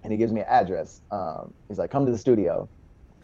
and 0.05 0.12
he 0.12 0.18
gives 0.18 0.33
me 0.33 0.41
an 0.41 0.47
address. 0.49 1.01
Um, 1.11 1.53
he's 1.68 1.79
like, 1.79 1.91
"Come 1.91 2.07
to 2.07 2.12
the 2.12 2.18
studio." 2.18 2.68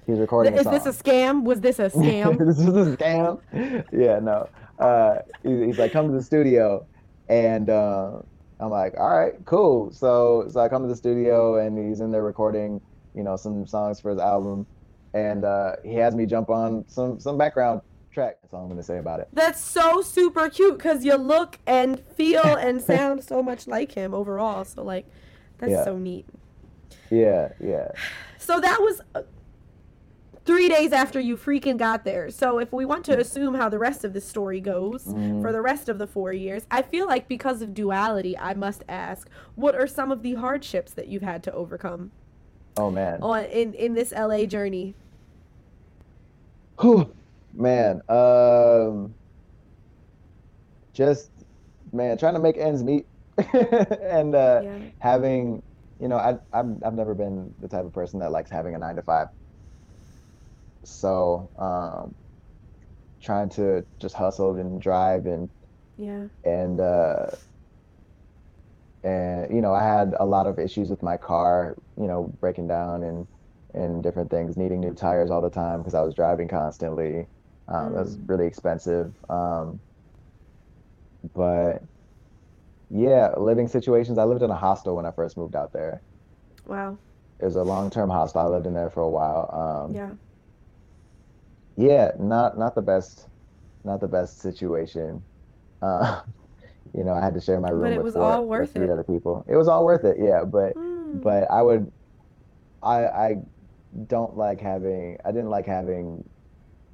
He's 0.07 0.19
recording. 0.19 0.55
Is 0.55 0.67
a 0.67 0.71
this 0.71 0.87
a 0.87 0.91
scam? 0.91 1.45
Was 1.45 1.61
this 1.61 1.79
a 1.79 1.91
scam? 1.91 2.39
this 2.39 2.59
is 2.59 2.67
a 2.67 2.97
scam. 2.97 3.41
Yeah, 3.93 4.19
no. 4.19 4.49
Uh, 4.79 5.19
he's, 5.43 5.61
he's 5.61 5.79
like, 5.79 5.93
"Come 5.93 6.09
to 6.09 6.13
the 6.13 6.23
studio," 6.23 6.85
and 7.29 7.71
uh, 7.71 8.19
I'm 8.65 8.71
like, 8.71 8.95
"All 8.99 9.09
right, 9.17 9.35
cool." 9.45 9.93
So 9.93 10.47
so 10.49 10.61
I 10.61 10.69
come 10.69 10.83
to 10.83 10.89
the 10.89 10.97
studio, 10.97 11.57
and 11.57 11.79
he's 11.79 12.01
in 12.01 12.11
there 12.11 12.23
recording 12.25 12.81
you 13.15 13.23
know 13.23 13.37
some 13.37 13.67
songs 13.67 14.01
for 14.01 14.11
his 14.11 14.19
album 14.19 14.67
and 15.13 15.45
uh, 15.45 15.77
he 15.85 15.95
has 15.95 16.17
me 16.17 16.27
jump 16.27 16.51
on 16.51 16.85
some 16.89 17.21
some 17.21 17.39
background 17.39 17.81
track 18.13 18.37
that's 18.43 18.53
all 18.53 18.65
i'm 18.65 18.77
to 18.77 18.83
say 18.83 18.99
about 18.99 19.21
it 19.21 19.29
That's 19.33 19.61
so 19.61 20.03
super 20.03 20.49
cute 20.51 20.77
because 20.79 21.05
you 21.05 21.15
look 21.15 21.61
and 21.65 22.01
feel 22.17 22.43
and 22.67 22.83
sound 22.83 23.23
so 23.23 23.41
much 23.41 23.69
like 23.69 23.93
him 23.93 24.13
overall. 24.15 24.65
So 24.65 24.83
like, 24.83 25.07
that's 25.59 25.71
Yeah. 25.71 25.85
so 25.85 25.97
neat. 25.97 26.27
yeah 27.11 27.51
yeah 27.61 27.89
So 28.39 28.61
that 28.61 28.79
was 28.81 29.01
uh, 29.15 29.23
three 30.45 30.69
days 30.69 30.93
after 30.93 31.19
you 31.19 31.37
freaking 31.37 31.77
got 31.77 32.05
there. 32.05 32.31
So 32.31 32.59
if 32.59 32.73
we 32.73 32.85
want 32.85 33.05
to 33.07 33.19
assume 33.19 33.55
how 33.55 33.69
the 33.69 33.79
rest 33.79 34.05
of 34.05 34.13
the 34.13 34.21
story 34.21 34.61
goes 34.61 35.05
Mm. 35.05 35.41
for 35.41 35.53
the 35.53 35.61
rest 35.63 35.89
of 35.89 35.99
the 35.99 36.07
four 36.07 36.33
years, 36.33 36.67
I 36.71 36.83
feel 36.83 37.07
like 37.07 37.29
because 37.29 37.63
of 37.63 37.73
duality, 37.75 38.37
I 38.39 38.55
must 38.55 38.85
ask, 38.89 39.29
what 39.55 39.75
are 39.75 39.87
some 39.87 40.11
of 40.13 40.23
the 40.23 40.35
hardships 40.35 40.93
that 40.93 41.09
you've 41.09 41.23
had 41.23 41.43
to 41.45 41.53
overcome 41.53 42.11
oh 42.77 42.91
man 42.91 43.23
on 43.23 43.45
in 43.45 43.73
in 43.75 43.95
this 43.95 44.13
LA 44.13 44.45
journey? 44.47 44.95
Whew. 46.81 47.15
man 47.55 48.01
um 48.09 49.15
just 50.93 51.31
man 51.93 52.19
trying 52.19 52.35
to 52.35 52.41
make 52.41 52.57
ends 52.59 52.83
meet 52.83 53.07
and 54.03 54.35
uh 54.35 54.61
Yeah. 54.63 54.79
having 54.99 55.63
you 56.01 56.09
know 56.09 56.17
I, 56.17 56.37
I'm, 56.53 56.81
i've 56.85 56.95
never 56.95 57.15
been 57.15 57.55
the 57.61 57.69
type 57.69 57.85
of 57.85 57.93
person 57.93 58.19
that 58.21 58.33
likes 58.33 58.51
having 58.51 58.75
a 58.75 58.79
nine 58.79 58.97
to 58.97 59.03
five 59.03 59.29
so 60.85 61.51
um 61.59 62.15
trying 63.23 63.49
to 63.51 63.85
just 64.01 64.15
hustle 64.15 64.57
and 64.57 64.81
drive 64.81 65.27
and 65.27 65.51
Yeah. 65.97 66.29
and 66.45 66.81
uh, 66.81 67.29
and 69.03 69.55
you 69.55 69.61
know 69.61 69.73
I 69.75 69.83
had 69.83 70.15
a 70.19 70.25
lot 70.25 70.47
of 70.47 70.59
issues 70.59 70.91
with 70.91 71.03
my 71.03 71.17
car, 71.17 71.77
you 71.97 72.07
know, 72.07 72.33
breaking 72.41 72.69
down 72.69 73.03
and 73.03 73.27
and 73.75 74.03
different 74.03 74.31
things, 74.31 74.57
needing 74.57 74.81
new 74.81 74.95
tires 74.95 75.31
all 75.31 75.41
the 75.43 75.51
time 75.51 75.81
because 75.81 75.95
I 75.95 76.03
was 76.03 76.15
driving 76.15 76.49
constantly. 76.49 77.27
Um, 77.69 77.93
That 77.95 78.01
was 78.05 78.19
Mm. 78.19 78.29
really 78.29 78.47
expensive. 78.47 79.15
Um, 79.29 79.81
but 81.35 81.83
yeah, 82.91 83.33
living 83.39 83.69
situations. 83.69 84.19
I 84.19 84.25
lived 84.25 84.43
in 84.43 84.51
a 84.51 84.57
hostel 84.57 84.97
when 84.97 85.07
I 85.07 85.11
first 85.13 85.37
moved 85.37 85.57
out 85.57 85.73
there. 85.73 86.03
Wow. 86.67 86.99
It 87.39 87.45
was 87.45 87.55
a 87.55 87.63
long-term 87.63 88.11
hostel. 88.11 88.41
I 88.41 88.47
lived 88.49 88.67
in 88.67 88.75
there 88.75 88.91
for 88.91 89.03
a 89.03 89.09
while. 89.11 89.49
Um, 89.53 90.03
Yeah. 90.05 90.17
Yeah 91.77 92.11
not 92.19 92.59
not 92.59 92.75
the 92.75 92.83
best 92.83 93.29
not 93.85 94.01
the 94.01 94.09
best 94.09 94.41
situation 94.41 95.25
uh 95.83 96.23
you 96.95 97.05
know 97.05 97.15
i 97.15 97.25
had 97.25 97.35
to 97.35 97.41
share 97.41 97.61
my 97.61 97.71
room 97.71 97.83
But 97.83 97.93
it 97.93 97.99
with 97.99 98.07
was 98.07 98.15
four 98.15 98.23
all 98.33 98.47
worth 98.47 98.75
three 98.75 98.87
it. 98.87 98.91
other 98.91 99.05
people 99.05 99.45
it 99.49 99.57
was 99.57 99.69
all 99.69 99.85
worth 99.85 100.05
it 100.05 100.17
yeah 100.21 100.45
but 100.45 100.75
Mm. 100.77 101.23
but 101.23 101.51
i 101.51 101.63
would 101.63 101.91
i 102.83 103.07
i 103.07 103.37
don't 104.07 104.37
like 104.37 104.61
having 104.61 105.17
i 105.25 105.33
didn't 105.33 105.51
like 105.51 105.67
having 105.67 106.23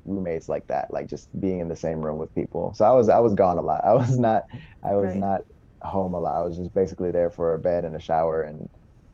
roommates 0.07 0.49
like 0.49 0.67
that 0.69 0.89
like 0.93 1.09
just 1.09 1.29
being 1.41 1.61
in 1.61 1.69
the 1.69 1.77
same 1.77 2.01
room 2.01 2.19
with 2.19 2.35
people 2.35 2.75
so 2.75 2.85
i 2.85 2.93
was 2.93 3.09
i 3.09 3.19
was 3.19 3.35
gone 3.35 3.59
a 3.59 3.63
lot 3.63 3.85
i 3.87 3.95
was 3.95 4.19
not 4.19 4.45
i 4.85 4.95
was 4.95 5.15
Right. 5.15 5.17
not 5.17 5.43
home 5.83 6.15
a 6.15 6.21
lot 6.21 6.37
i 6.41 6.43
was 6.45 6.57
just 6.59 6.75
basically 6.75 7.11
there 7.11 7.31
for 7.31 7.55
a 7.55 7.59
bed 7.59 7.85
and 7.85 7.97
a 7.97 8.01
shower 8.01 8.43
and 8.43 8.69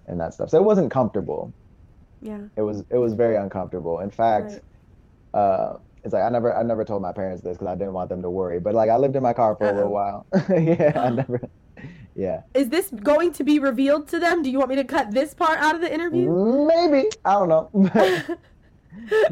and 0.06 0.20
that 0.20 0.34
stuff 0.34 0.50
so 0.50 0.58
it 0.58 0.64
wasn't 0.64 0.90
comfortable 0.90 1.54
Yeah. 2.20 2.48
it 2.56 2.62
was 2.62 2.84
it 2.90 2.98
was 2.98 3.14
very 3.14 3.36
uncomfortable 3.36 4.00
in 4.00 4.10
fact 4.10 4.44
Right. 4.44 4.62
Uh 5.36 5.78
it's 6.04 6.12
like 6.12 6.22
I 6.22 6.28
never 6.28 6.56
I 6.56 6.62
never 6.62 6.84
told 6.84 7.02
my 7.02 7.12
parents 7.12 7.42
this 7.42 7.56
because 7.56 7.66
I 7.66 7.74
didn't 7.74 7.92
want 7.92 8.08
them 8.08 8.22
to 8.22 8.30
worry. 8.30 8.60
But 8.60 8.74
like 8.74 8.88
I 8.88 8.96
lived 8.96 9.16
in 9.16 9.22
my 9.22 9.32
car 9.32 9.56
for 9.56 9.68
a 9.68 9.72
little 9.72 9.90
while. 9.90 10.24
yeah, 10.50 10.92
I 10.94 11.10
never. 11.20 11.40
Yeah, 12.14 12.42
Is 12.54 12.70
this 12.70 12.88
going 12.90 13.34
to 13.34 13.44
be 13.44 13.58
revealed 13.58 14.08
to 14.08 14.18
them? 14.18 14.42
Do 14.42 14.50
you 14.50 14.56
want 14.56 14.70
me 14.70 14.76
to 14.76 14.84
cut 14.84 15.10
this 15.10 15.34
part 15.34 15.58
out 15.58 15.74
of 15.74 15.82
the 15.82 15.92
interview? 15.92 16.30
maybe 16.66 17.10
I 17.26 17.32
don't 17.32 17.48
know. 17.50 17.68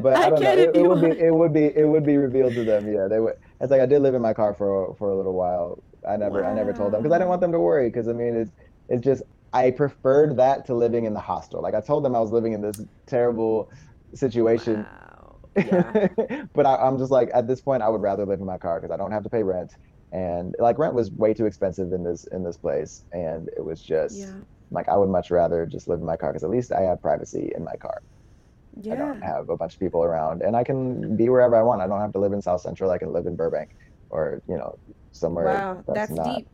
but 0.02 0.12
I, 0.14 0.28
don't 0.28 0.42
know. 0.42 0.52
It, 0.52 0.76
it 0.76 0.86
would 0.86 1.00
be 1.00 1.18
it 1.18 1.34
would 1.34 1.52
be 1.54 1.64
it 1.64 1.88
would 1.88 2.04
be 2.04 2.18
revealed 2.18 2.52
to 2.54 2.64
them. 2.64 2.92
Yeah, 2.92 3.08
they 3.08 3.20
would. 3.20 3.36
It's 3.60 3.70
like 3.70 3.80
I 3.80 3.86
did 3.86 4.02
live 4.02 4.14
in 4.14 4.20
my 4.20 4.34
car 4.34 4.52
for 4.52 4.94
for 4.98 5.08
a 5.08 5.16
little 5.16 5.32
while. 5.32 5.82
I 6.06 6.16
never 6.18 6.44
I 6.44 6.52
never 6.52 6.74
told 6.74 6.92
them 6.92 7.02
because 7.02 7.14
I 7.14 7.18
didn't 7.18 7.30
want 7.30 7.40
them 7.40 7.52
to 7.52 7.60
worry. 7.60 7.88
Because 7.88 8.08
I 8.08 8.12
mean 8.12 8.36
it's 8.36 8.50
it's 8.90 9.02
just 9.02 9.22
I 9.54 9.70
preferred 9.70 10.36
that 10.36 10.66
to 10.66 10.74
living 10.74 11.06
in 11.06 11.14
the 11.14 11.20
hostel. 11.20 11.62
Like 11.62 11.74
I 11.74 11.80
told 11.80 12.04
them 12.04 12.14
I 12.14 12.20
was 12.20 12.32
living 12.32 12.52
in 12.52 12.60
this 12.60 12.82
terrible 13.06 13.70
situation. 14.12 14.82
Wow. 14.82 15.03
Yeah. 15.56 16.08
but 16.54 16.66
I, 16.66 16.76
I'm 16.76 16.98
just 16.98 17.10
like 17.10 17.30
at 17.34 17.46
this 17.46 17.60
point, 17.60 17.82
I 17.82 17.88
would 17.88 18.02
rather 18.02 18.24
live 18.26 18.40
in 18.40 18.46
my 18.46 18.58
car 18.58 18.80
because 18.80 18.92
I 18.92 18.96
don't 18.96 19.12
have 19.12 19.22
to 19.24 19.30
pay 19.30 19.42
rent, 19.42 19.72
and 20.12 20.54
like 20.58 20.78
rent 20.78 20.94
was 20.94 21.10
way 21.10 21.34
too 21.34 21.46
expensive 21.46 21.92
in 21.92 22.02
this 22.04 22.24
in 22.32 22.42
this 22.44 22.56
place, 22.56 23.04
and 23.12 23.48
it 23.56 23.64
was 23.64 23.82
just 23.82 24.16
Yeah. 24.18 24.32
like 24.70 24.88
I 24.88 24.96
would 24.96 25.08
much 25.10 25.30
rather 25.30 25.66
just 25.66 25.88
live 25.88 26.00
in 26.00 26.06
my 26.06 26.16
car 26.16 26.30
because 26.32 26.44
at 26.44 26.50
least 26.50 26.72
I 26.72 26.82
have 26.82 27.00
privacy 27.02 27.52
in 27.56 27.64
my 27.64 27.76
car. 27.76 27.98
Yeah. 28.80 28.94
I 28.94 28.96
don't 28.96 29.22
have 29.22 29.48
a 29.50 29.56
bunch 29.56 29.74
of 29.74 29.80
people 29.80 30.02
around, 30.02 30.42
and 30.42 30.56
I 30.56 30.64
can 30.64 31.16
be 31.16 31.28
wherever 31.28 31.54
I 31.56 31.62
want. 31.62 31.80
I 31.80 31.86
don't 31.86 32.00
have 32.00 32.12
to 32.12 32.18
live 32.18 32.32
in 32.32 32.42
South 32.42 32.60
Central. 32.60 32.90
I 32.90 32.98
can 32.98 33.12
live 33.12 33.26
in 33.26 33.36
Burbank, 33.36 33.70
or 34.10 34.40
you 34.48 34.56
know, 34.56 34.74
somewhere 35.12 35.44
Wow. 35.46 35.84
that's, 35.86 36.08
That's 36.08 36.10
not. 36.10 36.36
deep. 36.38 36.48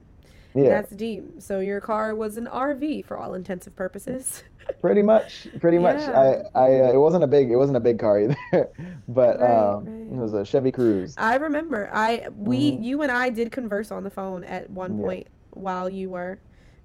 Yeah, 0.55 0.69
That's 0.71 0.91
deep. 0.93 1.41
So 1.41 1.61
your 1.61 1.81
car 1.81 2.15
was 2.15 2.37
an 2.37 2.47
RV 2.47 3.05
for 3.05 3.17
all 3.17 3.35
intensive 3.35 3.75
purposes. 3.77 4.43
pretty 4.81 5.03
much, 5.03 5.47
pretty 5.61 5.79
much. 5.79 6.01
I, 6.01 6.43
I, 6.55 6.81
uh, 6.81 6.93
it 6.93 6.99
wasn't 6.99 7.25
a 7.25 7.27
big, 7.27 7.51
it 7.51 7.57
wasn't 7.57 7.77
a 7.77 7.81
big 7.81 7.99
car 7.99 8.21
either, 8.21 8.37
but 9.09 9.39
Right, 9.41 9.51
um, 9.51 9.85
right. 9.85 10.13
it 10.19 10.21
was 10.21 10.33
a 10.35 10.45
Chevy 10.45 10.73
Cruze. 10.73 11.15
I 11.17 11.37
remember. 11.37 11.89
I 11.93 12.27
we 12.37 12.73
Mhm. 12.73 12.83
you 12.85 13.03
and 13.03 13.13
I 13.13 13.31
did 13.31 13.53
converse 13.53 13.91
on 13.91 14.03
the 14.05 14.11
phone 14.11 14.45
at 14.45 14.69
one 14.71 14.99
Yeah. 14.99 15.05
point 15.05 15.27
while 15.53 15.89
you 15.89 16.11
were 16.11 16.39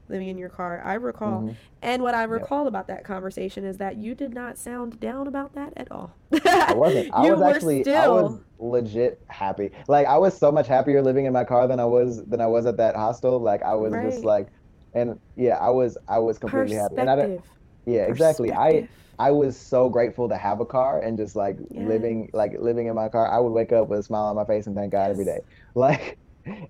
living 0.10 0.28
in 0.28 0.38
your 0.38 0.50
car. 0.50 0.82
I 0.86 0.94
recall. 0.96 1.42
Mhm. 1.42 1.56
And 1.82 2.04
what 2.04 2.14
I 2.16 2.24
recall 2.24 2.68
about 2.68 2.88
that 2.88 3.04
conversation 3.04 3.64
is 3.64 3.78
that 3.78 3.98
you 3.98 4.16
did 4.16 4.34
not 4.34 4.58
sound 4.58 5.00
down 5.00 5.28
about 5.28 5.54
that 5.56 5.74
at 5.78 5.92
all. 5.92 6.12
I 6.46 6.74
wasn't. 6.76 7.14
I 7.14 7.26
You 7.26 7.32
was 7.32 7.40
were 7.40 7.46
actually. 7.50 7.80
I 7.80 7.82
still- 7.84 8.24
was 8.24 8.40
legit 8.60 9.22
happy. 9.28 9.72
Like 9.88 10.08
I 10.08 10.18
was 10.18 10.38
so 10.38 10.52
much 10.52 10.68
happier 10.68 11.02
living 11.02 11.26
in 11.26 11.34
my 11.34 11.44
car 11.44 11.68
than 11.68 11.80
I 11.80 11.86
was 11.86 12.24
than 12.26 12.42
I 12.42 12.48
was 12.48 12.66
at 12.66 12.78
that 12.78 12.96
hostel. 12.96 13.40
Like 13.40 13.64
I 13.64 13.76
was 13.76 13.94
just 13.94 14.24
like, 14.24 14.48
and 14.94 15.20
yeah, 15.36 15.58
I 15.58 15.70
was. 15.70 15.98
I 16.08 16.20
was 16.20 16.38
completely 16.38 16.76
happy. 16.76 16.96
And 16.98 17.10
I. 17.10 17.16
Perspective. 17.16 17.42
Yeah, 17.86 18.02
exactly. 18.04 18.52
I 18.52 18.88
I 19.20 19.32
was 19.32 19.56
so 19.58 19.90
grateful 19.90 20.28
to 20.30 20.36
have 20.38 20.60
a 20.60 20.66
car 20.66 21.00
and 21.02 21.18
just 21.18 21.36
like 21.36 21.58
living 21.70 22.30
like 22.34 22.54
living 22.60 22.88
in 22.88 22.96
my 22.96 23.10
car. 23.10 23.32
I 23.32 23.40
would 23.40 23.52
wake 23.52 23.72
up 23.72 23.88
with 23.88 24.00
a 24.00 24.04
smile 24.04 24.26
on 24.26 24.36
my 24.36 24.44
face 24.46 24.68
and 24.68 24.76
thank 24.76 24.92
God 24.92 25.12
every 25.12 25.26
Yes. 25.26 25.38
day. 25.40 25.46
Like, 25.76 26.18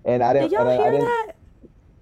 and 0.04 0.22
I 0.22 0.32
didn't. 0.32 0.50
Did 0.50 0.58
y'all 0.58 0.68
and 0.68 0.70
I, 0.70 0.74
I 0.74 0.82
hear 0.82 0.90
didn't. 0.92 1.06
that? 1.06 1.32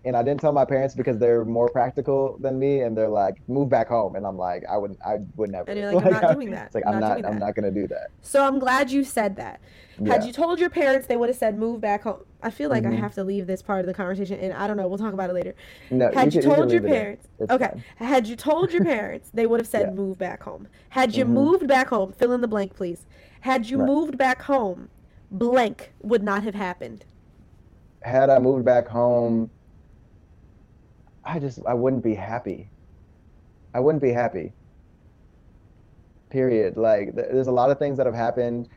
And 0.04 0.16
I 0.16 0.22
didn't 0.22 0.40
tell 0.40 0.52
my 0.52 0.64
parents 0.64 0.94
because 0.94 1.18
they're 1.18 1.44
more 1.44 1.68
practical 1.68 2.36
than 2.40 2.58
me, 2.58 2.80
and 2.82 2.96
they're 2.96 3.08
like, 3.08 3.36
"Move 3.48 3.68
back 3.68 3.88
home," 3.88 4.16
and 4.16 4.26
I'm 4.26 4.36
like, 4.36 4.64
"I 4.70 4.76
wouldn't, 4.76 5.00
I 5.04 5.18
would 5.36 5.50
never." 5.50 5.70
And 5.70 5.78
you're 5.78 5.92
like, 5.92 6.04
"I'm 6.06 6.12
not 6.12 6.34
doing 6.34 6.50
that. 6.50 6.66
It's 6.66 6.74
like 6.74 6.86
I'm 6.86 6.94
I'm 6.94 7.00
not 7.00 7.20
not, 7.22 7.30
I'm 7.32 7.38
not 7.38 7.54
gonna 7.54 7.70
do 7.70 7.86
that. 7.88 8.08
So 8.22 8.44
I'm 8.46 8.58
glad 8.58 8.90
you 8.90 9.04
said 9.04 9.36
that. 9.36 9.60
Had 10.06 10.24
you 10.24 10.32
told 10.32 10.58
your 10.58 10.70
parents, 10.70 11.06
they 11.06 11.16
would 11.16 11.28
have 11.28 11.38
said, 11.38 11.58
"Move 11.58 11.80
back 11.80 12.02
home." 12.02 12.24
I 12.42 12.50
feel 12.50 12.68
like 12.68 12.84
I 12.84 12.90
Mhm. 12.90 12.98
have 12.98 13.14
to 13.14 13.24
leave 13.24 13.46
this 13.46 13.62
part 13.62 13.80
of 13.80 13.86
the 13.86 13.94
conversation, 13.94 14.38
and 14.40 14.52
I 14.52 14.66
don't 14.66 14.76
know. 14.76 14.86
We'll 14.88 14.98
talk 14.98 15.14
about 15.14 15.30
it 15.30 15.34
later. 15.34 15.54
No, 15.90 16.10
Had 16.12 16.34
you, 16.34 16.42
can 16.42 16.50
told 16.50 16.70
your 16.72 16.84
it 16.84 16.88
parents, 16.90 17.28
okay. 17.48 17.68
fine. 17.68 17.84
Had 18.08 18.26
you 18.26 18.36
told 18.36 18.72
your 18.72 18.84
parents, 18.84 19.30
they 19.32 19.46
would 19.46 19.60
have 19.60 19.68
said, 19.68 19.88
Yeah. 19.88 19.90
"Move 19.94 20.18
back 20.18 20.42
home." 20.42 20.68
Had 20.90 21.14
you 21.16 21.24
Mhm. 21.24 21.30
moved 21.30 21.68
back 21.68 21.88
home, 21.88 22.12
fill 22.12 22.32
in 22.32 22.40
the 22.40 22.48
blank, 22.48 22.74
please. 22.74 23.06
Had 23.40 23.70
you 23.70 23.78
Right. 23.78 23.86
moved 23.86 24.18
back 24.18 24.42
home, 24.42 24.88
blank 25.30 25.92
would 26.02 26.22
not 26.22 26.42
have 26.42 26.54
happened. 26.54 27.04
Had 28.02 28.28
I 28.28 28.38
moved 28.38 28.64
back 28.66 28.86
home, 28.88 29.48
I 31.24 31.40
just 31.40 31.58
I 31.66 31.74
wouldn't 31.74 32.04
be 32.04 32.14
happy. 32.14 32.72
I 33.74 33.80
wouldn't 33.80 34.00
be 34.02 34.12
happy. 34.12 34.54
Period. 36.30 36.76
Like 36.76 37.14
th- 37.14 37.28
there's 37.30 37.46
a 37.46 37.52
lot 37.52 37.70
of 37.70 37.78
things 37.78 37.96
that 37.98 38.06
have 38.06 38.14
happened, 38.14 38.68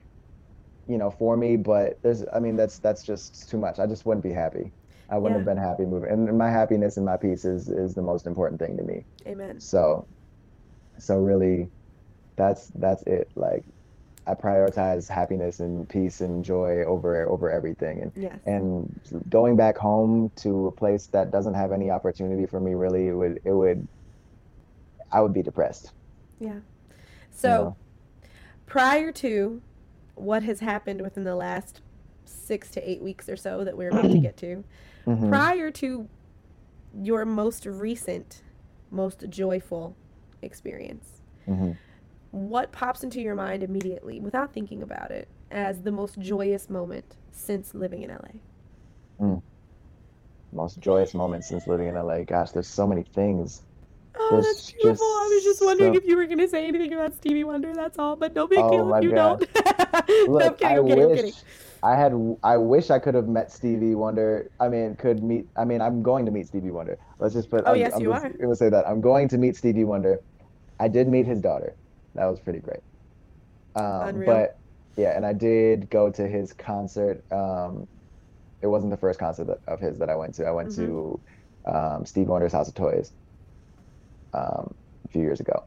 you 0.88 0.98
know, 0.98 1.11
for 1.11 1.38
me, 1.38 1.57
but 1.57 1.99
there's 2.03 2.26
I 2.34 2.40
mean 2.40 2.57
that's 2.57 2.80
that's 2.80 3.03
just 3.06 3.49
too 3.49 3.57
much. 3.60 3.80
I 3.80 3.88
just 3.88 4.06
wouldn't 4.06 4.24
be 4.24 4.34
happy. 4.34 4.74
I 5.10 5.18
wouldn't 5.19 5.36
Yeah. 5.36 5.40
have 5.40 5.45
been 5.45 5.57
happy 5.64 5.86
moving. 5.86 6.11
And 6.11 6.38
my 6.38 6.49
happiness 6.52 6.98
and 6.98 7.06
my 7.06 7.18
peace 7.18 7.45
is 7.45 7.69
is 7.69 7.95
the 7.95 8.02
most 8.03 8.28
important 8.28 8.61
thing 8.61 8.78
to 8.78 8.84
me. 8.84 9.06
Amen. 9.28 9.60
So 9.60 10.07
so 10.99 11.18
really 11.18 11.72
that's 12.38 12.68
that's 12.76 13.03
it. 13.07 13.32
Like 13.36 13.65
I 14.28 14.34
prioritize 14.34 15.08
happiness 15.08 15.60
and 15.60 15.88
peace 15.88 16.22
and 16.22 16.44
joy 16.44 16.84
over 16.86 17.28
over 17.30 17.49
everything. 17.49 18.02
And 18.02 18.12
Yes. 18.16 18.40
and 18.45 18.99
going 19.30 19.56
back 19.56 19.78
home 19.78 20.32
to 20.38 20.68
a 20.68 20.72
place 20.72 21.08
that 21.08 21.32
doesn't 21.32 21.54
have 21.54 21.72
any 21.72 21.90
opportunity 21.90 22.45
for 22.45 22.60
me 22.60 22.74
really 22.74 23.08
it 23.08 23.14
would 23.14 23.40
it 23.45 23.54
would 23.54 23.88
I 25.12 25.22
would 25.22 25.34
be 25.34 25.41
depressed. 25.41 25.94
yeah. 26.40 26.56
you 26.56 26.62
So 27.32 27.49
know? 27.49 27.76
prior 28.66 29.12
to 29.14 29.62
what 30.16 30.44
has 30.44 30.60
happened 30.60 31.02
within 31.02 31.24
the 31.24 31.36
last 31.36 31.82
six 32.26 32.70
to 32.72 32.90
eight 32.90 33.02
weeks 33.02 33.30
or 33.30 33.38
so 33.38 33.64
that 33.64 33.78
we're 33.78 33.90
about 33.90 34.12
to 34.12 34.18
get 34.18 34.36
to, 34.38 34.64
Mhm. 35.08 35.30
prior 35.30 35.72
to 35.72 36.10
your 37.02 37.24
most 37.24 37.66
recent, 37.66 38.41
most 38.91 39.30
joyful 39.30 39.95
experience, 40.41 41.22
Mhm. 41.48 41.78
What 42.32 42.72
pops 42.72 43.04
into 43.04 43.22
your 43.22 43.36
mind 43.36 43.64
immediately 43.64 44.20
without 44.20 44.54
thinking 44.54 44.82
about 44.84 45.12
it 45.12 45.28
as 45.52 45.82
the 45.82 45.91
most 45.91 46.20
joyous 46.20 46.70
moment 46.70 47.16
since 47.32 47.74
living 47.74 48.04
in 48.04 48.10
LA? 48.10 48.40
Hmm. 49.20 49.36
most 50.52 50.80
joyous 50.80 51.14
moment 51.14 51.44
since 51.44 51.68
living 51.68 51.88
in 51.88 51.95
LA. 51.95 52.24
Gosh, 52.24 52.52
there's 52.52 52.68
so 52.68 52.86
many 52.88 53.04
things. 53.04 53.64
Oh, 54.20 54.30
There's 54.32 54.45
that's 54.45 54.72
beautiful. 54.72 55.06
I 55.06 55.30
was 55.34 55.44
just 55.44 55.64
wondering 55.64 55.94
so- 55.94 55.98
if 55.99 56.06
you 56.06 56.16
were 56.18 56.26
going 56.26 56.40
to 56.40 56.48
say 56.48 56.68
anything 56.68 56.94
about 56.94 57.16
Stevie 57.16 57.44
Wonder. 57.44 57.74
That's 57.74 57.99
all, 57.99 58.16
but 58.16 58.34
no 58.34 58.48
big 58.48 58.60
Oh 58.60 58.70
deal 58.72 58.94
if 58.95 59.04
you 59.04 59.12
God. 59.12 59.45
don't. 59.54 59.66
no, 60.10 60.26
I'm 60.26 60.32
Look, 60.32 60.58
kidding. 60.60 60.68
I 60.68 60.78
I'm 60.80 60.88
kidding. 60.88 61.04
I'm 61.04 61.10
wish 61.10 61.18
kidding. 61.20 61.34
I 61.84 61.95
had 61.95 62.38
I 62.44 62.58
wish 62.58 62.90
I 62.90 62.98
could 62.98 63.14
have 63.14 63.28
met 63.28 63.52
Stevie 63.52 63.94
Wonder. 63.94 64.49
I 64.60 64.70
mean, 64.70 64.95
could 64.95 65.22
meet 65.24 65.48
I 65.56 65.66
mean, 65.66 65.82
I'm 65.82 66.02
going 66.02 66.26
to 66.26 66.32
meet 66.32 66.48
Stevie 66.48 66.72
Wonder. 66.72 66.98
Let's 67.20 67.36
just 67.36 67.49
put 67.52 67.64
Oh, 67.68 67.74
I'm, 67.74 67.78
yes, 67.78 67.94
I'm 67.95 68.02
you 68.02 68.12
just 68.12 68.26
are. 68.26 68.30
gonna 68.30 68.56
say 68.56 68.70
that. 68.70 68.88
I'm 68.88 69.02
going 69.02 69.28
to 69.30 69.38
meet 69.38 69.56
Stevie 69.56 69.84
Wonder. 69.84 70.20
I 70.80 70.88
did 70.88 71.08
meet 71.08 71.28
his 71.28 71.40
daughter. 71.40 71.76
That 72.18 72.27
was 72.27 72.41
pretty 72.41 72.61
great. 72.61 72.81
Um, 73.76 74.22
but 74.26 74.60
yeah, 74.98 75.15
and 75.15 75.26
I 75.26 75.34
did 75.34 75.89
go 75.89 76.11
to 76.11 76.27
his 76.27 76.53
concert. 76.53 77.23
Um, 77.31 77.88
it 78.61 78.68
wasn't 78.68 78.91
the 78.91 78.98
first 78.98 79.19
concert 79.19 79.45
that, 79.48 79.60
of 79.68 79.80
his 79.81 79.99
that 79.99 80.10
I 80.10 80.15
went 80.15 80.35
to. 80.35 80.45
I 80.48 80.52
went 80.52 80.72
to 80.73 81.22
um, 81.65 82.06
Stevie 82.06 82.27
Wonder's 82.30 82.53
House 82.53 82.69
of 82.69 82.76
Toys 82.76 83.14
um, 84.34 84.76
a 85.06 85.10
few 85.10 85.22
years 85.22 85.39
ago 85.39 85.64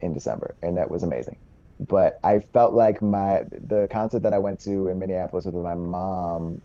in 0.00 0.14
December, 0.14 0.56
and 0.62 0.78
that 0.78 0.90
was 0.90 1.02
amazing. 1.02 1.38
But 1.80 2.16
I 2.24 2.40
felt 2.54 2.74
like 2.74 3.02
my 3.02 3.44
the 3.52 3.88
concert 3.92 4.22
that 4.24 4.34
I 4.34 4.38
went 4.38 4.60
to 4.62 4.88
in 4.88 4.98
Minneapolis 4.98 5.46
with 5.46 5.54
my 5.56 5.74
mom 5.76 6.62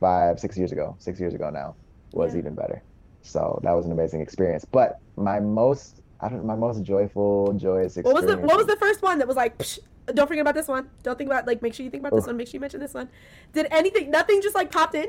five, 0.00 0.40
six 0.40 0.56
years 0.58 0.72
ago, 0.72 0.96
six 1.00 1.20
years 1.20 1.34
ago 1.34 1.50
now, 1.50 1.76
was 2.12 2.34
Yeah. 2.34 2.40
even 2.40 2.54
better. 2.54 2.84
So 3.22 3.60
that 3.64 3.72
was 3.72 3.86
an 3.86 3.92
amazing 3.92 4.20
experience. 4.20 4.64
But 4.72 4.96
my 5.16 5.40
most, 5.40 5.97
I 6.20 6.28
don't, 6.28 6.44
my 6.44 6.56
most 6.56 6.82
joyful, 6.82 7.52
joyous 7.54 7.96
experience. 7.96 8.14
What 8.14 8.14
was 8.14 8.34
the 8.34 8.46
What 8.46 8.56
was 8.56 8.66
the 8.66 8.76
first 8.76 9.02
one 9.02 9.18
that 9.18 9.28
was 9.28 9.36
like? 9.36 9.56
Psh, 9.58 9.78
don't 10.14 10.26
forget 10.26 10.42
about 10.42 10.54
this 10.54 10.68
one. 10.68 10.88
Don't 11.02 11.16
think 11.16 11.28
about 11.28 11.46
like. 11.46 11.62
Make 11.62 11.74
sure 11.74 11.84
you 11.84 11.90
think 11.90 12.02
about 12.04 12.16
this 12.16 12.26
one. 12.26 12.36
Make 12.36 12.48
sure 12.48 12.54
you 12.54 12.60
mention 12.60 12.80
this 12.80 12.94
one. 12.94 13.08
Did 13.52 13.68
anything? 13.70 14.10
Nothing 14.10 14.42
just 14.42 14.54
like 14.54 14.72
popped 14.72 14.94
in. 14.94 15.06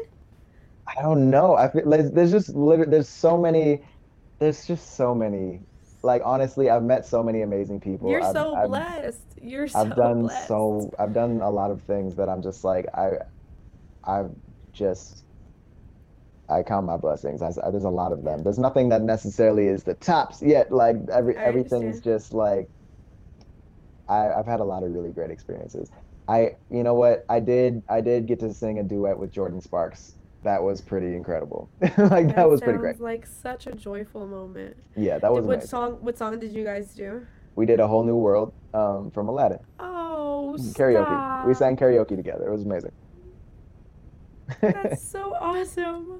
I 0.86 1.02
don't 1.02 1.30
know. 1.30 1.56
I 1.56 1.70
feel 1.70 1.84
like 1.86 2.14
there's 2.14 2.32
just 2.32 2.50
literally 2.50 2.92
there's 2.92 3.10
so 3.10 3.38
many, 3.38 3.82
there's 4.40 4.68
just 4.68 4.96
so 4.96 5.16
many. 5.16 5.62
Like 6.02 6.22
honestly, 6.24 6.70
I've 6.70 6.84
met 6.84 7.06
so 7.06 7.24
many 7.24 7.42
amazing 7.42 7.80
people. 7.80 8.10
You're 8.10 8.24
I've, 8.24 8.34
so 8.34 8.56
I've, 8.56 8.68
blessed. 8.68 9.26
You're 9.42 9.68
so 9.68 9.80
I've 9.80 9.96
done 9.96 10.22
blessed. 10.24 10.48
so 10.48 10.94
I've 11.00 11.14
done 11.14 11.42
a 11.42 11.50
lot 11.50 11.72
of 11.72 11.82
things 11.84 12.16
that 12.16 12.30
I'm 12.30 12.42
just 12.42 12.64
like 12.64 12.86
I 12.94 13.18
I've 14.04 14.32
just 14.74 15.26
I 16.50 16.64
count 16.64 16.86
my 16.86 16.98
blessings. 16.98 17.42
I, 17.42 17.52
there's 17.70 17.84
a 17.84 17.90
lot 17.90 18.12
of 18.12 18.24
them. 18.24 18.44
There's 18.44 18.60
nothing 18.60 18.90
that 18.90 19.02
necessarily 19.02 19.68
is 19.68 19.84
the 19.84 19.94
tops 19.96 20.42
yet. 20.42 20.72
Like 20.72 20.96
every 21.12 21.38
I 21.38 21.44
everything's 21.44 21.74
understand. 21.98 22.04
just 22.04 22.34
like 22.34 22.70
I, 24.08 24.30
I've 24.32 24.46
had 24.46 24.60
a 24.60 24.64
lot 24.64 24.84
of 24.84 24.92
really 24.92 25.12
great 25.12 25.32
experiences. 25.32 25.92
I 26.28 26.56
you 26.70 26.84
know 26.84 26.94
what 26.94 27.26
I 27.30 27.40
did 27.40 27.84
I 27.90 28.02
did 28.02 28.26
get 28.26 28.40
to 28.40 28.54
sing 28.54 28.80
a 28.80 28.84
duet 28.84 29.18
with 29.18 29.32
Jordin 29.32 29.62
Sparks. 29.62 30.16
That 30.44 30.64
was 30.64 30.80
pretty 30.80 31.16
incredible. 31.16 31.70
like 31.82 32.34
that, 32.36 32.50
was 32.50 32.62
pretty 32.62 32.80
great. 32.80 33.00
Like 33.02 33.26
such 33.26 33.68
a 33.68 33.74
joyful 33.74 34.26
moment. 34.26 34.78
Yeah, 34.96 35.20
that 35.20 35.32
was 35.32 35.42
Did- 35.42 35.48
what 35.48 35.54
amazing. 35.56 35.68
song? 35.68 35.92
What 36.02 36.18
song 36.18 36.40
did 36.40 36.54
you 36.54 36.64
guys 36.64 36.94
do? 36.94 37.26
We 37.56 37.66
did 37.66 37.82
a 37.82 37.88
whole 37.88 38.06
new 38.06 38.16
world 38.16 38.54
um, 38.74 39.12
from 39.12 39.28
Aladdin. 39.28 39.60
Oh, 39.82 40.56
Karaoke. 40.58 41.46
We 41.46 41.54
sang 41.54 41.76
karaoke 41.76 42.16
together. 42.16 42.48
It 42.48 42.52
was 42.52 42.64
amazing. 42.64 42.94
That's 44.72 44.98
so 45.12 45.36
awesome. 45.40 46.20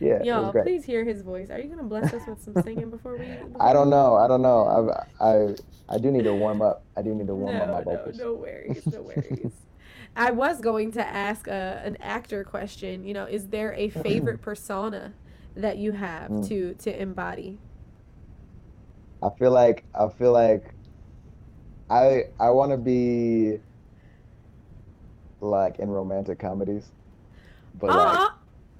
yeah, 0.00 0.22
Y'all, 0.22 0.52
please 0.54 0.84
hear 0.84 1.04
his 1.04 1.22
voice. 1.22 1.50
Are 1.50 1.58
you 1.60 1.68
gonna 1.68 1.82
bless 1.84 2.12
us 2.12 2.26
with 2.26 2.42
some 2.42 2.56
singing 2.56 2.90
before 2.90 3.16
we? 3.16 3.26
before 3.26 3.60
I 3.60 3.72
don't 3.72 3.90
know. 3.90 4.16
I 4.16 4.28
don't 4.28 4.42
know. 4.42 5.04
I 5.20 5.24
I 5.24 5.56
I 5.94 5.98
do 5.98 6.10
need 6.10 6.24
to 6.24 6.34
warm 6.34 6.62
up. 6.62 6.86
I 6.96 7.02
do 7.02 7.14
need 7.14 7.26
to 7.28 7.34
warm 7.34 7.60
up 7.60 7.68
No, 7.68 7.70
my 7.70 7.80
no, 7.82 7.84
vocals. 7.84 8.16
no 8.16 8.34
worries, 8.34 8.90
no 8.90 9.02
worries. 9.02 9.52
I 10.16 10.30
was 10.30 10.60
going 10.60 10.92
to 10.92 11.06
ask 11.06 11.46
a, 11.48 11.80
an 11.84 11.96
actor 12.00 12.44
question. 12.44 13.04
You 13.04 13.14
know, 13.14 13.24
is 13.24 13.48
there 13.48 13.72
a 13.74 13.88
favorite 13.88 14.40
persona 14.42 15.14
that 15.56 15.78
you 15.78 15.92
have 15.92 16.30
Mm. 16.30 16.42
to 16.42 16.74
to 16.74 17.00
embody? 17.02 17.58
I 19.22 19.30
feel 19.38 19.50
like 19.52 19.86
I 19.94 20.08
feel 20.08 20.32
like 20.32 20.74
I 21.90 22.24
I 22.38 22.50
want 22.50 22.72
to 22.72 22.78
be 22.78 23.60
like 25.40 25.78
in 25.78 25.88
romantic 25.90 26.38
comedies, 26.38 26.92
but 27.78 27.88
like 27.88 28.18
Uh, 28.18 28.28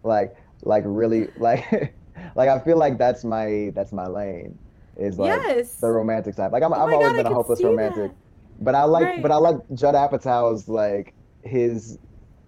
like 0.03 0.37
like 0.63 0.85
really 0.87 1.29
like 1.37 1.95
like 2.35 2.49
I 2.49 2.59
feel 2.61 2.77
like 2.79 2.99
that's 2.99 3.25
my 3.25 3.73
that's 3.75 3.93
my 3.93 4.07
lane 4.07 4.59
is 4.97 5.19
like 5.19 5.29
yes. 5.43 5.77
the 5.77 5.89
romantic 5.91 6.35
side. 6.35 6.53
Like 6.53 6.63
I'm 6.63 6.73
Oh 6.73 6.77
I've 6.77 6.93
always 6.93 7.09
God, 7.09 7.17
been 7.17 7.27
a 7.27 7.35
hopeless 7.35 7.63
romantic. 7.63 8.11
that. 8.11 8.17
But 8.63 8.75
I 8.75 8.85
like, 8.85 9.05
Right. 9.05 9.23
but 9.23 9.31
I 9.33 9.37
like 9.37 9.57
Judd 9.75 9.95
Apatow's 9.95 10.69
like 10.69 11.15
his 11.43 11.99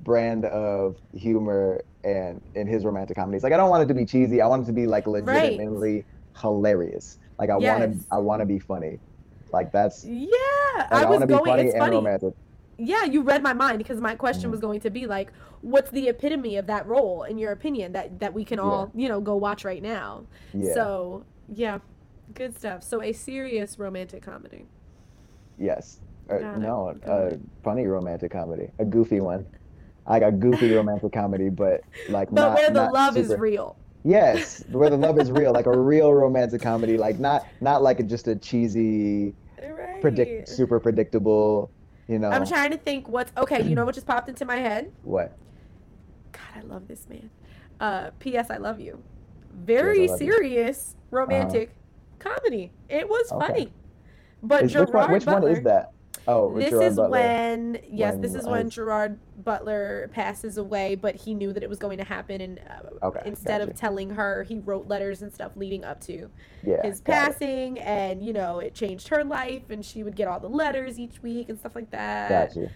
brand 0.02 0.44
of 0.46 0.96
humor 1.14 1.82
and 2.04 2.42
in 2.54 2.66
his 2.66 2.84
romantic 2.84 3.16
comedies. 3.16 3.42
Like 3.42 3.52
I 3.52 3.56
don't 3.56 3.70
want 3.70 3.82
it 3.84 3.86
to 3.86 3.94
be 3.94 4.04
cheesy. 4.04 4.42
I 4.42 4.46
want 4.46 4.64
it 4.64 4.66
to 4.66 4.72
be 4.72 4.86
like 4.86 5.06
legitimately 5.06 6.04
hilarious. 6.38 7.18
Like 7.38 7.48
I 7.50 7.56
want 7.56 7.98
to 7.98 8.04
I 8.14 8.18
want 8.18 8.40
to 8.40 8.46
be 8.46 8.58
funny. 8.58 8.98
Like 9.52 9.72
that's. 9.72 10.04
Yeah, 10.04 10.28
Like, 10.90 10.92
I 10.92 11.02
I, 11.04 11.10
was 11.10 11.20
to 11.20 11.26
be 11.26 11.32
going. 11.34 11.44
funny 11.44 11.62
It's 11.64 11.74
and 11.74 11.80
funny. 11.80 11.96
romantic. 11.96 12.34
Yeah, 12.78 13.04
you 13.04 13.22
read 13.22 13.42
my 13.42 13.52
mind 13.52 13.78
because 13.78 14.00
my 14.00 14.14
question 14.14 14.48
Mhm. 14.48 14.52
was 14.52 14.60
going 14.60 14.80
to 14.80 14.90
be 14.90 15.06
like, 15.06 15.32
what's 15.60 15.90
the 15.90 16.08
epitome 16.08 16.56
of 16.56 16.66
that 16.66 16.86
role 16.86 17.22
in 17.24 17.38
your 17.38 17.52
opinion 17.52 17.92
that 17.92 18.18
that 18.20 18.32
we 18.34 18.44
can 18.44 18.58
all 18.58 18.90
you 18.94 19.08
know 19.08 19.20
go 19.20 19.36
watch 19.36 19.64
right 19.64 19.82
now? 19.82 20.24
Yeah. 20.54 20.74
So 20.74 21.24
yeah, 21.52 21.78
good 22.34 22.56
stuff. 22.56 22.82
So 22.82 23.02
a 23.02 23.12
serious 23.12 23.78
romantic 23.78 24.22
comedy. 24.22 24.66
yes. 25.58 26.00
Or, 26.28 26.40
no, 26.40 26.94
a 27.04 27.36
funny 27.64 27.86
romantic 27.86 28.30
comedy, 28.32 28.70
a 28.78 28.84
goofy 28.84 29.20
one. 29.20 29.44
Like 30.08 30.22
a 30.22 30.32
goofy 30.32 30.70
romantic 30.78 31.12
comedy, 31.12 31.50
but 31.50 31.82
like 32.08 32.30
But 32.30 32.40
not, 32.40 32.54
where 32.54 32.70
the 32.70 32.90
love 32.90 33.16
is 33.16 33.34
real. 33.36 33.76
Yes, 34.04 34.64
where 34.70 34.88
the 34.88 34.96
love 34.96 35.18
is 35.20 35.30
real, 35.30 35.52
like 35.52 35.66
a 35.66 35.76
real 35.78 36.12
romantic 36.24 36.62
comedy, 36.62 36.96
like 36.96 37.18
not 37.18 37.46
not 37.60 37.82
like 37.82 38.04
just 38.06 38.28
a 38.28 38.36
cheesy, 38.36 39.34
Right. 39.60 40.00
predict 40.00 40.48
super 40.48 40.80
predictable, 40.80 41.70
you 42.12 42.18
know. 42.18 42.30
I'm 42.30 42.46
trying 42.46 42.70
to 42.70 42.76
think 42.76 43.08
what's 43.08 43.32
okay. 43.36 43.62
You 43.62 43.74
know 43.74 43.84
what 43.84 43.94
just 43.94 44.06
popped 44.06 44.28
into 44.28 44.44
my 44.44 44.56
head? 44.56 44.92
What? 45.02 45.36
God, 46.32 46.42
I 46.56 46.60
love 46.62 46.86
this 46.88 47.08
man. 47.08 47.30
Uh, 47.80 48.10
P.S. 48.18 48.50
I 48.50 48.58
love 48.58 48.80
you. 48.80 49.02
Very 49.52 50.06
love 50.06 50.20
you. 50.20 50.28
Uh-huh. 50.28 50.36
serious 50.38 50.96
romantic 51.10 51.74
comedy. 52.18 52.70
It 52.88 53.08
was 53.08 53.30
Okay. 53.32 53.46
funny. 53.46 53.72
But 54.42 54.64
Is, 54.64 54.74
which 54.74 54.88
Gerard 54.88 54.94
one? 54.94 55.12
Which 55.12 55.24
Butler, 55.24 55.40
one 55.48 55.56
is 55.58 55.64
that? 55.64 55.92
Oh, 56.28 56.56
this 56.56 56.70
Gerard 56.70 56.84
is 56.86 56.96
Butler. 56.96 57.10
when 57.10 57.78
yes, 57.90 58.16
this 58.18 58.34
is 58.34 58.46
when 58.46 58.70
Gerard 58.70 59.18
Butler 59.42 60.08
passes 60.12 60.56
away, 60.56 60.94
but 60.94 61.16
he 61.16 61.34
knew 61.34 61.52
that 61.52 61.62
it 61.62 61.68
was 61.68 61.78
going 61.78 61.98
to 61.98 62.04
happen, 62.04 62.40
and 62.40 62.60
uh, 62.60 63.06
Okay, 63.06 63.22
instead 63.24 63.60
of 63.60 63.74
telling 63.74 64.10
her, 64.10 64.44
he 64.44 64.60
wrote 64.60 64.86
letters 64.86 65.22
and 65.22 65.32
stuff 65.32 65.52
leading 65.56 65.84
up 65.84 66.00
to 66.02 66.30
Yeah, 66.62 66.80
his 66.82 67.00
got 67.00 67.12
it. 67.12 67.14
passing, 67.32 67.78
and 67.80 68.22
you 68.24 68.32
know 68.32 68.60
it 68.60 68.74
changed 68.74 69.08
her 69.08 69.24
life, 69.24 69.70
and 69.70 69.84
she 69.84 70.02
would 70.04 70.14
get 70.14 70.28
all 70.28 70.38
the 70.38 70.48
letters 70.48 71.00
each 71.00 71.20
week 71.22 71.48
and 71.48 71.58
stuff 71.58 71.74
like 71.74 71.90
that. 71.90 72.28
Got 72.28 72.56
you. 72.56 72.68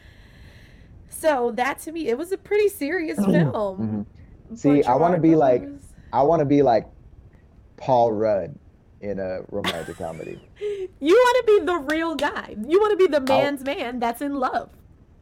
So 1.09 1.53
that 1.53 1.79
to 1.81 1.93
me, 1.93 2.09
it 2.09 2.19
was 2.19 2.33
a 2.33 2.37
pretty 2.39 2.69
serious 2.69 3.17
film. 3.25 4.07
Mhm. 4.53 4.59
See, 4.59 4.83
I 4.83 4.97
wanna 4.97 5.19
be 5.19 5.31
Butler 5.31 5.39
like- 5.39 5.69
I 6.13 6.23
want 6.23 6.41
to 6.41 6.47
be 6.47 6.63
like 6.63 6.87
Paul 7.77 8.13
Rudd 8.13 8.55
in 9.01 9.19
a 9.19 9.43
romantic 9.51 9.99
comedy. 9.99 10.41
You 11.01 11.15
want 11.15 11.47
to 11.47 11.53
be 11.61 11.67
the 11.67 11.79
real 11.79 12.15
guy. 12.15 12.57
You 12.67 12.81
want 12.81 12.93
to 12.93 12.97
be 12.97 13.07
the 13.07 13.21
man's 13.21 13.63
man 13.65 13.99
that's 14.01 14.23
in 14.23 14.35
love. 14.35 14.71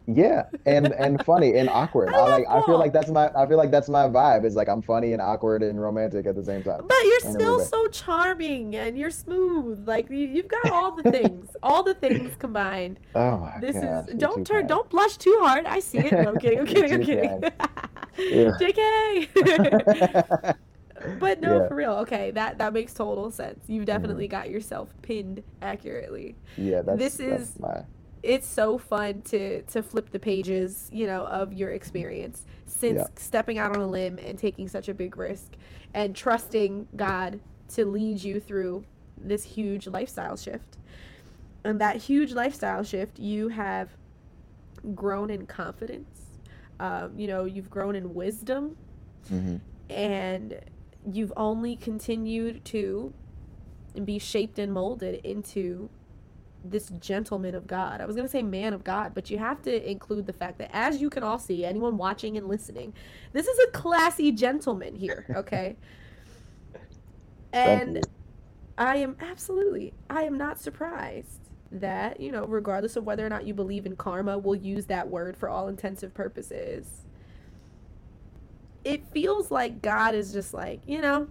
Yeah, 0.06 0.44
and 0.66 0.92
and 0.92 1.24
funny 1.24 1.56
and 1.56 1.68
awkward. 1.70 2.12
I 2.14 2.18
I, 2.18 2.26
like. 2.28 2.46
love 2.48 2.62
I 2.62 2.62
feel 2.62 2.78
like 2.78 2.92
that's 2.92 3.10
my. 3.10 3.30
I 3.34 3.46
feel 3.46 3.56
like 3.56 3.70
that's 3.70 3.88
my 3.88 4.08
vibe. 4.08 4.44
Is 4.44 4.54
like 4.54 4.68
I'm 4.68 4.82
funny 4.82 5.12
and 5.14 5.22
awkward 5.22 5.62
and 5.62 5.80
romantic 5.80 6.26
at 6.26 6.34
the 6.36 6.44
same 6.44 6.62
time. 6.62 6.82
But 6.86 7.02
you're 7.04 7.20
still 7.20 7.60
so 7.60 7.86
charming 7.88 8.76
and 8.76 8.98
you're 8.98 9.10
smooth. 9.10 9.86
Like 9.88 10.10
you, 10.10 10.18
you've 10.28 10.48
got 10.48 10.70
all 10.70 10.92
the 10.94 11.04
things, 11.04 11.56
all 11.62 11.82
the 11.82 11.94
things 11.94 12.36
combined. 12.36 13.00
Oh 13.14 13.38
my 13.38 13.54
This 13.60 13.80
gosh, 13.80 14.08
is 14.08 14.14
don't 14.16 14.46
turn, 14.46 14.66
don't 14.66 14.88
blush 14.90 15.16
too 15.16 15.38
hard. 15.42 15.66
I 15.66 15.80
see 15.80 15.98
it. 16.00 16.18
No, 16.18 16.28
I'm 16.28 16.38
kidding. 16.38 16.60
I'm 16.60 16.66
kidding. 16.66 16.92
I'm 16.94 17.02
kidding. 17.02 17.44
Yeah. 18.18 18.52
Jk. 18.60 20.56
But 21.20 21.40
no, 21.40 21.60
Yeah. 21.62 21.68
for 21.68 21.74
real. 21.74 21.92
Okay, 22.04 22.30
that 22.32 22.58
that 22.58 22.72
makes 22.72 22.94
total 22.94 23.30
sense. 23.30 23.64
You've 23.68 23.80
Mm-hmm. 23.82 23.84
definitely 23.86 24.28
got 24.28 24.50
yourself 24.50 24.92
pinned 25.02 25.42
accurately. 25.62 26.36
yeah, 26.56 26.82
that's 26.82 26.98
This 26.98 27.16
that's 27.16 27.42
is- 27.50 27.60
my. 27.60 27.84
it's 28.22 28.46
so 28.46 28.78
fun 28.78 29.22
to 29.22 29.62
to 29.62 29.82
flip 29.82 30.10
the 30.10 30.18
pages 30.18 30.88
you 30.92 31.06
know 31.06 31.26
of 31.26 31.52
your 31.52 31.70
experience 31.70 32.46
since 32.66 32.98
Yeah. 33.00 33.06
stepping 33.16 33.58
out 33.58 33.76
on 33.76 33.82
a 33.82 33.86
limb 33.86 34.18
and 34.18 34.38
taking 34.38 34.66
such 34.68 34.88
a 34.88 34.94
big 34.94 35.16
risk 35.16 35.52
and 35.92 36.16
trusting 36.16 36.88
god 36.96 37.38
to 37.68 37.84
lead 37.84 38.22
you 38.22 38.40
through 38.40 38.84
this 39.18 39.44
huge 39.44 39.86
lifestyle 39.86 40.36
shift 40.36 40.78
and 41.64 41.80
that 41.80 41.96
huge 41.96 42.32
lifestyle 42.32 42.82
shift 42.82 43.18
you 43.18 43.48
have 43.48 43.90
grown 44.94 45.28
in 45.30 45.46
confidence 45.46 46.20
um, 46.80 47.12
you 47.18 47.26
know 47.26 47.44
you've 47.44 47.70
grown 47.70 47.94
in 47.94 48.14
wisdom 48.14 48.76
mhm. 49.30 49.60
and 49.90 50.58
you've 51.10 51.32
only 51.36 51.76
continued 51.76 52.64
to 52.66 53.12
be 54.04 54.18
shaped 54.18 54.58
and 54.58 54.72
molded 54.72 55.24
into 55.24 55.90
this 56.64 56.90
gentleman 57.00 57.54
of 57.54 57.66
God. 57.66 58.00
I 58.00 58.06
was 58.06 58.16
going 58.16 58.26
to 58.26 58.32
say 58.32 58.42
man 58.42 58.74
of 58.74 58.84
God, 58.84 59.12
but 59.14 59.30
you 59.30 59.38
have 59.38 59.62
to 59.62 59.90
include 59.90 60.26
the 60.26 60.32
fact 60.32 60.58
that 60.58 60.70
as 60.74 61.00
you 61.02 61.10
can 61.10 61.22
all 61.22 61.38
see, 61.38 61.64
anyone 61.64 61.96
watching 61.98 62.36
and 62.38 62.48
listening, 62.48 62.94
this 63.32 63.46
is 63.46 63.58
a 63.68 63.70
classy 63.72 64.32
gentleman 64.32 64.96
here, 64.96 65.26
okay? 65.36 65.76
And. 67.52 68.00
I 68.76 68.96
am 68.98 69.16
absolutely, 69.20 69.94
I 70.10 70.24
am 70.24 70.36
not 70.36 70.60
surprised 70.60 71.40
that, 71.70 72.20
you 72.20 72.32
know, 72.32 72.44
regardless 72.46 72.96
of 72.96 73.04
whether 73.04 73.24
or 73.24 73.28
not 73.28 73.46
you 73.46 73.54
believe 73.54 73.86
in 73.86 73.96
karma, 73.96 74.38
we'll 74.38 74.56
use 74.56 74.86
that 74.86 75.08
word 75.08 75.36
for 75.36 75.48
all 75.48 75.68
intensive 75.68 76.14
purposes. 76.14 77.03
It 78.84 79.06
feels 79.08 79.50
like 79.50 79.80
God 79.82 80.14
is 80.14 80.32
just 80.32 80.52
like, 80.54 80.80
you 80.86 81.00
know, 81.00 81.28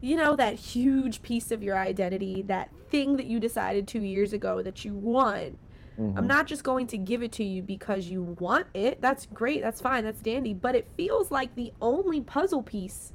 you 0.00 0.16
know, 0.16 0.34
that 0.36 0.54
huge 0.54 1.22
piece 1.22 1.52
of 1.52 1.62
your 1.62 1.78
identity, 1.78 2.42
that 2.42 2.70
thing 2.90 3.16
that 3.16 3.26
you 3.26 3.38
decided 3.38 3.86
two 3.86 4.02
years 4.02 4.32
ago 4.32 4.60
that 4.62 4.84
you 4.84 4.94
want. 4.94 5.58
I'm 5.98 6.24
Mhm. 6.24 6.26
not 6.26 6.46
just 6.46 6.64
going 6.64 6.88
to 6.88 6.98
give 6.98 7.22
it 7.22 7.30
to 7.32 7.44
you 7.44 7.62
because 7.62 8.08
you 8.08 8.22
want 8.40 8.66
it. 8.74 9.00
That's 9.00 9.26
great. 9.26 9.62
That's 9.62 9.80
fine. 9.80 10.04
That's 10.04 10.20
dandy. 10.20 10.52
But 10.54 10.74
it 10.74 10.88
feels 10.96 11.30
like 11.30 11.54
the 11.54 11.72
only 11.80 12.20
puzzle 12.20 12.62
piece 12.62 13.12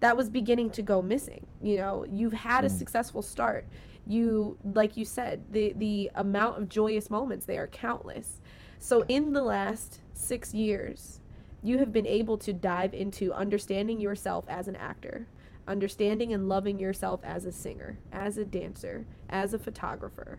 that 0.00 0.16
was 0.16 0.28
beginning 0.28 0.70
to 0.70 0.82
go 0.82 1.00
missing. 1.00 1.46
You 1.62 1.78
know, 1.78 2.04
you've 2.08 2.34
had 2.34 2.64
a 2.64 2.68
Mm. 2.68 2.78
successful 2.78 3.22
start. 3.22 3.66
You, 4.06 4.58
like 4.74 4.96
you 4.96 5.04
said, 5.04 5.42
the 5.50 5.72
the 5.76 6.10
amount 6.14 6.58
of 6.58 6.68
joyous 6.68 7.08
moments 7.10 7.46
they 7.46 7.56
are 7.58 7.66
countless. 7.66 8.40
So 8.78 9.04
in 9.08 9.32
the 9.32 9.42
last 9.42 10.00
six 10.12 10.52
years, 10.52 11.20
you 11.66 11.78
have 11.78 11.92
been 11.92 12.06
able 12.06 12.38
to 12.38 12.52
dive 12.52 12.94
into 12.94 13.32
understanding 13.32 14.00
yourself 14.00 14.44
as 14.48 14.68
an 14.68 14.76
actor, 14.76 15.26
understanding 15.66 16.32
and 16.32 16.48
loving 16.48 16.78
yourself 16.78 17.20
as 17.24 17.44
a 17.44 17.50
singer, 17.50 17.98
as 18.12 18.38
a 18.38 18.44
dancer, 18.44 19.04
as 19.28 19.52
a 19.52 19.58
photographer. 19.58 20.38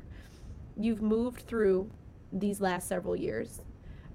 You've 0.80 1.02
moved 1.02 1.42
through 1.42 1.92
these 2.32 2.62
last 2.62 2.88
several 2.88 3.14
years. 3.16 3.62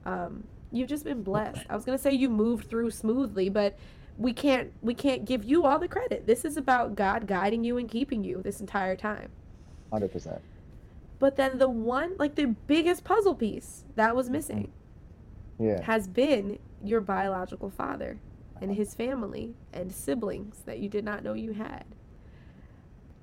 Um, 0.06 0.44
you've 0.70 0.88
just 0.88 1.04
been 1.04 1.22
blessed. 1.22 1.66
I 1.68 1.74
was 1.74 1.84
gonna 1.84 1.98
say 1.98 2.12
you 2.12 2.30
moved 2.30 2.70
through 2.70 2.90
smoothly, 2.92 3.50
but 3.50 3.76
we 4.16 4.32
can't 4.32 4.72
we 4.80 4.94
can't 4.94 5.26
give 5.26 5.44
you 5.44 5.64
all 5.66 5.78
the 5.78 5.88
credit. 5.88 6.26
This 6.26 6.44
is 6.46 6.56
about 6.56 6.94
God 6.94 7.26
guiding 7.26 7.62
you 7.62 7.76
and 7.76 7.90
keeping 7.90 8.24
you 8.24 8.40
this 8.42 8.60
entire 8.60 8.96
time. 8.96 9.28
100%. 9.92 10.40
But 11.18 11.36
then 11.36 11.58
the 11.58 11.68
one 11.68 12.14
like 12.18 12.36
the 12.36 12.46
biggest 12.46 13.04
puzzle 13.04 13.34
piece 13.34 13.84
that 13.96 14.16
was 14.16 14.30
missing 14.30 14.72
Yeah. 15.58 15.82
has 15.82 16.08
been 16.08 16.58
your 16.82 17.00
biological 17.00 17.70
father 17.70 18.18
and 18.60 18.74
his 18.74 18.94
family 18.94 19.54
and 19.72 19.92
siblings 19.92 20.62
that 20.66 20.78
you 20.78 20.88
did 20.88 21.04
not 21.04 21.22
know 21.24 21.32
you 21.32 21.52
had. 21.52 21.84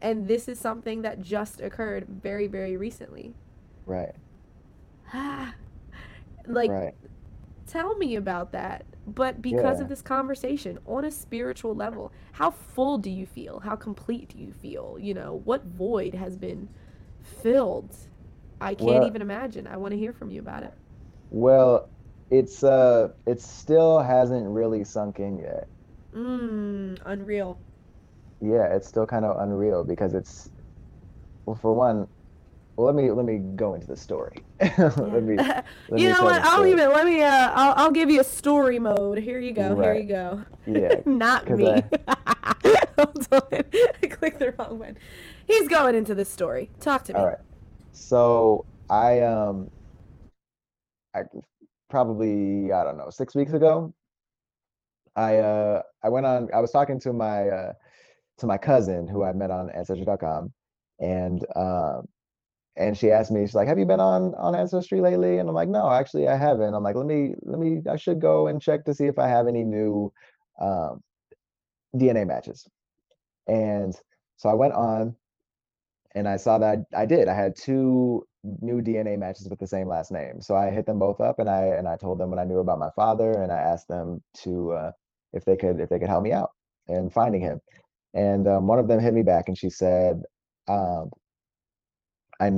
And 0.02 0.28
this 0.28 0.48
is 0.48 0.60
something 0.60 1.02
that 1.02 1.22
just 1.22 1.62
occurred 1.62 2.08
very, 2.08 2.48
very 2.48 2.78
recently. 2.78 3.34
Right. 3.86 4.16
like, 6.48 6.70
right. 6.72 6.94
tell 7.68 7.98
me 7.98 8.16
about 8.16 8.52
that. 8.52 8.86
But 9.08 9.42
because 9.42 9.78
Yeah. 9.78 9.84
of 9.84 9.90
this 9.90 10.02
conversation, 10.02 10.78
on 10.86 11.04
a 11.04 11.12
spiritual 11.12 11.74
level, 11.76 12.12
how 12.34 12.52
full 12.52 12.98
do 12.98 13.10
you 13.10 13.26
feel? 13.26 13.60
How 13.60 13.76
complete 13.76 14.30
do 14.30 14.38
you 14.38 14.52
feel? 14.54 14.98
You 15.00 15.14
know, 15.16 15.42
what 15.46 15.66
void 15.66 16.14
has 16.14 16.38
been 16.38 16.70
filled? 17.22 17.96
I 18.62 18.76
can't 18.76 18.90
Well- 18.90 19.08
even 19.08 19.22
imagine. 19.22 19.68
I 19.68 19.78
want 19.78 19.92
to 19.94 19.98
hear 19.98 20.14
from 20.14 20.30
you 20.32 20.40
about 20.42 20.64
it. 20.64 20.74
Well, 21.32 21.90
it's 22.32 22.64
uh, 22.64 23.10
it 23.26 23.42
still 23.42 24.00
hasn't 24.00 24.48
really 24.48 24.84
sunk 24.84 25.20
in 25.20 25.40
yet. 25.40 25.68
Mmm, 26.16 26.98
unreal. 27.06 27.60
Yeah, 28.42 28.74
it's 28.74 28.88
still 28.88 29.06
kind 29.06 29.26
of 29.26 29.42
unreal 29.42 29.84
because 29.84 30.14
it's, 30.14 30.50
well, 31.46 31.56
for 31.56 31.74
one, 31.74 32.08
well, 32.76 32.86
let 32.86 32.96
me 32.96 33.12
let 33.12 33.26
me 33.26 33.40
go 33.56 33.74
into 33.74 33.88
the 33.88 33.98
story. 33.98 34.42
Let 34.78 35.24
me 35.24 35.36
let 35.38 35.66
me 35.90 36.04
you 36.04 36.10
know 36.10 36.24
what? 36.24 36.42
I'll 36.44 36.66
even 36.66 36.94
let 36.94 37.06
me. 37.06 37.22
Uh, 37.22 37.52
I'll 37.54 37.74
I'll 37.76 37.92
give 37.92 38.10
you 38.10 38.22
a 38.22 38.24
story 38.24 38.80
mode. 38.80 39.18
Here 39.18 39.40
you 39.40 39.52
go. 39.52 39.76
Here 39.82 39.96
you 39.96 40.04
go. 40.04 40.44
Yeah, 40.66 41.02
Not 41.06 41.50
me. 41.50 41.84
Hold 42.98 43.28
on. 43.32 43.42
I 44.02 44.08
clicked 44.08 44.40
the 44.40 44.54
wrong 44.58 44.80
one. 44.80 44.98
He's 45.46 45.68
going 45.68 45.94
into 45.94 46.16
the 46.16 46.24
story. 46.24 46.70
Talk 46.80 47.04
to 47.06 47.14
me. 47.14 47.20
All 47.20 47.28
right. 47.28 47.40
So 47.92 48.64
I 48.90 49.20
um 49.22 49.70
I 51.14 51.24
probably 51.90 52.72
I 52.72 52.84
don't 52.84 52.98
know 52.98 53.10
six 53.10 53.36
weeks 53.36 53.54
ago 53.54 53.94
I 55.16 55.38
uh 55.38 55.82
I 56.04 56.10
went 56.10 56.26
on 56.26 56.50
I 56.54 56.60
was 56.62 56.72
talking 56.72 57.00
to 57.02 57.14
my 57.14 57.48
uh 57.48 57.74
to 58.40 58.48
my 58.48 58.58
cousin 58.58 59.08
who 59.08 59.24
I 59.24 59.34
met 59.34 59.52
on 59.52 59.70
ancestry.com 59.72 60.54
and 61.00 61.46
um 61.56 62.08
and 62.78 62.98
she 62.98 63.12
asked 63.12 63.32
me 63.32 63.42
she's 63.42 63.56
like 63.56 63.68
have 63.68 63.80
you 63.80 63.86
been 63.86 64.00
on 64.00 64.34
on 64.36 64.56
ancestry 64.56 65.02
lately? 65.02 65.40
And 65.40 65.50
I'm 65.50 65.56
like 65.56 65.70
no 65.70 65.90
actually 65.92 66.28
I 66.28 66.38
haven't. 66.38 66.74
I'm 66.74 66.84
like 66.84 66.96
let 66.96 67.06
me 67.06 67.34
let 67.42 67.60
me 67.60 67.82
I 67.90 67.98
should 67.98 68.22
go 68.22 68.48
and 68.48 68.62
check 68.62 68.86
to 68.86 68.94
see 68.94 69.06
if 69.06 69.20
I 69.20 69.28
have 69.28 69.48
any 69.48 69.64
new 69.64 70.14
um 70.62 71.02
DNA 71.96 72.26
matches. 72.26 72.68
And 73.48 73.96
so 74.38 74.50
I 74.50 74.54
went 74.54 74.74
on 74.74 75.16
and 76.16 76.28
I 76.28 76.38
saw 76.38 76.60
that 76.60 76.80
I 76.96 77.06
did. 77.06 77.28
I 77.28 77.34
had 77.36 77.56
two 77.56 78.26
new 78.44 78.82
DNA 78.82 79.18
matches 79.18 79.50
with 79.50 79.60
the 79.60 79.68
same 79.68 79.88
last 79.88 80.12
name. 80.12 80.42
So 80.42 80.56
I 80.56 80.72
hit 80.72 80.86
them 80.86 81.00
both 81.00 81.22
up 81.22 81.40
and 81.40 81.50
I 81.50 81.64
and 81.68 81.88
I 81.88 81.98
told 81.98 82.20
them 82.20 82.30
what 82.32 82.40
I 82.40 82.46
knew 82.46 82.60
about 82.60 82.80
my 82.80 82.92
father 82.96 83.44
and 83.44 83.52
I 83.52 83.58
asked 83.60 83.88
them 83.88 84.22
to 84.44 84.72
uh, 84.74 84.92
if 85.34 85.46
they 85.46 85.58
could 85.58 85.80
if 85.80 85.90
they 85.90 86.00
could 86.00 86.10
help 86.10 86.24
me 86.24 86.34
out 86.34 86.52
in 86.88 87.10
finding 87.10 87.42
him. 87.42 87.62
And 88.14 88.48
um, 88.48 88.68
one 88.68 88.80
of 88.80 88.88
them 88.88 89.00
hit 89.00 89.14
me 89.14 89.24
back 89.24 89.46
and 89.50 89.58
she 89.58 89.70
said, 89.70 90.24
um, 90.68 91.12
I 92.40 92.52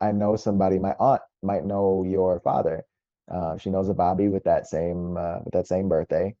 I 0.00 0.12
know 0.12 0.36
somebody. 0.36 0.78
My 0.78 0.94
aunt 1.00 1.22
might 1.42 1.64
know 1.64 2.04
your 2.06 2.40
father. 2.40 2.84
Uh, 3.30 3.56
she 3.58 3.70
knows 3.70 3.88
a 3.88 3.94
Bobby 3.94 4.28
with 4.28 4.44
that 4.44 4.66
same 4.68 5.16
uh, 5.16 5.40
with 5.44 5.54
that 5.54 5.66
same 5.68 5.88
birthday, 5.88 6.34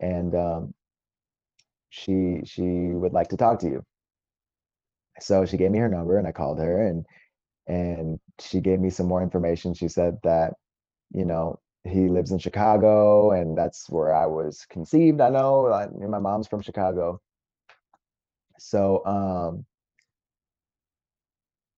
and 0.00 0.34
um, 0.34 0.74
she 1.90 2.40
she 2.44 2.62
would 2.62 3.12
like 3.12 3.28
to 3.28 3.36
talk 3.36 3.60
to 3.60 3.68
you 3.68 3.84
so 5.20 5.44
she 5.46 5.56
gave 5.56 5.70
me 5.70 5.78
her 5.78 5.88
number 5.88 6.18
and 6.18 6.26
I 6.26 6.32
called 6.32 6.58
her 6.58 6.86
and 6.86 7.04
and 7.68 8.18
she 8.40 8.60
gave 8.60 8.80
me 8.80 8.90
some 8.90 9.06
more 9.06 9.22
information. 9.22 9.74
She 9.74 9.88
said 9.88 10.18
that, 10.24 10.54
you 11.12 11.24
know, 11.24 11.60
he 11.84 12.08
lives 12.08 12.32
in 12.32 12.38
Chicago 12.38 13.30
and 13.32 13.56
that's 13.56 13.88
where 13.88 14.14
I 14.14 14.26
was 14.26 14.66
conceived. 14.68 15.20
I 15.20 15.30
know, 15.30 15.72
I, 15.72 15.86
my 16.06 16.18
mom's 16.18 16.48
from 16.48 16.62
Chicago. 16.62 17.20
So 18.58 19.04
um 19.06 19.64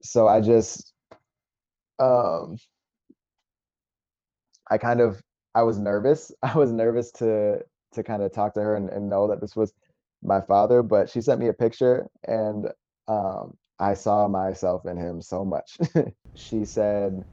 so 0.02 0.28
I 0.28 0.40
just 0.40 0.94
um 1.98 2.56
I 4.70 4.78
kind 4.78 5.00
of 5.00 5.20
I 5.54 5.62
was 5.62 5.78
nervous. 5.78 6.32
I 6.42 6.56
was 6.56 6.72
nervous 6.72 7.10
to 7.12 7.60
to 7.92 8.02
kind 8.02 8.22
of 8.22 8.32
talk 8.32 8.54
to 8.54 8.60
her 8.62 8.76
and, 8.76 8.88
and 8.90 9.10
know 9.10 9.28
that 9.28 9.40
this 9.40 9.56
was 9.56 9.72
my 10.22 10.40
father, 10.40 10.82
but 10.82 11.10
she 11.10 11.20
sent 11.20 11.40
me 11.40 11.48
a 11.48 11.52
picture 11.52 12.06
and 12.26 12.68
um 13.08 13.56
I 13.80 13.94
saw 13.94 14.28
myself 14.28 14.86
in 14.86 14.98
him 14.98 15.22
so 15.22 15.44
much. 15.44 15.78
she 16.36 16.66
said 16.66 17.24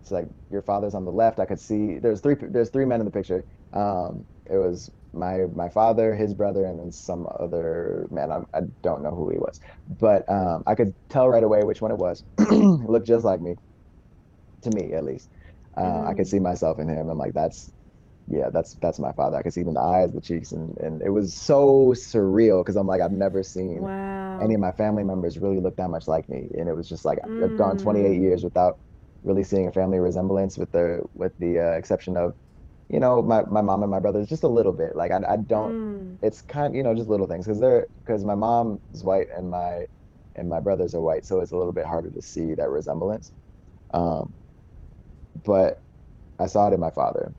it's 0.00 0.10
like 0.10 0.26
your 0.50 0.62
father's 0.62 0.94
on 0.94 1.04
the 1.04 1.12
left. 1.12 1.40
I 1.40 1.46
could 1.46 1.60
see 1.60 1.98
there's 1.98 2.20
three 2.20 2.36
there's 2.40 2.70
three 2.70 2.84
men 2.86 3.00
in 3.00 3.06
the 3.06 3.12
picture. 3.12 3.44
Um 3.72 4.26
it 4.50 4.56
was 4.58 4.90
my 5.12 5.46
my 5.54 5.68
father, 5.68 6.14
his 6.14 6.34
brother, 6.34 6.64
and 6.66 6.78
then 6.80 6.92
some 6.92 7.26
other 7.40 8.06
man. 8.10 8.30
I, 8.32 8.40
I 8.56 8.62
don't 8.82 9.02
know 9.02 9.10
who 9.14 9.30
he 9.30 9.38
was, 9.38 9.60
but 9.86 10.28
um, 10.30 10.62
I 10.66 10.74
could 10.74 10.94
tell 11.10 11.28
right 11.28 11.42
away 11.42 11.64
which 11.64 11.82
one 11.82 11.90
it 11.92 11.98
was. 11.98 12.24
looked 12.50 13.06
just 13.06 13.24
like 13.24 13.40
me, 13.40 13.54
to 14.62 14.70
me 14.70 14.92
at 14.92 15.04
least. 15.04 15.28
Uh, 15.76 15.82
mm. 15.82 16.08
I 16.08 16.14
could 16.14 16.26
see 16.26 16.38
myself 16.40 16.78
in 16.78 16.88
him. 16.88 17.08
I'm 17.08 17.18
like, 17.18 17.34
that's 17.34 17.70
yeah, 18.30 18.50
that's 18.50 18.74
that's 18.74 18.98
my 18.98 19.12
father. 19.12 19.36
I 19.36 19.42
could 19.42 19.52
see 19.52 19.60
even 19.60 19.74
the 19.74 19.80
eyes, 19.80 20.12
the 20.12 20.20
cheeks, 20.20 20.52
and 20.52 20.76
and 20.78 21.02
it 21.02 21.10
was 21.10 21.34
so 21.34 21.92
surreal 21.94 22.60
because 22.60 22.76
I'm 22.76 22.86
like, 22.86 23.00
I've 23.00 23.12
never 23.12 23.42
seen 23.42 23.80
wow. 23.80 24.40
any 24.40 24.54
of 24.54 24.60
my 24.60 24.72
family 24.72 25.04
members 25.04 25.38
really 25.38 25.60
look 25.60 25.76
that 25.76 25.88
much 25.88 26.08
like 26.08 26.28
me, 26.28 26.48
and 26.58 26.68
it 26.68 26.74
was 26.74 26.88
just 26.88 27.04
like 27.04 27.18
mm. 27.20 27.44
I've 27.44 27.56
gone 27.56 27.78
28 27.78 28.04
mm. 28.04 28.20
years 28.20 28.44
without 28.44 28.78
really 29.22 29.44
seeing 29.44 29.66
a 29.66 29.72
family 29.72 29.98
resemblance, 29.98 30.58
with 30.58 30.70
the 30.72 31.02
with 31.14 31.32
the 31.38 31.58
uh, 31.58 31.72
exception 31.72 32.16
of 32.16 32.34
you 32.88 33.00
know, 33.00 33.20
my, 33.20 33.42
my 33.42 33.60
mom 33.60 33.82
and 33.82 33.90
my 33.90 34.00
brothers 34.00 34.28
just 34.28 34.42
a 34.44 34.48
little 34.48 34.72
bit. 34.72 34.96
Like 34.96 35.10
I, 35.10 35.20
I 35.28 35.36
don't. 35.36 35.72
Mm. 35.72 36.18
It's 36.22 36.40
kind, 36.42 36.68
of, 36.68 36.74
you 36.74 36.82
know, 36.82 36.94
just 36.94 37.08
little 37.08 37.26
things 37.26 37.46
because 37.46 37.60
they're 37.60 37.86
because 38.04 38.24
my 38.24 38.34
mom 38.34 38.80
is 38.92 39.04
white 39.04 39.28
and 39.36 39.50
my 39.50 39.86
and 40.36 40.48
my 40.48 40.60
brothers 40.60 40.94
are 40.94 41.00
white, 41.00 41.26
so 41.26 41.40
it's 41.40 41.52
a 41.52 41.56
little 41.56 41.72
bit 41.72 41.84
harder 41.84 42.10
to 42.10 42.22
see 42.22 42.54
that 42.54 42.70
resemblance. 42.70 43.32
Um, 43.92 44.32
but 45.44 45.82
I 46.38 46.46
saw 46.46 46.68
it 46.68 46.74
in 46.74 46.80
my 46.80 46.90
father, 46.90 47.34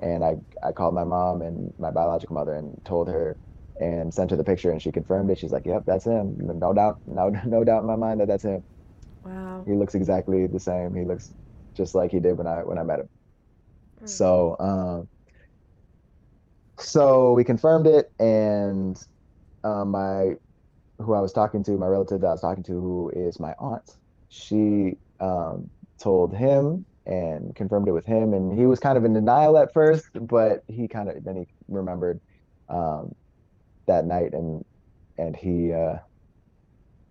and 0.00 0.24
I 0.24 0.36
I 0.62 0.72
called 0.72 0.94
my 0.94 1.04
mom 1.04 1.42
and 1.42 1.72
my 1.78 1.90
biological 1.90 2.34
mother 2.34 2.54
and 2.54 2.80
told 2.84 3.08
her 3.08 3.38
and 3.80 4.12
sent 4.12 4.30
her 4.30 4.36
the 4.36 4.44
picture, 4.44 4.70
and 4.70 4.82
she 4.82 4.92
confirmed 4.92 5.30
it. 5.30 5.38
She's 5.38 5.52
like, 5.52 5.66
"Yep, 5.66 5.84
that's 5.86 6.04
him. 6.06 6.36
No 6.38 6.72
doubt, 6.72 7.00
no 7.06 7.28
no 7.46 7.64
doubt 7.64 7.82
in 7.82 7.86
my 7.88 7.96
mind 7.96 8.20
that 8.20 8.28
that's 8.28 8.44
him." 8.44 8.64
Wow. 9.24 9.64
He 9.66 9.74
looks 9.74 9.94
exactly 9.94 10.46
the 10.46 10.60
same. 10.60 10.94
He 10.94 11.04
looks 11.04 11.32
just 11.76 11.94
like 11.94 12.10
he 12.10 12.20
did 12.20 12.38
when 12.38 12.46
I 12.46 12.64
when 12.64 12.78
I 12.78 12.82
met 12.82 13.00
him. 13.00 13.08
Mm. 14.02 14.06
So, 14.08 14.56
um, 14.60 15.08
so 16.78 17.32
we 17.32 17.44
confirmed 17.44 17.86
it, 17.86 18.06
and 18.18 19.00
um, 19.64 19.90
my 19.90 20.34
who 20.98 21.14
I 21.14 21.20
was 21.20 21.32
talking 21.32 21.62
to, 21.64 21.72
my 21.78 21.86
relative 21.86 22.20
that 22.22 22.28
I 22.28 22.32
was 22.32 22.40
talking 22.40 22.64
to, 22.64 22.72
who 22.72 23.10
is 23.14 23.40
my 23.40 23.54
aunt, 23.58 23.88
she 24.28 24.98
um, 25.20 25.70
told 26.00 26.34
him 26.34 26.86
and 27.08 27.54
confirmed 27.56 27.88
it 27.88 27.92
with 27.92 28.06
him, 28.06 28.34
and 28.34 28.56
he 28.56 28.66
was 28.66 28.78
kind 28.78 28.96
of 28.96 29.04
in 29.04 29.14
denial 29.14 29.58
at 29.58 29.72
first, 29.72 30.06
but 30.20 30.60
he 30.68 30.86
kind 30.86 31.08
of 31.08 31.24
then 31.24 31.36
he 31.36 31.46
remembered 31.66 32.20
um, 32.68 33.12
that 33.86 34.04
night, 34.04 34.32
and 34.32 34.64
and 35.16 35.34
he 35.34 35.72
uh, 35.72 35.96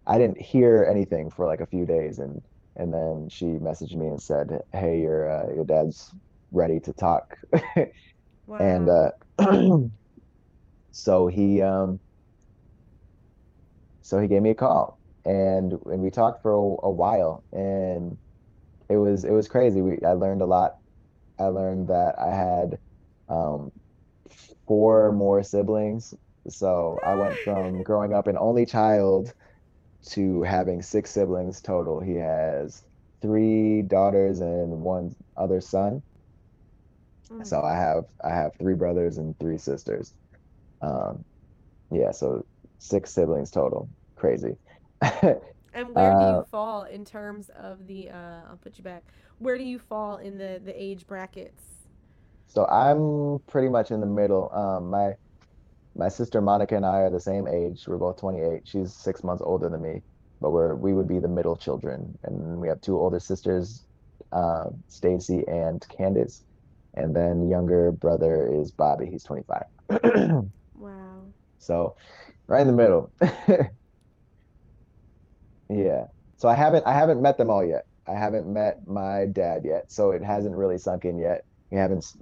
I 0.06 0.18
didn't 0.18 0.40
hear 0.40 0.88
anything 0.90 1.32
for 1.32 1.45
like 1.45 1.61
a 1.61 1.68
few 1.68 1.86
days, 1.86 2.19
and 2.19 2.41
and 2.76 2.94
then 2.94 3.28
she 3.30 3.45
messaged 3.45 3.95
me 3.95 4.07
and 4.07 4.22
said, 4.22 4.60
"Hey, 4.72 5.02
your 5.02 5.30
uh, 5.30 5.53
your 5.53 5.65
dad's 5.65 6.10
ready 6.52 6.80
to 6.82 6.94
talk. 6.94 7.36
wow. 8.45 8.57
And 8.60 8.90
uh, 8.90 9.11
so 10.91 11.28
he 11.28 11.61
um, 11.61 11.99
so 14.02 14.19
he 14.19 14.28
gave 14.28 14.41
me 14.41 14.52
a 14.52 14.56
call 14.56 14.98
and 15.28 15.74
and 15.86 15.99
we 16.02 16.10
talked 16.10 16.41
for 16.41 16.53
a, 16.53 16.88
a, 16.88 16.90
while 16.90 17.44
and 17.52 18.18
it 18.89 18.97
was 18.97 19.23
it 19.26 19.31
was 19.31 19.47
crazy. 19.47 19.81
We 19.81 19.99
I 20.05 20.14
learned 20.14 20.41
a 20.41 20.45
lot. 20.45 20.73
I 21.39 21.45
learned 21.45 21.89
that 21.89 22.19
I 22.19 22.31
had 22.35 22.80
um, 23.30 23.72
four 24.68 25.11
more 25.11 25.43
siblings. 25.43 26.14
So 26.49 26.99
I 27.03 27.15
went 27.15 27.39
from 27.39 27.84
growing 27.84 28.14
up 28.14 28.27
an 28.27 28.38
only 28.38 28.65
child 28.65 29.34
to 30.11 30.43
having 30.43 30.81
six 30.81 31.11
siblings 31.11 31.61
total. 31.61 31.99
He 32.01 32.15
has 32.15 32.84
three 33.22 33.81
daughters 33.84 34.41
and 34.41 34.81
one 34.81 35.15
other 35.38 35.61
son. 35.61 36.03
Mm. 37.30 37.43
So 37.45 37.61
I 37.61 37.76
have 37.76 38.05
I 38.23 38.30
have 38.30 38.51
three 38.59 38.76
brothers 38.76 39.18
and 39.18 39.38
three 39.39 39.57
sisters. 39.57 40.14
Um, 40.81 41.26
yeah, 41.91 42.11
so 42.11 42.45
six 42.80 43.14
siblings 43.14 43.51
total. 43.51 43.89
Crazy. 44.18 44.57
and 45.77 45.95
where 45.95 46.13
do 46.15 46.25
you 46.25 46.39
uh, 46.39 46.43
fall 46.49 46.83
in 46.83 47.05
terms 47.05 47.49
of 47.49 47.87
the? 47.87 48.09
Uh, 48.09 48.41
I'll 48.49 48.59
put 48.61 48.77
you 48.77 48.83
back. 48.83 49.03
Where 49.39 49.57
do 49.57 49.63
you 49.63 49.79
fall 49.79 50.17
in 50.17 50.37
the 50.37 50.61
the 50.63 50.73
age 50.81 51.05
brackets? 51.07 51.63
So 52.47 52.65
I'm 52.65 53.39
pretty 53.47 53.69
much 53.69 53.91
in 53.91 53.99
the 53.99 54.07
middle. 54.07 54.51
Um, 54.53 54.89
my 54.89 55.13
my 55.95 56.09
sister 56.09 56.41
Monica 56.41 56.75
and 56.75 56.85
I 56.85 56.99
are 57.01 57.09
the 57.09 57.19
same 57.19 57.47
age. 57.47 57.85
We're 57.87 57.97
both 57.97 58.19
28. 58.19 58.61
She's 58.65 58.95
six 58.95 59.23
months 59.23 59.43
older 59.45 59.69
than 59.69 59.81
me, 59.81 60.01
but 60.41 60.51
we're 60.51 60.75
we 60.75 60.93
would 60.93 61.07
be 61.07 61.19
the 61.19 61.27
middle 61.27 61.55
children, 61.55 62.17
and 62.23 62.59
we 62.59 62.67
have 62.67 62.81
two 62.81 62.97
older 62.97 63.19
sisters, 63.19 63.85
uh, 64.31 64.65
Stacy 64.87 65.43
and 65.47 65.85
Candace 65.95 66.43
and 66.97 67.15
then 67.15 67.47
younger 67.47 67.91
brother 67.91 68.51
is 68.51 68.71
Bobby. 68.71 69.07
He's 69.09 69.23
25. 69.23 69.63
wow. 70.73 71.23
So, 71.59 71.95
right 72.47 72.61
in 72.61 72.67
the 72.67 72.73
middle. 72.73 73.11
yeah. 75.69 76.06
So 76.38 76.48
I 76.48 76.56
haven't 76.56 76.85
I 76.85 76.94
haven't 76.94 77.22
met 77.22 77.38
them 77.38 77.49
all 77.49 77.65
yet. 77.65 77.85
I 78.07 78.14
haven't 78.14 78.48
met 78.48 78.88
my 78.88 79.26
dad 79.26 79.64
yet, 79.65 79.91
so 79.91 80.11
it 80.11 80.23
hasn't 80.23 80.56
really 80.56 80.77
sunk 80.77 81.06
in 81.06 81.18
yet. 81.18 81.45
We 81.72 81.77
haven't 81.77 82.14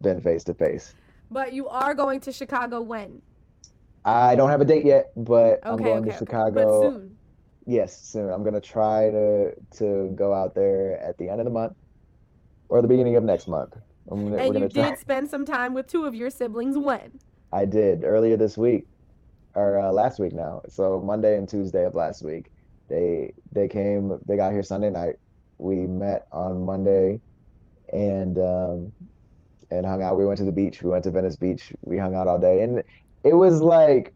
been 0.00 0.20
face 0.20 0.44
to 0.44 0.54
face. 0.54 0.94
But 1.30 1.52
you 1.52 1.68
are 1.68 1.94
going 1.94 2.20
to 2.20 2.32
Chicago 2.32 2.80
when? 2.80 3.20
I 4.04 4.36
don't 4.36 4.50
have 4.50 4.60
a 4.60 4.64
date 4.64 4.84
yet, 4.84 5.12
but 5.16 5.34
okay, 5.34 5.60
I'm 5.64 5.76
going 5.78 6.02
okay, 6.02 6.10
to 6.10 6.16
Chicago. 6.16 6.60
Okay. 6.60 6.94
soon. 6.94 7.16
Yes, 7.66 7.98
soon. 7.98 8.30
I'm 8.30 8.44
gonna 8.44 8.60
try 8.60 9.10
to 9.10 9.54
to 9.78 10.12
go 10.14 10.32
out 10.32 10.54
there 10.54 10.98
at 11.00 11.16
the 11.18 11.28
end 11.28 11.40
of 11.40 11.44
the 11.44 11.50
month 11.50 11.74
or 12.68 12.82
the 12.82 12.88
beginning 12.88 13.16
of 13.16 13.24
next 13.24 13.48
month. 13.48 13.76
Gonna, 14.08 14.36
and 14.36 14.58
you 14.58 14.68
did 14.68 14.98
spend 14.98 15.30
some 15.30 15.46
time 15.46 15.72
with 15.72 15.86
two 15.86 16.04
of 16.04 16.14
your 16.14 16.28
siblings 16.28 16.76
when? 16.76 17.18
I 17.52 17.64
did 17.64 18.04
earlier 18.04 18.36
this 18.36 18.58
week, 18.58 18.86
or 19.54 19.78
uh, 19.78 19.92
last 19.92 20.18
week 20.18 20.34
now. 20.34 20.62
So 20.68 21.00
Monday 21.00 21.38
and 21.38 21.48
Tuesday 21.48 21.84
of 21.84 21.94
last 21.94 22.22
week, 22.22 22.50
they 22.88 23.32
they 23.52 23.68
came. 23.68 24.18
They 24.26 24.36
got 24.36 24.52
here 24.52 24.62
Sunday 24.62 24.90
night. 24.90 25.16
We 25.58 25.86
met 25.86 26.26
on 26.32 26.64
Monday, 26.64 27.20
and 27.92 28.38
um, 28.38 28.92
and 29.70 29.86
hung 29.86 30.02
out. 30.02 30.18
We 30.18 30.26
went 30.26 30.38
to 30.38 30.44
the 30.44 30.52
beach. 30.52 30.82
We 30.82 30.90
went 30.90 31.04
to 31.04 31.10
Venice 31.10 31.36
Beach. 31.36 31.72
We 31.82 31.98
hung 31.98 32.14
out 32.14 32.28
all 32.28 32.38
day, 32.38 32.62
and 32.62 32.82
it 33.22 33.34
was 33.34 33.60
like 33.60 34.12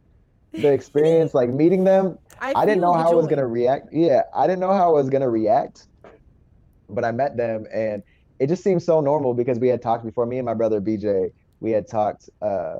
the 0.52 0.72
experience, 0.72 1.34
like 1.34 1.50
meeting 1.50 1.84
them. 1.84 2.18
I, 2.40 2.52
I 2.54 2.66
didn't 2.66 2.80
know 2.80 2.92
how 2.92 3.10
joy. 3.10 3.12
I 3.12 3.14
was 3.14 3.26
gonna 3.26 3.46
react. 3.46 3.88
Yeah, 3.92 4.22
I 4.34 4.46
didn't 4.46 4.60
know 4.60 4.72
how 4.72 4.88
I 4.88 4.92
was 4.92 5.08
gonna 5.10 5.30
react, 5.30 5.86
but 6.88 7.04
I 7.04 7.12
met 7.12 7.36
them 7.36 7.66
and 7.72 8.02
it 8.38 8.48
just 8.48 8.62
seemed 8.62 8.82
so 8.82 9.00
normal 9.00 9.34
because 9.34 9.58
we 9.58 9.68
had 9.68 9.82
talked 9.82 10.04
before. 10.04 10.26
Me 10.26 10.38
and 10.38 10.46
my 10.46 10.54
brother 10.54 10.80
BJ, 10.80 11.30
we 11.60 11.72
had 11.72 11.88
talked. 11.88 12.30
Uh, 12.40 12.76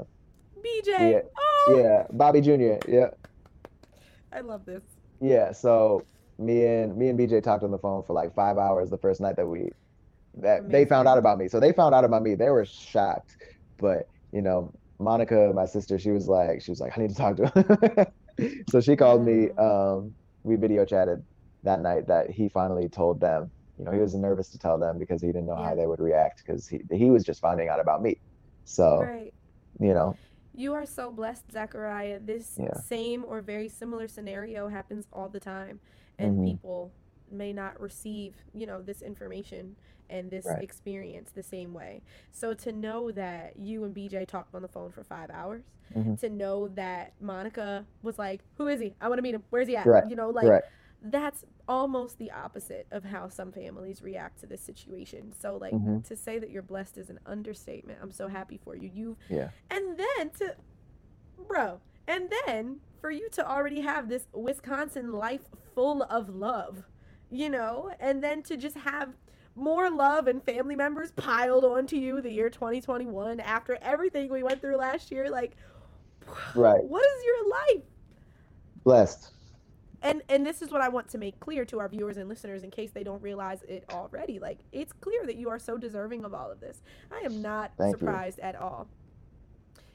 BJ. 0.59 0.87
Yeah, 1.13 1.21
oh. 1.37 1.77
yeah, 1.77 2.07
Bobby 2.11 2.41
Jr. 2.41 2.77
Yeah. 2.89 3.09
I 4.33 4.41
love 4.41 4.65
this. 4.65 4.83
Yeah, 5.21 5.53
so 5.53 6.05
me 6.39 6.65
and 6.67 6.97
me 6.97 7.09
and 7.09 7.19
BJ 7.19 7.43
talked 7.43 7.65
on 7.65 7.71
the 7.71 7.79
phone 7.79 8.03
for 8.03 8.13
like 8.13 8.35
five 8.35 8.59
hours 8.59 8.91
the 8.91 8.99
first 8.99 9.21
night 9.21 9.37
that 9.37 9.47
we 9.47 9.71
that 10.39 10.61
Amazing. 10.61 10.71
they 10.71 10.85
found 10.85 11.09
out 11.09 11.19
about 11.19 11.39
me. 11.39 11.49
So 11.49 11.59
they 11.59 11.73
found 11.73 11.95
out 11.95 12.05
about 12.05 12.23
me. 12.23 12.35
They 12.35 12.51
were 12.51 12.65
shocked, 12.65 13.37
but 13.79 14.09
you 14.33 14.43
know, 14.43 14.73
Monica, 14.99 15.53
my 15.55 15.67
sister, 15.67 15.99
she 15.99 16.11
was 16.11 16.29
like, 16.29 16.63
she 16.63 16.71
was 16.71 16.81
like, 16.81 16.97
I 16.97 17.01
need 17.01 17.11
to 17.11 17.17
talk 17.17 17.37
to 17.37 18.07
him. 18.39 18.65
so 18.71 18.81
she 18.81 18.95
called 18.97 19.25
me. 19.25 19.51
Um, 19.53 20.15
we 20.45 20.57
video 20.57 20.85
chatted 20.85 21.25
that 21.65 21.81
night 21.81 22.07
that 22.07 22.31
he 22.31 22.49
finally 22.49 22.89
told 22.89 23.21
them 23.21 23.51
you 23.79 23.85
know, 23.85 23.93
he 23.93 23.99
was 23.99 24.15
nervous 24.15 24.49
to 24.51 24.59
tell 24.59 24.77
them 24.77 24.99
because 24.99 25.23
he 25.23 25.29
didn't 25.29 25.47
know 25.47 25.57
yeah. 25.57 25.69
how 25.69 25.75
they 25.75 25.87
would 25.87 26.01
react 26.01 26.43
because 26.45 26.67
he 26.67 26.81
he 26.91 27.11
was 27.11 27.25
just 27.25 27.41
finding 27.41 27.69
out 27.69 27.81
about 27.81 28.03
me. 28.03 28.19
So, 28.65 29.03
right. 29.03 29.33
you 29.79 29.95
know. 29.95 30.17
You 30.59 30.75
are 30.75 30.87
so 30.87 31.13
blessed, 31.13 31.53
Zachariah. 31.53 32.19
This 32.21 32.57
yeah. 32.59 32.75
same 32.75 33.25
or 33.25 33.41
very 33.41 33.69
similar 33.69 34.09
scenario 34.09 34.69
happens 34.69 35.07
all 35.13 35.29
the 35.29 35.39
time, 35.39 35.79
and 36.19 36.35
mm-hmm. 36.35 36.47
people 36.47 36.93
may 37.31 37.53
not 37.53 37.81
receive, 37.81 38.35
you 38.53 38.67
know, 38.67 38.83
this 38.83 39.01
information 39.01 39.77
and 40.11 40.31
this 40.31 40.47
right. 40.47 40.63
experience 40.63 41.31
the 41.33 41.43
same 41.43 41.73
way. 41.75 42.03
So 42.33 42.55
to 42.55 42.73
know 42.73 43.13
that 43.13 43.55
you 43.57 43.85
and 43.85 43.95
BJ 43.95 44.27
talked 44.27 44.55
on 44.55 44.63
the 44.63 44.69
phone 44.69 44.91
for 44.91 45.05
five 45.05 45.31
hours, 45.31 45.63
mm-hmm. 45.97 46.17
to 46.17 46.29
know 46.29 46.69
that 46.69 47.13
Monica 47.21 47.87
was 48.03 48.19
like, 48.19 48.41
"Who 48.57 48.67
is 48.67 48.81
he? 48.81 48.95
I 49.01 49.09
want 49.09 49.19
to 49.19 49.23
meet 49.23 49.35
him. 49.35 49.45
Where's 49.51 49.69
he 49.69 49.77
at?" 49.77 49.87
Right. 49.87 50.09
You 50.09 50.17
know, 50.17 50.31
like 50.31 50.49
right 50.49 50.65
that's 51.03 51.45
almost 51.69 52.19
the 52.19 52.31
opposite 52.31 52.87
of 52.91 53.05
how 53.05 53.29
some 53.29 53.53
families 53.53 54.03
react 54.03 54.41
to 54.41 54.47
this 54.47 54.63
situation. 54.63 55.33
So 55.39 55.57
like 55.57 55.73
mm-hmm. 55.73 56.01
to 56.01 56.17
say 56.17 56.39
that 56.39 56.51
you're 56.51 56.63
blessed 56.63 56.99
is 56.99 57.11
an 57.11 57.21
understatement. 57.27 57.99
I'm 58.03 58.11
so 58.11 58.27
happy 58.27 58.59
for 58.63 58.75
you. 58.75 58.91
You 58.93 59.17
Yeah. 59.29 59.51
And 59.71 59.99
then 59.99 60.31
to 60.39 60.57
bro, 61.47 61.81
and 62.07 62.31
then 62.47 62.81
for 63.01 63.11
you 63.11 63.29
to 63.31 63.49
already 63.49 63.81
have 63.83 64.09
this 64.09 64.27
Wisconsin 64.33 65.13
life 65.13 65.43
full 65.75 66.03
of 66.05 66.29
love 66.29 66.83
you 67.31 67.51
know, 67.51 67.91
and 68.01 68.23
then 68.23 68.43
to 68.45 68.57
just 68.57 68.77
have 68.77 69.11
more 69.55 69.91
love 69.91 70.29
and 70.29 70.43
family 70.43 70.77
members 70.77 71.11
piled 71.13 71.65
onto 71.65 71.97
you 71.97 72.21
the 72.21 72.31
year 72.31 72.49
2021 72.49 73.41
after 73.41 73.77
everything 73.83 74.31
we 74.31 74.43
went 74.43 74.61
through 74.61 74.77
last 74.77 75.11
year. 75.11 75.29
Like, 75.31 75.57
right. 76.55 76.83
What 76.83 77.05
is 77.05 77.25
your 77.25 77.49
life? 77.49 77.85
Blessed. 78.85 79.31
And 80.03 80.23
and 80.29 80.47
this 80.47 80.63
is 80.63 80.71
what 80.71 80.81
I 80.81 80.89
want 80.89 81.09
to 81.11 81.19
make 81.19 81.41
clear 81.41 81.65
to 81.67 81.81
our 81.81 81.89
viewers 81.89 82.17
and 82.17 82.29
listeners 82.29 82.63
in 82.63 82.71
case 82.71 82.91
they 82.93 83.03
don't 83.03 83.23
realize 83.23 83.63
it 83.65 83.85
already. 83.91 84.39
Like, 84.39 84.59
it's 84.73 84.93
clear 84.93 85.25
that 85.27 85.37
you 85.37 85.51
are 85.51 85.59
so 85.59 85.77
deserving 85.77 86.25
of 86.25 86.35
all 86.35 86.51
of 86.51 86.61
this. 86.61 86.83
I 87.11 87.21
am 87.25 87.43
not 87.43 87.73
Thank 87.77 87.99
surprised 87.99 88.39
you. 88.39 88.45
at 88.45 88.57
all. 88.57 88.89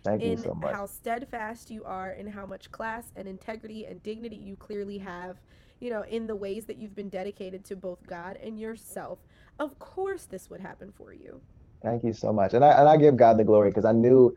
Thank 0.03 0.21
in 0.21 0.31
you 0.31 0.37
so 0.37 0.53
much. 0.53 0.73
how 0.73 0.85
steadfast 0.85 1.71
you 1.71 1.85
are 1.85 2.11
and 2.11 2.29
how 2.29 2.45
much 2.45 2.69
class 2.71 3.13
and 3.15 3.27
integrity 3.27 3.85
and 3.85 4.03
dignity 4.03 4.35
you 4.35 4.57
clearly 4.57 4.97
have 4.97 5.37
you 5.83 5.89
know, 5.89 6.03
in 6.03 6.27
the 6.27 6.35
ways 6.35 6.63
that 6.65 6.77
you've 6.77 6.95
been 6.95 7.09
dedicated 7.09 7.65
to 7.65 7.75
both 7.75 8.07
God 8.07 8.39
and 8.41 8.57
yourself, 8.57 9.19
of 9.59 9.77
course 9.79 10.23
this 10.23 10.49
would 10.49 10.61
happen 10.61 10.93
for 10.95 11.13
you. 11.13 11.41
Thank 11.81 12.05
you 12.05 12.13
so 12.13 12.31
much. 12.31 12.53
And 12.53 12.63
I 12.63 12.69
and 12.79 12.87
I 12.87 12.95
give 12.95 13.17
God 13.17 13.37
the 13.37 13.43
glory 13.43 13.69
because 13.69 13.83
I 13.83 13.91
knew 13.91 14.33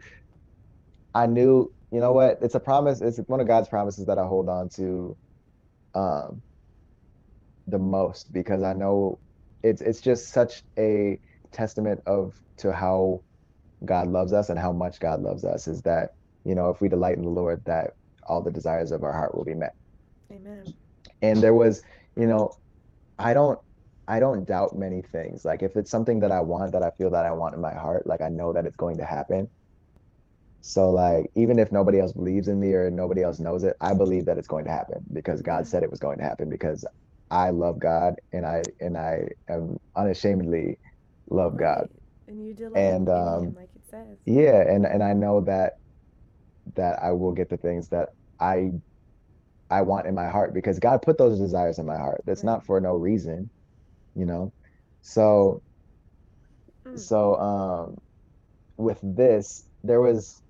I 1.14 1.26
knew, 1.26 1.72
you 1.92 2.00
know 2.00 2.12
what, 2.12 2.38
it's 2.42 2.56
a 2.56 2.60
promise, 2.60 3.00
it's 3.00 3.18
one 3.28 3.38
of 3.38 3.46
God's 3.46 3.68
promises 3.68 4.06
that 4.06 4.18
I 4.18 4.26
hold 4.26 4.48
on 4.48 4.68
to 4.70 5.16
um 5.96 6.42
the 7.68 7.78
most 7.78 8.32
because 8.32 8.62
I 8.62 8.74
know 8.74 9.20
it's 9.62 9.82
it's 9.82 10.00
just 10.00 10.30
such 10.32 10.62
a 10.78 11.20
testament 11.52 12.00
of 12.06 12.34
to 12.58 12.72
how 12.72 13.22
God 13.84 14.08
loves 14.08 14.32
us 14.32 14.50
and 14.50 14.58
how 14.58 14.72
much 14.72 15.00
God 15.00 15.22
loves 15.22 15.44
us 15.44 15.68
is 15.68 15.82
that, 15.82 16.10
you 16.44 16.54
know, 16.54 16.70
if 16.70 16.80
we 16.80 16.88
delight 16.88 17.16
in 17.16 17.22
the 17.24 17.30
Lord, 17.30 17.62
that 17.66 17.92
all 18.28 18.42
the 18.42 18.52
desires 18.52 18.92
of 18.92 19.04
our 19.04 19.12
heart 19.12 19.36
will 19.36 19.44
be 19.44 19.54
met. 19.54 19.74
Amen. 20.32 20.74
And 21.22 21.42
there 21.42 21.54
was 21.54 21.82
you 22.16 22.26
know 22.26 22.52
i 23.18 23.34
don't 23.34 23.58
i 24.08 24.20
don't 24.20 24.46
doubt 24.46 24.76
many 24.76 25.02
things. 25.02 25.44
Like 25.44 25.62
if 25.62 25.76
it's 25.76 25.90
something 25.90 26.20
that 26.20 26.32
i 26.32 26.40
want 26.40 26.72
that 26.72 26.82
i 26.82 26.90
feel 26.92 27.10
that 27.10 27.26
i 27.26 27.32
want 27.32 27.54
in 27.54 27.60
my 27.60 27.74
heart 27.74 28.06
like 28.06 28.22
i 28.22 28.28
know 28.28 28.52
that 28.52 28.66
it's 28.66 28.76
going 28.76 28.98
to 28.98 29.04
happen 29.04 29.50
so 30.66 30.90
like 30.90 31.26
even 31.36 31.60
if 31.60 31.70
nobody 31.70 32.00
else 32.00 32.12
believes 32.12 32.48
in 32.48 32.58
me 32.58 32.72
or 32.72 32.90
nobody 32.90 33.22
else 33.22 33.38
knows 33.38 33.62
it 33.62 33.76
i 33.80 33.94
believe 33.94 34.24
that 34.24 34.36
it's 34.36 34.48
going 34.48 34.64
to 34.64 34.70
happen 34.70 34.98
because 35.12 35.40
god 35.40 35.64
said 35.64 35.84
it 35.84 35.90
was 35.90 36.00
going 36.00 36.18
to 36.18 36.24
happen 36.24 36.50
because 36.50 36.84
i 37.30 37.50
love 37.50 37.78
god 37.78 38.14
and 38.32 38.44
i 38.44 38.60
and 38.80 38.96
i 38.96 39.20
am 39.48 39.76
unashamedly 39.94 40.76
love 41.30 41.56
god 41.56 41.86
and 42.26 42.44
you 42.44 42.52
delight 42.52 42.78
and 42.80 43.08
um 43.08 43.54
like 43.54 43.70
it 43.76 43.82
says 43.88 44.18
yeah 44.26 44.60
and 44.60 44.84
and 44.84 45.04
i 45.04 45.12
know 45.12 45.40
that 45.40 45.74
that 46.74 46.98
i 47.00 47.12
will 47.12 47.32
get 47.32 47.48
the 47.48 47.56
things 47.56 47.88
that 47.88 48.08
i 48.40 48.70
I 49.68 49.82
want 49.82 50.06
in 50.06 50.14
my 50.14 50.28
heart 50.28 50.54
because 50.54 50.78
God 50.78 51.02
put 51.02 51.18
those 51.18 51.40
desires 51.40 51.80
in 51.80 51.86
my 51.86 51.96
heart. 51.96 52.20
That's 52.24 52.44
right. 52.44 52.52
not 52.52 52.64
for 52.64 52.80
no 52.80 52.94
reason, 52.94 53.50
you 54.14 54.24
know. 54.24 54.52
So 55.02 55.60
mm. 56.86 56.96
so 56.96 57.34
um 57.34 57.96
with 58.76 59.00
this 59.02 59.64
there 59.82 60.00
was 60.00 60.40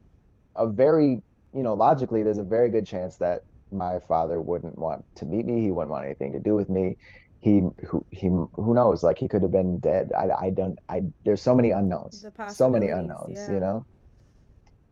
a 0.58 0.66
very, 0.66 1.22
you 1.54 1.62
know, 1.62 1.74
logically 1.74 2.22
there's 2.22 2.38
a 2.38 2.44
very 2.44 2.70
good 2.70 2.86
chance 2.86 3.16
that 3.16 3.44
my 3.72 3.98
father 4.00 4.40
wouldn't 4.40 4.78
want 4.78 5.04
to 5.16 5.24
meet 5.24 5.46
me. 5.46 5.60
He 5.60 5.70
wouldn't 5.70 5.90
want 5.90 6.04
anything 6.04 6.32
to 6.32 6.40
do 6.40 6.54
with 6.54 6.68
me. 6.68 6.96
He 7.40 7.62
who 7.86 8.04
he 8.10 8.28
who 8.28 8.74
knows 8.74 9.02
like 9.02 9.18
he 9.18 9.28
could 9.28 9.42
have 9.42 9.52
been 9.52 9.78
dead. 9.78 10.10
I 10.16 10.30
I 10.46 10.50
don't 10.50 10.78
I 10.88 11.02
there's 11.24 11.42
so 11.42 11.54
many 11.54 11.70
unknowns. 11.70 12.24
So 12.56 12.68
many 12.68 12.88
unknowns, 12.88 13.38
yeah. 13.38 13.52
you 13.52 13.60
know. 13.60 13.84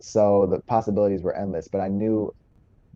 So 0.01 0.47
the 0.47 0.61
possibilities 0.61 1.23
were 1.23 1.35
endless, 1.35 1.69
but 1.69 1.81
I 1.81 1.89
knew 1.89 2.35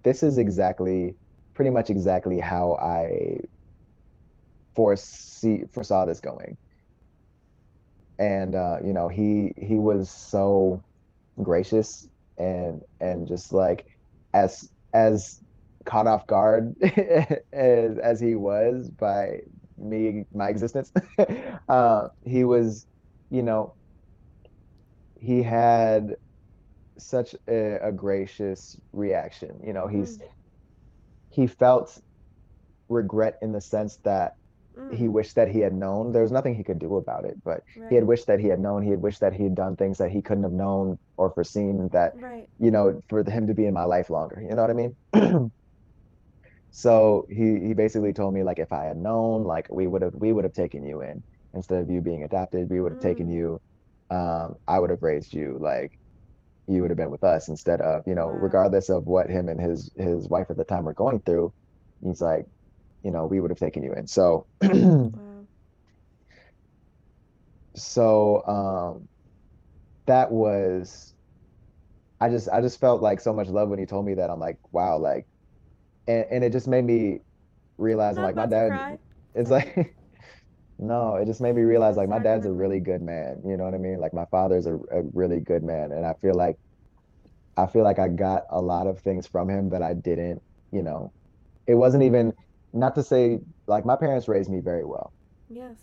this 0.03 0.23
is 0.23 0.39
exactly 0.39 1.15
pretty 1.55 1.71
much 1.71 1.91
exactly 1.91 2.39
how 2.39 2.75
I 2.75 3.41
foresee 4.75 5.65
foresaw 5.73 6.05
this 6.05 6.21
going. 6.21 6.57
And 8.19 8.55
uh, 8.55 8.79
you 8.85 8.93
know, 8.93 9.09
he 9.09 9.55
he 9.57 9.75
was 9.77 10.11
so 10.11 10.83
gracious 11.43 12.09
and 12.39 12.83
and 13.01 13.29
just 13.29 13.53
like 13.53 13.87
as 14.35 14.69
as 14.93 15.41
caught 15.87 16.07
off 16.07 16.27
guard 16.27 16.75
as 17.53 17.99
as 17.99 18.21
he 18.21 18.35
was 18.35 18.91
by 18.91 19.41
me 19.79 20.25
my 20.33 20.49
existence 20.49 20.93
uh, 21.69 22.09
he 22.25 22.45
was 22.45 22.87
you 23.31 23.43
know 23.43 23.75
he 25.17 25.43
had 25.43 26.17
such 26.99 27.35
a, 27.49 27.89
a 27.89 27.93
gracious 27.93 28.77
reaction. 28.93 29.61
You 29.65 29.73
know 29.75 29.89
he's 29.89 30.19
mm 30.19 30.29
he 31.31 31.47
felt 31.47 31.99
regret 32.89 33.37
in 33.43 33.53
the 33.53 33.61
sense 33.61 33.99
that 34.05 34.35
mm. 34.79 34.95
he 34.95 35.09
wished 35.09 35.35
that 35.35 35.49
he 35.49 35.61
had 35.61 35.75
known. 35.75 36.13
There 36.13 36.23
was 36.23 36.33
nothing 36.33 36.55
he 36.55 36.63
could 36.63 36.79
do 36.79 36.97
about 36.97 37.25
it, 37.25 37.37
but 37.45 37.63
right. 37.77 37.89
he 37.89 37.95
had 37.95 38.05
wished 38.05 38.27
that 38.27 38.41
he 38.41 38.49
had 38.49 38.61
known. 38.61 38.83
He 38.83 38.91
had 38.91 39.03
wished 39.03 39.21
that 39.21 39.33
he 39.33 39.45
had 39.45 39.55
done 39.55 39.77
things 39.77 39.99
that 39.99 40.11
he 40.11 40.23
couldn't 40.23 40.45
have 40.45 40.53
known 40.53 40.99
or 41.17 41.31
foreseen 41.31 41.89
that, 41.93 42.15
right. 42.21 42.49
you 42.59 42.71
know, 42.71 43.03
for 43.09 43.29
him 43.29 43.47
to 43.47 43.55
be 43.55 43.67
in 43.67 43.75
my 43.75 43.85
life 43.85 44.11
longer. 44.11 44.41
You 44.41 44.55
know 44.55 44.63
what 44.63 44.71
I 44.71 44.75
mean? 44.75 45.51
so 46.71 47.27
he 47.29 47.59
he 47.67 47.75
basically 47.75 48.13
told 48.13 48.35
me 48.35 48.43
like 48.43 48.59
if 48.59 48.73
I 48.73 48.85
had 48.85 48.97
known, 48.97 49.45
like 49.45 49.69
we 49.71 49.87
would 49.87 50.03
have 50.03 50.15
we 50.15 50.33
would 50.33 50.45
have 50.45 50.55
taken 50.55 50.85
you 50.85 51.03
in 51.03 51.23
instead 51.55 51.81
of 51.81 51.91
you 51.91 52.01
being 52.01 52.25
adopted. 52.25 52.71
We 52.71 52.81
would 52.81 52.93
have 52.93 53.01
mm. 53.01 53.11
taken 53.11 53.31
you. 53.31 53.61
Um, 54.11 54.57
I 54.67 54.79
would 54.79 54.91
have 54.91 55.03
raised 55.03 55.35
you 55.35 55.59
like 55.61 55.99
you 56.69 56.83
would 56.83 56.91
have 56.91 56.99
been 56.99 57.11
with 57.11 57.25
us 57.25 57.49
instead 57.49 57.81
of 57.81 58.07
you 58.07 58.15
know 58.15 58.27
wow. 58.27 58.39
regardless 58.41 58.91
of 58.91 59.07
what 59.07 59.29
him 59.29 59.49
and 59.49 59.61
his 59.61 59.91
his 59.97 60.29
wife 60.29 60.51
at 60.51 60.57
the 60.57 60.65
time 60.65 60.85
were 60.85 60.93
going 60.93 61.19
through 61.21 61.53
he's 62.05 62.21
like 62.21 62.47
you 63.09 63.15
know 63.15 63.27
we 63.27 63.41
would 63.41 63.51
have 63.51 63.59
taken 63.59 63.83
you 63.83 63.95
in 63.95 64.07
so 64.07 64.47
wow. 64.63 65.47
so 67.77 68.43
um 68.47 69.09
that 70.07 70.31
was 70.31 71.15
i 72.21 72.29
just 72.29 72.49
i 72.51 72.61
just 72.61 72.79
felt 72.79 73.01
like 73.03 73.19
so 73.21 73.33
much 73.33 73.49
love 73.49 73.71
when 73.71 73.79
he 73.79 73.87
told 73.87 74.05
me 74.05 74.15
that 74.15 74.31
i'm 74.31 74.39
like 74.41 74.59
wow 74.73 74.99
like 74.99 75.27
and, 76.07 76.27
and 76.31 76.45
it 76.45 76.53
just 76.53 76.69
made 76.69 76.85
me 76.85 77.21
realize 77.79 78.19
like 78.19 78.37
my 78.37 78.47
dad 78.47 78.99
it's 79.35 79.51
like 79.51 79.97
no, 80.79 81.17
it 81.17 81.27
just 81.27 81.41
made 81.41 81.57
me 81.57 81.63
realize 81.63 81.97
like 81.97 82.09
my 82.09 82.19
dad's 82.21 82.47
a 82.47 82.53
really 82.53 82.81
good 82.81 83.03
man. 83.03 83.43
You 83.45 83.57
know 83.57 83.65
what 83.65 83.75
I 83.75 83.79
mean? 83.79 84.01
Like 84.01 84.15
my 84.15 84.27
father's 84.31 84.67
a, 84.67 84.75
a 84.75 85.03
really 85.13 85.41
good 85.41 85.63
man, 85.63 85.93
and 85.93 86.07
I 86.07 86.15
feel 86.21 86.37
like 86.37 86.57
I 87.57 87.67
feel 87.67 87.83
like 87.83 87.99
I 87.99 88.09
got 88.09 88.45
a 88.51 88.61
lot 88.61 88.87
of 88.87 89.01
things 89.01 89.27
from 89.27 89.51
him 89.51 89.71
that 89.71 89.83
I 89.83 89.95
didn't. 89.95 90.43
You 90.73 90.83
know, 90.83 91.13
it 91.67 91.75
wasn't 91.75 92.05
even 92.05 92.35
not 92.73 92.95
to 92.95 93.03
say 93.03 93.41
like 93.67 93.85
my 93.85 93.97
parents 93.97 94.29
raised 94.29 94.51
me 94.51 94.61
very 94.61 94.85
well. 94.85 95.13
Yes. 95.49 95.77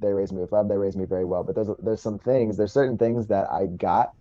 They 0.00 0.12
raised 0.12 0.32
me 0.32 0.40
with 0.40 0.52
love. 0.52 0.68
They 0.68 0.76
raised 0.76 0.96
me 0.96 1.04
very 1.04 1.24
well. 1.24 1.44
But 1.44 1.54
there's 1.54 1.68
there's 1.78 2.02
some 2.02 2.18
things. 2.18 2.56
There's 2.56 2.72
certain 2.72 2.98
things 2.98 3.26
that 3.28 3.50
I 3.50 3.66
got 3.66 4.12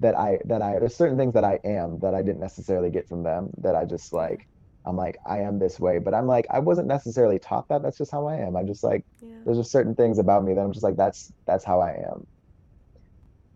that 0.00 0.16
I 0.16 0.38
that 0.44 0.62
I 0.62 0.78
there's 0.78 0.96
certain 0.96 1.16
things 1.16 1.34
that 1.34 1.44
I 1.44 1.58
am 1.64 1.98
that 2.00 2.14
I 2.14 2.22
didn't 2.22 2.40
necessarily 2.40 2.90
get 2.90 3.08
from 3.08 3.22
them 3.22 3.50
that 3.58 3.74
I 3.74 3.84
just 3.84 4.12
like 4.12 4.48
I'm 4.88 4.96
like, 4.96 5.18
I 5.26 5.40
am 5.40 5.58
this 5.58 5.78
way. 5.78 5.98
But 5.98 6.14
I'm 6.14 6.26
like, 6.26 6.46
I 6.50 6.60
wasn't 6.60 6.88
necessarily 6.88 7.38
taught 7.38 7.68
that. 7.68 7.82
That's 7.82 7.98
just 7.98 8.10
how 8.10 8.26
I 8.26 8.36
am. 8.36 8.56
I'm 8.56 8.66
just 8.66 8.82
like, 8.82 9.04
yeah. 9.20 9.34
there's 9.44 9.58
just 9.58 9.70
certain 9.70 9.94
things 9.94 10.18
about 10.18 10.44
me 10.44 10.54
that 10.54 10.60
I'm 10.60 10.72
just 10.72 10.84
like, 10.84 10.96
that's 10.96 11.32
that's 11.46 11.64
how 11.64 11.80
I 11.80 11.90
am. 11.90 12.26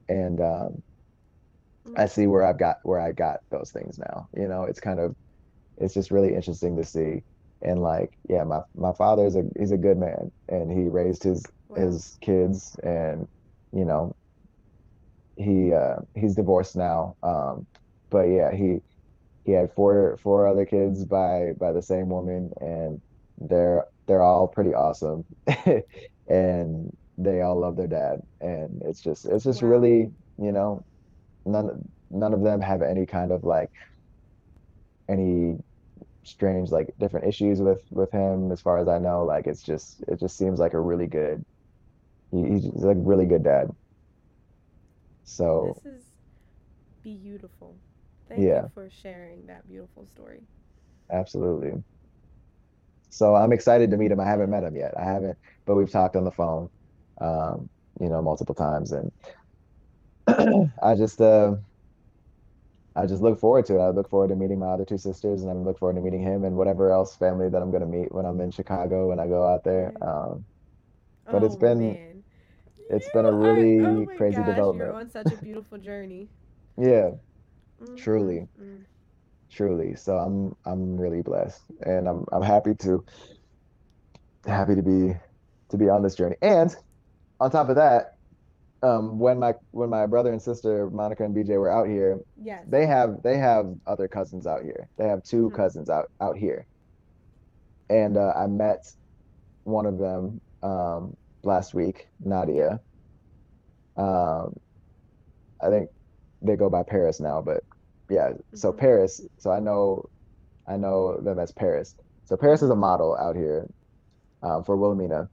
And 0.08 0.40
um, 0.40 0.82
I 1.96 2.06
see 2.06 2.26
where 2.26 2.44
I've 2.44 2.58
got 2.58 2.78
where 2.82 3.00
I 3.00 3.12
got 3.12 3.40
those 3.50 3.70
things 3.70 3.98
now. 3.98 4.28
You 4.36 4.46
know, 4.46 4.64
it's 4.64 4.80
kind 4.80 5.00
of 5.00 5.16
it's 5.78 5.94
just 5.94 6.10
really 6.10 6.34
interesting 6.34 6.76
to 6.76 6.84
see. 6.84 7.22
And 7.62 7.80
like, 7.80 8.12
yeah, 8.28 8.44
my 8.44 8.60
my 8.74 8.92
father 8.92 9.26
is 9.26 9.36
a 9.36 9.44
he's 9.58 9.72
a 9.72 9.76
good 9.76 9.98
man 9.98 10.30
and 10.48 10.70
he 10.70 10.88
raised 10.88 11.22
his 11.22 11.44
wow. 11.68 11.76
his 11.76 12.18
kids 12.20 12.76
and 12.82 13.28
you 13.72 13.84
know 13.84 14.14
he 15.36 15.72
uh 15.72 15.96
he's 16.14 16.34
divorced 16.34 16.76
now. 16.76 17.16
Um 17.22 17.66
but 18.10 18.24
yeah, 18.24 18.52
he 18.52 18.80
he 19.44 19.52
had 19.52 19.72
four 19.72 20.18
four 20.22 20.46
other 20.46 20.64
kids 20.64 21.04
by 21.04 21.52
by 21.58 21.72
the 21.72 21.82
same 21.82 22.08
woman 22.08 22.52
and 22.60 23.00
they're 23.38 23.86
they're 24.06 24.22
all 24.22 24.46
pretty 24.46 24.74
awesome 24.74 25.24
and 26.28 26.96
they 27.18 27.40
all 27.40 27.58
love 27.58 27.76
their 27.76 27.86
dad 27.86 28.22
and 28.40 28.82
it's 28.84 29.00
just 29.00 29.26
it's 29.26 29.44
just 29.44 29.62
wow. 29.62 29.68
really 29.68 30.10
you 30.38 30.52
know 30.52 30.84
none 31.44 31.88
none 32.10 32.32
of 32.32 32.42
them 32.42 32.60
have 32.60 32.82
any 32.82 33.06
kind 33.06 33.32
of 33.32 33.44
like 33.44 33.70
any 35.08 35.58
strange 36.24 36.70
like 36.70 36.92
different 36.98 37.26
issues 37.26 37.60
with 37.60 37.82
with 37.90 38.10
him 38.12 38.52
as 38.52 38.60
far 38.60 38.78
as 38.78 38.88
i 38.88 38.98
know 38.98 39.24
like 39.24 39.46
it's 39.46 39.62
just 39.62 40.02
it 40.08 40.20
just 40.20 40.36
seems 40.36 40.58
like 40.60 40.74
a 40.74 40.80
really 40.80 41.06
good 41.06 41.44
he, 42.30 42.48
he's 42.48 42.66
like 42.74 42.96
really 43.00 43.26
good 43.26 43.42
dad 43.42 43.68
so 45.24 45.74
this 45.84 45.94
is 45.94 46.04
beautiful 47.02 47.76
Thank 48.32 48.44
yeah. 48.44 48.62
you 48.62 48.70
for 48.72 48.88
sharing 48.90 49.46
that 49.46 49.68
beautiful 49.68 50.06
story. 50.06 50.40
Absolutely. 51.10 51.82
So 53.10 53.34
I'm 53.34 53.52
excited 53.52 53.90
to 53.90 53.98
meet 53.98 54.10
him. 54.10 54.20
I 54.20 54.24
haven't 54.24 54.48
met 54.48 54.64
him 54.64 54.74
yet. 54.74 54.94
I 54.98 55.04
haven't, 55.04 55.36
but 55.66 55.74
we've 55.74 55.90
talked 55.90 56.16
on 56.16 56.24
the 56.24 56.30
phone, 56.30 56.70
um, 57.20 57.68
you 58.00 58.08
know, 58.08 58.22
multiple 58.22 58.54
times, 58.54 58.92
and 58.92 59.12
I 60.82 60.94
just, 60.94 61.20
uh, 61.20 61.56
I 62.96 63.06
just 63.06 63.22
look 63.22 63.38
forward 63.40 63.66
to 63.66 63.76
it. 63.76 63.80
I 63.80 63.90
look 63.90 64.08
forward 64.10 64.28
to 64.28 64.36
meeting 64.36 64.58
my 64.58 64.68
other 64.68 64.84
two 64.84 64.98
sisters, 64.98 65.42
and 65.42 65.50
I 65.50 65.54
look 65.54 65.78
forward 65.78 65.94
to 65.96 66.02
meeting 66.02 66.22
him 66.22 66.44
and 66.44 66.56
whatever 66.56 66.90
else 66.92 67.16
family 67.16 67.48
that 67.48 67.62
I'm 67.62 67.70
gonna 67.70 67.86
meet 67.86 68.12
when 68.12 68.26
I'm 68.26 68.40
in 68.40 68.50
Chicago 68.50 69.08
when 69.08 69.18
I 69.20 69.26
go 69.26 69.46
out 69.46 69.64
there. 69.64 69.92
Um, 70.02 70.46
but 71.30 71.42
it's 71.44 71.56
been 71.56 71.98
man. 71.98 72.24
it's 72.88 73.08
You 73.08 73.10
been 73.10 73.26
a 73.26 73.32
really 73.32 73.72
are, 73.84 74.02
oh 74.02 74.06
crazy 74.16 74.42
gosh, 74.44 74.72
you're 74.72 74.92
development. 74.92 74.92
on 74.92 75.10
such 75.10 75.32
a 75.32 75.36
beautiful 75.36 75.78
journey. 75.78 76.28
Yeah, 76.76 77.12
Mm, 77.80 77.86
truly, 77.96 78.48
mm, 78.60 78.62
mm. 78.62 78.84
truly. 79.50 79.94
So 79.96 80.16
I'm 80.18 80.54
I'm 80.64 80.96
really 80.96 81.22
blessed, 81.22 81.62
and 81.84 82.08
I'm 82.08 82.24
I'm 82.32 82.42
happy 82.42 82.74
to 82.82 83.04
happy 84.46 84.74
to 84.74 84.82
be 84.82 85.14
to 85.70 85.76
be 85.78 85.88
on 85.88 86.02
this 86.02 86.14
journey. 86.14 86.36
And 86.42 86.74
on 87.40 87.50
top 87.50 87.68
of 87.68 87.76
that, 87.76 88.11
um, 88.82 89.18
when 89.18 89.38
my 89.38 89.54
when 89.72 89.90
my 89.90 90.06
brother 90.06 90.32
and 90.32 90.42
sister 90.42 90.90
Monica 90.90 91.24
and 91.24 91.34
BJ 91.34 91.58
were 91.58 91.70
out 91.70 91.88
here, 91.88 92.18
Yes. 92.36 92.66
they 92.68 92.86
have 92.86 93.22
they 93.22 93.38
have 93.38 93.66
other 93.86 94.08
cousins 94.08 94.46
out 94.46 94.62
here. 94.62 94.88
They 94.98 95.08
have 95.08 95.22
2 95.24 95.50
Mhm. 95.50 95.54
cousins 95.54 95.88
out 95.90 96.06
out 96.20 96.36
here, 96.36 96.66
and 97.88 98.16
uh, 98.16 98.32
I 98.36 98.46
met 98.46 98.80
one 99.64 99.86
of 99.86 99.98
them 99.98 100.40
um, 100.62 101.14
last 101.44 101.74
week, 101.74 102.06
Nadia. 102.20 102.80
Um, 103.96 104.54
I 105.62 105.68
think 105.70 105.88
they 106.42 106.56
go 106.56 106.68
by 106.70 106.82
Paris 106.82 107.20
now, 107.20 107.40
but 107.42 107.62
yeah. 108.08 108.32
So 108.54 108.72
Mhm. 108.72 108.78
Paris. 108.78 109.20
So 109.38 109.50
I 109.50 109.60
know 109.60 110.04
I 110.66 110.76
know 110.76 111.20
them 111.20 111.38
as 111.38 111.52
Paris. 111.52 111.94
So 112.24 112.36
Paris 112.36 112.62
is 112.62 112.70
a 112.70 112.76
model 112.76 113.16
out 113.16 113.36
here 113.36 113.66
um, 114.42 114.64
for 114.64 114.76
Wilhelmina, 114.76 115.28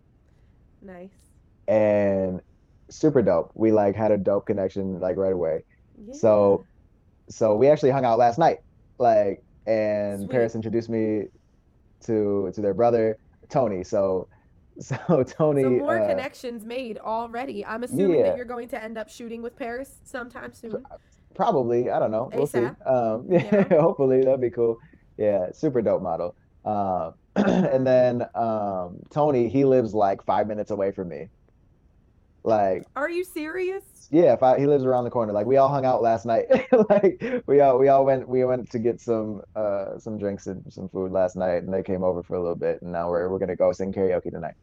Nice. 0.82 1.32
and 1.68 2.42
super 2.90 3.22
dope. 3.22 3.52
We 3.56 3.72
like 3.72 3.96
had 3.96 4.12
a 4.12 4.18
dope 4.18 4.46
connection 4.48 5.00
like 5.00 5.18
right 5.18 5.34
away. 5.34 5.64
Yeah. 6.08 6.14
So 6.14 6.66
so 7.30 7.56
we 7.56 7.68
actually 7.68 7.92
hung 7.92 8.06
out 8.06 8.18
last 8.18 8.38
night 8.40 8.58
like 8.98 9.44
and 9.68 10.20
Sweet. 10.20 10.30
paris 10.32 10.56
introduced 10.56 10.90
me 10.90 11.26
to 12.06 12.52
to 12.54 12.62
their 12.62 12.74
brother 12.74 13.18
tony 13.50 13.84
so 13.84 14.28
so 14.80 14.98
tony 15.24 15.64
So 15.64 15.70
more 15.70 16.00
uh, 16.00 16.08
connections 16.08 16.64
made 16.66 16.98
already. 17.00 17.66
I'm 17.66 17.84
assuming 17.84 18.20
yeah. 18.20 18.30
that 18.30 18.38
you're 18.38 18.46
going 18.46 18.70
to 18.70 18.82
end 18.82 18.98
up 18.98 19.10
shooting 19.10 19.42
with 19.42 19.58
Paris 19.58 19.98
sometime 20.06 20.54
soon. 20.54 20.86
probably 21.36 21.90
i 21.92 22.00
don't 22.00 22.12
know 22.12 22.30
we'll 22.34 22.48
see 22.48 22.66
um 22.86 23.26
Yeah. 23.30 23.64
hopefully 23.82 24.22
that'd 24.24 24.42
be 24.42 24.50
cool 24.50 24.80
yeah 25.18 25.52
super 25.52 25.82
dope 25.82 26.02
model 26.02 26.36
um 26.66 27.14
and 27.36 27.86
then 27.86 28.24
um 28.36 28.98
tony 29.10 29.48
he 29.50 29.64
lives 29.66 29.94
like 29.94 30.24
five 30.24 30.48
minutes 30.48 30.72
away 30.72 30.92
from 30.92 31.10
me 31.10 31.28
like 32.44 32.84
Are 32.96 33.10
you 33.10 33.24
serious? 33.24 33.84
Yeah, 34.12 34.34
if 34.34 34.42
I, 34.42 34.58
he 34.60 34.66
lives 34.66 34.84
around 34.86 35.04
the 35.04 35.12
corner. 35.12 35.34
Like 35.34 35.46
we 35.46 35.58
all 35.58 35.68
hung 35.70 35.86
out 35.86 36.02
last 36.02 36.26
night. 36.26 36.46
like 36.90 37.44
we 37.46 37.62
all 37.62 37.78
we 37.78 37.90
all 37.90 38.06
went 38.06 38.28
we 38.28 38.44
went 38.44 38.70
to 38.72 38.80
get 38.80 39.00
some 39.02 39.42
uh 39.56 40.00
some 40.00 40.18
drinks 40.18 40.48
and 40.48 40.64
some 40.72 40.90
food 40.90 41.12
last 41.12 41.36
night, 41.36 41.64
and 41.64 41.74
they 41.74 41.84
came 41.84 42.04
over 42.04 42.24
for 42.24 42.36
a 42.36 42.40
little 42.42 42.56
bit, 42.56 42.82
and 42.82 42.92
now 42.92 43.10
we're 43.10 43.30
we're 43.30 43.40
gonna 43.40 43.56
go 43.56 43.72
sing 43.72 43.94
karaoke 43.94 44.32
tonight. 44.32 44.56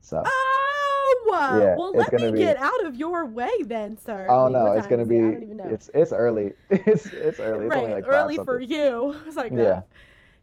So 0.00 0.22
Oh, 0.24 1.58
Yeah, 1.60 1.74
well, 1.76 1.92
let 1.92 2.12
me 2.12 2.30
be- 2.32 2.38
get 2.38 2.56
out 2.56 2.86
of 2.86 2.94
your 2.94 3.26
way 3.26 3.50
then, 3.64 3.98
sir. 3.98 4.26
oh 4.30 4.48
no, 4.48 4.72
it's 4.72 4.86
gonna 4.86 5.04
be 5.04 5.16
it? 5.16 5.24
I 5.28 5.30
don't 5.32 5.42
even 5.42 5.56
know. 5.58 5.68
it's 5.68 5.90
it's 5.92 6.12
early. 6.12 6.52
It's 6.70 7.06
it's 7.06 7.40
early. 7.40 7.66
It's 7.66 7.74
only 7.74 7.88
right, 7.92 8.04
like 8.04 8.04
early 8.08 8.36
for 8.38 8.60
you. 8.60 9.14
It's 9.26 9.36
like 9.36 9.52
Yeah. 9.52 9.64
that. 9.64 9.86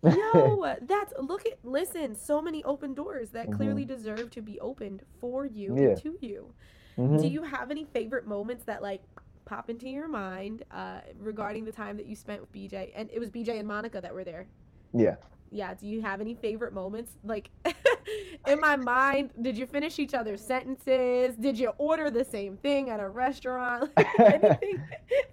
Yo, 0.34 0.76
that's 0.84 1.14
look 1.19 1.45
at 1.45 1.57
listen. 1.64 2.15
So 2.15 2.41
many 2.41 2.64
open 2.64 2.94
doors 2.94 3.30
that 3.32 3.48
Mhm. 3.48 3.56
clearly 3.56 3.86
deserve 3.86 4.30
to 4.32 4.41
be 4.41 4.60
opened 4.60 5.02
for 5.19 5.45
you 5.45 5.76
Yeah. 5.76 5.88
and 5.90 5.98
to 6.02 6.18
you. 6.22 6.53
Mhm. 6.98 7.22
Do 7.22 7.27
you 7.27 7.44
have 7.44 7.72
any 7.72 7.86
favorite 7.86 8.26
moments 8.27 8.64
that 8.65 8.82
like 8.82 9.02
pop 9.45 9.69
into 9.69 9.88
your 9.90 10.07
mind 10.07 10.64
uh, 10.72 11.02
regarding 11.19 11.65
the 11.65 11.72
time 11.72 11.98
that 11.98 12.06
you 12.06 12.15
spent 12.15 12.41
with 12.41 12.52
BJ? 12.52 12.91
And 12.95 13.10
it 13.11 13.19
was 13.19 13.30
BJ 13.30 13.57
and 13.60 13.68
Monica 13.68 13.99
that 14.02 14.14
were 14.14 14.23
there. 14.23 14.48
Yeah. 14.94 15.15
Yeah. 15.52 15.73
Do 15.73 15.88
you 15.88 16.02
have 16.02 16.22
any 16.22 16.36
favorite 16.36 16.73
moments? 16.73 17.14
Like 17.23 17.49
in 18.48 18.60
my 18.60 18.76
mind, 18.76 19.32
did 19.41 19.57
you 19.57 19.65
finish 19.65 19.99
each 19.99 20.14
other's 20.14 20.41
sentences? 20.41 21.36
Did 21.36 21.57
you 21.60 21.72
order 21.77 22.10
the 22.10 22.23
same 22.26 22.57
thing 22.57 22.90
at 22.90 22.99
a 22.99 23.07
restaurant? 23.10 23.91
anything, 24.19 24.82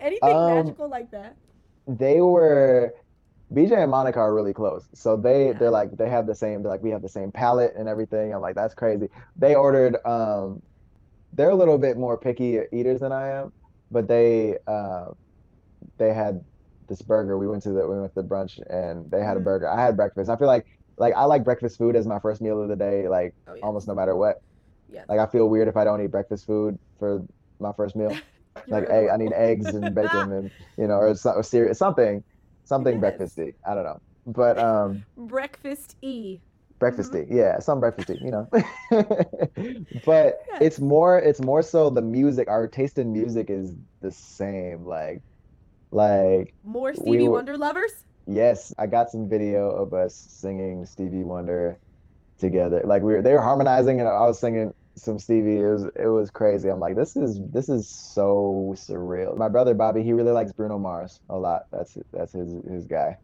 anything 0.00 0.32
Um, 0.34 0.54
magical 0.54 0.88
like 0.88 1.10
that? 1.12 1.36
They 1.88 2.20
were 2.20 2.94
BJ 3.52 3.82
and 3.82 3.90
Monica 3.90 4.20
are 4.20 4.34
really 4.34 4.52
close. 4.54 4.88
So 4.94 5.16
they 5.16 5.52
Yeah. 5.52 5.58
they're 5.58 5.70
like 5.70 5.90
they 5.96 6.08
have 6.08 6.26
the 6.26 6.34
same 6.34 6.62
they're 6.62 6.70
like 6.72 6.82
we 6.82 6.90
have 6.90 7.02
the 7.02 7.08
same 7.08 7.32
palate 7.32 7.72
and 7.76 7.88
everything. 7.88 8.34
I'm 8.34 8.40
like 8.40 8.54
that's 8.56 8.74
crazy. 8.74 9.08
They 9.36 9.54
ordered 9.54 9.96
um 10.06 10.62
they're 11.32 11.50
a 11.50 11.54
little 11.56 11.78
bit 11.78 11.96
more 11.98 12.18
picky 12.18 12.60
eaters 12.72 13.00
than 13.00 13.12
I 13.12 13.28
am, 13.40 13.52
but 13.90 14.08
they 14.08 14.58
uh 14.66 15.06
they 15.98 16.12
had 16.14 16.44
this 16.88 17.02
burger. 17.02 17.38
We 17.38 17.46
went 17.48 17.62
to 17.64 17.70
the 17.72 17.86
we 17.86 17.98
went 18.00 18.14
to 18.14 18.22
the 18.22 18.28
brunch 18.28 18.58
and 18.68 19.10
they 19.10 19.22
had 19.22 19.36
a 19.36 19.40
Mhm. 19.40 19.44
burger. 19.44 19.68
I 19.68 19.82
had 19.84 19.96
breakfast. 19.96 20.30
I 20.30 20.36
feel 20.36 20.48
like 20.48 20.66
like 20.98 21.14
I 21.14 21.24
like 21.24 21.44
breakfast 21.44 21.78
food 21.78 21.96
as 21.96 22.06
my 22.06 22.18
first 22.20 22.40
meal 22.42 22.62
of 22.62 22.68
the 22.68 22.76
day, 22.76 23.08
like 23.08 23.34
Oh 23.46 23.54
yeah. 23.54 23.62
almost 23.62 23.88
no 23.88 23.94
matter 23.94 24.16
what. 24.16 24.36
Yeah. 24.88 25.04
Like 25.08 25.18
I 25.20 25.26
feel 25.26 25.48
weird 25.48 25.68
if 25.68 25.76
I 25.76 25.84
don't 25.84 26.02
eat 26.02 26.10
breakfast 26.10 26.46
food 26.46 26.78
for 26.98 27.24
my 27.60 27.72
first 27.76 27.96
meal. 27.96 28.20
Like 28.70 28.84
egg, 28.90 29.08
I 29.12 29.16
need 29.16 29.32
eggs 29.32 29.72
and 29.74 29.94
bacon 29.94 30.32
and 30.32 30.50
you 30.78 30.86
know, 30.86 30.94
or, 30.94 31.14
so- 31.16 31.32
or 31.32 31.42
cereal, 31.42 31.74
something, 31.74 32.24
something 32.72 33.00
breakfasty. 33.00 33.52
I 33.68 33.74
don't 33.74 33.84
know, 33.84 34.00
but 34.26 34.58
um, 34.58 35.04
Breakfast 35.16 35.96
E. 36.02 36.40
breakfasty, 36.80 37.26
yeah, 37.30 37.58
some 37.68 37.80
breakfasty, 37.84 38.16
you 38.26 38.30
know. 38.34 38.44
But 40.06 40.26
it's 40.60 40.80
more, 40.80 41.18
it's 41.18 41.40
more 41.40 41.62
so 41.62 41.90
the 41.90 42.02
music. 42.02 42.48
Our 42.48 42.66
taste 42.66 42.96
in 42.98 43.12
music 43.12 43.50
is 43.50 43.74
the 44.00 44.10
same. 44.10 44.84
Like, 44.86 45.20
like 45.90 46.54
More 46.64 46.94
Stevie 46.94 47.28
were- 47.28 47.34
Wonder 47.38 47.56
lovers? 47.58 47.92
yes, 48.26 48.72
I 48.78 48.86
got 48.86 49.10
some 49.10 49.28
video 49.28 49.68
of 49.70 49.92
us 49.92 50.14
singing 50.14 50.86
Stevie 50.86 51.24
Wonder 51.24 51.78
together. 52.38 52.80
Like 52.84 53.02
we 53.02 53.12
were, 53.14 53.22
they 53.22 53.32
were 53.34 53.42
harmonizing, 53.50 54.00
and 54.00 54.08
I 54.08 54.26
was 54.26 54.38
singing 54.40 54.72
some 54.96 55.18
Stevie. 55.18 55.58
It 55.58 55.70
was, 55.70 55.84
it 55.96 56.08
was 56.08 56.30
crazy. 56.30 56.68
I'm 56.68 56.80
like, 56.80 56.96
this 56.96 57.16
is, 57.16 57.40
this 57.52 57.68
is 57.68 57.88
so 57.88 58.74
surreal. 58.76 59.36
My 59.36 59.48
brother 59.48 59.74
Bobby, 59.74 60.02
he 60.02 60.12
really 60.12 60.32
likes 60.32 60.52
Bruno 60.52 60.78
Mars 60.78 61.20
a 61.28 61.36
lot. 61.36 61.66
That's, 61.72 61.96
that's 62.12 62.32
his, 62.32 62.52
his 62.70 62.86
guy. 62.86 63.16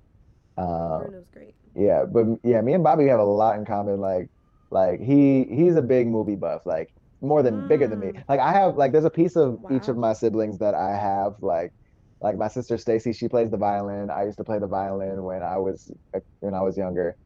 Um, 0.56 1.02
Bruno's 1.02 1.28
great. 1.32 1.54
yeah, 1.74 2.04
but 2.04 2.26
yeah, 2.42 2.60
me 2.60 2.72
and 2.72 2.82
Bobby 2.82 3.06
have 3.06 3.20
a 3.20 3.24
lot 3.24 3.58
in 3.58 3.64
common. 3.64 4.00
Like, 4.00 4.28
like 4.70 5.00
he 5.00 5.44
he's 5.44 5.76
a 5.76 5.82
big 5.82 6.08
movie 6.08 6.36
buff, 6.36 6.66
like 6.66 6.92
more 7.20 7.42
than 7.42 7.68
bigger 7.68 7.86
than 7.86 8.00
me. 8.00 8.08
Mm. 8.08 8.24
Like 8.28 8.40
I 8.40 8.52
have 8.52 8.76
like 8.76 8.92
there's 8.92 9.04
a 9.04 9.10
piece 9.10 9.36
of 9.36 9.58
each 9.70 9.88
of 9.88 9.96
my 9.96 10.12
siblings 10.12 10.58
that 10.58 10.74
I 10.74 10.90
have 10.96 11.34
like 11.40 11.72
like 12.20 12.36
my 12.36 12.48
sister 12.48 12.76
Stacy, 12.76 13.12
she 13.12 13.28
plays 13.28 13.50
the 13.50 13.56
violin. 13.56 14.10
I 14.10 14.24
used 14.24 14.38
to 14.38 14.44
play 14.44 14.58
the 14.58 14.66
violin 14.66 15.22
when 15.22 15.42
I 15.42 15.56
was 15.58 15.90
uh, 16.14 16.20
when 16.40 16.54
I 16.54 16.60
was 16.60 16.76
younger. 16.76 17.16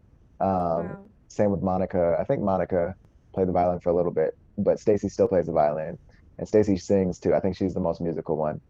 Um, 0.40 0.48
wow. 0.48 1.04
same 1.28 1.50
with 1.50 1.62
Monica. 1.62 2.16
I 2.20 2.24
think 2.24 2.42
Monica 2.42 2.94
played 3.34 3.48
the 3.48 3.52
violin 3.52 3.80
for 3.80 3.90
a 3.90 3.96
little 3.96 4.12
bit, 4.12 4.32
but 4.58 4.78
Stacy 4.80 5.08
still 5.08 5.28
plays 5.28 5.46
the 5.46 5.52
violin. 5.52 5.98
And 6.38 6.48
Stacy 6.48 6.76
sings 6.76 7.18
too. 7.18 7.34
I 7.34 7.40
think 7.40 7.56
she's 7.56 7.74
the 7.74 7.80
most 7.80 8.00
musical 8.00 8.36
one. 8.36 8.60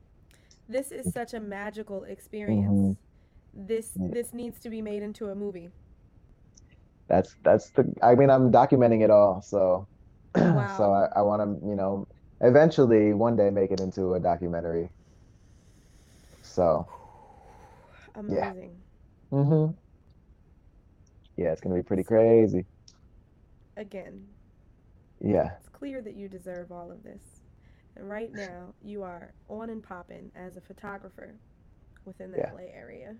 This 0.69 0.91
is 0.93 1.07
such 1.07 1.35
a 1.35 1.41
magical 1.41 2.05
experience. 2.05 2.99
This 3.55 3.99
Mm-hmm. 3.99 4.13
Yeah. 4.13 4.13
this 4.13 4.33
needs 4.33 4.61
to 4.61 4.71
be 4.71 4.83
made 4.83 5.03
into 5.03 5.29
a 5.29 5.35
movie. 5.35 5.71
That's 7.09 7.35
that's 7.45 7.71
the 7.73 7.93
I 8.03 8.15
mean 8.15 8.31
I'm 8.31 8.51
documenting 8.53 9.03
it 9.05 9.11
all, 9.11 9.43
so 9.43 9.89
so 10.37 10.93
I, 10.93 11.09
I 11.17 11.23
want 11.23 11.43
to, 11.43 11.69
you 11.69 11.77
know, 11.77 12.07
eventually 12.41 13.13
one 13.15 13.37
day 13.37 13.51
make 13.51 13.71
it 13.71 13.81
into 13.81 14.15
a 14.15 14.21
documentary. 14.21 14.91
So, 16.43 16.87
Amazing. 18.15 18.83
hmm 19.31 19.73
Yeah, 21.37 21.53
it's 21.53 21.61
gonna 21.61 21.75
be 21.77 21.83
pretty 21.83 22.05
crazy. 22.05 22.67
Again, 23.77 24.32
Yeah, 25.23 25.51
it's 25.59 25.69
clear 25.69 26.03
that 26.03 26.15
you 26.17 26.29
deserve 26.29 26.73
all 26.73 26.91
of 26.91 27.03
this. 27.03 27.23
And 27.97 28.09
right 28.09 28.33
now, 28.35 28.75
you 28.83 29.03
are 29.03 29.33
on 29.49 29.71
and 29.71 29.83
popping 29.83 30.33
as 30.35 30.57
a 30.57 30.61
photographer 30.61 31.35
within 32.05 32.31
the 32.33 32.39
Yeah. 32.39 32.53
LA 32.53 32.65
area 32.75 33.17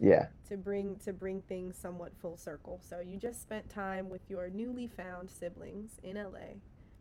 yeah, 0.00 0.26
to 0.48 0.56
bring 0.56 0.96
to 1.04 1.12
bring 1.12 1.40
things 1.42 1.76
somewhat 1.76 2.12
full 2.20 2.36
circle. 2.36 2.80
So 2.82 3.00
you 3.00 3.16
just 3.18 3.42
spent 3.42 3.68
time 3.68 4.08
with 4.08 4.22
your 4.28 4.48
newly 4.50 4.86
found 4.86 5.30
siblings 5.30 5.98
in 6.02 6.16
LA 6.16 6.54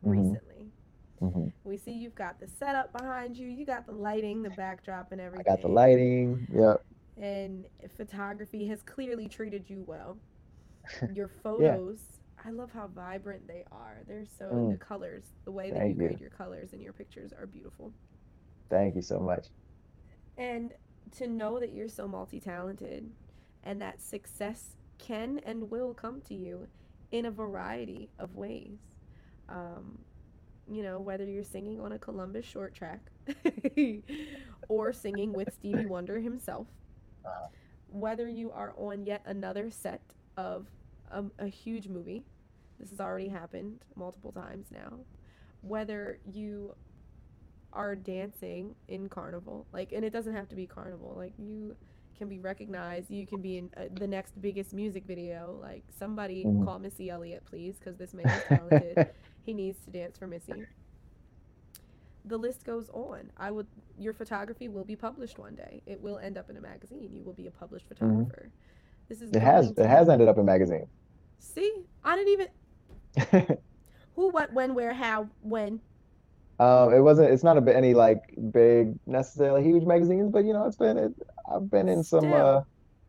Mhm. 0.04 0.12
recently. 0.32 0.72
hmm 1.20 1.48
We 1.64 1.78
see 1.78 1.92
you've 1.94 2.16
got 2.16 2.40
the 2.40 2.48
setup 2.48 2.92
behind 2.92 3.38
you, 3.38 3.48
you 3.48 3.66
got 3.66 3.86
the 3.86 3.94
lighting, 3.94 4.42
the 4.44 4.50
backdrop, 4.52 5.12
and 5.12 5.22
I 5.22 5.26
everything. 5.26 5.46
got 5.46 5.62
the 5.62 5.70
lighting. 5.70 6.48
Yep. 6.52 6.84
and 7.16 7.68
photography 7.96 8.68
has 8.68 8.82
clearly 8.82 9.28
treated 9.30 9.70
you 9.70 9.84
well. 9.88 10.18
Your 11.14 11.28
photos, 11.28 12.00
I 12.46 12.50
love 12.52 12.72
how 12.72 12.88
vibrant 12.88 13.48
they 13.48 13.64
are. 13.72 14.02
They're 14.08 14.26
so 14.26 14.46
Mm. 14.52 14.72
the 14.72 14.78
colors, 14.78 15.24
the 15.46 15.52
way 15.52 15.72
that 15.72 15.80
Thank 15.80 15.96
you 15.98 16.02
you. 16.02 16.08
grade 16.10 16.20
your 16.20 16.30
colors 16.30 16.74
in 16.74 16.82
your 16.82 16.94
pictures 16.94 17.32
are 17.34 17.46
beautiful. 17.48 17.94
Thank 18.70 18.96
you 18.96 19.02
so 19.02 19.20
much. 19.20 19.48
And 20.38 20.74
to 21.18 21.28
know 21.28 21.60
that 21.60 21.74
you're 21.74 21.88
so 21.90 22.08
multi-talented 22.08 23.10
and 23.64 23.82
that 23.82 24.02
success 24.02 24.76
can 24.98 25.40
and 25.46 25.70
will 25.70 25.94
come 25.94 26.22
to 26.22 26.34
you 26.34 26.68
in 27.12 27.26
a 27.26 27.32
variety 27.32 28.10
of 28.20 28.36
ways. 28.36 28.80
Um, 29.48 30.00
you 30.70 30.82
know, 30.82 31.00
whether 31.00 31.26
you're 31.26 31.44
singing 31.44 31.80
on 31.80 31.92
a 31.92 32.00
Columbus 32.00 32.46
Short 32.46 32.74
track 32.74 33.02
or 34.70 34.94
singing 34.94 35.34
with 35.34 35.54
Stevie 35.54 35.86
Wonder 35.86 36.20
himself, 36.20 36.68
uh-huh. 37.26 37.48
whether 37.90 38.28
you 38.28 38.52
are 38.52 38.74
on 38.78 39.06
yet 39.06 39.22
another 39.26 39.70
set 39.70 40.02
of 40.38 40.68
a, 41.12 41.24
a 41.40 41.48
huge 41.48 41.88
movie, 41.90 42.24
this 42.84 42.92
has 42.92 43.00
already 43.00 43.30
happened 43.30 43.80
multiple 43.96 44.32
times 44.32 44.68
now, 44.72 45.00
whether 45.62 46.20
you 46.32 46.76
are 47.72 47.96
dancing 47.96 48.76
in 48.88 49.10
carnival, 49.10 49.66
like, 49.74 49.92
and 49.94 50.06
it 50.06 50.12
doesn't 50.12 50.36
have 50.36 50.48
to 50.50 50.56
be 50.56 50.68
carnival, 50.68 51.14
like, 51.18 51.34
you 51.38 51.76
can 52.18 52.30
be 52.30 52.40
recognized. 52.40 53.10
You 53.10 53.28
can 53.28 53.42
be 53.42 53.58
in 53.58 53.70
uh, 53.76 53.86
the 53.94 54.08
next 54.08 54.40
biggest 54.42 54.74
music 54.74 55.04
video. 55.06 55.58
Like 55.62 55.84
somebody 55.98 56.44
mm-hmm. 56.44 56.64
call 56.64 56.80
Missy 56.80 57.10
Elliott, 57.10 57.46
please, 57.46 57.76
because 57.80 57.98
this 57.98 58.14
man 58.14 58.28
is 58.28 58.44
talented. 58.48 59.10
he 59.46 59.54
needs 59.54 59.80
to 59.86 59.92
dance 59.92 60.18
for 60.18 60.28
Missy. 60.28 60.66
The 62.26 62.38
list 62.38 62.64
goes 62.64 62.90
on. 62.90 63.32
I 63.38 63.52
would. 63.52 63.68
Your 63.98 64.14
photography 64.14 64.70
will 64.70 64.86
be 64.86 64.96
published 64.96 65.38
one 65.38 65.56
day. 65.56 65.82
It 65.86 66.02
will 66.02 66.18
end 66.20 66.38
up 66.38 66.50
in 66.50 66.58
a 66.58 66.62
magazine. 66.62 67.10
You 67.14 67.24
will 67.24 67.34
be 67.34 67.48
a 67.48 67.52
published 67.52 67.90
mm-hmm. 67.90 68.06
photographer. 68.06 68.46
Mm-hmm. 68.48 69.10
This 69.10 69.22
is. 69.22 69.32
It 69.32 69.42
has. 69.42 69.72
It 69.72 69.86
has 69.86 70.08
ended 70.08 70.28
up 70.28 70.38
in 70.38 70.46
magazine. 70.46 70.88
See, 71.40 71.84
I 72.04 72.16
didn't 72.16 72.34
even. 72.34 72.48
Who, 74.16 74.30
what, 74.30 74.54
when, 74.54 74.76
where, 74.76 74.94
how, 74.94 75.30
when. 75.42 75.80
Um, 76.60 76.94
it 76.94 77.00
wasn't. 77.00 77.32
It's 77.32 77.44
not 77.44 77.58
a 77.58 77.76
any 77.76 77.94
like 77.94 78.22
big 78.52 78.94
necessarily 79.08 79.64
huge 79.64 79.86
magazines, 79.86 80.32
but 80.32 80.46
you 80.46 80.54
know, 80.54 80.66
it's 80.66 80.78
been. 80.78 80.98
It, 80.98 81.14
I've 81.52 81.70
been 81.70 81.90
in 81.90 82.04
some. 82.04 82.22
Still. 82.22 82.34
Uh, 82.34 82.64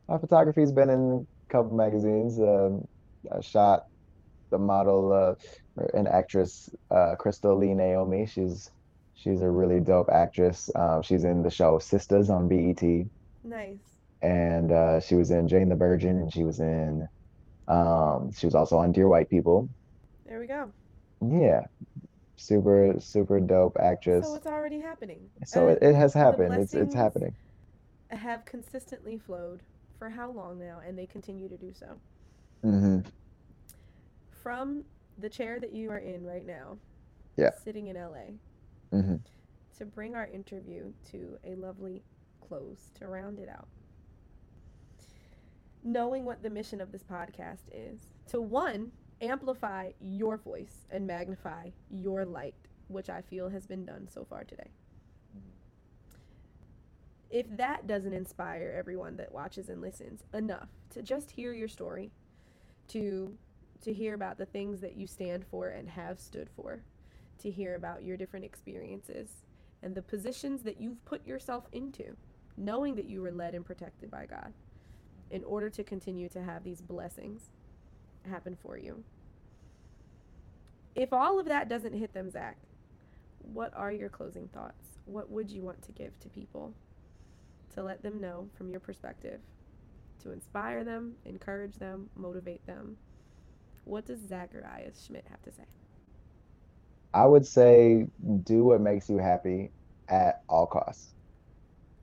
my 0.08 0.18
photography's 0.18 0.72
been 0.72 0.90
in 0.90 1.26
a 1.48 1.52
couple 1.52 1.76
magazines. 1.76 2.38
Um, 2.38 2.86
I 3.30 3.40
shot 3.40 3.86
the 4.50 4.58
model 4.58 5.12
uh, 5.12 5.34
and 5.94 6.08
actress 6.08 6.70
uh, 6.90 7.16
Crystal 7.16 7.56
Lee 7.56 7.74
Naomi. 7.74 8.26
She's 8.26 8.70
she's 9.14 9.42
a 9.42 9.50
really 9.50 9.80
dope 9.80 10.08
actress. 10.10 10.70
Um, 10.74 11.02
she's 11.02 11.24
in 11.24 11.42
the 11.42 11.50
show 11.50 11.78
Sistas 11.78 12.30
on 12.30 12.48
BET. 12.48 13.06
Nice. 13.44 13.78
And 14.22 14.72
uh, 14.72 15.00
she 15.00 15.16
was 15.16 15.30
in 15.30 15.48
Jane 15.48 15.68
the 15.68 15.76
Virgin, 15.76 16.18
and 16.18 16.32
she 16.32 16.44
was 16.44 16.60
in. 16.60 17.08
Um, 17.68 18.32
she 18.32 18.46
was 18.46 18.54
also 18.54 18.78
on 18.78 18.92
Dear 18.92 19.08
White 19.08 19.28
People. 19.28 19.68
There 20.26 20.40
we 20.40 20.46
go. 20.46 20.70
Yeah, 21.20 21.64
super 22.36 22.94
super 22.98 23.40
dope 23.40 23.76
actress. 23.78 24.26
So 24.26 24.34
it's 24.34 24.46
already 24.46 24.80
happening. 24.80 25.28
So 25.44 25.68
it, 25.68 25.78
it 25.82 25.94
has 25.94 26.14
happened. 26.14 26.54
It's 26.54 26.74
it's 26.74 26.94
happening. 26.94 27.34
Have 28.10 28.44
consistently 28.44 29.18
flowed 29.18 29.60
for 29.98 30.08
how 30.08 30.30
long 30.30 30.58
now, 30.58 30.80
and 30.86 30.98
they 30.98 31.06
continue 31.06 31.48
to 31.48 31.56
do 31.56 31.72
so. 31.72 31.86
Mm-hmm. 32.64 33.00
From 34.42 34.84
the 35.18 35.28
chair 35.28 35.60
that 35.60 35.72
you 35.72 35.90
are 35.90 35.98
in 35.98 36.24
right 36.24 36.46
now, 36.46 36.78
yeah, 37.36 37.50
sitting 37.62 37.88
in 37.88 37.96
LA, 37.96 38.36
mm-hmm. 38.92 39.16
to 39.78 39.84
bring 39.84 40.14
our 40.14 40.26
interview 40.26 40.92
to 41.10 41.38
a 41.44 41.54
lovely 41.56 42.02
close 42.46 42.90
to 42.98 43.06
round 43.06 43.38
it 43.38 43.48
out. 43.48 43.68
Knowing 45.82 46.24
what 46.24 46.42
the 46.42 46.50
mission 46.50 46.80
of 46.80 46.92
this 46.92 47.02
podcast 47.02 47.64
is, 47.72 48.00
to 48.28 48.40
one 48.40 48.90
amplify 49.24 49.90
your 50.00 50.36
voice 50.36 50.86
and 50.90 51.06
magnify 51.06 51.70
your 51.90 52.24
light, 52.24 52.54
which 52.88 53.10
I 53.10 53.22
feel 53.22 53.48
has 53.48 53.66
been 53.66 53.84
done 53.84 54.08
so 54.08 54.24
far 54.24 54.44
today. 54.44 54.70
If 57.30 57.46
that 57.56 57.86
doesn't 57.86 58.12
inspire 58.12 58.74
everyone 58.76 59.16
that 59.16 59.32
watches 59.32 59.68
and 59.68 59.80
listens 59.80 60.22
enough 60.32 60.68
to 60.90 61.02
just 61.02 61.32
hear 61.32 61.52
your 61.52 61.68
story, 61.68 62.10
to 62.88 63.36
to 63.82 63.92
hear 63.92 64.14
about 64.14 64.38
the 64.38 64.46
things 64.46 64.80
that 64.80 64.96
you 64.96 65.06
stand 65.06 65.44
for 65.50 65.68
and 65.68 65.90
have 65.90 66.18
stood 66.18 66.48
for, 66.56 66.80
to 67.38 67.50
hear 67.50 67.74
about 67.74 68.02
your 68.02 68.16
different 68.16 68.44
experiences 68.44 69.28
and 69.82 69.94
the 69.94 70.00
positions 70.00 70.62
that 70.62 70.80
you've 70.80 71.04
put 71.04 71.26
yourself 71.26 71.68
into, 71.72 72.16
knowing 72.56 72.94
that 72.94 73.04
you 73.04 73.20
were 73.20 73.30
led 73.30 73.54
and 73.54 73.66
protected 73.66 74.10
by 74.10 74.24
God 74.24 74.54
in 75.30 75.44
order 75.44 75.68
to 75.68 75.84
continue 75.84 76.28
to 76.30 76.42
have 76.42 76.64
these 76.64 76.80
blessings 76.80 77.50
happen 78.26 78.56
for 78.62 78.76
you. 78.76 79.02
If 80.94 81.12
all 81.12 81.38
of 81.40 81.46
that 81.46 81.68
doesn't 81.68 81.94
hit 81.94 82.14
them, 82.14 82.30
Zach, 82.30 82.56
what 83.40 83.72
are 83.74 83.92
your 83.92 84.08
closing 84.08 84.48
thoughts? 84.48 84.98
What 85.06 85.30
would 85.30 85.50
you 85.50 85.62
want 85.62 85.82
to 85.82 85.92
give 85.92 86.18
to 86.20 86.28
people 86.28 86.72
to 87.74 87.82
let 87.82 88.02
them 88.02 88.20
know 88.20 88.48
from 88.56 88.70
your 88.70 88.80
perspective, 88.80 89.40
to 90.22 90.30
inspire 90.30 90.84
them, 90.84 91.14
encourage 91.24 91.76
them, 91.76 92.08
motivate 92.16 92.64
them? 92.66 92.96
What 93.84 94.06
does 94.06 94.20
Zachariah 94.20 94.92
Schmitt 95.06 95.26
have 95.28 95.42
to 95.42 95.52
say? 95.52 95.64
I 97.12 97.26
would 97.26 97.46
say 97.46 98.06
do 98.44 98.64
what 98.64 98.80
makes 98.80 99.08
you 99.10 99.18
happy 99.18 99.70
at 100.08 100.42
all 100.48 100.66
costs. 100.66 101.14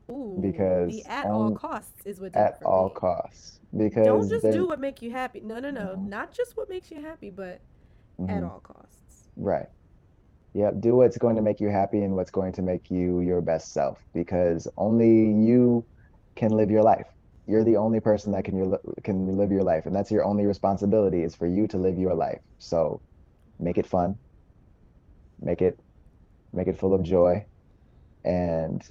Ooh, 0.10 0.40
because 0.42 0.92
the 0.92 1.06
at 1.06 1.26
all 1.26 1.52
costs 1.52 2.06
is 2.06 2.20
what 2.20 2.36
at 2.36 2.62
all 2.66 2.90
me. 2.90 2.96
costs 2.96 3.60
because 3.76 4.06
don't 4.06 4.30
just 4.30 4.50
do 4.52 4.68
what 4.68 4.80
make 4.80 5.02
you 5.02 5.12
happy. 5.12 5.42
No, 5.42 5.60
no, 5.60 5.70
no, 5.70 5.96
not 5.96 6.32
just 6.32 6.58
what 6.58 6.70
makes 6.70 6.92
you 6.92 7.02
happy, 7.02 7.30
but 7.30 7.62
mm-hmm. 8.20 8.30
at 8.30 8.44
all 8.44 8.60
costs. 8.60 9.30
Right. 9.38 9.68
Yep. 10.54 10.82
Do 10.82 10.96
what's 10.96 11.18
going 11.18 11.36
to 11.38 11.42
make 11.42 11.62
you 11.62 11.70
happy 11.70 12.02
and 12.02 12.16
what's 12.16 12.32
going 12.32 12.52
to 12.54 12.62
make 12.62 12.92
you 12.92 13.22
your 13.22 13.42
best 13.42 13.72
self 13.74 14.04
because 14.14 14.68
only 14.78 15.32
you 15.32 15.86
can 16.36 16.52
live 16.52 16.70
your 16.70 16.84
life. 16.84 17.08
You're 17.48 17.64
the 17.64 17.78
only 17.78 18.00
person 18.00 18.32
that 18.34 18.44
can 18.44 18.58
your, 18.58 18.80
can 19.04 19.38
live 19.38 19.52
your 19.52 19.64
life, 19.64 19.86
and 19.86 19.96
that's 19.96 20.12
your 20.12 20.24
only 20.24 20.46
responsibility 20.46 21.24
is 21.24 21.36
for 21.36 21.48
you 21.48 21.68
to 21.68 21.78
live 21.78 21.98
your 21.98 22.14
life. 22.14 22.40
So, 22.60 23.02
make 23.60 23.78
it 23.78 23.86
fun. 23.86 24.18
Make 25.42 25.62
it, 25.62 25.80
make 26.54 26.68
it 26.68 26.78
full 26.78 26.94
of 26.94 27.02
joy, 27.02 27.46
and 28.24 28.84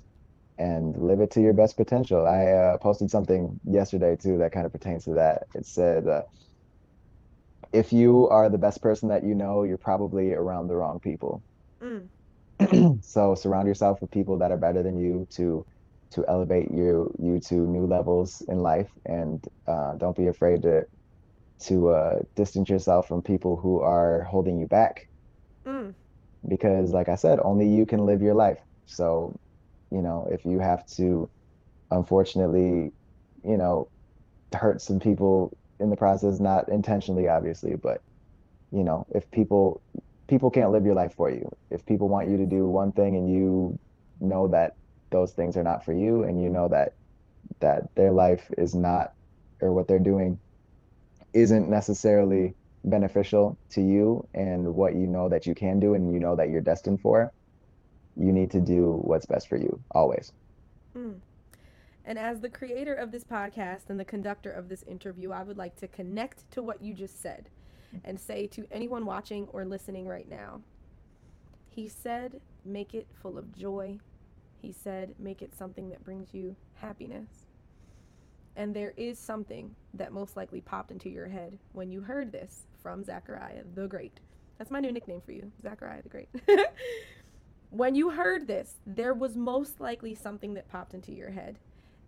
and 0.61 0.95
live 0.97 1.21
it 1.21 1.31
to 1.31 1.41
your 1.41 1.55
best 1.55 1.77
potential. 1.79 2.27
I 2.27 2.45
uh, 2.53 2.79
posted 2.79 3.11
something 3.11 3.59
yesterday 3.65 4.15
too 4.15 4.37
that 4.39 4.53
kind 4.53 4.67
of 4.67 4.73
pertains 4.73 5.05
to 5.05 5.15
that. 5.15 5.45
It 5.55 5.65
said, 5.65 6.07
uh, 6.07 6.23
if 7.73 7.95
you 7.95 8.29
are 8.29 8.51
the 8.51 8.59
best 8.59 8.83
person 8.83 9.09
that 9.09 9.25
you 9.25 9.35
know, 9.35 9.63
you're 9.63 9.79
probably 9.79 10.35
around 10.35 10.69
the 10.69 10.77
wrong 10.77 11.01
people. 11.01 11.43
Mm. 11.83 12.11
so 13.03 13.35
surround 13.35 13.69
yourself 13.69 14.03
with 14.03 14.11
people 14.11 14.39
that 14.39 14.53
are 14.53 14.59
better 14.59 14.83
than 14.83 14.99
you 14.99 15.27
to 15.37 15.65
to 16.11 16.25
elevate 16.29 16.71
you 16.71 17.11
you 17.19 17.41
to 17.49 17.55
new 17.55 17.87
levels 17.87 18.43
in 18.49 18.59
life, 18.59 18.91
and 19.07 19.43
uh, 19.67 19.95
don't 19.95 20.17
be 20.17 20.27
afraid 20.27 20.61
to 20.63 20.85
to 21.63 21.89
uh, 21.89 22.19
distance 22.37 22.69
yourself 22.69 23.09
from 23.09 23.23
people 23.23 23.57
who 23.57 23.81
are 23.81 24.25
holding 24.25 24.59
you 24.59 24.67
back. 24.67 25.09
Mm. 25.67 25.95
Because, 26.47 26.91
like 26.91 27.09
I 27.09 27.17
said, 27.17 27.39
only 27.43 27.67
you 27.67 27.87
can 27.87 28.05
live 28.05 28.21
your 28.21 28.35
life. 28.35 28.59
So 28.85 29.39
you 29.91 30.03
know, 30.03 30.29
if 30.31 30.45
you 30.45 30.59
have 30.61 30.87
to, 30.97 31.31
unfortunately, 31.91 32.93
you 33.45 33.57
know, 33.57 33.89
hurt 34.53 34.81
some 34.83 35.01
people 35.01 35.57
in 35.79 35.91
the 35.91 35.97
process, 35.97 36.41
not 36.41 36.69
intentionally, 36.69 37.29
obviously, 37.29 37.75
but 37.77 38.03
you 38.71 38.85
know, 38.85 39.07
if 39.15 39.31
people 39.31 39.83
people 40.29 40.51
can't 40.51 40.71
live 40.71 40.85
your 40.87 40.95
life 40.95 41.13
for 41.17 41.29
you. 41.29 41.51
If 41.71 41.85
people 41.85 42.09
want 42.09 42.31
you 42.31 42.37
to 42.39 42.47
do 42.47 42.67
one 42.69 42.93
thing 42.93 43.17
and 43.17 43.29
you 43.29 43.79
know 44.21 44.49
that 44.49 44.75
those 45.11 45.33
things 45.33 45.57
are 45.57 45.65
not 45.65 45.85
for 45.85 45.93
you, 45.93 46.23
and 46.23 46.41
you 46.43 46.49
know 46.49 46.69
that 46.69 46.93
that 47.61 47.83
their 47.97 48.13
life 48.13 48.49
is 48.57 48.75
not, 48.75 49.09
or 49.61 49.73
what 49.73 49.89
they're 49.89 49.99
doing, 49.99 50.39
isn't 51.35 51.69
necessarily 51.69 52.55
beneficial 52.85 53.59
to 53.71 53.83
you 53.83 54.27
and 54.35 54.75
what 54.75 54.95
you 54.95 55.07
know 55.07 55.29
that 55.29 55.47
you 55.47 55.55
can 55.55 55.81
do 55.81 55.95
and 55.95 56.13
you 56.13 56.21
know 56.21 56.37
that 56.37 56.49
you're 56.49 56.63
destined 56.63 57.01
for 57.01 57.31
you 58.21 58.33
need 58.33 58.53
to 58.53 58.61
do 58.61 59.01
what's 59.05 59.27
best 59.27 59.49
for 59.49 59.59
you 59.59 59.81
always. 59.93 60.33
Mm. 60.97 61.21
And 62.05 62.19
as 62.19 62.41
the 62.41 62.51
creator 62.51 62.95
of 62.95 63.13
this 63.13 63.25
podcast 63.25 63.91
and 63.91 64.01
the 64.01 64.05
conductor 64.07 64.53
of 64.53 64.69
this 64.69 64.83
interview, 64.85 65.33
I 65.33 65.45
would 65.45 65.59
like 65.59 65.77
to 65.79 65.89
connect 65.89 66.51
to 66.53 66.63
what 66.63 66.83
you 66.83 66.95
just 66.95 67.23
said 67.23 67.51
and 68.05 68.21
say 68.21 68.47
to 68.49 68.67
anyone 68.73 69.07
watching 69.07 69.49
or 69.53 69.65
listening 69.67 70.09
right 70.09 70.29
now 70.29 70.63
He 71.71 71.89
said, 71.89 72.41
make 72.65 72.95
it 72.95 73.09
full 73.23 73.39
of 73.39 73.57
joy. 73.57 73.99
He 74.59 74.73
said, 74.73 75.15
make 75.19 75.43
it 75.43 75.55
something 75.57 75.91
that 75.91 76.05
brings 76.05 76.35
you 76.35 76.57
happiness. 76.75 77.47
And 78.57 78.75
there 78.75 78.95
is 78.97 79.19
something 79.19 79.75
that 79.95 80.13
most 80.13 80.37
likely 80.37 80.61
popped 80.61 80.91
into 80.93 81.09
your 81.11 81.29
head 81.29 81.59
when 81.73 81.91
you 81.91 82.03
heard 82.03 82.33
this 82.33 82.67
from 82.83 83.05
Zachariah 83.05 83.65
the 83.75 83.89
Great. 83.89 84.21
That's 84.59 84.71
my 84.71 84.81
new 84.81 84.93
nickname 84.93 85.23
for 85.23 85.33
you, 85.33 85.53
Zachariah 85.63 86.03
the 86.03 86.09
Great. 86.11 86.29
When 87.71 87.95
you 87.95 88.11
heard 88.11 88.49
this, 88.49 88.75
there 88.85 89.15
was 89.15 89.37
most 89.37 89.81
likely 89.81 90.15
something 90.15 90.55
that 90.55 90.69
popped 90.69 90.93
into 90.93 91.13
your 91.13 91.31
head 91.31 91.59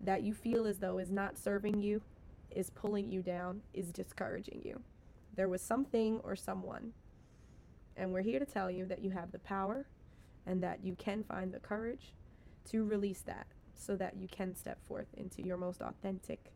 that 0.00 0.22
you 0.22 0.34
feel 0.34 0.66
as 0.66 0.78
though 0.78 0.98
is 0.98 1.10
not 1.10 1.38
serving 1.38 1.80
you, 1.80 2.02
is 2.50 2.70
pulling 2.70 3.10
you 3.10 3.22
down, 3.22 3.62
is 3.72 3.92
discouraging 3.92 4.60
you. 4.64 4.80
There 5.36 5.48
was 5.48 5.62
something 5.62 6.20
or 6.24 6.34
someone. 6.34 6.92
And 7.96 8.12
we're 8.12 8.22
here 8.22 8.40
to 8.40 8.44
tell 8.44 8.70
you 8.70 8.84
that 8.86 9.02
you 9.02 9.10
have 9.10 9.30
the 9.30 9.38
power 9.38 9.86
and 10.46 10.60
that 10.62 10.80
you 10.82 10.96
can 10.96 11.22
find 11.22 11.52
the 11.52 11.60
courage 11.60 12.12
to 12.70 12.84
release 12.84 13.20
that 13.20 13.46
so 13.74 13.94
that 13.96 14.16
you 14.16 14.26
can 14.28 14.56
step 14.56 14.78
forth 14.86 15.06
into 15.16 15.42
your 15.42 15.56
most 15.56 15.80
authentic 15.80 16.52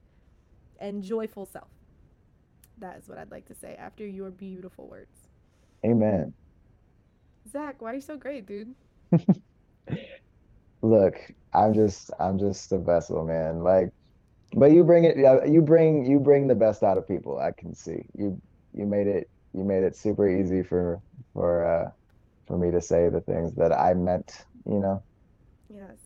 and 0.80 1.02
joyful 1.02 1.46
self. 1.46 1.68
That 2.78 2.98
is 2.98 3.08
what 3.08 3.18
I'd 3.18 3.30
like 3.30 3.46
to 3.46 3.54
say 3.54 3.76
after 3.78 4.04
your 4.04 4.30
beautiful 4.30 4.88
words. 4.88 5.28
Amen. 5.84 6.34
Zach, 7.50 7.80
why 7.80 7.92
are 7.92 7.94
you 7.94 8.00
so 8.00 8.16
great, 8.16 8.46
dude? 8.46 8.74
Look, 10.82 11.14
I'm 11.54 11.74
just 11.74 12.10
I'm 12.20 12.38
just 12.38 12.72
a 12.72 12.78
vessel, 12.78 13.24
man. 13.24 13.62
Like, 13.62 13.90
but 14.54 14.72
you 14.72 14.84
bring 14.84 15.04
it. 15.04 15.16
You 15.48 15.62
bring 15.62 16.04
you 16.06 16.20
bring 16.20 16.46
the 16.46 16.54
best 16.54 16.82
out 16.82 16.98
of 16.98 17.08
people. 17.08 17.38
I 17.38 17.52
can 17.52 17.74
see 17.74 18.04
you. 18.16 18.40
You 18.74 18.86
made 18.86 19.06
it. 19.06 19.28
You 19.54 19.64
made 19.64 19.82
it 19.82 19.96
super 19.96 20.28
easy 20.28 20.62
for 20.62 21.00
for 21.32 21.64
uh 21.64 21.90
for 22.46 22.58
me 22.58 22.70
to 22.70 22.80
say 22.80 23.08
the 23.08 23.20
things 23.22 23.54
that 23.56 23.72
I 23.72 23.94
meant. 23.94 24.44
You 24.64 24.80
know. 24.80 25.02
Yes. 25.68 25.96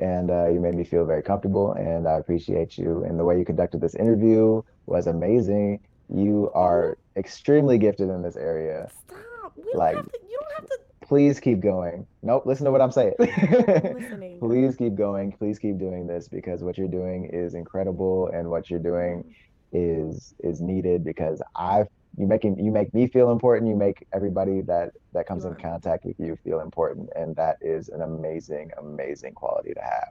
and 0.00 0.30
uh, 0.30 0.48
you 0.50 0.60
made 0.60 0.74
me 0.74 0.84
feel 0.84 1.06
very 1.06 1.22
comfortable 1.22 1.72
and 1.72 2.06
i 2.06 2.12
appreciate 2.18 2.76
you 2.76 3.02
and 3.04 3.18
the 3.18 3.24
way 3.24 3.38
you 3.38 3.44
conducted 3.44 3.80
this 3.80 3.94
interview 3.94 4.60
was 4.86 5.06
amazing 5.06 5.80
you 6.14 6.50
are 6.54 6.98
extremely 7.16 7.78
gifted 7.78 8.10
in 8.10 8.20
this 8.22 8.36
area 8.36 8.90
Stop. 9.06 9.52
We 9.56 9.64
Like- 9.74 9.96
have 9.96 10.12
to. 10.12 10.18
You 10.28 10.38
don't 10.40 10.52
have 10.60 10.66
to. 10.68 10.78
Please 11.02 11.40
keep 11.40 11.60
going 11.60 12.06
nope 12.22 12.44
listen 12.46 12.64
to 12.64 12.70
what 12.70 12.80
i'm 12.80 12.90
saying 12.92 13.14
Listening. 13.18 14.38
please 14.40 14.76
keep 14.76 14.94
going 14.94 15.32
please 15.32 15.58
keep 15.58 15.78
doing 15.78 16.06
this 16.06 16.28
because 16.28 16.62
what 16.62 16.78
you're 16.78 16.88
doing 16.88 17.28
is 17.32 17.54
incredible 17.54 18.28
and 18.28 18.48
what 18.48 18.70
you're 18.70 18.80
doing 18.80 19.34
is 19.72 20.34
is 20.40 20.60
needed 20.60 21.04
because 21.04 21.42
i 21.56 21.84
you 22.18 22.26
making 22.26 22.58
you 22.58 22.70
make 22.70 22.92
me 22.94 23.08
feel 23.08 23.30
important 23.32 23.68
you 23.68 23.76
make 23.76 24.06
everybody 24.14 24.60
that 24.62 24.90
that 25.12 25.26
comes 25.26 25.44
You 25.44 25.50
in 25.50 25.56
contact 25.56 26.04
with 26.04 26.16
you 26.18 26.36
feel 26.44 26.60
important 26.60 27.08
and 27.14 27.34
that 27.36 27.56
is 27.60 27.88
an 27.88 28.02
amazing 28.02 28.70
amazing 28.78 29.32
quality 29.34 29.72
to 29.74 29.80
have 29.80 30.08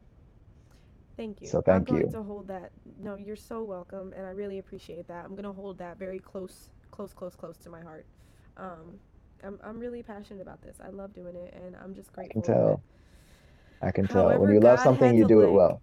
Thank 1.18 1.42
you. 1.42 1.48
So 1.48 1.60
I'm 1.60 1.86
thank 1.86 1.90
going 1.90 2.04
you. 2.06 2.12
to 2.12 2.24
hold 2.24 2.48
that. 2.48 2.72
No, 3.00 3.16
you're 3.16 3.36
so 3.36 3.64
welcome, 3.64 4.14
and 4.18 4.26
I 4.26 4.32
really 4.32 4.58
appreciate 4.58 5.08
that. 5.08 5.26
I'm 5.26 5.36
gonna 5.36 5.54
hold 5.54 5.78
that 5.78 6.00
very 6.00 6.18
close, 6.20 6.70
close, 6.90 7.14
close, 7.14 7.36
close 7.36 7.58
to 7.58 7.70
my 7.70 7.82
heart. 7.82 8.08
Um, 8.58 9.00
I'm 9.44 9.60
I'm 9.64 9.80
really 9.80 10.04
passionate 10.04 10.42
about 10.42 10.62
this. 10.62 10.78
I 10.84 10.90
love 10.90 11.14
doing 11.14 11.36
it, 11.36 11.54
and 11.54 11.76
I'm 11.84 11.94
just 11.96 12.12
grateful. 12.14 12.42
i 12.42 12.46
can 12.46 12.54
tell 12.54 12.82
i 13.82 13.92
can 13.92 14.08
tell 14.08 14.24
However, 14.24 14.42
when 14.46 14.54
you 14.54 14.60
love 14.60 14.80
something 14.80 15.18
you 15.18 15.26
do 15.26 15.42
it 15.42 15.52
well. 15.52 15.82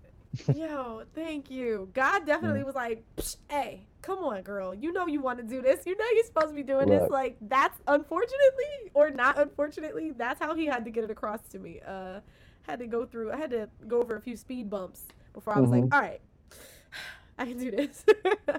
Yo, 0.54 1.02
thank 1.14 1.50
you. 1.50 1.88
God 1.94 2.26
definitely 2.26 2.62
was 2.64 2.74
like, 2.74 3.02
Psh, 3.16 3.36
"Hey, 3.50 3.86
come 4.02 4.18
on, 4.20 4.42
girl. 4.42 4.74
You 4.74 4.92
know 4.92 5.06
you 5.06 5.20
want 5.20 5.38
to 5.38 5.44
do 5.44 5.62
this. 5.62 5.86
You 5.86 5.96
know 5.96 6.04
you're 6.14 6.24
supposed 6.24 6.48
to 6.48 6.54
be 6.54 6.62
doing 6.62 6.88
this. 6.88 7.10
Like 7.10 7.36
that's 7.42 7.78
unfortunately 7.86 8.90
or 8.94 9.10
not 9.10 9.38
unfortunately, 9.38 10.12
that's 10.12 10.40
how 10.40 10.54
he 10.54 10.66
had 10.66 10.84
to 10.84 10.90
get 10.90 11.04
it 11.04 11.10
across 11.10 11.40
to 11.50 11.58
me. 11.58 11.80
Uh, 11.86 12.20
had 12.62 12.78
to 12.80 12.86
go 12.86 13.06
through. 13.06 13.32
I 13.32 13.36
had 13.36 13.50
to 13.50 13.68
go 13.86 14.00
over 14.00 14.16
a 14.16 14.20
few 14.20 14.36
speed 14.36 14.68
bumps 14.70 15.02
before 15.32 15.54
I 15.54 15.60
was 15.60 15.70
like, 15.70 15.84
Mhm. 15.84 15.92
all 15.92 16.00
right, 16.00 16.20
I 17.38 17.46
can 17.46 17.58
do 17.58 17.70
this. 17.70 18.04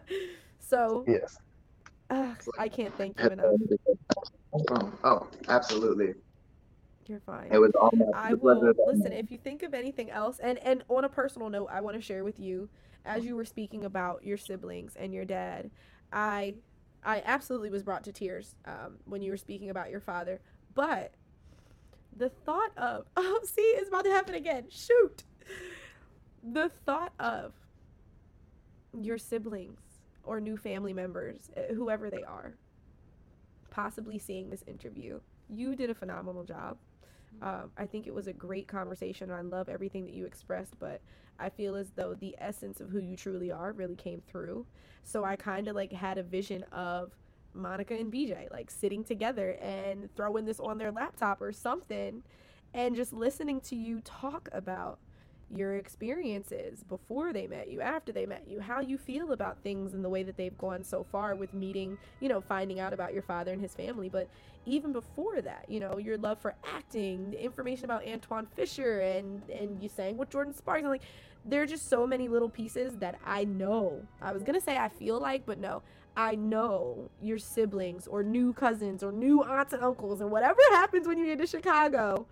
so 0.59 1.05
yes 1.07 1.37
uh, 2.09 2.33
I 2.57 2.67
can't 2.67 2.95
thank 2.97 3.19
you 3.19 3.29
enough. 3.29 3.55
Oh, 4.53 4.91
oh, 5.03 5.27
absolutely. 5.47 6.13
You're 7.07 7.19
fine. 7.21 7.49
It 7.51 7.57
was 7.57 7.71
all 7.79 7.91
my 7.93 8.05
I 8.13 8.33
will 8.35 8.73
listen. 8.87 9.11
If 9.11 9.31
you 9.31 9.37
think 9.37 9.63
of 9.63 9.73
anything 9.73 10.11
else, 10.11 10.39
and 10.39 10.59
and 10.59 10.83
on 10.89 11.05
a 11.05 11.09
personal 11.09 11.49
note, 11.49 11.69
I 11.71 11.81
want 11.81 11.95
to 11.95 12.01
share 12.01 12.23
with 12.23 12.39
you, 12.39 12.69
as 13.03 13.25
you 13.25 13.35
were 13.35 13.45
speaking 13.45 13.85
about 13.85 14.23
your 14.23 14.37
siblings 14.37 14.95
and 14.95 15.13
your 15.13 15.25
dad, 15.25 15.71
I 16.13 16.55
I 17.03 17.23
absolutely 17.25 17.71
was 17.71 17.83
brought 17.83 18.03
to 18.03 18.11
tears 18.11 18.55
um, 18.65 18.97
when 19.05 19.21
you 19.21 19.31
were 19.31 19.37
speaking 19.37 19.71
about 19.71 19.89
your 19.89 19.99
father. 19.99 20.39
But 20.75 21.13
the 22.15 22.29
thought 22.29 22.77
of 22.77 23.05
oh, 23.17 23.39
see, 23.43 23.61
it's 23.61 23.89
about 23.89 24.05
to 24.05 24.11
happen 24.11 24.35
again. 24.35 24.65
Shoot, 24.69 25.23
the 26.43 26.69
thought 26.85 27.13
of 27.19 27.53
your 28.99 29.17
siblings 29.17 29.79
or 30.23 30.39
new 30.39 30.57
family 30.57 30.93
members, 30.93 31.49
eh, 31.55 31.73
whoever 31.73 32.11
they 32.11 32.23
are, 32.23 32.53
possibly 33.69 34.17
seeing 34.19 34.49
this 34.49 34.63
interview. 34.67 35.19
You 35.49 35.75
did 35.75 35.89
a 35.89 35.95
phenomenal 35.95 36.43
job. 36.43 36.77
Um, 37.41 37.71
I 37.77 37.85
think 37.85 38.07
it 38.07 38.13
was 38.13 38.27
a 38.27 38.33
great 38.33 38.67
conversation. 38.67 39.31
I 39.31 39.41
love 39.41 39.69
everything 39.69 40.05
that 40.05 40.13
you 40.13 40.25
expressed, 40.25 40.77
but 40.79 41.01
I 41.39 41.49
feel 41.49 41.75
as 41.75 41.91
though 41.95 42.15
the 42.15 42.35
essence 42.39 42.81
of 42.81 42.89
who 42.89 42.99
you 42.99 43.15
truly 43.15 43.51
are 43.51 43.71
really 43.71 43.95
came 43.95 44.21
through. 44.27 44.65
So 45.03 45.23
I 45.23 45.35
kind 45.35 45.67
of 45.67 45.75
like 45.75 45.91
had 45.93 46.17
a 46.17 46.23
vision 46.23 46.63
of 46.71 47.13
Monica 47.53 47.95
and 47.95 48.11
BJ 48.11 48.51
like 48.51 48.69
sitting 48.69 49.03
together 49.03 49.51
and 49.61 50.13
throwing 50.15 50.45
this 50.45 50.59
on 50.59 50.77
their 50.77 50.91
laptop 50.91 51.41
or 51.41 51.51
something 51.51 52.23
and 52.73 52.95
just 52.95 53.13
listening 53.13 53.59
to 53.61 53.75
you 53.75 54.01
talk 54.01 54.49
about 54.51 54.99
your 55.55 55.75
experiences 55.75 56.83
before 56.83 57.33
they 57.33 57.47
met 57.47 57.69
you, 57.69 57.81
after 57.81 58.11
they 58.11 58.25
met 58.25 58.43
you, 58.47 58.59
how 58.59 58.79
you 58.79 58.97
feel 58.97 59.31
about 59.31 59.57
things 59.63 59.93
and 59.93 60.03
the 60.03 60.09
way 60.09 60.23
that 60.23 60.37
they've 60.37 60.57
gone 60.57 60.83
so 60.83 61.03
far 61.11 61.35
with 61.35 61.53
meeting, 61.53 61.97
you 62.19 62.29
know, 62.29 62.41
finding 62.41 62.79
out 62.79 62.93
about 62.93 63.13
your 63.13 63.23
father 63.23 63.51
and 63.51 63.61
his 63.61 63.73
family, 63.73 64.09
but 64.09 64.29
even 64.65 64.91
before 64.91 65.41
that, 65.41 65.65
you 65.67 65.79
know, 65.79 65.97
your 65.97 66.17
love 66.17 66.39
for 66.39 66.53
acting, 66.75 67.31
the 67.31 67.43
information 67.43 67.85
about 67.85 68.03
Antwone 68.05 68.47
Fisher 68.55 68.99
and 68.99 69.41
and 69.49 69.81
you 69.81 69.89
sang 69.89 70.17
with 70.17 70.29
Jordin 70.29 70.55
Sparks 70.55 70.81
and 70.81 70.89
like 70.89 71.01
there 71.45 71.61
are 71.61 71.67
just 71.67 71.89
so 71.89 72.05
many 72.05 72.27
little 72.27 72.49
pieces 72.49 72.97
that 72.97 73.15
I 73.25 73.45
know. 73.45 74.05
I 74.21 74.31
was 74.31 74.43
to 74.43 74.61
say 74.61 74.77
I 74.77 74.89
feel 74.89 75.19
like, 75.19 75.45
but 75.45 75.59
no. 75.59 75.81
I 76.17 76.35
know 76.35 77.09
your 77.21 77.37
siblings 77.37 78.07
or 78.07 78.23
new 78.23 78.51
cousins 78.51 79.03
or 79.03 79.11
new 79.11 79.41
aunts 79.41 79.71
and 79.71 79.81
uncles 79.81 80.19
and 80.19 80.29
whatever 80.29 80.59
happens 80.71 81.07
when 81.07 81.17
you 81.17 81.25
get 81.25 81.39
to 81.39 81.47
Chicago, 81.47 82.27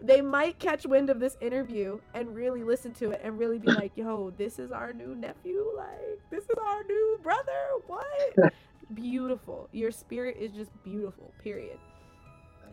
they 0.00 0.20
might 0.20 0.58
catch 0.58 0.86
wind 0.86 1.10
of 1.10 1.20
this 1.20 1.36
interview 1.40 1.98
and 2.14 2.34
really 2.34 2.62
listen 2.62 2.92
to 2.94 3.10
it 3.10 3.20
and 3.22 3.38
really 3.38 3.58
be 3.58 3.70
like, 3.72 3.92
"Yo, 3.96 4.32
this 4.36 4.58
is 4.58 4.70
our 4.70 4.92
new 4.92 5.14
nephew. 5.14 5.64
Like, 5.76 6.20
this 6.30 6.44
is 6.44 6.56
our 6.60 6.84
new 6.84 7.18
brother. 7.22 7.66
What?" 7.86 8.52
beautiful. 8.94 9.68
Your 9.72 9.90
spirit 9.90 10.36
is 10.38 10.52
just 10.52 10.70
beautiful. 10.84 11.32
Period. 11.42 11.78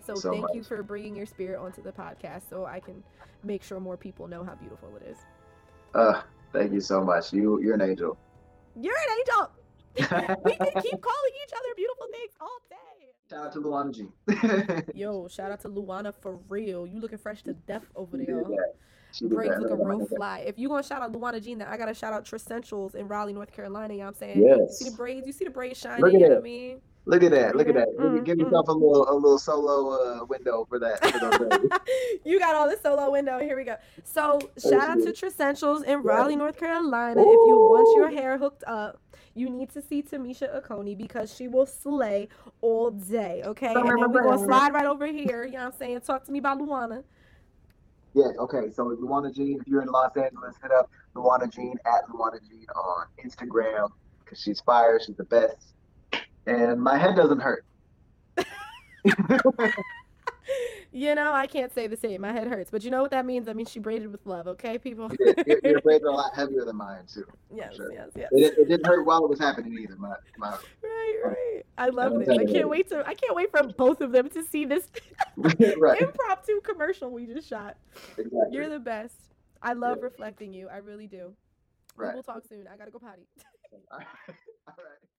So, 0.06 0.16
so 0.16 0.32
thank 0.32 0.44
much. 0.44 0.56
you 0.56 0.64
for 0.64 0.84
bringing 0.84 1.16
your 1.16 1.26
spirit 1.26 1.60
onto 1.60 1.82
the 1.82 1.92
podcast 1.92 2.50
so 2.50 2.66
I 2.66 2.80
can 2.80 3.04
make 3.44 3.64
sure 3.64 3.80
more 3.80 3.98
people 3.98 4.28
know 4.28 4.44
how 4.44 4.54
beautiful 4.56 4.96
it 4.98 5.04
is. 5.10 5.18
Uh, 5.96 6.22
thank 6.54 6.72
you 6.74 6.82
so 6.82 7.04
much. 7.04 7.34
You 7.34 7.62
you're 7.62 7.74
an 7.74 7.82
angel. 7.82 8.18
You're 8.80 8.94
an 8.94 9.18
angel. 9.20 9.52
we 10.46 10.56
can 10.56 10.82
keep 10.82 11.02
calling 11.02 11.34
each 11.44 11.54
other 11.54 11.74
beautiful 11.76 12.08
things 12.12 12.34
all 12.40 12.60
day. 12.70 12.85
Shout 13.30 13.48
out 13.48 13.54
to 13.54 13.60
Luana 13.60 13.92
G. 13.92 14.08
Yo, 15.00 15.28
shout 15.28 15.52
out 15.52 15.62
to 15.62 15.70
Luana 15.70 16.14
for 16.14 16.38
real. 16.48 16.86
You 16.86 17.00
looking 17.00 17.18
fresh 17.18 17.42
to 17.44 17.54
death 17.54 17.86
over 17.96 18.18
there. 18.18 18.44
did 18.44 18.58
did 19.20 19.30
Braids 19.30 19.56
that. 19.56 19.76
real 19.76 20.06
fly. 20.06 20.40
If 20.46 20.58
you 20.58 20.68
gonna 20.70 20.84
shout 20.84 21.02
out 21.02 21.12
Luana 21.12 21.42
Jean, 21.44 21.58
then 21.60 21.68
I 21.68 21.78
gotta 21.78 21.94
shout 21.94 22.14
out 22.14 22.26
Tressentials 22.26 22.96
in 22.96 23.08
Raleigh, 23.08 23.34
North 23.34 23.52
Carolina. 23.52 23.94
You 23.94 24.00
know 24.00 24.06
what 24.06 24.16
I'm 24.16 24.20
saying? 24.20 24.40
You 24.42 24.68
see 24.70 24.90
the 24.90 24.96
braids? 24.96 25.28
You 25.28 25.34
see 25.34 25.46
the 25.46 25.52
braids 25.52 25.80
shining? 25.80 26.02
Look 26.04 26.14
You 26.14 26.20
at 26.20 26.22
know 26.22 26.28
that. 26.30 26.36
what 26.36 26.40
I 26.40 26.44
mean? 26.44 26.82
Look 27.08 27.22
at 27.22 27.32
that. 27.32 27.56
Look 27.56 27.68
at 27.68 27.76
that. 27.76 27.96
Mm, 28.00 28.26
Give, 28.26 28.38
mm. 28.38 28.42
yourself 28.42 28.68
a 28.68 28.72
little 28.72 29.08
a 29.08 29.14
little 29.14 29.38
solo 29.38 30.22
uh, 30.22 30.26
window 30.26 30.66
for 30.68 30.80
that. 30.80 31.06
For 31.06 31.80
you 32.26 32.40
got 32.40 32.56
all 32.56 32.68
the 32.68 32.78
solo 32.82 33.12
window. 33.12 33.40
Here 33.40 33.56
we 33.56 33.64
go. 33.64 33.76
So 34.04 34.40
shout 34.58 34.90
out 34.90 34.98
to 35.04 35.12
Tressentials 35.12 35.84
in 35.84 36.02
Raleigh, 36.02 36.36
North 36.36 36.58
Carolina. 36.58 37.22
If 37.22 37.26
you 37.28 37.56
want 37.70 37.96
your 37.96 38.10
hair 38.10 38.40
hooked 38.40 38.64
up, 38.66 39.00
you 39.36 39.50
need 39.50 39.70
to 39.74 39.82
see 39.84 40.02
Tamisha 40.02 40.60
Okoni 40.60 40.98
because 40.98 41.34
she 41.34 41.48
will 41.48 41.68
slay 41.68 42.28
all 42.62 42.90
day. 42.90 43.44
Okay, 43.46 43.68
and 43.68 43.88
then 43.88 44.12
we're 44.12 44.24
gonna 44.24 44.44
slide 44.44 44.74
right 44.74 44.86
over 44.88 45.06
here. 45.06 45.46
You 45.46 45.52
know 45.52 45.58
what 45.60 45.74
I'm 45.74 45.80
saying? 45.80 46.02
Talk 46.02 46.26
to 46.26 46.32
me 46.32 46.40
about 46.40 46.58
Luana. 46.60 47.04
Yes, 48.16 48.30
okay. 48.40 48.72
So 48.74 48.96
Luana 48.96 49.34
Jean, 49.36 49.60
if 49.60 49.68
you're 49.68 49.82
in 49.82 49.90
Los 49.90 50.16
Angeles, 50.16 50.56
hit 50.62 50.72
up 50.72 50.90
Luana 51.16 51.54
Jean 51.54 51.76
at 51.86 52.08
Luana 52.10 52.40
Jean 52.48 52.66
on 52.74 53.08
Instagram 53.24 53.90
because 54.24 54.42
she's 54.42 54.62
fire. 54.62 55.00
She's 55.06 55.18
the 55.18 55.26
best. 55.26 55.76
And 56.48 56.82
my 56.82 56.98
head 56.98 57.18
doesn't 57.18 57.42
hurt. 57.42 57.66
You 60.96 61.14
know, 61.14 61.34
I 61.34 61.46
can't 61.46 61.74
say 61.74 61.88
the 61.88 61.98
same. 61.98 62.22
My 62.22 62.32
head 62.32 62.48
hurts, 62.48 62.72
but 62.72 62.86
you 62.86 62.90
know 62.90 63.02
what 63.02 63.12
that 63.12 63.26
means? 63.26 63.50
I 63.50 63.54
mean, 63.54 63.66
she 63.66 63.80
braided 63.80 64.10
with 64.14 64.26
love. 64.26 64.48
Okay, 64.48 64.78
people. 64.78 65.12
Your, 65.46 65.60
your, 65.62 65.82
braids 65.82 66.06
are 66.06 66.08
a 66.08 66.16
lot 66.16 66.34
heavier 66.36 66.64
than 66.64 66.78
mine 66.78 67.02
too. 67.14 67.26
yes, 67.54 67.76
sure. 67.76 67.92
yes, 67.92 68.12
yes. 68.16 68.30
It, 68.32 68.58
it 68.58 68.70
didn't 68.70 68.88
hurt 68.88 69.06
while 69.06 69.22
it 69.26 69.30
was 69.30 69.38
happening 69.38 69.78
either. 69.78 69.98
My, 69.98 70.16
my 70.38 70.52
Right, 70.82 71.16
right. 71.26 71.66
I 71.78 71.90
love 71.90 72.14
I'm 72.14 72.20
this. 72.20 72.30
I 72.30 72.46
can't 72.46 72.70
wait 72.70 72.88
to. 72.92 73.06
I 73.06 73.14
can't 73.14 73.36
wait 73.36 73.52
for 73.52 73.62
both 73.64 74.00
of 74.00 74.14
them 74.14 74.30
to 74.30 74.42
see 74.42 74.64
this 74.64 74.88
right. 75.36 76.00
impromptu 76.00 76.62
commercial 76.62 77.12
we 77.12 77.26
just 77.26 77.50
shot. 77.50 77.76
Exactly. 78.18 78.40
You're 78.52 78.70
the 78.70 78.80
best. 78.80 79.18
I 79.62 79.74
love 79.74 80.02
reflecting 80.02 80.54
you. 80.54 80.70
I 80.70 80.78
really 80.78 81.08
do. 81.08 81.34
Right. 81.98 82.14
We'll 82.14 82.24
talk 82.24 82.44
soon. 82.48 82.70
I 82.74 82.78
gotta 82.78 82.92
go 82.92 83.00
potty. 83.00 83.28
All 83.92 83.98
right. 83.98 84.08
All 84.70 84.76
right. 84.78 85.10